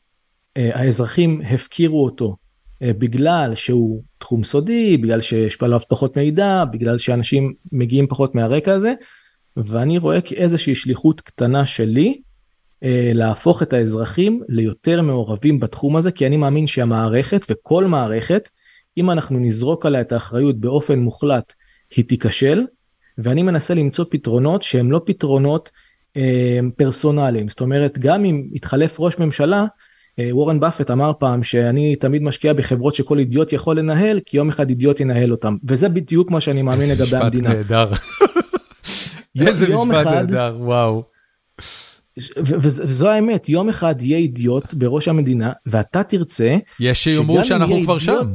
האזרחים 0.56 1.42
הפקירו 1.50 2.04
אותו 2.04 2.36
בגלל 2.82 3.56
שהוא 3.56 4.02
תחום 4.18 4.44
סודי, 4.44 4.98
בגלל 4.98 5.22
שיש 5.22 5.58
עליו 5.62 5.80
פחות 5.90 6.18
מידע, 6.18 6.64
בגלל 6.72 6.98
שאנשים 6.98 7.54
מגיעים 7.72 8.08
פחות 8.08 8.36
מהרקע 8.36 8.74
הזה, 8.74 8.94
ואני 9.58 9.98
רואה 9.98 10.22
כאיזושהי 10.22 10.76
שליחות 10.76 11.22
קטנה 11.22 11.66
שלי, 11.66 12.08
אה, 12.10 12.31
להפוך 13.14 13.64
את 13.64 13.74
האזרחים 13.74 14.42
ליותר 14.50 15.02
מעורבים 15.02 15.60
בתחום 15.60 15.98
הזה, 15.98 16.12
כי 16.12 16.28
אני 16.28 16.38
מאמין 16.38 16.68
שהמערכת 16.68 17.46
וכל 17.50 17.86
מערכת, 17.86 18.50
אם 18.98 19.12
אנחנו 19.12 19.40
נזרוק 19.40 19.86
עליה 19.86 20.02
את 20.02 20.12
האחריות 20.12 20.60
באופן 20.60 21.00
מוחלט, 21.00 21.54
היא 21.96 22.06
תיכשל, 22.06 22.66
ואני 23.18 23.44
מנסה 23.44 23.74
למצוא 23.74 24.06
פתרונות 24.10 24.62
שהם 24.62 24.92
לא 24.92 25.02
פתרונות 25.06 25.72
אה, 26.18 26.60
פרסונליים. 26.78 27.50
זאת 27.50 27.62
אומרת, 27.62 28.00
גם 28.00 28.26
אם 28.26 28.48
יתחלף 28.54 29.00
ראש 29.00 29.20
ממשלה, 29.20 29.66
אה, 30.20 30.30
וורן 30.32 30.60
באפט 30.60 30.92
אמר 30.92 31.12
פעם 31.20 31.44
שאני 31.44 31.96
תמיד 31.96 32.24
משקיע 32.24 32.54
בחברות 32.54 32.96
שכל 32.96 33.20
אידיוט 33.20 33.54
יכול 33.54 33.80
לנהל, 33.80 34.20
כי 34.26 34.38
יום 34.38 34.50
אחד 34.50 34.70
אידיוט 34.70 35.00
ינהל 35.00 35.32
אותם. 35.32 35.58
וזה 35.68 35.90
בדיוק 35.90 36.32
מה 36.32 36.42
שאני 36.42 36.62
מאמין 36.62 36.90
לגבי 36.90 37.18
המדינה. 37.18 37.52
איזה 37.52 37.64
משפט 37.64 37.72
נהדר. 37.72 37.92
איזה 39.48 39.76
משפט 39.76 40.08
נהדר, 40.08 40.58
וואו. 40.60 41.04
וזו 42.38 43.10
האמת 43.10 43.50
יום 43.50 43.70
אחד 43.70 44.02
יהיה 44.02 44.18
אידיוט 44.18 44.74
בראש 44.74 45.08
המדינה 45.08 45.52
ואתה 45.66 46.04
תרצה 46.04 46.58
יש 46.80 47.04
שיאמרו 47.04 47.44
שאנחנו 47.44 47.84
כבר 47.84 47.98
שם. 47.98 48.34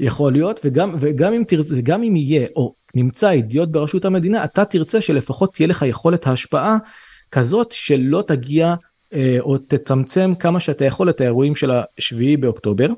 יכול 0.00 0.32
להיות 0.32 0.60
וגם 0.64 0.94
וגם 1.00 1.32
אם 1.32 1.42
תרצה 1.48 1.80
גם 1.82 2.02
אם 2.02 2.16
יהיה 2.16 2.46
או 2.56 2.74
נמצא 2.94 3.30
אידיוט 3.30 3.68
בראשות 3.68 4.04
המדינה 4.04 4.44
אתה 4.44 4.64
תרצה 4.64 5.00
שלפחות 5.00 5.54
תהיה 5.54 5.68
לך 5.68 5.84
יכולת 5.88 6.26
ההשפעה 6.26 6.76
כזאת 7.30 7.72
שלא 7.72 8.22
תגיע 8.26 8.74
אה, 9.14 9.36
או 9.40 9.58
תצמצם 9.58 10.32
כמה 10.38 10.60
שאתה 10.60 10.84
יכול 10.84 11.10
את 11.10 11.20
האירועים 11.20 11.54
של 11.54 11.70
השביעי 11.98 12.36
באוקטובר 12.36 12.88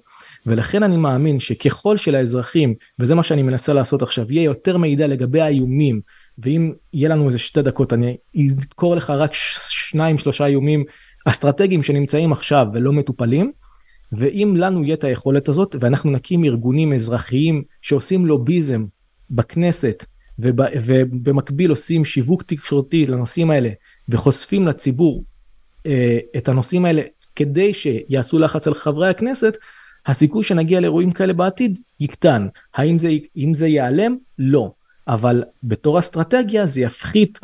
ולכן 0.47 0.82
אני 0.82 0.97
מאמין 0.97 1.41
שככל 1.41 1.97
שלאזרחים 1.97 2.74
וזה 2.99 3.15
מה 3.15 3.23
שאני 3.23 3.43
מנסה 3.43 3.73
לעשות 3.73 4.03
עכשיו 4.03 4.32
יהיה 4.32 4.43
יותר 4.45 4.77
מידע 4.77 5.07
לגבי 5.07 5.41
האיומים 5.41 6.01
ואם 6.39 6.73
יהיה 6.93 7.09
לנו 7.09 7.27
איזה 7.27 7.39
שתי 7.39 7.62
דקות 7.62 7.93
אני 7.93 8.16
אזכור 8.59 8.97
לך 8.97 9.11
רק 9.11 9.31
שניים 9.35 10.19
שלושה 10.19 10.47
איומים 10.47 10.85
אסטרטגיים 11.24 11.82
שנמצאים 11.82 12.32
עכשיו 12.32 12.66
ולא 12.73 12.93
מטופלים. 12.93 13.52
ואם 14.12 14.55
לנו 14.56 14.85
יהיה 14.85 14.94
את 14.94 15.05
היכולת 15.05 15.48
הזאת 15.48 15.77
ואנחנו 15.81 16.11
נקים 16.11 16.44
ארגונים 16.44 16.93
אזרחיים 16.93 17.62
שעושים 17.82 18.27
לוביזם 18.27 18.85
בכנסת 19.31 20.05
וב, 20.39 20.61
ובמקביל 20.86 21.70
עושים 21.70 22.05
שיווק 22.05 22.43
תקשורתי 22.43 23.06
לנושאים 23.06 23.51
האלה 23.51 23.70
וחושפים 24.09 24.66
לציבור 24.66 25.24
אה, 25.86 26.19
את 26.36 26.48
הנושאים 26.48 26.85
האלה 26.85 27.02
כדי 27.36 27.74
שיעשו 27.74 28.39
לחץ 28.39 28.66
על 28.66 28.74
חברי 28.74 29.09
הכנסת, 29.09 29.56
הסיכוי 30.06 30.44
שנגיע 30.44 30.81
לאירועים 30.81 31.12
כאלה 31.12 31.32
בעתיד 31.32 31.81
יקטן. 32.01 32.47
האם 32.74 32.98
זה, 32.98 33.11
זה 33.52 33.66
ייעלם? 33.66 34.16
לא. 34.39 34.73
אבל 35.09 35.45
בתור 35.63 35.99
אסטרטגיה 35.99 36.67
זה 36.67 36.81
יפחית 36.81 37.39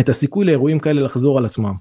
את 0.00 0.08
הסיכוי 0.08 0.44
לאירועים 0.44 0.78
כאלה 0.78 1.02
לחזור 1.02 1.38
על 1.38 1.44
עצמם. 1.44 1.74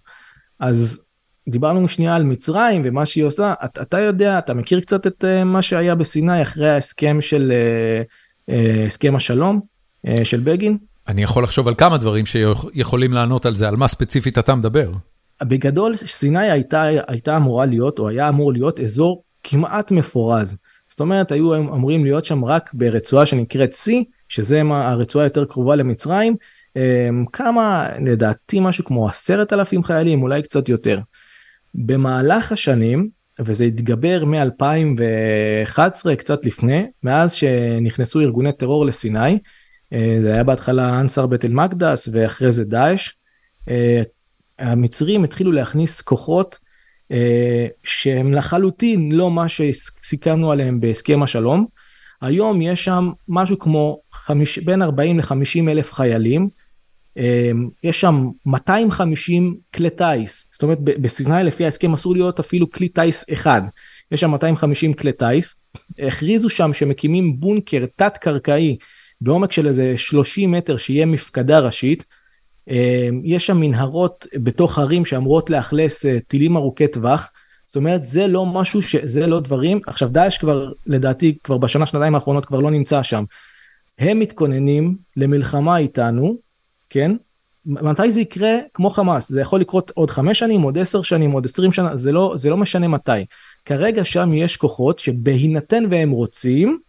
אז 0.60 1.02
דיברנו 1.50 1.88
שנייה 1.88 2.16
על 2.16 2.24
מצרים 2.24 2.82
ומה 2.86 3.06
שהיא 3.06 3.24
עושה, 3.24 3.54
אתה, 3.66 3.82
אתה 3.82 4.00
יודע, 4.00 4.40
אתה 4.40 4.54
מכיר 4.54 4.80
קצת 4.80 5.08
את 5.08 5.24
uh, 5.24 5.44
מה 5.44 5.62
שהיה 5.62 5.96
בסיני 5.96 6.42
אחרי 6.42 6.70
ההסכם 6.70 7.18
של 7.22 7.54
uh, 7.54 8.52
uh, 8.52 8.54
הסכם 8.88 9.16
השלום 9.16 9.62
uh, 10.06 10.10
של 10.24 10.40
בגין? 10.40 10.78
אני 11.08 11.24
יכול 11.24 11.44
לחשוב 11.44 11.68
על 11.68 11.76
כמה 11.76 11.98
דברים 11.98 12.26
שיכולים 12.26 13.14
לענות 13.14 13.46
על 13.46 13.56
זה, 13.56 13.68
על 13.68 13.76
מה 13.76 13.88
ספציפית 13.88 14.38
אתה 14.38 14.56
מדבר. 14.56 14.92
בגדול 15.44 15.96
סיני 15.96 16.52
הייתה, 16.52 16.84
הייתה 17.08 17.38
אמורה 17.38 17.66
להיות 17.66 18.00
או 18.00 18.10
היה 18.10 18.30
אמור 18.30 18.54
להיות 18.54 18.80
אזור 18.80 19.24
כמעט 19.44 19.92
מפורז. 19.92 20.58
זאת 20.90 21.00
אומרת 21.00 21.32
היו 21.32 21.56
אמורים 21.56 22.04
להיות 22.04 22.26
שם 22.26 22.46
רק 22.46 22.74
ברצועה 22.74 23.26
שנקראת 23.26 23.74
C 23.74 23.92
שזה 24.30 24.62
הרצועה 24.72 25.26
יותר 25.26 25.46
קרובה 25.46 25.76
למצרים, 25.76 26.36
אמ, 26.76 27.26
כמה 27.34 27.90
לדעתי 28.06 28.60
משהו 28.60 28.86
כמו 28.86 29.08
עשרת 29.08 29.54
אלפים 29.54 29.84
חיילים 29.84 30.22
אולי 30.22 30.42
קצת 30.42 30.70
יותר. 30.70 31.00
במהלך 31.76 32.52
השנים 32.52 33.10
וזה 33.40 33.66
התגבר 33.66 34.26
מ-2011 34.26 36.16
קצת 36.18 36.46
לפני 36.46 36.86
מאז 37.04 37.34
שנכנסו 37.34 38.20
ארגוני 38.20 38.52
טרור 38.54 38.86
לסיני 38.86 39.40
אה, 39.94 40.18
זה 40.22 40.34
היה 40.34 40.44
בהתחלה 40.44 41.00
אנסר 41.00 41.28
בית 41.28 41.46
אל 41.46 41.52
מקדס 41.52 42.10
ואחרי 42.12 42.52
זה 42.52 42.66
דאעש. 42.66 43.12
אה, 43.70 44.02
המצרים 44.60 45.24
התחילו 45.24 45.52
להכניס 45.52 46.02
כוחות 46.02 46.60
אה, 47.12 47.68
שהם 47.84 48.34
לחלוטין 48.34 49.12
לא 49.12 49.32
מה 49.32 49.46
שסיכמנו 49.50 50.52
עליהם 50.52 50.80
בהסכם 50.80 51.24
השלום. 51.24 51.66
היום 52.22 52.62
יש 52.62 52.86
שם 52.86 53.12
משהו 53.28 53.60
כמו 53.60 54.00
חמיש, 54.12 54.60
בין 54.60 54.82
40 54.82 55.18
ל-50 55.20 55.70
אלף 55.70 55.94
חיילים, 55.94 56.50
אמ, 57.18 57.70
יש 57.84 58.02
שם 58.02 58.30
250 58.46 59.58
כלי 59.74 59.90
טיס, 59.90 60.50
זאת 60.54 60.64
אומרת 60.64 60.80
בסיני 60.82 61.44
לפי 61.44 61.66
ההסכם 61.66 61.94
אסור 61.94 62.14
להיות 62.14 62.40
אפילו 62.40 62.72
כלי 62.72 62.90
טיס 62.90 63.26
אחד, 63.34 63.62
יש 64.12 64.22
שם 64.22 64.32
250 64.32 64.94
כלי 64.94 65.12
טיס, 65.14 65.64
הכריזו 66.00 66.50
שם 66.50 66.74
שמקימים 66.74 67.40
בונקר 67.40 67.86
תת 67.96 68.18
קרקעי 68.18 68.78
בעומק 69.22 69.52
של 69.52 69.68
איזה 69.68 69.98
30 69.98 70.52
מטר 70.52 70.78
שיהיה 70.78 71.06
מפקדה 71.06 71.60
ראשית, 71.60 72.06
אמ, 72.70 73.22
יש 73.24 73.46
שם 73.46 73.58
מנהרות 73.58 74.28
בתוך 74.34 74.80
ערים 74.80 75.06
שאמורות 75.06 75.50
לאכלס 75.50 76.06
אה, 76.06 76.18
טילים 76.28 76.58
ארוכי 76.58 76.88
טווח, 76.88 77.30
זאת 77.68 77.76
אומרת 77.76 78.06
זה 78.06 78.28
לא 78.28 78.46
משהו 78.46 78.82
שזה 78.82 79.28
לא 79.28 79.40
דברים. 79.40 79.80
עכשיו 79.88 80.10
דאעש 80.10 80.38
כבר 80.38 80.72
לדעתי 80.86 81.38
כבר 81.44 81.58
בשנה 81.58 81.86
שנתיים 81.86 82.16
האחרונות 82.16 82.46
כבר 82.46 82.60
לא 82.60 82.72
נמצא 82.72 83.04
שם. 83.04 83.24
הם 84.00 84.20
מתכוננים 84.20 84.98
למלחמה 85.18 85.78
איתנו 85.78 86.38
כן? 86.90 87.12
מתי 87.66 88.12
זה 88.12 88.22
יקרה? 88.22 88.58
כמו 88.74 88.90
חמאס. 88.90 89.32
זה 89.32 89.42
יכול 89.42 89.60
לקרות 89.60 89.92
עוד 89.96 90.12
חמש 90.12 90.40
שנים 90.40 90.62
עוד 90.62 90.78
עשר 90.78 91.02
שנים 91.02 91.32
עוד 91.32 91.46
עשרים 91.46 91.72
שנה 91.72 91.96
זה 91.96 92.12
לא 92.12 92.34
זה 92.38 92.50
לא 92.50 92.58
משנה 92.58 92.88
מתי. 92.88 93.26
כרגע 93.66 94.06
שם 94.06 94.34
יש 94.34 94.58
כוחות 94.58 95.00
שבהינתן 95.00 95.84
והם 95.90 96.12
רוצים 96.12 96.80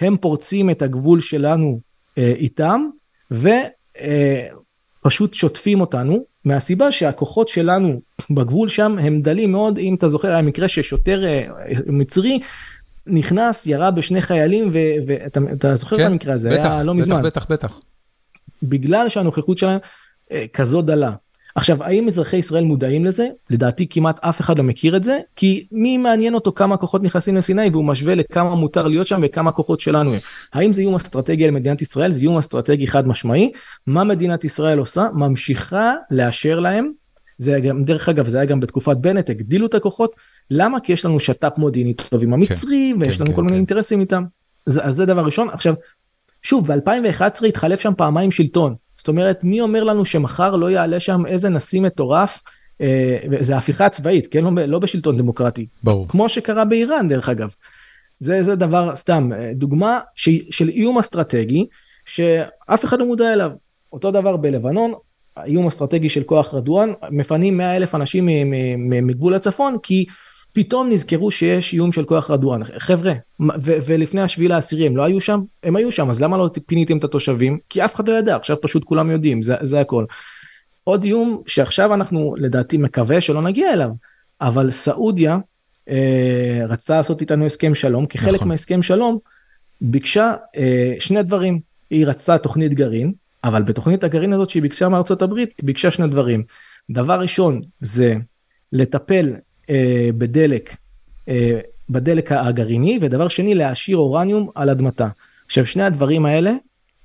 הם 0.00 0.16
פורצים 0.16 0.70
את 0.70 0.82
הגבול 0.82 1.20
שלנו 1.20 1.80
אה, 2.18 2.32
איתם 2.36 2.86
ופשוט 3.30 5.32
אה, 5.32 5.38
שוטפים 5.38 5.80
אותנו 5.80 6.24
מהסיבה 6.44 6.92
שהכוחות 6.92 7.48
שלנו 7.48 8.00
בגבול 8.30 8.68
שם 8.68 8.98
הם 8.98 9.22
דלים 9.22 9.52
מאוד 9.52 9.78
אם 9.78 9.94
אתה 9.94 10.08
זוכר 10.08 10.32
המקרה 10.32 10.68
ששוטר 10.68 11.24
אה, 11.24 11.46
מצרי 11.86 12.40
נכנס 13.06 13.66
ירה 13.66 13.90
בשני 13.90 14.22
חיילים 14.22 14.70
ואתה 15.06 15.76
זוכר 15.76 15.96
כן, 15.96 16.02
את 16.02 16.06
המקרה 16.06 16.34
הזה 16.34 16.50
בטח, 16.50 16.70
היה 16.70 16.82
לא 16.82 16.94
מזמן. 16.94 17.22
בטח 17.22 17.26
בטח 17.26 17.46
בטח. 17.50 17.80
בגלל 18.62 19.08
שהנוכחות 19.08 19.58
שלהם 19.58 19.78
אה, 20.32 20.44
כזו 20.52 20.82
דלה. 20.82 21.12
עכשיו 21.54 21.84
האם 21.84 22.08
אזרחי 22.08 22.36
ישראל 22.36 22.64
מודעים 22.64 23.04
לזה? 23.04 23.28
לדעתי 23.50 23.86
כמעט 23.90 24.24
אף 24.24 24.40
אחד 24.40 24.58
לא 24.58 24.64
מכיר 24.64 24.96
את 24.96 25.04
זה 25.04 25.18
כי 25.36 25.66
מי 25.72 25.98
מעניין 25.98 26.34
אותו 26.34 26.52
כמה 26.52 26.76
כוחות 26.76 27.02
נכנסים 27.02 27.36
לסיני 27.36 27.68
והוא 27.72 27.84
משווה 27.84 28.14
לכמה 28.14 28.54
מותר 28.54 28.88
להיות 28.88 29.06
שם 29.06 29.20
וכמה 29.22 29.52
כוחות 29.52 29.80
שלנו 29.80 30.12
הם. 30.12 30.18
האם 30.52 30.72
זה 30.72 30.80
איום 30.80 30.94
אסטרטגי 30.94 31.44
על 31.44 31.50
מדינת 31.50 31.82
ישראל? 31.82 32.12
זה 32.12 32.20
איום 32.20 32.38
אסטרטגי 32.38 32.86
חד 32.86 33.06
משמעי. 33.06 33.52
מה 33.86 34.04
מדינת 34.04 34.44
ישראל 34.44 34.78
עושה? 34.78 35.08
ממשיכה 35.14 35.94
לאשר 36.10 36.60
להם. 36.60 36.92
זה 37.38 37.60
גם 37.60 37.84
דרך 37.84 38.08
אגב 38.08 38.28
זה 38.28 38.36
היה 38.38 38.46
גם 38.46 38.60
בתקופת 38.60 38.96
בנט 38.96 39.30
הגדילו 39.30 39.66
את 39.66 39.74
הכוחות 39.74 40.16
למה 40.50 40.80
כי 40.80 40.92
יש 40.92 41.04
לנו 41.04 41.20
שת"פ 41.20 41.58
מודיעיני 41.58 41.94
טוב 41.94 42.22
עם 42.22 42.32
המצרים 42.32 42.98
כן, 42.98 43.04
ויש 43.04 43.16
כן, 43.16 43.24
לנו 43.24 43.30
כן, 43.30 43.36
כל 43.36 43.40
כן. 43.40 43.44
מיני 43.44 43.56
אינטרסים 43.56 44.00
איתם. 44.00 44.24
אז 44.66 44.94
זה 44.96 45.06
דבר 45.06 45.24
ראשון. 45.24 45.48
עכשיו, 45.48 45.74
שוב, 46.42 46.72
ב-2011 46.72 47.46
התחלף 47.46 47.80
שם 47.80 47.92
פעמיים 47.96 48.30
שלטון. 48.30 48.74
זאת 49.02 49.08
אומרת, 49.08 49.44
מי 49.44 49.60
אומר 49.60 49.84
לנו 49.84 50.04
שמחר 50.04 50.56
לא 50.56 50.70
יעלה 50.70 51.00
שם 51.00 51.26
איזה 51.26 51.48
נשיא 51.48 51.80
מטורף, 51.80 52.42
אה, 52.80 53.18
זה 53.40 53.56
הפיכה 53.56 53.88
צבאית, 53.88 54.26
כן? 54.26 54.44
לא, 54.44 54.50
לא 54.66 54.78
בשלטון 54.78 55.16
דמוקרטי. 55.16 55.66
ברור. 55.82 56.08
כמו 56.08 56.28
שקרה 56.28 56.64
באיראן, 56.64 57.08
דרך 57.08 57.28
אגב. 57.28 57.54
זה, 58.20 58.42
זה 58.42 58.54
דבר, 58.54 58.96
סתם, 58.96 59.30
אה, 59.32 59.50
דוגמה 59.54 60.00
ש, 60.14 60.28
של 60.50 60.68
איום 60.68 60.98
אסטרטגי, 60.98 61.66
שאף 62.04 62.84
אחד 62.84 62.98
לא 62.98 63.06
מודע 63.06 63.32
אליו. 63.32 63.50
אותו 63.92 64.10
דבר 64.10 64.36
בלבנון, 64.36 64.92
האיום 65.36 65.66
אסטרטגי 65.66 66.08
של 66.08 66.22
כוח 66.22 66.54
רדואן, 66.54 66.92
מפנים 67.10 67.56
100 67.56 67.76
אלף 67.76 67.94
אנשים 67.94 68.28
מגבול 68.78 69.34
הצפון, 69.34 69.76
כי 69.82 70.04
פתאום 70.52 70.90
נזכרו 70.90 71.30
שיש 71.30 71.72
איום 71.72 71.92
של 71.92 72.04
כוח 72.04 72.30
רדואן. 72.30 72.60
חבר'ה, 72.78 73.12
ולפני 73.62 74.22
השביעי 74.22 74.48
לעשירי 74.48 74.86
הם 74.86 74.96
לא 74.96 75.02
היו 75.02 75.20
שם? 75.20 75.40
הם 75.62 75.76
היו 75.76 75.92
שם, 75.92 76.10
אז 76.10 76.22
למה 76.22 76.38
לא 76.38 76.50
פיניתם 76.66 76.98
את 76.98 77.04
התושבים? 77.04 77.58
כי 77.68 77.84
אף 77.84 77.94
אחד 77.94 78.08
לא 78.08 78.14
ידע, 78.14 78.36
עכשיו 78.36 78.60
פשוט 78.60 78.84
כולם 78.84 79.10
יודעים, 79.10 79.42
זה, 79.42 79.54
זה 79.60 79.80
הכל. 79.80 80.04
עוד 80.84 81.04
איום 81.04 81.42
שעכשיו 81.46 81.94
אנחנו 81.94 82.34
לדעתי 82.38 82.76
מקווה 82.76 83.20
שלא 83.20 83.42
נגיע 83.42 83.72
אליו, 83.72 83.90
אבל 84.40 84.70
סעודיה 84.70 85.38
אה, 85.88 86.60
רצתה 86.68 86.96
לעשות 86.96 87.20
איתנו 87.20 87.46
הסכם 87.46 87.74
שלום, 87.74 88.06
כחלק 88.06 88.34
נכון. 88.34 88.48
מהסכם 88.48 88.82
שלום 88.82 89.18
ביקשה 89.80 90.34
אה, 90.56 90.94
שני 90.98 91.22
דברים, 91.22 91.60
היא 91.90 92.06
רצתה 92.06 92.38
תוכנית 92.38 92.74
גרעין, 92.74 93.12
אבל 93.44 93.62
בתוכנית 93.62 94.04
הגרעין 94.04 94.32
הזאת 94.32 94.50
שהיא 94.50 94.62
ביקשה 94.62 94.88
מארצות 94.88 95.22
הברית, 95.22 95.54
היא 95.58 95.66
ביקשה 95.66 95.90
שני 95.90 96.06
דברים. 96.06 96.42
דבר 96.90 97.20
ראשון 97.20 97.60
זה 97.80 98.14
לטפל 98.72 99.34
בדלק, 100.18 100.76
אה, 101.28 101.60
בדלק 101.90 102.32
הגרעיני, 102.32 102.98
ודבר 103.02 103.28
שני 103.28 103.54
להעשיר 103.54 103.96
אורניום 103.96 104.48
על 104.54 104.70
אדמתה. 104.70 105.08
עכשיו 105.46 105.66
שני 105.66 105.82
הדברים 105.82 106.26
האלה 106.26 106.52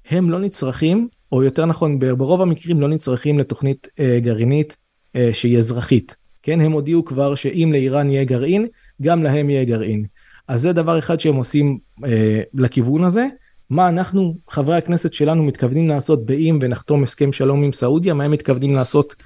הם 0.10 0.30
לא 0.30 0.40
נצרכים, 0.40 1.08
או 1.32 1.44
יותר 1.44 1.66
נכון 1.66 2.00
ברוב 2.00 2.42
המקרים 2.42 2.82
לא 2.82 2.88
נצרכים 2.88 3.40
לתוכנית 3.40 3.88
אה, 4.00 4.20
גרעינית 4.20 4.78
אה, 5.16 5.30
שהיא 5.34 5.58
אזרחית. 5.58 6.16
כן, 6.44 6.62
הם 6.62 6.72
הודיעו 6.72 7.06
כבר 7.06 7.36
שאם 7.36 7.70
לאיראן 7.72 8.10
יהיה 8.10 8.24
גרעין, 8.24 8.68
גם 9.02 9.24
להם 9.24 9.50
יהיה 9.50 9.64
גרעין. 9.64 10.06
אז 10.48 10.62
זה 10.62 10.74
דבר 10.74 11.00
אחד 11.00 11.20
שהם 11.20 11.36
עושים 11.36 11.78
אה, 12.06 12.42
לכיוון 12.54 13.04
הזה. 13.04 13.28
מה 13.70 13.90
אנחנו, 13.90 14.36
חברי 14.50 14.78
הכנסת 14.78 15.14
שלנו, 15.14 15.44
מתכוונים 15.44 15.88
לעשות 15.90 16.26
באם 16.26 16.60
ונחתום 16.62 17.04
הסכם 17.04 17.32
שלום 17.32 17.64
עם 17.64 17.72
סעודיה, 17.72 18.14
מה 18.14 18.24
הם 18.24 18.32
מתכוונים 18.32 18.74
לעשות 18.74 19.16
אה, 19.20 19.26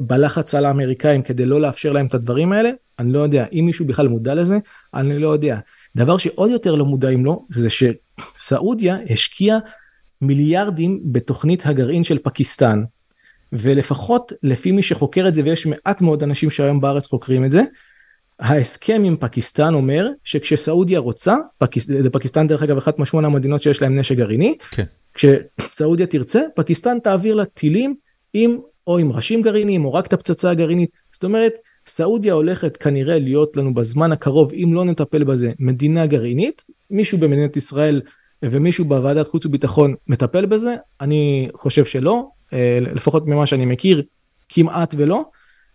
בלחץ 0.00 0.54
על 0.54 0.64
האמריקאים 0.64 1.22
כדי 1.22 1.46
לא 1.46 1.60
לאפשר 1.60 1.92
להם 1.92 2.06
את 2.06 2.14
הדברים 2.14 2.52
האלה, 2.52 2.70
אני 2.98 3.12
לא 3.12 3.18
יודע. 3.18 3.46
אם 3.52 3.66
מישהו 3.66 3.86
בכלל 3.86 4.08
מודע 4.08 4.34
לזה, 4.34 4.58
אני 4.94 5.18
לא 5.18 5.28
יודע. 5.28 5.58
דבר 5.96 6.16
שעוד 6.16 6.50
יותר 6.50 6.74
לא 6.74 6.84
מודעים 6.84 7.24
לו, 7.24 7.46
זה 7.50 7.68
שסעודיה 7.70 8.98
השקיעה 9.10 9.58
מיליארדים 10.22 11.00
בתוכנית 11.04 11.66
הגרעין 11.66 12.04
של 12.04 12.18
פקיסטן. 12.18 12.82
ולפחות 13.52 14.32
לפי 14.42 14.72
מי 14.72 14.82
שחוקר 14.82 15.28
את 15.28 15.34
זה, 15.34 15.42
ויש 15.44 15.66
מעט 15.66 16.00
מאוד 16.00 16.22
אנשים 16.22 16.50
שהיום 16.50 16.80
בארץ 16.80 17.06
חוקרים 17.06 17.44
את 17.44 17.52
זה, 17.52 17.62
ההסכם 18.40 19.02
עם 19.04 19.16
פקיסטן 19.16 19.74
אומר 19.74 20.08
שכשסעודיה 20.24 20.98
רוצה, 20.98 21.36
פקיס... 21.58 21.90
פקיסטן 22.12 22.46
דרך 22.46 22.62
אגב 22.62 22.76
אחת 22.76 22.98
משמונה 22.98 23.26
המדינות 23.26 23.62
שיש 23.62 23.82
להם 23.82 23.98
נשק 23.98 24.16
גרעיני, 24.16 24.56
כן. 24.70 24.84
כשסעודיה 25.14 26.06
תרצה, 26.06 26.40
פקיסטן 26.56 26.98
תעביר 26.98 27.34
לה 27.34 27.44
טילים 27.44 27.94
עם 28.34 28.58
או 28.88 28.98
עם 28.98 29.12
ראשים 29.12 29.42
גרעיניים 29.42 29.84
או 29.84 29.92
רק 29.92 30.06
את 30.06 30.12
הפצצה 30.12 30.50
הגרעינית. 30.50 30.90
זאת 31.12 31.24
אומרת, 31.24 31.52
סעודיה 31.86 32.32
הולכת 32.32 32.76
כנראה 32.76 33.18
להיות 33.18 33.56
לנו 33.56 33.74
בזמן 33.74 34.12
הקרוב, 34.12 34.52
אם 34.52 34.74
לא 34.74 34.84
נטפל 34.84 35.24
בזה, 35.24 35.52
מדינה 35.58 36.06
גרעינית. 36.06 36.64
מישהו 36.90 37.18
במדינת 37.18 37.56
ישראל 37.56 38.02
ומישהו 38.42 38.84
בוועדת 38.84 39.28
חוץ 39.28 39.46
וביטחון 39.46 39.94
מטפל 40.06 40.46
בזה? 40.46 40.76
אני 41.00 41.48
חושב 41.54 41.84
שלא, 41.84 42.28
אה, 42.52 42.78
לפחות 42.80 43.26
ממה 43.26 43.46
שאני 43.46 43.66
מכיר, 43.66 44.02
כמעט 44.48 44.94
ולא. 44.98 45.24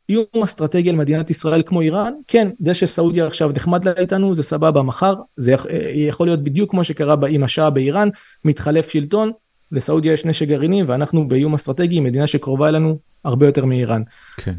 איום 0.09 0.43
אסטרטגי 0.43 0.89
על 0.89 0.95
מדינת 0.95 1.29
ישראל 1.29 1.63
כמו 1.65 1.81
איראן, 1.81 2.13
כן, 2.27 2.47
זה 2.59 2.73
שסעודיה 2.73 3.27
עכשיו 3.27 3.51
נחמד 3.55 3.85
לה 3.85 3.91
איתנו 3.97 4.35
זה 4.35 4.43
סבבה 4.43 4.81
מחר, 4.81 5.13
זה 5.37 5.55
אה, 5.55 5.91
יכול 5.93 6.27
להיות 6.27 6.43
בדיוק 6.43 6.71
כמו 6.71 6.83
שקרה 6.83 7.15
עם 7.29 7.43
השעה 7.43 7.69
באיראן, 7.69 8.09
מתחלף 8.45 8.89
שלטון, 8.89 9.31
לסעודיה 9.73 10.13
יש 10.13 10.25
נשק 10.25 10.47
גרעיני 10.47 10.83
ואנחנו 10.83 11.27
באיום 11.27 11.53
אסטרטגי, 11.53 11.99
מדינה 11.99 12.27
שקרובה 12.27 12.69
אלינו 12.69 12.97
הרבה 13.25 13.45
יותר 13.45 13.65
מאיראן. 13.65 14.01
כן. 14.37 14.55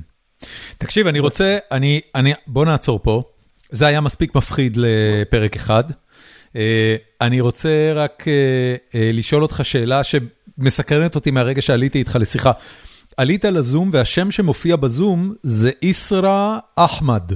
תקשיב, 0.79 1.07
אני 1.07 1.19
רוצה, 1.19 1.59
אני, 1.73 2.01
אני, 2.15 2.33
בוא 2.47 2.65
נעצור 2.65 3.01
פה, 3.03 3.23
זה 3.71 3.87
היה 3.87 4.01
מספיק 4.01 4.35
מפחיד 4.35 4.79
לפרק 4.81 5.57
אחד. 5.57 5.85
אה, 6.57 6.97
אני 7.21 7.41
רוצה 7.41 7.93
רק 7.95 8.25
לשאול 8.95 9.43
אותך 9.43 9.61
שאלה 9.63 10.01
שמסקרנת 10.05 11.15
אותי 11.15 11.31
מהרגע 11.31 11.63
שעליתי 11.63 11.99
איתך 11.99 12.17
לשיחה. 12.21 12.53
עלית 13.17 13.45
לזום 13.45 13.91
והשם 13.93 14.31
שמופיע 14.31 14.77
בזום 14.77 15.35
זה 15.43 15.71
איסרא 15.83 16.59
אחמד. 16.77 17.33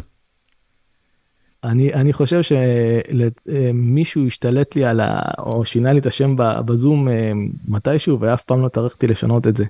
אני, 1.64 1.94
אני 1.94 2.12
חושב 2.12 2.40
שמישהו 2.42 4.26
השתלט 4.26 4.76
לי 4.76 4.84
על 4.84 5.00
ה... 5.00 5.20
או 5.38 5.64
שינה 5.64 5.92
לי 5.92 6.00
את 6.00 6.06
השם 6.06 6.34
בזום 6.66 7.08
אה, 7.08 7.32
מתישהו 7.68 8.20
ואף 8.20 8.42
פעם 8.42 8.62
לא 8.62 8.68
טרחתי 8.68 9.06
לשנות 9.06 9.46
את 9.46 9.56
זה. 9.56 9.64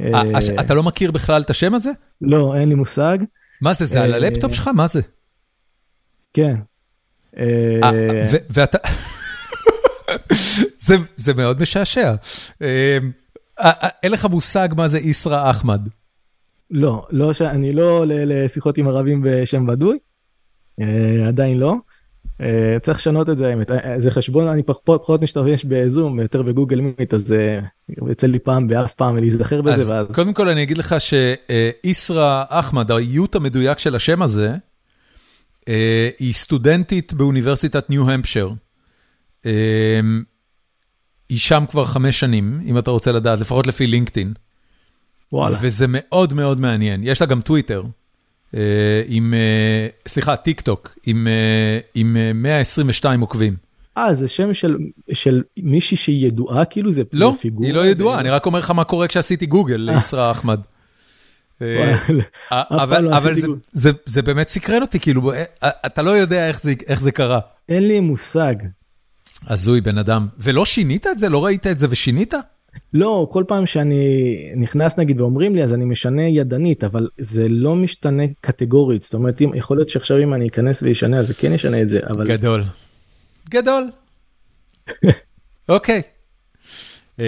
אה, 0.00 0.22
אתה 0.60 0.74
לא 0.74 0.82
מכיר 0.82 1.10
בכלל 1.10 1.42
את 1.42 1.50
השם 1.50 1.74
הזה? 1.74 1.90
לא, 2.20 2.56
אין 2.56 2.68
לי 2.68 2.74
מושג. 2.74 3.18
מה 3.60 3.74
זה, 3.74 3.84
זה 3.84 4.02
על 4.02 4.14
הלפטופ 4.14 4.54
שלך? 4.54 4.70
מה 4.74 4.86
זה? 4.86 5.00
כן. 6.32 6.56
ואתה... 8.50 8.78
זה 11.16 11.34
מאוד 11.34 11.60
משעשע. 11.60 12.14
אה, 12.62 12.98
אה, 13.60 13.88
אין 14.02 14.12
לך 14.12 14.24
מושג 14.24 14.68
מה 14.76 14.88
זה 14.88 14.98
איסרא 14.98 15.50
אחמד. 15.50 15.88
לא, 16.70 17.06
לא 17.10 17.32
אני 17.40 17.72
לא 17.72 17.90
עולה 17.90 18.24
לשיחות 18.24 18.78
עם 18.78 18.88
ערבים 18.88 19.20
בשם 19.24 19.66
בדוי, 19.66 19.92
אה, 19.94 19.98
עדיין 21.28 21.58
לא. 21.58 21.74
צריך 22.82 22.98
לשנות 22.98 23.30
את 23.30 23.38
זה 23.38 23.48
האמת, 23.48 23.70
זה 23.98 24.10
חשבון 24.10 24.46
אני 24.46 24.62
פחות, 24.62 25.00
פחות 25.02 25.22
משתמש 25.22 25.64
בזום 25.64 26.20
יותר 26.20 26.42
בגוגל 26.42 26.80
מיט 26.80 27.14
אז 27.14 27.34
יוצא 28.08 28.26
לי 28.26 28.38
פעם 28.38 28.68
באף 28.68 28.92
פעם 28.92 29.16
להיזכר 29.16 29.62
בזה 29.62 29.82
אז 29.82 29.90
ואז 29.90 30.06
קודם 30.14 30.34
כל 30.34 30.48
אני 30.48 30.62
אגיד 30.62 30.78
לך 30.78 30.94
שאיסרא 30.98 32.44
אחמד 32.48 32.90
האיות 32.90 33.34
המדויק 33.34 33.78
של 33.78 33.94
השם 33.94 34.22
הזה 34.22 34.56
היא 36.18 36.32
סטודנטית 36.32 37.12
באוניברסיטת 37.12 37.90
ניו-המפשר. 37.90 38.50
היא 41.28 41.38
שם 41.38 41.64
כבר 41.70 41.84
חמש 41.84 42.20
שנים, 42.20 42.60
אם 42.64 42.78
אתה 42.78 42.90
רוצה 42.90 43.12
לדעת, 43.12 43.40
לפחות 43.40 43.66
לפי 43.66 43.86
לינקדאין. 43.86 44.32
וואלה. 45.32 45.56
וזה 45.62 45.86
מאוד 45.88 46.32
מאוד 46.32 46.60
מעניין. 46.60 47.00
יש 47.04 47.20
לה 47.20 47.26
גם 47.26 47.40
טוויטר, 47.40 47.82
עם, 49.08 49.34
אה, 49.34 49.88
סליחה, 50.08 50.36
טיק 50.36 50.60
טוק, 50.60 50.98
עם, 51.06 51.28
אה, 51.28 51.78
עם 51.94 52.16
122 52.34 53.20
עוקבים. 53.20 53.56
אה, 53.98 54.14
זה 54.14 54.28
שם 54.28 54.54
של, 54.54 54.76
של 55.12 55.42
מישהי 55.56 55.96
שהיא 55.96 56.26
ידועה, 56.26 56.64
כאילו 56.64 56.90
זה 56.90 57.02
לא, 57.12 57.34
פיגורה? 57.40 57.72
לא, 57.72 57.82
היא 57.82 57.86
לא 57.86 57.90
ידועה, 57.90 58.20
אני 58.20 58.30
רק 58.30 58.46
אומר 58.46 58.58
לך 58.58 58.70
מה 58.70 58.84
קורה 58.84 59.08
כשעשיתי 59.08 59.46
גוגל 59.46 59.76
לישראל 59.76 60.30
אחמד. 60.30 60.60
אבל, 62.50 63.00
לא 63.00 63.16
אבל 63.16 63.34
זה, 63.34 63.46
זה, 63.72 63.90
זה 64.04 64.22
באמת 64.22 64.48
סקרן 64.48 64.82
אותי, 64.82 65.00
כאילו, 65.00 65.32
אתה 65.86 66.02
לא 66.02 66.10
יודע 66.10 66.48
איך 66.48 66.62
זה, 66.62 66.74
איך 66.86 67.00
זה 67.00 67.12
קרה. 67.12 67.40
אין 67.68 67.88
לי 67.88 68.00
מושג. 68.00 68.54
הזוי 69.46 69.80
בן 69.80 69.98
אדם. 69.98 70.28
ולא 70.38 70.64
שינית 70.64 71.06
את 71.06 71.18
זה? 71.18 71.28
לא 71.28 71.44
ראית 71.44 71.66
את 71.66 71.78
זה 71.78 71.86
ושינית? 71.90 72.34
לא, 72.94 73.28
כל 73.30 73.44
פעם 73.48 73.66
שאני 73.66 74.36
נכנס 74.56 74.98
נגיד 74.98 75.20
ואומרים 75.20 75.54
לי 75.54 75.62
אז 75.62 75.72
אני 75.72 75.84
משנה 75.84 76.22
ידנית, 76.22 76.84
אבל 76.84 77.08
זה 77.18 77.48
לא 77.48 77.74
משתנה 77.76 78.22
קטגורית, 78.40 79.02
זאת 79.02 79.14
אומרת 79.14 79.40
אם, 79.40 79.54
יכול 79.54 79.76
להיות 79.76 79.88
שעכשיו 79.88 80.18
אם 80.18 80.34
אני 80.34 80.48
אכנס 80.48 80.82
וישנה 80.82 81.16
אז 81.16 81.26
זה 81.26 81.34
כן 81.34 81.52
ישנה 81.52 81.82
את 81.82 81.88
זה, 81.88 82.00
אבל... 82.08 82.26
גדול. 82.26 82.64
גדול. 83.50 83.90
אוקיי. 85.68 86.02
um, 87.16 87.20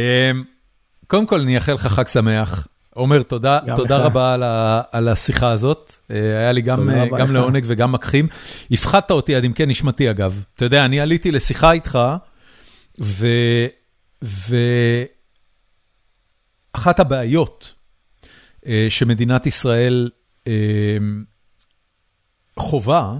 קודם 1.06 1.26
כל 1.26 1.40
אני 1.40 1.56
אאחל 1.56 1.72
לך 1.72 1.86
חג 1.86 2.06
שמח. 2.06 2.66
עומר, 2.94 3.22
תודה, 3.22 3.58
תודה 3.76 3.96
רבה 3.96 4.34
על, 4.34 4.42
ה, 4.42 4.82
על 4.92 5.08
השיחה 5.08 5.50
הזאת, 5.50 5.92
אה, 6.10 6.16
היה 6.16 6.52
לי 6.52 6.62
גם, 6.62 6.90
אה, 6.90 7.06
גם 7.18 7.30
לעונג 7.32 7.64
וגם 7.66 7.92
מקחים. 7.92 8.28
הפחדת 8.70 9.10
אותי 9.10 9.34
עד 9.34 9.44
עמקי 9.44 9.66
נשמתי 9.66 10.10
אגב. 10.10 10.42
אתה 10.54 10.64
יודע, 10.64 10.84
אני 10.84 11.00
עליתי 11.00 11.32
לשיחה 11.32 11.72
איתך, 11.72 11.98
ו... 13.00 13.26
ואחת 16.76 17.00
הבעיות 17.00 17.74
אה, 18.66 18.86
שמדינת 18.88 19.46
ישראל 19.46 20.10
חובה, 22.58 23.12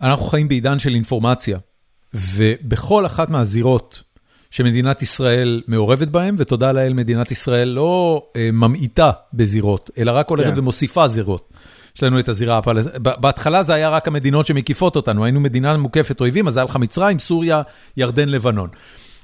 אנחנו 0.00 0.24
חיים 0.24 0.48
בעידן 0.48 0.78
של 0.78 0.94
אינפורמציה, 0.94 1.58
ובכל 2.14 3.06
אחת 3.06 3.30
מהזירות 3.30 4.02
שמדינת 4.50 5.02
ישראל 5.02 5.62
מעורבת 5.68 6.08
בהם, 6.08 6.34
ותודה 6.38 6.72
לאל, 6.72 6.92
מדינת 6.92 7.30
ישראל 7.30 7.68
לא 7.68 8.22
אה, 8.36 8.50
ממעיטה 8.52 9.10
בזירות, 9.34 9.90
אלא 9.98 10.10
רק 10.10 10.30
הולכת 10.30 10.52
כן. 10.52 10.58
ומוסיפה 10.58 11.08
זירות. 11.08 11.52
יש 11.96 12.02
לנו 12.02 12.18
את 12.18 12.28
הזירה 12.28 12.58
הפלסטינית, 12.58 13.02
בהתחלה 13.02 13.62
זה 13.62 13.74
היה 13.74 13.90
רק 13.90 14.08
המדינות 14.08 14.46
שמקיפות 14.46 14.96
אותנו, 14.96 15.24
היינו 15.24 15.40
מדינה 15.40 15.76
מוקפת 15.76 16.20
אויבים, 16.20 16.48
אז 16.48 16.56
היה 16.56 16.64
לך 16.64 16.76
מצרים, 16.76 17.18
סוריה, 17.18 17.62
ירדן, 17.96 18.28
לבנון. 18.28 18.68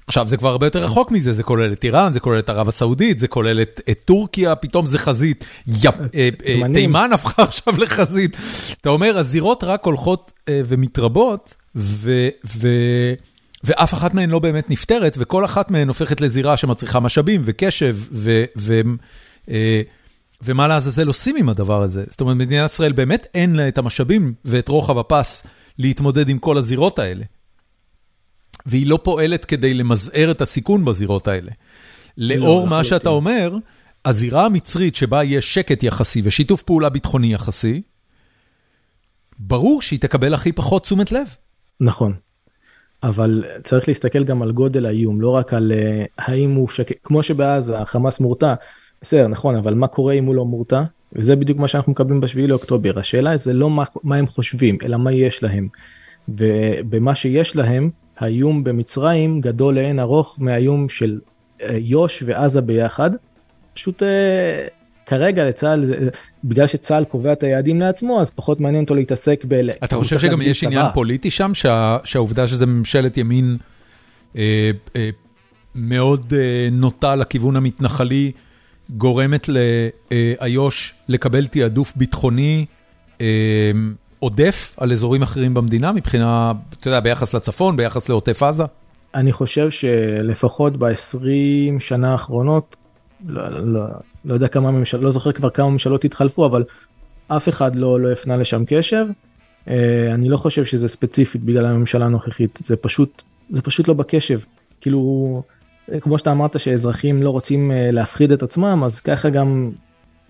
עכשיו 0.08 0.28
זה 0.28 0.36
כבר 0.36 0.48
הרבה 0.48 0.66
יותר 0.66 0.84
רחוק 0.84 1.10
מזה, 1.10 1.32
זה 1.32 1.42
כולל 1.42 1.72
את 1.72 1.84
איראן, 1.84 2.12
זה 2.12 2.20
כולל 2.20 2.38
את 2.38 2.48
ערב 2.50 2.68
הסעודית, 2.68 3.18
זה 3.18 3.28
כולל 3.28 3.62
את, 3.62 3.80
טורקיה, 4.04 4.54
פתאום 4.54 4.86
זה 4.86 4.98
חזית, 4.98 5.44
אה, 6.14 6.28
אה, 6.46 6.60
תימן 6.74 7.10
הפכה 7.12 7.42
עכשיו 7.48 7.74
לחזית. 7.78 8.36
אתה 8.80 8.88
אומר, 8.88 9.18
הזירות 9.18 9.64
רק 9.64 9.84
הולכות 9.84 10.32
אה, 10.48 10.60
ומתרבות, 10.66 11.54
ואף 13.64 13.94
אחת 13.94 14.14
מהן 14.14 14.30
לא 14.30 14.38
באמת 14.38 14.70
נפתרת, 14.70 15.16
וכל 15.18 15.44
אחת 15.44 15.70
מהן 15.70 15.88
הופכת 15.88 16.20
לזירה 16.20 16.56
שמצריכה 16.56 17.00
משאבים 17.00 17.40
וקשב, 17.44 17.96
ומה 20.42 20.68
לעזאזל 20.68 21.06
עושים 21.06 21.36
עם 21.36 21.48
הדבר 21.48 21.82
הזה. 21.82 22.04
זאת 22.08 22.20
אומרת, 22.20 22.36
מדינת 22.36 22.70
ישראל 22.70 22.92
באמת 22.92 23.26
אין 23.34 23.56
לה 23.56 23.68
את 23.68 23.78
המשאבים 23.78 24.34
ואת 24.44 24.68
רוחב 24.68 24.98
הפס 24.98 25.46
להתמודד 25.78 26.28
עם 26.28 26.38
כל 26.38 26.56
הזירות 26.56 26.98
האלה. 26.98 27.24
והיא 28.68 28.86
לא 28.86 28.98
פועלת 29.02 29.44
כדי 29.44 29.74
למזער 29.74 30.30
את 30.30 30.40
הסיכון 30.40 30.84
בזירות 30.84 31.28
האלה. 31.28 31.52
לאור 32.18 32.66
מה 32.66 32.84
שאתה 32.84 33.08
אומר, 33.08 33.56
הזירה 34.04 34.46
המצרית 34.46 34.96
שבה 34.96 35.24
יש 35.24 35.54
שקט 35.54 35.82
יחסי 35.82 36.20
ושיתוף 36.24 36.62
פעולה 36.62 36.88
ביטחוני 36.88 37.32
יחסי, 37.32 37.82
ברור 39.38 39.82
שהיא 39.82 40.00
תקבל 40.00 40.34
הכי 40.34 40.52
פחות 40.52 40.82
תשומת 40.82 41.12
לב. 41.12 41.34
נכון. 41.80 42.14
אבל 43.02 43.44
צריך 43.64 43.88
להסתכל 43.88 44.24
גם 44.24 44.42
על 44.42 44.52
גודל 44.52 44.86
האיום, 44.86 45.20
לא 45.20 45.30
רק 45.30 45.54
על 45.54 45.72
uh, 45.72 46.08
האם 46.18 46.54
הוא 46.54 46.68
שקט, 46.68 46.96
כמו 47.04 47.22
שבעזה 47.22 47.78
החמאס 47.78 48.20
מורתע, 48.20 48.54
בסדר, 49.02 49.28
נכון, 49.28 49.56
אבל 49.56 49.74
מה 49.74 49.86
קורה 49.86 50.14
אם 50.14 50.24
הוא 50.24 50.34
לא 50.34 50.44
מורתע? 50.44 50.82
וזה 51.12 51.36
בדיוק 51.36 51.58
מה 51.58 51.68
שאנחנו 51.68 51.92
מקבלים 51.92 52.20
בשביעי 52.20 52.46
לאוקטובר. 52.46 52.98
השאלה 52.98 53.36
זה 53.36 53.52
לא 53.52 53.70
מה, 53.70 53.84
מה 54.02 54.16
הם 54.16 54.26
חושבים, 54.26 54.78
אלא 54.82 54.96
מה 54.96 55.12
יש 55.12 55.42
להם. 55.42 55.68
ובמה 56.28 57.14
שיש 57.14 57.56
להם, 57.56 57.90
האיום 58.18 58.64
במצרים 58.64 59.40
גדול 59.40 59.74
לאין 59.74 60.00
ארוך 60.00 60.36
מהאיום 60.38 60.88
של 60.88 61.18
אה, 61.62 61.76
יו"ש 61.80 62.22
ועזה 62.26 62.60
ביחד. 62.60 63.10
פשוט 63.74 64.02
אה, 64.02 64.66
כרגע 65.06 65.44
לצה"ל, 65.44 65.84
בגלל 66.44 66.66
שצה"ל 66.66 67.04
קובע 67.04 67.32
את 67.32 67.42
היעדים 67.42 67.80
לעצמו, 67.80 68.20
אז 68.20 68.30
פחות 68.30 68.60
מעניין 68.60 68.84
אותו 68.84 68.94
להתעסק 68.94 69.44
ב... 69.48 69.54
אתה 69.84 69.96
חושב 69.96 70.18
שגם 70.18 70.42
יש 70.42 70.64
עניין 70.64 70.86
פוליטי 70.94 71.30
שם, 71.30 71.54
שה, 71.54 71.96
שהעובדה 72.04 72.46
שזה 72.46 72.66
ממשלת 72.66 73.16
ימין 73.16 73.56
אה, 74.36 74.70
אה, 74.96 75.10
מאוד 75.74 76.34
אה, 76.36 76.68
נוטה 76.72 77.16
לכיוון 77.16 77.56
המתנחלי, 77.56 78.32
גורמת 78.90 79.48
לאיו"ש 79.48 80.94
לקבל 81.08 81.46
תעדוף 81.46 81.92
ביטחוני 81.96 82.66
אה, 83.20 83.26
עודף 84.18 84.74
על 84.76 84.92
אזורים 84.92 85.22
אחרים 85.22 85.54
במדינה 85.54 85.92
מבחינה, 85.92 86.52
אתה 86.80 86.88
יודע, 86.88 87.00
ביחס 87.00 87.34
לצפון, 87.34 87.76
ביחס 87.76 88.08
לעוטף 88.08 88.42
עזה? 88.42 88.64
אני 89.14 89.32
חושב 89.32 89.70
שלפחות 89.70 90.76
ב-20 90.76 91.80
שנה 91.80 92.12
האחרונות, 92.12 92.76
לא, 93.26 93.48
לא, 93.48 93.80
לא 94.24 94.34
יודע 94.34 94.48
כמה 94.48 94.70
ממשלות, 94.70 95.02
לא 95.02 95.10
זוכר 95.10 95.32
כבר 95.32 95.50
כמה 95.50 95.70
ממשלות 95.70 96.04
התחלפו, 96.04 96.46
אבל 96.46 96.64
אף 97.28 97.48
אחד 97.48 97.76
לא, 97.76 98.00
לא 98.00 98.12
הפנה 98.12 98.36
לשם 98.36 98.64
קשב. 98.66 99.06
אה, 99.68 100.14
אני 100.14 100.28
לא 100.28 100.36
חושב 100.36 100.64
שזה 100.64 100.88
ספציפית 100.88 101.44
בגלל 101.44 101.66
הממשלה 101.66 102.04
הנוכחית, 102.04 102.58
זה 102.64 102.76
פשוט, 102.76 103.22
זה 103.50 103.62
פשוט 103.62 103.88
לא 103.88 103.94
בקשב. 103.94 104.40
כאילו, 104.80 105.42
כמו 106.00 106.18
שאתה 106.18 106.32
אמרת 106.32 106.60
שאזרחים 106.60 107.22
לא 107.22 107.30
רוצים 107.30 107.70
אה, 107.70 107.90
להפחיד 107.90 108.32
את 108.32 108.42
עצמם, 108.42 108.82
אז 108.84 109.00
ככה 109.00 109.28
גם 109.28 109.70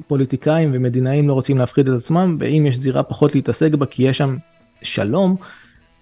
פוליטיקאים 0.07 0.71
ומדינאים 0.73 1.29
לא 1.29 1.33
רוצים 1.33 1.59
להפחיד 1.59 1.89
את 1.89 1.95
עצמם, 1.97 2.37
ואם 2.41 2.67
יש 2.67 2.77
זירה 2.77 3.03
פחות 3.03 3.35
להתעסק 3.35 3.75
בה 3.75 3.87
כי 3.87 4.03
יש 4.03 4.19
שם 4.19 4.37
שלום, 4.83 5.37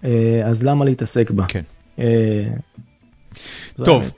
אה, 0.03 0.41
אז 0.45 0.63
למה 0.63 0.85
להתעסק 0.85 1.31
בה? 1.31 1.45
כן. 1.47 1.61
אה, 1.99 2.05
טוב. 3.75 4.11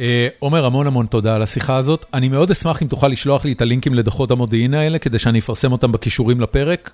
אה, 0.00 0.28
עומר, 0.38 0.64
המון 0.64 0.86
המון 0.86 1.06
תודה 1.06 1.34
על 1.34 1.42
השיחה 1.42 1.76
הזאת. 1.76 2.06
אני 2.14 2.28
מאוד 2.28 2.50
אשמח 2.50 2.82
אם 2.82 2.86
תוכל 2.86 3.08
לשלוח 3.08 3.44
לי 3.44 3.52
את 3.52 3.60
הלינקים 3.60 3.94
לדוחות 3.94 4.30
המודיעין 4.30 4.74
האלה, 4.74 4.98
כדי 4.98 5.18
שאני 5.18 5.38
אפרסם 5.38 5.72
אותם 5.72 5.92
בכישורים 5.92 6.40
לפרק. 6.40 6.90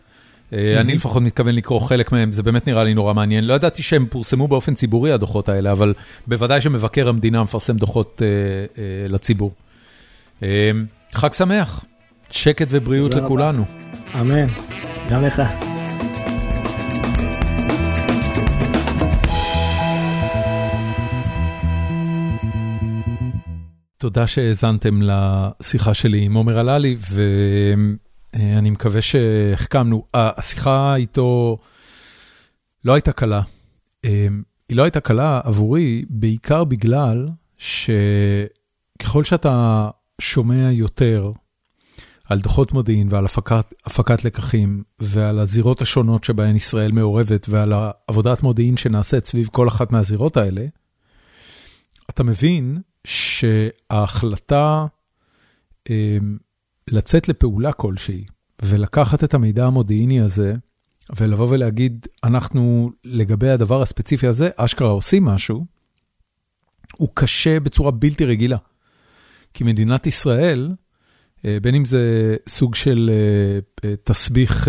אני 0.53 0.95
לפחות 0.95 1.23
מתכוון 1.23 1.55
לקרוא 1.55 1.81
חלק 1.81 2.12
מהם, 2.12 2.32
זה 2.32 2.43
באמת 2.43 2.66
נראה 2.66 2.85
לי 2.85 2.95
נורא 2.95 3.15
מעניין. 3.15 3.45
לא 3.45 3.55
ידעתי 3.55 3.82
שהם 3.82 4.07
פורסמו 4.11 4.49
באופן 4.49 4.74
ציבורי, 4.74 5.12
הדוחות 5.12 5.49
האלה, 5.49 5.73
אבל 5.73 5.95
בוודאי 6.27 6.61
שמבקר 6.61 7.09
המדינה 7.09 7.43
מפרסם 7.43 7.77
דוחות 7.77 8.23
לציבור. 9.09 9.53
חג 11.12 11.32
שמח. 11.32 11.85
שקט 12.30 12.66
ובריאות 12.70 13.14
לכולנו. 13.14 13.64
אמן, 14.20 14.46
גם 15.10 15.22
לך. 15.22 15.42
תודה 23.98 24.26
שהאזנתם 24.26 25.00
לשיחה 25.02 25.94
שלי 25.94 26.20
עם 26.20 26.34
עומר 26.34 26.59
הללי, 26.59 26.96
ואני 28.34 28.70
מקווה 28.70 29.02
שהחכמנו. 29.02 30.05
השיחה 30.14 30.96
איתו 30.96 31.59
לא 32.84 32.94
הייתה 32.94 33.12
קלה. 33.12 33.40
היא 34.02 34.76
לא 34.76 34.82
הייתה 34.82 35.00
קלה 35.00 35.40
עבורי, 35.44 36.05
בעיקר 36.10 36.64
בגלל 36.64 37.28
שככל 37.59 39.24
שאתה 39.24 39.88
שומע 40.20 40.70
יותר, 40.72 41.32
על 42.28 42.38
דוחות 42.38 42.72
מודיעין 42.72 43.09
ועל 43.10 43.24
הפקת, 43.24 43.74
הפקת 43.84 44.24
לקחים 44.24 44.82
ועל 44.98 45.38
הזירות 45.38 45.82
השונות 45.82 46.24
שבהן 46.24 46.56
ישראל 46.56 46.92
מעורבת 46.92 47.46
ועל 47.48 47.72
עבודת 48.09 48.42
מודיעין 48.42 48.76
שנעשית 48.76 49.26
סביב 49.26 49.48
כל 49.52 49.68
אחת 49.68 49.92
מהזירות 49.92 50.36
האלה, 50.36 50.66
אתה 52.10 52.22
מבין 52.22 52.80
שההחלטה 53.05 54.86
אה, 55.90 56.18
לצאת 56.90 57.28
לפעולה 57.28 57.72
כלשהי 57.72 58.24
ולקחת 58.62 59.24
את 59.24 59.34
המידע 59.34 59.66
המודיעיני 59.66 60.20
הזה 60.20 60.55
ולבוא 61.16 61.46
ולהגיד, 61.50 62.06
אנחנו 62.24 62.90
לגבי 63.05 63.50
הדבר 63.50 63.82
הספציפי 63.82 64.26
הזה, 64.26 64.50
אשכרה 64.56 64.88
עושים 64.88 65.24
משהו, 65.24 65.66
הוא 66.96 67.09
קשה 67.14 67.60
בצורה 67.60 67.90
בלתי 67.90 68.24
רגילה. 68.24 68.56
כי 69.55 69.64
מדינת 69.64 70.06
ישראל, 70.06 70.72
בין 71.44 71.74
אם 71.74 71.85
זה 71.85 72.36
סוג 72.48 72.74
של 72.74 73.10
אה, 73.12 73.89
אה, 73.89 73.94
תסביך 74.05 74.69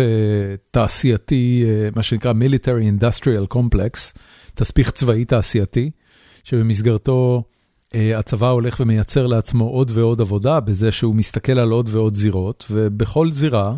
תעשייתי, 0.70 1.64
מה 1.96 2.02
שנקרא 2.02 2.32
Military 2.32 3.00
Industrial 3.02 3.54
Complex, 3.54 4.18
תסביך 4.54 4.90
צבאי 4.90 5.24
תעשייתי, 5.24 5.90
שבמסגרתו 6.44 7.42
הצבא 7.94 8.48
הולך 8.48 8.80
ומייצר 8.80 9.26
לעצמו 9.26 9.64
עוד 9.64 9.90
ועוד 9.94 10.20
עבודה 10.20 10.60
בזה 10.60 10.92
שהוא 10.92 11.14
מסתכל 11.14 11.58
על 11.58 11.70
עוד 11.70 11.88
ועוד 11.92 12.14
זירות, 12.14 12.64
ובכל 12.70 13.30
זירה, 13.30 13.74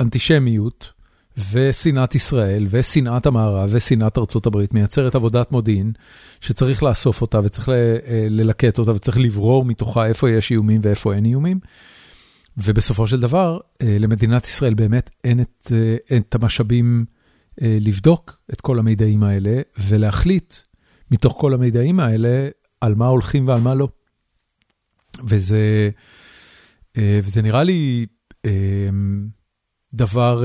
אנטישמיות 0.00 0.92
ושנאת 1.36 2.14
ישראל 2.14 2.66
ושנאת 2.70 3.26
המערב 3.26 3.70
ושנאת 3.72 4.18
ארצות 4.18 4.46
הברית 4.46 4.74
מייצרת 4.74 5.14
עבודת 5.14 5.52
מודיעין 5.52 5.92
שצריך 6.40 6.82
לאסוף 6.82 7.20
אותה 7.20 7.40
וצריך 7.44 7.68
אה, 7.68 8.26
ללקט 8.30 8.78
אותה 8.78 8.90
וצריך 8.90 9.18
לברור 9.18 9.64
מתוכה 9.64 10.06
איפה 10.06 10.30
יש 10.30 10.50
איומים 10.50 10.80
ואיפה 10.84 11.14
אין 11.14 11.24
איומים. 11.24 11.60
ובסופו 12.56 13.06
של 13.06 13.20
דבר, 13.20 13.58
אה, 13.82 13.96
למדינת 14.00 14.46
ישראל 14.46 14.74
באמת 14.74 15.10
אין 15.24 15.40
את, 15.40 15.72
אה, 15.72 16.16
את 16.16 16.34
המשאבים 16.34 17.04
לבדוק 17.60 18.38
את 18.52 18.60
כל 18.60 18.78
המידעים 18.78 19.22
האלה 19.22 19.60
ולהחליט 19.78 20.54
מתוך 21.10 21.36
כל 21.40 21.54
המידעים 21.54 22.00
האלה 22.00 22.48
על 22.80 22.94
מה 22.94 23.06
הולכים 23.06 23.48
ועל 23.48 23.60
מה 23.60 23.74
לא. 23.74 23.88
וזה, 25.24 25.90
וזה 26.98 27.42
נראה 27.42 27.62
לי 27.62 28.06
דבר 29.94 30.44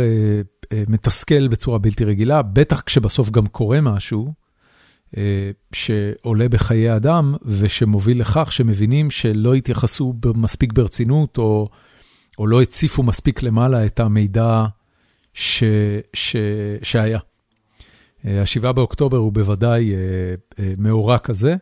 מתסכל 0.88 1.48
בצורה 1.48 1.78
בלתי 1.78 2.06
רגילה, 2.06 2.42
בטח 2.42 2.82
כשבסוף 2.82 3.30
גם 3.30 3.48
קורה 3.48 3.82
משהו 3.82 4.34
אה, 5.18 5.52
שעולה 5.74 6.50
בחיי 6.50 6.96
אדם 6.96 7.36
ושמוביל 7.46 8.22
לכך 8.22 8.52
שמבינים 8.52 9.12
שלא 9.12 9.54
התייחסו 9.54 10.14
מספיק 10.36 10.74
ברצינות 10.74 11.38
או, 11.38 11.68
או 12.38 12.48
לא 12.48 12.62
הציפו 12.62 13.04
מספיק 13.04 13.44
למעלה 13.44 13.86
את 13.86 14.00
המידע 14.00 14.66
ש, 15.34 15.64
ש, 16.14 16.36
שהיה. 16.84 17.20
אה, 18.26 18.42
השבעה 18.42 18.74
באוקטובר 18.74 19.18
הוא 19.18 19.34
בוודאי 19.34 19.94
אה, 19.94 20.74
מאורע 20.78 21.18
כזה, 21.18 21.56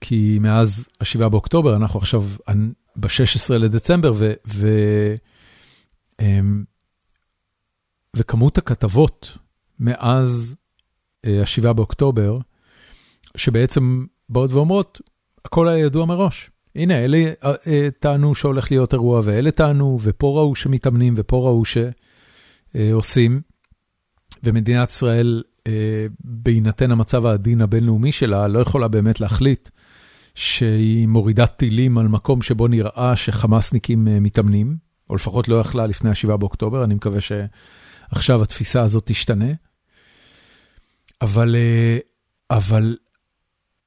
כי 0.00 0.38
מאז 0.40 0.88
השבעה 1.00 1.28
באוקטובר 1.28 1.76
אנחנו 1.76 1.98
עכשיו 1.98 2.24
ב-16 2.96 3.54
לדצמבר, 3.54 4.12
ו... 4.14 4.32
ו 4.46 4.68
אמ, 6.20 6.64
וכמות 8.16 8.58
הכתבות 8.58 9.38
מאז 9.80 10.56
ה-7 11.24 11.72
באוקטובר, 11.72 12.38
שבעצם 13.36 14.06
באות 14.28 14.52
ואומרות, 14.52 15.00
הכל 15.44 15.68
היה 15.68 15.78
ידוע 15.78 16.06
מראש. 16.06 16.50
הנה, 16.76 16.94
אלה 17.04 17.32
טענו 17.98 18.34
שהולך 18.34 18.70
להיות 18.70 18.92
אירוע, 18.92 19.20
ואלה 19.24 19.50
טענו, 19.50 19.98
ופה 20.02 20.40
ראו 20.40 20.54
שמתאמנים, 20.54 21.14
ופה 21.16 21.36
ראו 21.36 21.62
שעושים. 22.74 23.40
ומדינת 24.44 24.88
ישראל, 24.88 25.42
בהינתן 26.20 26.90
המצב 26.90 27.26
העדין 27.26 27.60
הבינלאומי 27.60 28.12
שלה, 28.12 28.48
לא 28.48 28.58
יכולה 28.58 28.88
באמת 28.88 29.20
להחליט 29.20 29.68
שהיא 30.34 31.08
מורידה 31.08 31.46
טילים 31.46 31.98
על 31.98 32.08
מקום 32.08 32.42
שבו 32.42 32.68
נראה 32.68 33.16
שחמאסניקים 33.16 34.08
מתאמנים, 34.20 34.76
או 35.10 35.14
לפחות 35.14 35.48
לא 35.48 35.60
יכלה 35.60 35.86
לפני 35.86 36.10
ה-7 36.10 36.36
באוקטובר, 36.36 36.84
אני 36.84 36.94
מקווה 36.94 37.20
שעכשיו 38.10 38.42
התפיסה 38.42 38.82
הזאת 38.82 39.02
תשתנה. 39.06 39.52
אבל, 41.22 41.56
אבל 42.50 42.96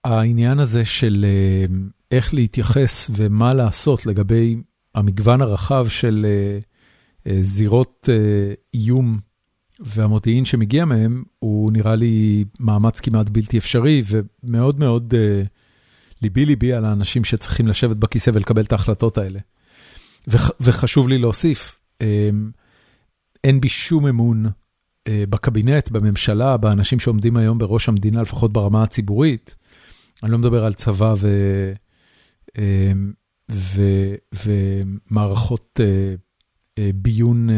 העניין 0.04 0.60
הזה 0.60 0.86
של 0.86 1.26
איך 2.12 2.34
להתייחס 2.34 3.10
ומה 3.16 3.54
לעשות 3.54 4.06
לגבי 4.06 4.56
המגוון 4.96 5.42
הרחב 5.42 5.88
של 5.90 6.26
זירות 7.42 8.10
איום 8.74 9.20
והמודיעין 9.80 10.46
שמגיע 10.46 10.86
מהם, 10.86 11.24
הוא 11.40 11.72
נראה 11.72 11.96
לי 11.96 12.46
מאמץ 12.60 13.00
כמעט 13.00 13.30
בלתי 13.30 13.58
אפשרי, 13.58 14.04
ומאוד 14.08 14.80
מאוד 14.80 15.14
ליבי 16.22 16.46
ליבי 16.46 16.74
על 16.74 16.86
האנשים 16.86 17.24
שצריכים 17.24 17.68
לשבת 17.68 17.98
בכיסא 17.98 18.32
ולקבל 18.34 18.62
את 18.62 18.72
ההחלטות 18.72 19.18
האלה. 19.18 19.40
וחשוב 20.60 21.10
לי 21.10 21.18
להוסיף, 21.18 21.80
אין 23.44 23.62
בי 23.62 23.70
שום 23.70 24.08
אמון 24.08 24.46
בקבינט, 25.10 25.90
בממשלה, 25.92 26.58
באנשים 26.58 27.00
שעומדים 27.00 27.38
היום 27.38 27.58
בראש 27.58 27.90
המדינה, 27.90 28.22
לפחות 28.22 28.54
ברמה 28.54 28.84
הציבורית. 28.84 29.56
אני 30.24 30.32
לא 30.32 30.38
מדבר 30.38 30.66
על 30.66 30.74
צבא 30.74 31.16
ו... 31.18 31.28
ו... 33.52 33.82
ומערכות 34.46 35.80
ביון 36.96 37.50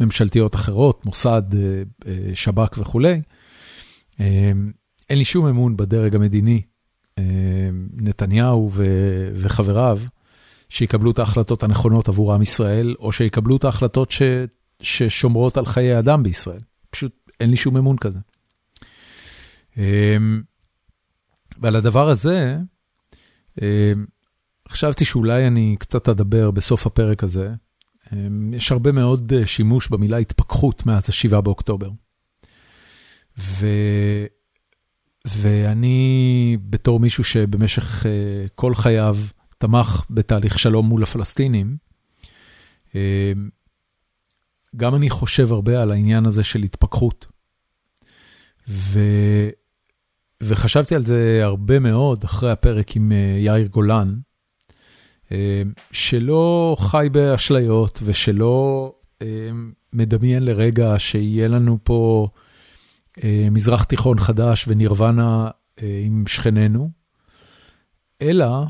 ממשלתיות 0.00 0.54
אחרות, 0.54 1.06
מוסד, 1.06 1.42
שב"כ 2.34 2.78
וכולי. 2.78 3.22
אין 5.10 5.18
לי 5.18 5.24
שום 5.24 5.46
אמון 5.46 5.76
בדרג 5.76 6.14
המדיני, 6.14 6.62
נתניהו 7.92 8.70
ו... 8.72 8.84
וחבריו, 9.34 10.00
שיקבלו 10.68 11.10
את 11.10 11.18
ההחלטות 11.18 11.62
הנכונות 11.62 12.08
עבור 12.08 12.34
עם 12.34 12.42
ישראל, 12.42 12.94
או 12.98 13.12
שיקבלו 13.12 13.56
את 13.56 13.64
ההחלטות 13.64 14.10
ש... 14.10 14.22
ששומרות 14.82 15.56
על 15.56 15.66
חיי 15.66 15.98
אדם 15.98 16.22
בישראל. 16.22 16.60
פשוט 16.90 17.30
אין 17.40 17.50
לי 17.50 17.56
שום 17.56 17.76
אמון 17.76 17.96
כזה. 17.96 18.18
ועל 21.58 21.76
הדבר 21.76 22.08
הזה, 22.08 22.56
חשבתי 24.68 25.04
שאולי 25.04 25.46
אני 25.46 25.76
קצת 25.78 26.08
אדבר 26.08 26.50
בסוף 26.50 26.86
הפרק 26.86 27.24
הזה. 27.24 27.50
יש 28.52 28.72
הרבה 28.72 28.92
מאוד 28.92 29.32
שימוש 29.44 29.88
במילה 29.88 30.16
התפכחות 30.16 30.86
מאז 30.86 31.10
ה-7 31.10 31.40
באוקטובר. 31.40 31.90
ו... 33.38 33.66
ואני, 35.26 36.56
בתור 36.60 37.00
מישהו 37.00 37.24
שבמשך 37.24 38.06
כל 38.54 38.74
חייו 38.74 39.16
תמך 39.58 40.02
בתהליך 40.10 40.58
שלום 40.58 40.86
מול 40.86 41.02
הפלסטינים, 41.02 41.76
גם 44.76 44.94
אני 44.94 45.10
חושב 45.10 45.52
הרבה 45.52 45.82
על 45.82 45.90
העניין 45.92 46.26
הזה 46.26 46.44
של 46.44 46.62
התפכחות. 46.62 47.26
ו... 48.68 49.00
וחשבתי 50.42 50.94
על 50.94 51.04
זה 51.04 51.40
הרבה 51.42 51.78
מאוד 51.78 52.24
אחרי 52.24 52.50
הפרק 52.50 52.96
עם 52.96 53.12
יאיר 53.38 53.66
גולן, 53.66 54.18
שלא 55.92 56.76
חי 56.78 57.08
באשליות 57.12 58.00
ושלא 58.04 58.92
מדמיין 59.92 60.44
לרגע 60.44 60.94
שיהיה 60.98 61.48
לנו 61.48 61.78
פה 61.82 62.28
מזרח 63.50 63.84
תיכון 63.84 64.18
חדש 64.18 64.64
ונירוונה 64.68 65.50
עם 65.80 66.24
שכנינו, 66.26 66.90
אלא 68.22 68.64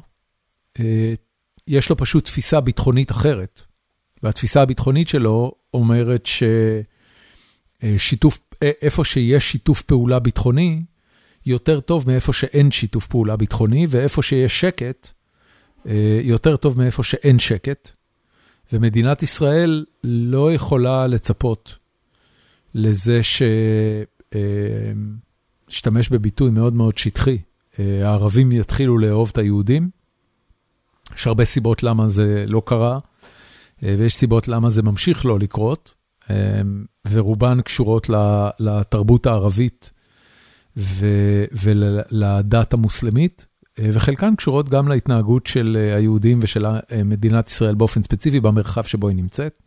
יש 1.68 1.90
לו 1.90 1.96
פשוט 1.96 2.24
תפיסה 2.24 2.60
ביטחונית 2.60 3.10
אחרת. 3.10 3.62
והתפיסה 4.22 4.62
הביטחונית 4.62 5.08
שלו 5.08 5.52
אומרת 5.74 6.28
ששיתוף, 7.82 8.38
איפה 8.62 9.04
שיש 9.04 9.52
שיתוף 9.52 9.82
פעולה 9.82 10.18
ביטחוני, 10.18 10.82
יותר 11.46 11.80
טוב 11.80 12.04
מאיפה 12.10 12.32
שאין 12.32 12.70
שיתוף 12.70 13.06
פעולה 13.06 13.36
ביטחוני, 13.36 13.86
ואיפה 13.88 14.22
שיש 14.22 14.60
שקט, 14.60 15.08
יותר 16.22 16.56
טוב 16.56 16.78
מאיפה 16.78 17.02
שאין 17.02 17.38
שקט. 17.38 17.90
ומדינת 18.72 19.22
ישראל 19.22 19.84
לא 20.04 20.52
יכולה 20.52 21.06
לצפות 21.06 21.74
לזה 22.74 23.22
ש... 23.22 23.42
אשתמש 25.70 26.08
בביטוי 26.08 26.50
מאוד 26.50 26.74
מאוד 26.74 26.98
שטחי, 26.98 27.38
הערבים 27.78 28.52
יתחילו 28.52 28.98
לאהוב 28.98 29.28
את 29.32 29.38
היהודים. 29.38 29.90
יש 31.16 31.26
הרבה 31.26 31.44
סיבות 31.44 31.82
למה 31.82 32.08
זה 32.08 32.44
לא 32.48 32.62
קרה. 32.64 32.98
ויש 33.82 34.14
סיבות 34.14 34.48
למה 34.48 34.70
זה 34.70 34.82
ממשיך 34.82 35.26
לא 35.26 35.38
לקרות, 35.38 35.94
ורובן 37.10 37.60
קשורות 37.60 38.10
לתרבות 38.58 39.26
הערבית 39.26 39.92
ולדת 41.52 42.72
המוסלמית, 42.72 43.46
וחלקן 43.78 44.36
קשורות 44.36 44.68
גם 44.68 44.88
להתנהגות 44.88 45.46
של 45.46 45.76
היהודים 45.96 46.38
ושל 46.42 46.66
מדינת 47.04 47.48
ישראל 47.48 47.74
באופן 47.74 48.02
ספציפי 48.02 48.40
במרחב 48.40 48.82
שבו 48.82 49.08
היא 49.08 49.16
נמצאת. 49.16 49.58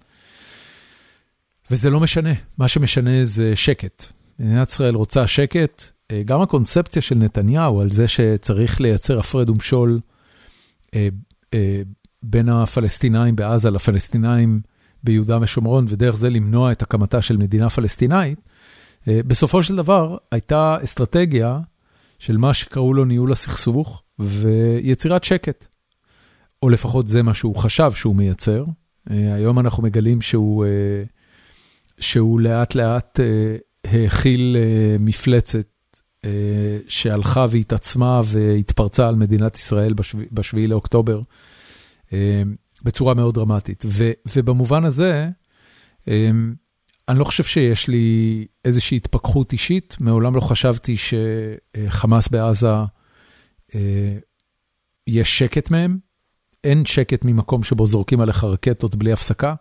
וזה 1.71 1.89
לא 1.89 1.99
משנה, 1.99 2.33
מה 2.57 2.67
שמשנה 2.67 3.25
זה 3.25 3.55
שקט. 3.55 4.05
מדינת 4.39 4.69
ישראל 4.69 4.95
רוצה 4.95 5.27
שקט, 5.27 5.83
גם 6.25 6.41
הקונספציה 6.41 7.01
של 7.01 7.15
נתניהו 7.15 7.81
על 7.81 7.91
זה 7.91 8.07
שצריך 8.07 8.81
לייצר 8.81 9.19
הפרד 9.19 9.49
ומשול 9.49 9.99
בין 12.23 12.49
הפלסטינאים 12.49 13.35
בעזה 13.35 13.69
לפלסטינאים 13.69 14.61
ביהודה 15.03 15.37
ושומרון, 15.41 15.85
ודרך 15.89 16.17
זה 16.17 16.29
למנוע 16.29 16.71
את 16.71 16.81
הקמתה 16.81 17.21
של 17.21 17.37
מדינה 17.37 17.69
פלסטינאית, 17.69 18.39
בסופו 19.07 19.63
של 19.63 19.75
דבר 19.75 20.17
הייתה 20.31 20.77
אסטרטגיה 20.83 21.59
של 22.19 22.37
מה 22.37 22.53
שקראו 22.53 22.93
לו 22.93 23.05
ניהול 23.05 23.31
הסכסוך 23.31 24.03
ויצירת 24.19 25.23
שקט. 25.23 25.65
או 26.63 26.69
לפחות 26.69 27.07
זה 27.07 27.23
מה 27.23 27.33
שהוא 27.33 27.55
חשב 27.55 27.91
שהוא 27.95 28.15
מייצר. 28.15 28.63
היום 29.07 29.59
אנחנו 29.59 29.83
מגלים 29.83 30.21
שהוא, 30.21 30.65
שהוא 31.99 32.39
לאט 32.39 32.75
לאט 32.75 33.19
האכיל 33.83 34.55
מפלצת 34.99 35.67
שהלכה 36.87 37.45
והתעצמה 37.49 38.21
והתפרצה 38.25 39.07
על 39.07 39.15
מדינת 39.15 39.55
ישראל 39.55 39.93
בשביעי 40.31 40.67
לאוקטובר. 40.67 41.21
בצורה 42.83 43.13
מאוד 43.13 43.35
דרמטית. 43.35 43.83
ו, 43.87 44.11
ובמובן 44.35 44.85
הזה, 44.85 45.29
אני 46.07 47.19
לא 47.19 47.23
חושב 47.23 47.43
שיש 47.43 47.87
לי 47.87 48.47
איזושהי 48.65 48.97
התפכחות 48.97 49.51
אישית, 49.53 49.97
מעולם 49.99 50.35
לא 50.35 50.41
חשבתי 50.41 50.95
שחמאס 50.97 52.27
בעזה, 52.27 52.75
יש 55.07 55.39
שקט 55.39 55.71
מהם. 55.71 55.97
אין 56.63 56.85
שקט 56.85 57.25
ממקום 57.25 57.63
שבו 57.63 57.85
זורקים 57.85 58.21
עליך 58.21 58.43
רקטות 58.43 58.95
בלי 58.95 59.11
הפסקה. 59.11 59.55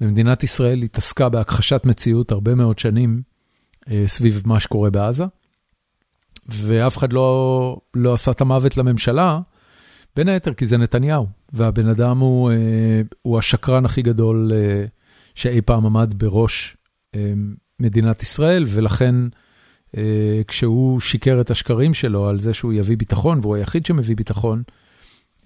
ומדינת 0.00 0.44
ישראל 0.44 0.82
התעסקה 0.82 1.28
בהכחשת 1.28 1.82
מציאות 1.84 2.32
הרבה 2.32 2.54
מאוד 2.54 2.78
שנים 2.78 3.22
סביב 4.06 4.42
מה 4.44 4.60
שקורה 4.60 4.90
בעזה. 4.90 5.24
ואף 6.48 6.96
אחד 6.98 7.12
לא, 7.12 7.80
לא 7.94 8.14
עשה 8.14 8.30
את 8.30 8.40
המוות 8.40 8.76
לממשלה, 8.76 9.40
בין 10.16 10.28
היתר 10.28 10.54
כי 10.54 10.66
זה 10.66 10.78
נתניהו, 10.78 11.26
והבן 11.52 11.88
אדם 11.88 12.18
הוא, 12.18 12.52
הוא 13.22 13.38
השקרן 13.38 13.84
הכי 13.84 14.02
גדול 14.02 14.52
שאי 15.34 15.60
פעם 15.60 15.86
עמד 15.86 16.14
בראש 16.16 16.76
מדינת 17.80 18.22
ישראל, 18.22 18.64
ולכן 18.68 19.14
כשהוא 20.46 21.00
שיקר 21.00 21.40
את 21.40 21.50
השקרים 21.50 21.94
שלו 21.94 22.28
על 22.28 22.40
זה 22.40 22.54
שהוא 22.54 22.72
יביא 22.72 22.96
ביטחון, 22.96 23.38
והוא 23.42 23.56
היחיד 23.56 23.86
שמביא 23.86 24.16
ביטחון, 24.16 24.62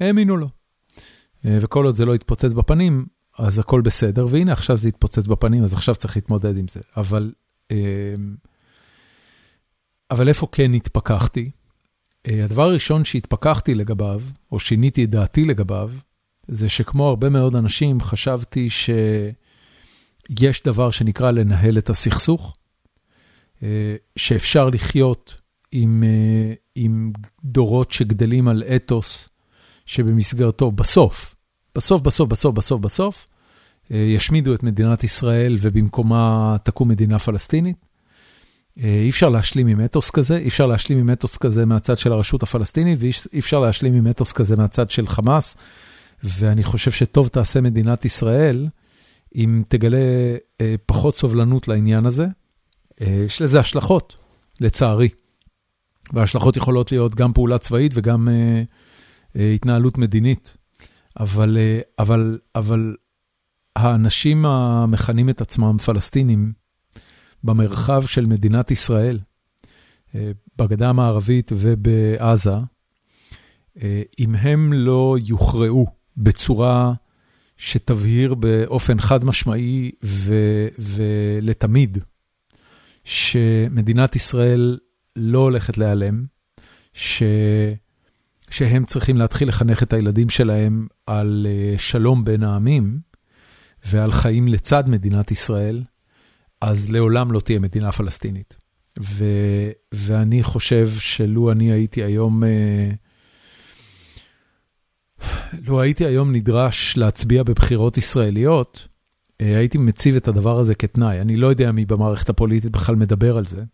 האמינו 0.00 0.36
לו. 0.36 0.48
וכל 1.44 1.84
עוד 1.84 1.94
זה 1.94 2.04
לא 2.04 2.14
יתפוצץ 2.14 2.52
בפנים, 2.52 3.06
אז 3.38 3.58
הכל 3.58 3.80
בסדר, 3.80 4.26
והנה 4.30 4.52
עכשיו 4.52 4.76
זה 4.76 4.88
יתפוצץ 4.88 5.26
בפנים, 5.26 5.64
אז 5.64 5.72
עכשיו 5.72 5.94
צריך 5.94 6.16
להתמודד 6.16 6.56
עם 6.56 6.68
זה. 6.68 6.80
אבל, 6.96 7.32
אבל 10.10 10.28
איפה 10.28 10.46
כן 10.52 10.74
התפכחתי? 10.74 11.50
הדבר 12.26 12.62
הראשון 12.62 13.04
שהתפכחתי 13.04 13.74
לגביו, 13.74 14.22
או 14.52 14.58
שיניתי 14.58 15.04
את 15.04 15.10
דעתי 15.10 15.44
לגביו, 15.44 15.92
זה 16.48 16.68
שכמו 16.68 17.08
הרבה 17.08 17.28
מאוד 17.28 17.54
אנשים 17.56 18.00
חשבתי 18.00 18.70
שיש 18.70 20.62
דבר 20.64 20.90
שנקרא 20.90 21.30
לנהל 21.30 21.78
את 21.78 21.90
הסכסוך, 21.90 22.56
שאפשר 24.16 24.68
לחיות 24.68 25.40
עם, 25.72 26.04
עם 26.74 27.12
דורות 27.44 27.92
שגדלים 27.92 28.48
על 28.48 28.62
אתוס 28.62 29.28
שבמסגרתו 29.86 30.70
בסוף, 30.70 31.36
בסוף, 31.74 32.02
בסוף, 32.02 32.28
בסוף, 32.28 32.54
בסוף, 32.54 32.80
בסוף, 32.80 33.28
ישמידו 33.90 34.54
את 34.54 34.62
מדינת 34.62 35.04
ישראל 35.04 35.56
ובמקומה 35.60 36.56
תקום 36.62 36.88
מדינה 36.88 37.18
פלסטינית. 37.18 37.85
אי 38.76 39.10
אפשר 39.10 39.28
להשלים 39.28 39.66
עם 39.66 39.84
אתוס 39.84 40.10
כזה, 40.10 40.36
אי 40.36 40.48
אפשר 40.48 40.66
להשלים 40.66 40.98
עם 40.98 41.10
אתוס 41.10 41.36
כזה 41.36 41.66
מהצד 41.66 41.98
של 41.98 42.12
הרשות 42.12 42.42
הפלסטינית, 42.42 42.98
ואי 43.00 43.38
אפשר 43.38 43.60
להשלים 43.60 43.94
עם 43.94 44.06
אתוס 44.06 44.32
כזה 44.32 44.56
מהצד 44.56 44.90
של 44.90 45.06
חמאס, 45.06 45.56
ואני 46.24 46.62
חושב 46.62 46.90
שטוב 46.90 47.28
תעשה 47.28 47.60
מדינת 47.60 48.04
ישראל 48.04 48.68
אם 49.34 49.62
תגלה 49.68 49.98
פחות 50.86 51.14
סובלנות 51.14 51.68
לעניין 51.68 52.06
הזה. 52.06 52.26
יש 53.00 53.42
לזה 53.42 53.60
השלכות, 53.60 54.16
לצערי. 54.60 55.08
וההשלכות 56.12 56.56
יכולות 56.56 56.92
להיות 56.92 57.14
גם 57.14 57.32
פעולה 57.32 57.58
צבאית 57.58 57.92
וגם 57.94 58.28
התנהלות 59.34 59.98
מדינית. 59.98 60.56
אבל, 61.20 61.58
אבל, 61.98 62.38
אבל 62.54 62.96
האנשים 63.76 64.46
המכנים 64.46 65.30
את 65.30 65.40
עצמם 65.40 65.78
פלסטינים, 65.78 66.52
במרחב 67.44 68.06
של 68.06 68.26
מדינת 68.26 68.70
ישראל, 68.70 69.18
בגדה 70.58 70.88
המערבית 70.88 71.52
ובעזה, 71.54 72.56
אם 74.18 74.34
הם 74.34 74.72
לא 74.72 75.16
יוכרעו 75.26 75.86
בצורה 76.16 76.92
שתבהיר 77.56 78.34
באופן 78.34 79.00
חד 79.00 79.24
משמעי 79.24 79.90
ולתמיד, 80.78 81.98
שמדינת 83.04 84.16
ישראל 84.16 84.78
לא 85.16 85.38
הולכת 85.38 85.78
להיעלם, 85.78 86.24
ש... 86.92 87.22
שהם 88.50 88.84
צריכים 88.84 89.16
להתחיל 89.16 89.48
לחנך 89.48 89.82
את 89.82 89.92
הילדים 89.92 90.30
שלהם 90.30 90.86
על 91.06 91.46
שלום 91.78 92.24
בין 92.24 92.42
העמים 92.42 93.00
ועל 93.84 94.12
חיים 94.12 94.48
לצד 94.48 94.88
מדינת 94.88 95.30
ישראל, 95.30 95.82
אז 96.66 96.90
לעולם 96.90 97.32
לא 97.32 97.40
תהיה 97.40 97.58
מדינה 97.58 97.92
פלסטינית. 97.92 98.56
ו, 99.00 99.24
ואני 99.92 100.42
חושב 100.42 100.88
שלו 100.98 101.52
אני 101.52 101.72
הייתי 101.72 102.02
היום, 102.02 102.42
לו 105.66 105.80
הייתי 105.80 106.04
היום 106.06 106.32
נדרש 106.32 106.96
להצביע 106.96 107.42
בבחירות 107.42 107.98
ישראליות, 107.98 108.88
הייתי 109.38 109.78
מציב 109.78 110.16
את 110.16 110.28
הדבר 110.28 110.58
הזה 110.58 110.74
כתנאי. 110.74 111.20
אני 111.20 111.36
לא 111.36 111.46
יודע 111.46 111.72
מי 111.72 111.84
במערכת 111.84 112.28
הפוליטית 112.28 112.72
בכלל 112.72 112.96
מדבר 112.96 113.36
על 113.36 113.46
זה, 113.46 113.64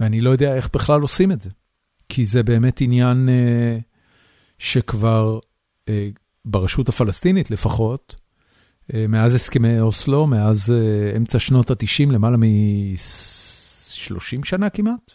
ואני 0.00 0.20
לא 0.20 0.30
יודע 0.30 0.54
איך 0.56 0.68
בכלל 0.74 1.00
עושים 1.00 1.32
את 1.32 1.40
זה. 1.40 1.50
כי 2.08 2.24
זה 2.24 2.42
באמת 2.42 2.80
עניין 2.80 3.28
שכבר 4.58 5.38
ברשות 6.44 6.88
הפלסטינית 6.88 7.50
לפחות, 7.50 8.21
מאז 9.08 9.34
הסכמי 9.34 9.80
אוסלו, 9.80 10.26
מאז 10.26 10.74
אמצע 11.16 11.38
שנות 11.38 11.70
ה-90, 11.70 12.12
למעלה 12.12 12.36
מ-30 12.36 14.44
שנה 14.44 14.70
כמעט, 14.70 15.12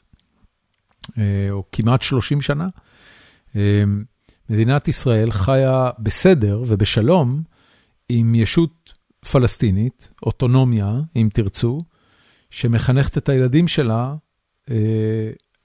או 1.49 1.63
כמעט 1.71 2.01
30 2.01 2.41
שנה, 2.41 2.67
מדינת 4.49 4.87
ישראל 4.87 5.31
חיה 5.31 5.89
בסדר 5.99 6.63
ובשלום 6.67 7.43
עם 8.09 8.35
ישות 8.35 8.93
פלסטינית, 9.31 10.09
אוטונומיה, 10.23 10.99
אם 11.15 11.29
תרצו, 11.33 11.81
שמחנכת 12.49 13.17
את 13.17 13.29
הילדים 13.29 13.67
שלה, 13.67 14.15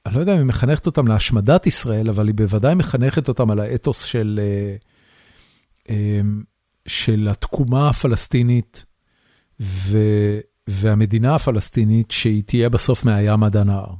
אני 0.06 0.14
לא 0.14 0.20
יודע 0.20 0.32
אם 0.32 0.38
היא 0.38 0.46
מחנכת 0.46 0.86
אותם 0.86 1.08
להשמדת 1.08 1.66
ישראל, 1.66 2.08
אבל 2.08 2.26
היא 2.26 2.34
בוודאי 2.34 2.74
מחנכת 2.74 3.28
אותם 3.28 3.50
על 3.50 3.60
האתוס 3.60 4.02
של... 4.02 4.40
של 6.88 7.28
התקומה 7.30 7.88
הפלסטינית 7.88 8.84
ו, 9.60 9.98
והמדינה 10.66 11.34
הפלסטינית 11.34 12.10
שהיא 12.10 12.42
תהיה 12.46 12.68
בסוף 12.68 13.04
מהים 13.04 13.42
עד 13.42 13.56
הנהר. 13.56 13.94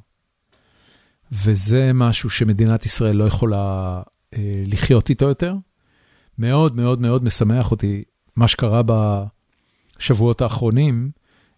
וזה 1.32 1.90
משהו 1.94 2.30
שמדינת 2.30 2.86
ישראל 2.86 3.16
לא 3.16 3.24
יכולה 3.24 4.02
אה, 4.34 4.64
לחיות 4.66 5.10
איתו 5.10 5.24
יותר. 5.24 5.54
מאוד 6.38 6.76
מאוד 6.76 7.00
מאוד 7.00 7.24
משמח 7.24 7.70
אותי 7.70 8.02
מה 8.36 8.48
שקרה 8.48 8.82
בשבועות 9.98 10.42
האחרונים 10.42 11.10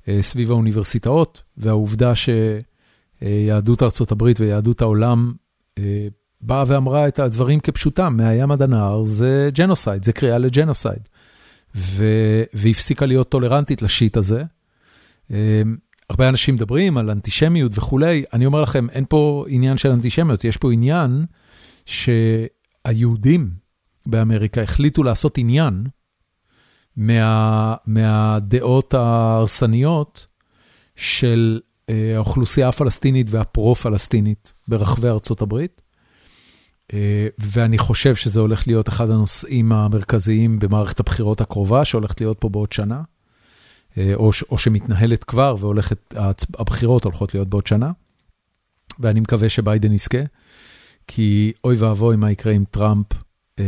אה, 0.09 0.23
סביב 0.23 0.51
האוניברסיטאות, 0.51 1.43
והעובדה 1.57 2.13
שיהדות 2.15 3.83
ארצות 3.83 4.13
הברית 4.13 4.41
ויהדות 4.41 4.83
העולם 4.83 5.33
אה, 5.79 6.09
באה 6.41 6.65
ואמרה 6.67 7.09
את 7.09 7.19
הדברים 7.19 7.61
כפשוטם, 7.61 8.17
מהים 8.17 8.51
עד 8.51 8.63
הנהר 8.63 9.05
זה 9.05 9.49
genocide, 9.55 10.05
זה 10.05 10.13
קריאה 10.13 10.39
ל 10.39 10.46
genocide. 10.46 11.09
והפסיקה 11.75 13.07
להיות 13.07 13.29
טולרנטית 13.29 13.83
ל 13.83 13.90
shit 13.90 14.17
הזה. 14.17 14.43
הרבה 16.11 16.29
אנשים 16.29 16.55
מדברים 16.55 16.99
על 16.99 17.11
אנטישמיות 17.11 17.79
וכולי, 17.79 18.25
אני 18.33 18.47
אומר 18.47 18.61
לכם, 18.61 18.91
אין 18.91 19.05
פה 19.09 19.45
עניין 19.49 19.79
של 19.79 19.91
אנטישמיות, 19.91 20.45
יש 20.45 20.57
פה 20.57 20.73
עניין 20.73 21.25
שהיהודים 21.87 23.51
באמריקה 24.07 24.63
החליטו 24.63 25.03
לעשות 25.03 25.39
עניין 25.39 25.87
מה, 26.97 27.75
מהדעות 27.87 28.95
ההרסניות 28.95 30.27
של 30.97 31.61
האוכלוסייה 31.89 32.69
הפלסטינית 32.69 33.27
והפרו-פלסטינית 33.31 34.53
ברחבי 34.69 35.09
ארצות 35.09 35.43
הברית. 35.43 35.83
ואני 37.39 37.79
חושב 37.79 38.15
שזה 38.15 38.41
הולך 38.41 38.67
להיות 38.67 38.89
אחד 38.89 39.11
הנושאים 39.11 39.73
המרכזיים 39.73 40.59
במערכת 40.59 41.01
הבחירות 41.01 41.41
הקרובה, 41.41 41.85
שהולכת 41.85 42.21
להיות 42.21 42.37
פה 42.41 42.49
בעוד 42.49 42.73
שנה, 42.73 43.03
או, 43.99 44.31
או 44.51 44.59
שמתנהלת 44.59 45.25
כבר 45.25 45.57
והולכת, 45.59 46.15
הבחירות 46.59 47.05
הולכות 47.05 47.35
להיות 47.35 47.49
בעוד 47.49 47.67
שנה, 47.67 47.93
ואני 48.99 49.21
מקווה 49.21 49.49
שביידן 49.49 49.93
יזכה, 49.93 50.19
כי 51.07 51.53
אוי 51.65 51.77
ואבוי 51.77 52.17
מה 52.17 52.31
יקרה 52.31 52.53
אם 52.53 52.65
טראמפ 52.71 53.07
אה, 53.59 53.65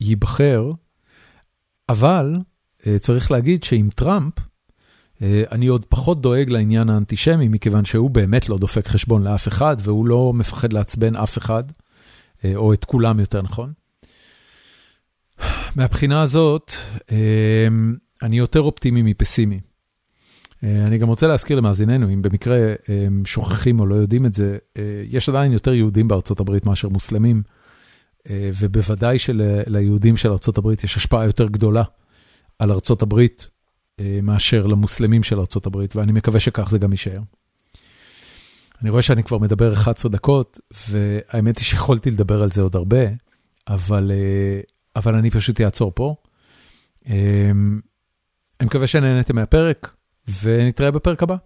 ייבחר, 0.00 0.72
אבל 1.88 2.36
אה, 2.86 2.98
צריך 2.98 3.30
להגיד 3.30 3.64
שעם 3.64 3.88
טראמפ, 3.90 4.32
אני 5.22 5.66
עוד 5.66 5.84
פחות 5.84 6.20
דואג 6.20 6.50
לעניין 6.50 6.90
האנטישמי, 6.90 7.48
מכיוון 7.48 7.84
שהוא 7.84 8.10
באמת 8.10 8.48
לא 8.48 8.58
דופק 8.58 8.88
חשבון 8.88 9.22
לאף 9.22 9.48
אחד, 9.48 9.76
והוא 9.80 10.06
לא 10.06 10.32
מפחד 10.32 10.72
לעצבן 10.72 11.16
אף 11.16 11.38
אחד, 11.38 11.64
או 12.54 12.72
את 12.72 12.84
כולם 12.84 13.20
יותר 13.20 13.42
נכון. 13.42 13.72
מהבחינה 15.76 16.22
הזאת, 16.22 16.72
אני 18.22 18.38
יותר 18.38 18.60
אופטימי 18.60 19.02
מפסימי. 19.02 19.60
אני 20.62 20.98
גם 20.98 21.08
רוצה 21.08 21.26
להזכיר 21.26 21.56
למאזיננו, 21.56 22.12
אם 22.12 22.22
במקרה 22.22 22.56
הם 23.06 23.22
שוכחים 23.24 23.80
או 23.80 23.86
לא 23.86 23.94
יודעים 23.94 24.26
את 24.26 24.34
זה, 24.34 24.58
יש 25.08 25.28
עדיין 25.28 25.52
יותר 25.52 25.74
יהודים 25.74 26.08
בארצות 26.08 26.40
הברית 26.40 26.66
מאשר 26.66 26.88
מוסלמים, 26.88 27.42
ובוודאי 28.30 29.18
שליהודים 29.18 30.16
של 30.16 30.30
ארצות 30.30 30.58
הברית 30.58 30.84
יש 30.84 30.96
השפעה 30.96 31.24
יותר 31.24 31.46
גדולה 31.46 31.82
על 32.58 32.72
ארצות 32.72 33.02
הברית. 33.02 33.48
מאשר 34.22 34.66
למוסלמים 34.66 35.22
של 35.22 35.38
ארה"ב, 35.38 35.84
ואני 35.94 36.12
מקווה 36.12 36.40
שכך 36.40 36.70
זה 36.70 36.78
גם 36.78 36.92
יישאר. 36.92 37.20
אני 38.82 38.90
רואה 38.90 39.02
שאני 39.02 39.22
כבר 39.22 39.38
מדבר 39.38 39.72
11 39.72 40.10
דקות, 40.10 40.60
והאמת 40.88 41.58
היא 41.58 41.64
שיכולתי 41.64 42.10
לדבר 42.10 42.42
על 42.42 42.50
זה 42.50 42.62
עוד 42.62 42.76
הרבה, 42.76 43.04
אבל, 43.68 44.10
אבל 44.96 45.14
אני 45.16 45.30
פשוט 45.30 45.60
אעצור 45.60 45.92
פה. 45.94 46.14
אני 47.06 48.66
מקווה 48.66 48.86
שנהנתם 48.86 49.36
מהפרק, 49.36 49.94
ונתראה 50.42 50.90
בפרק 50.90 51.22
הבא. 51.22 51.36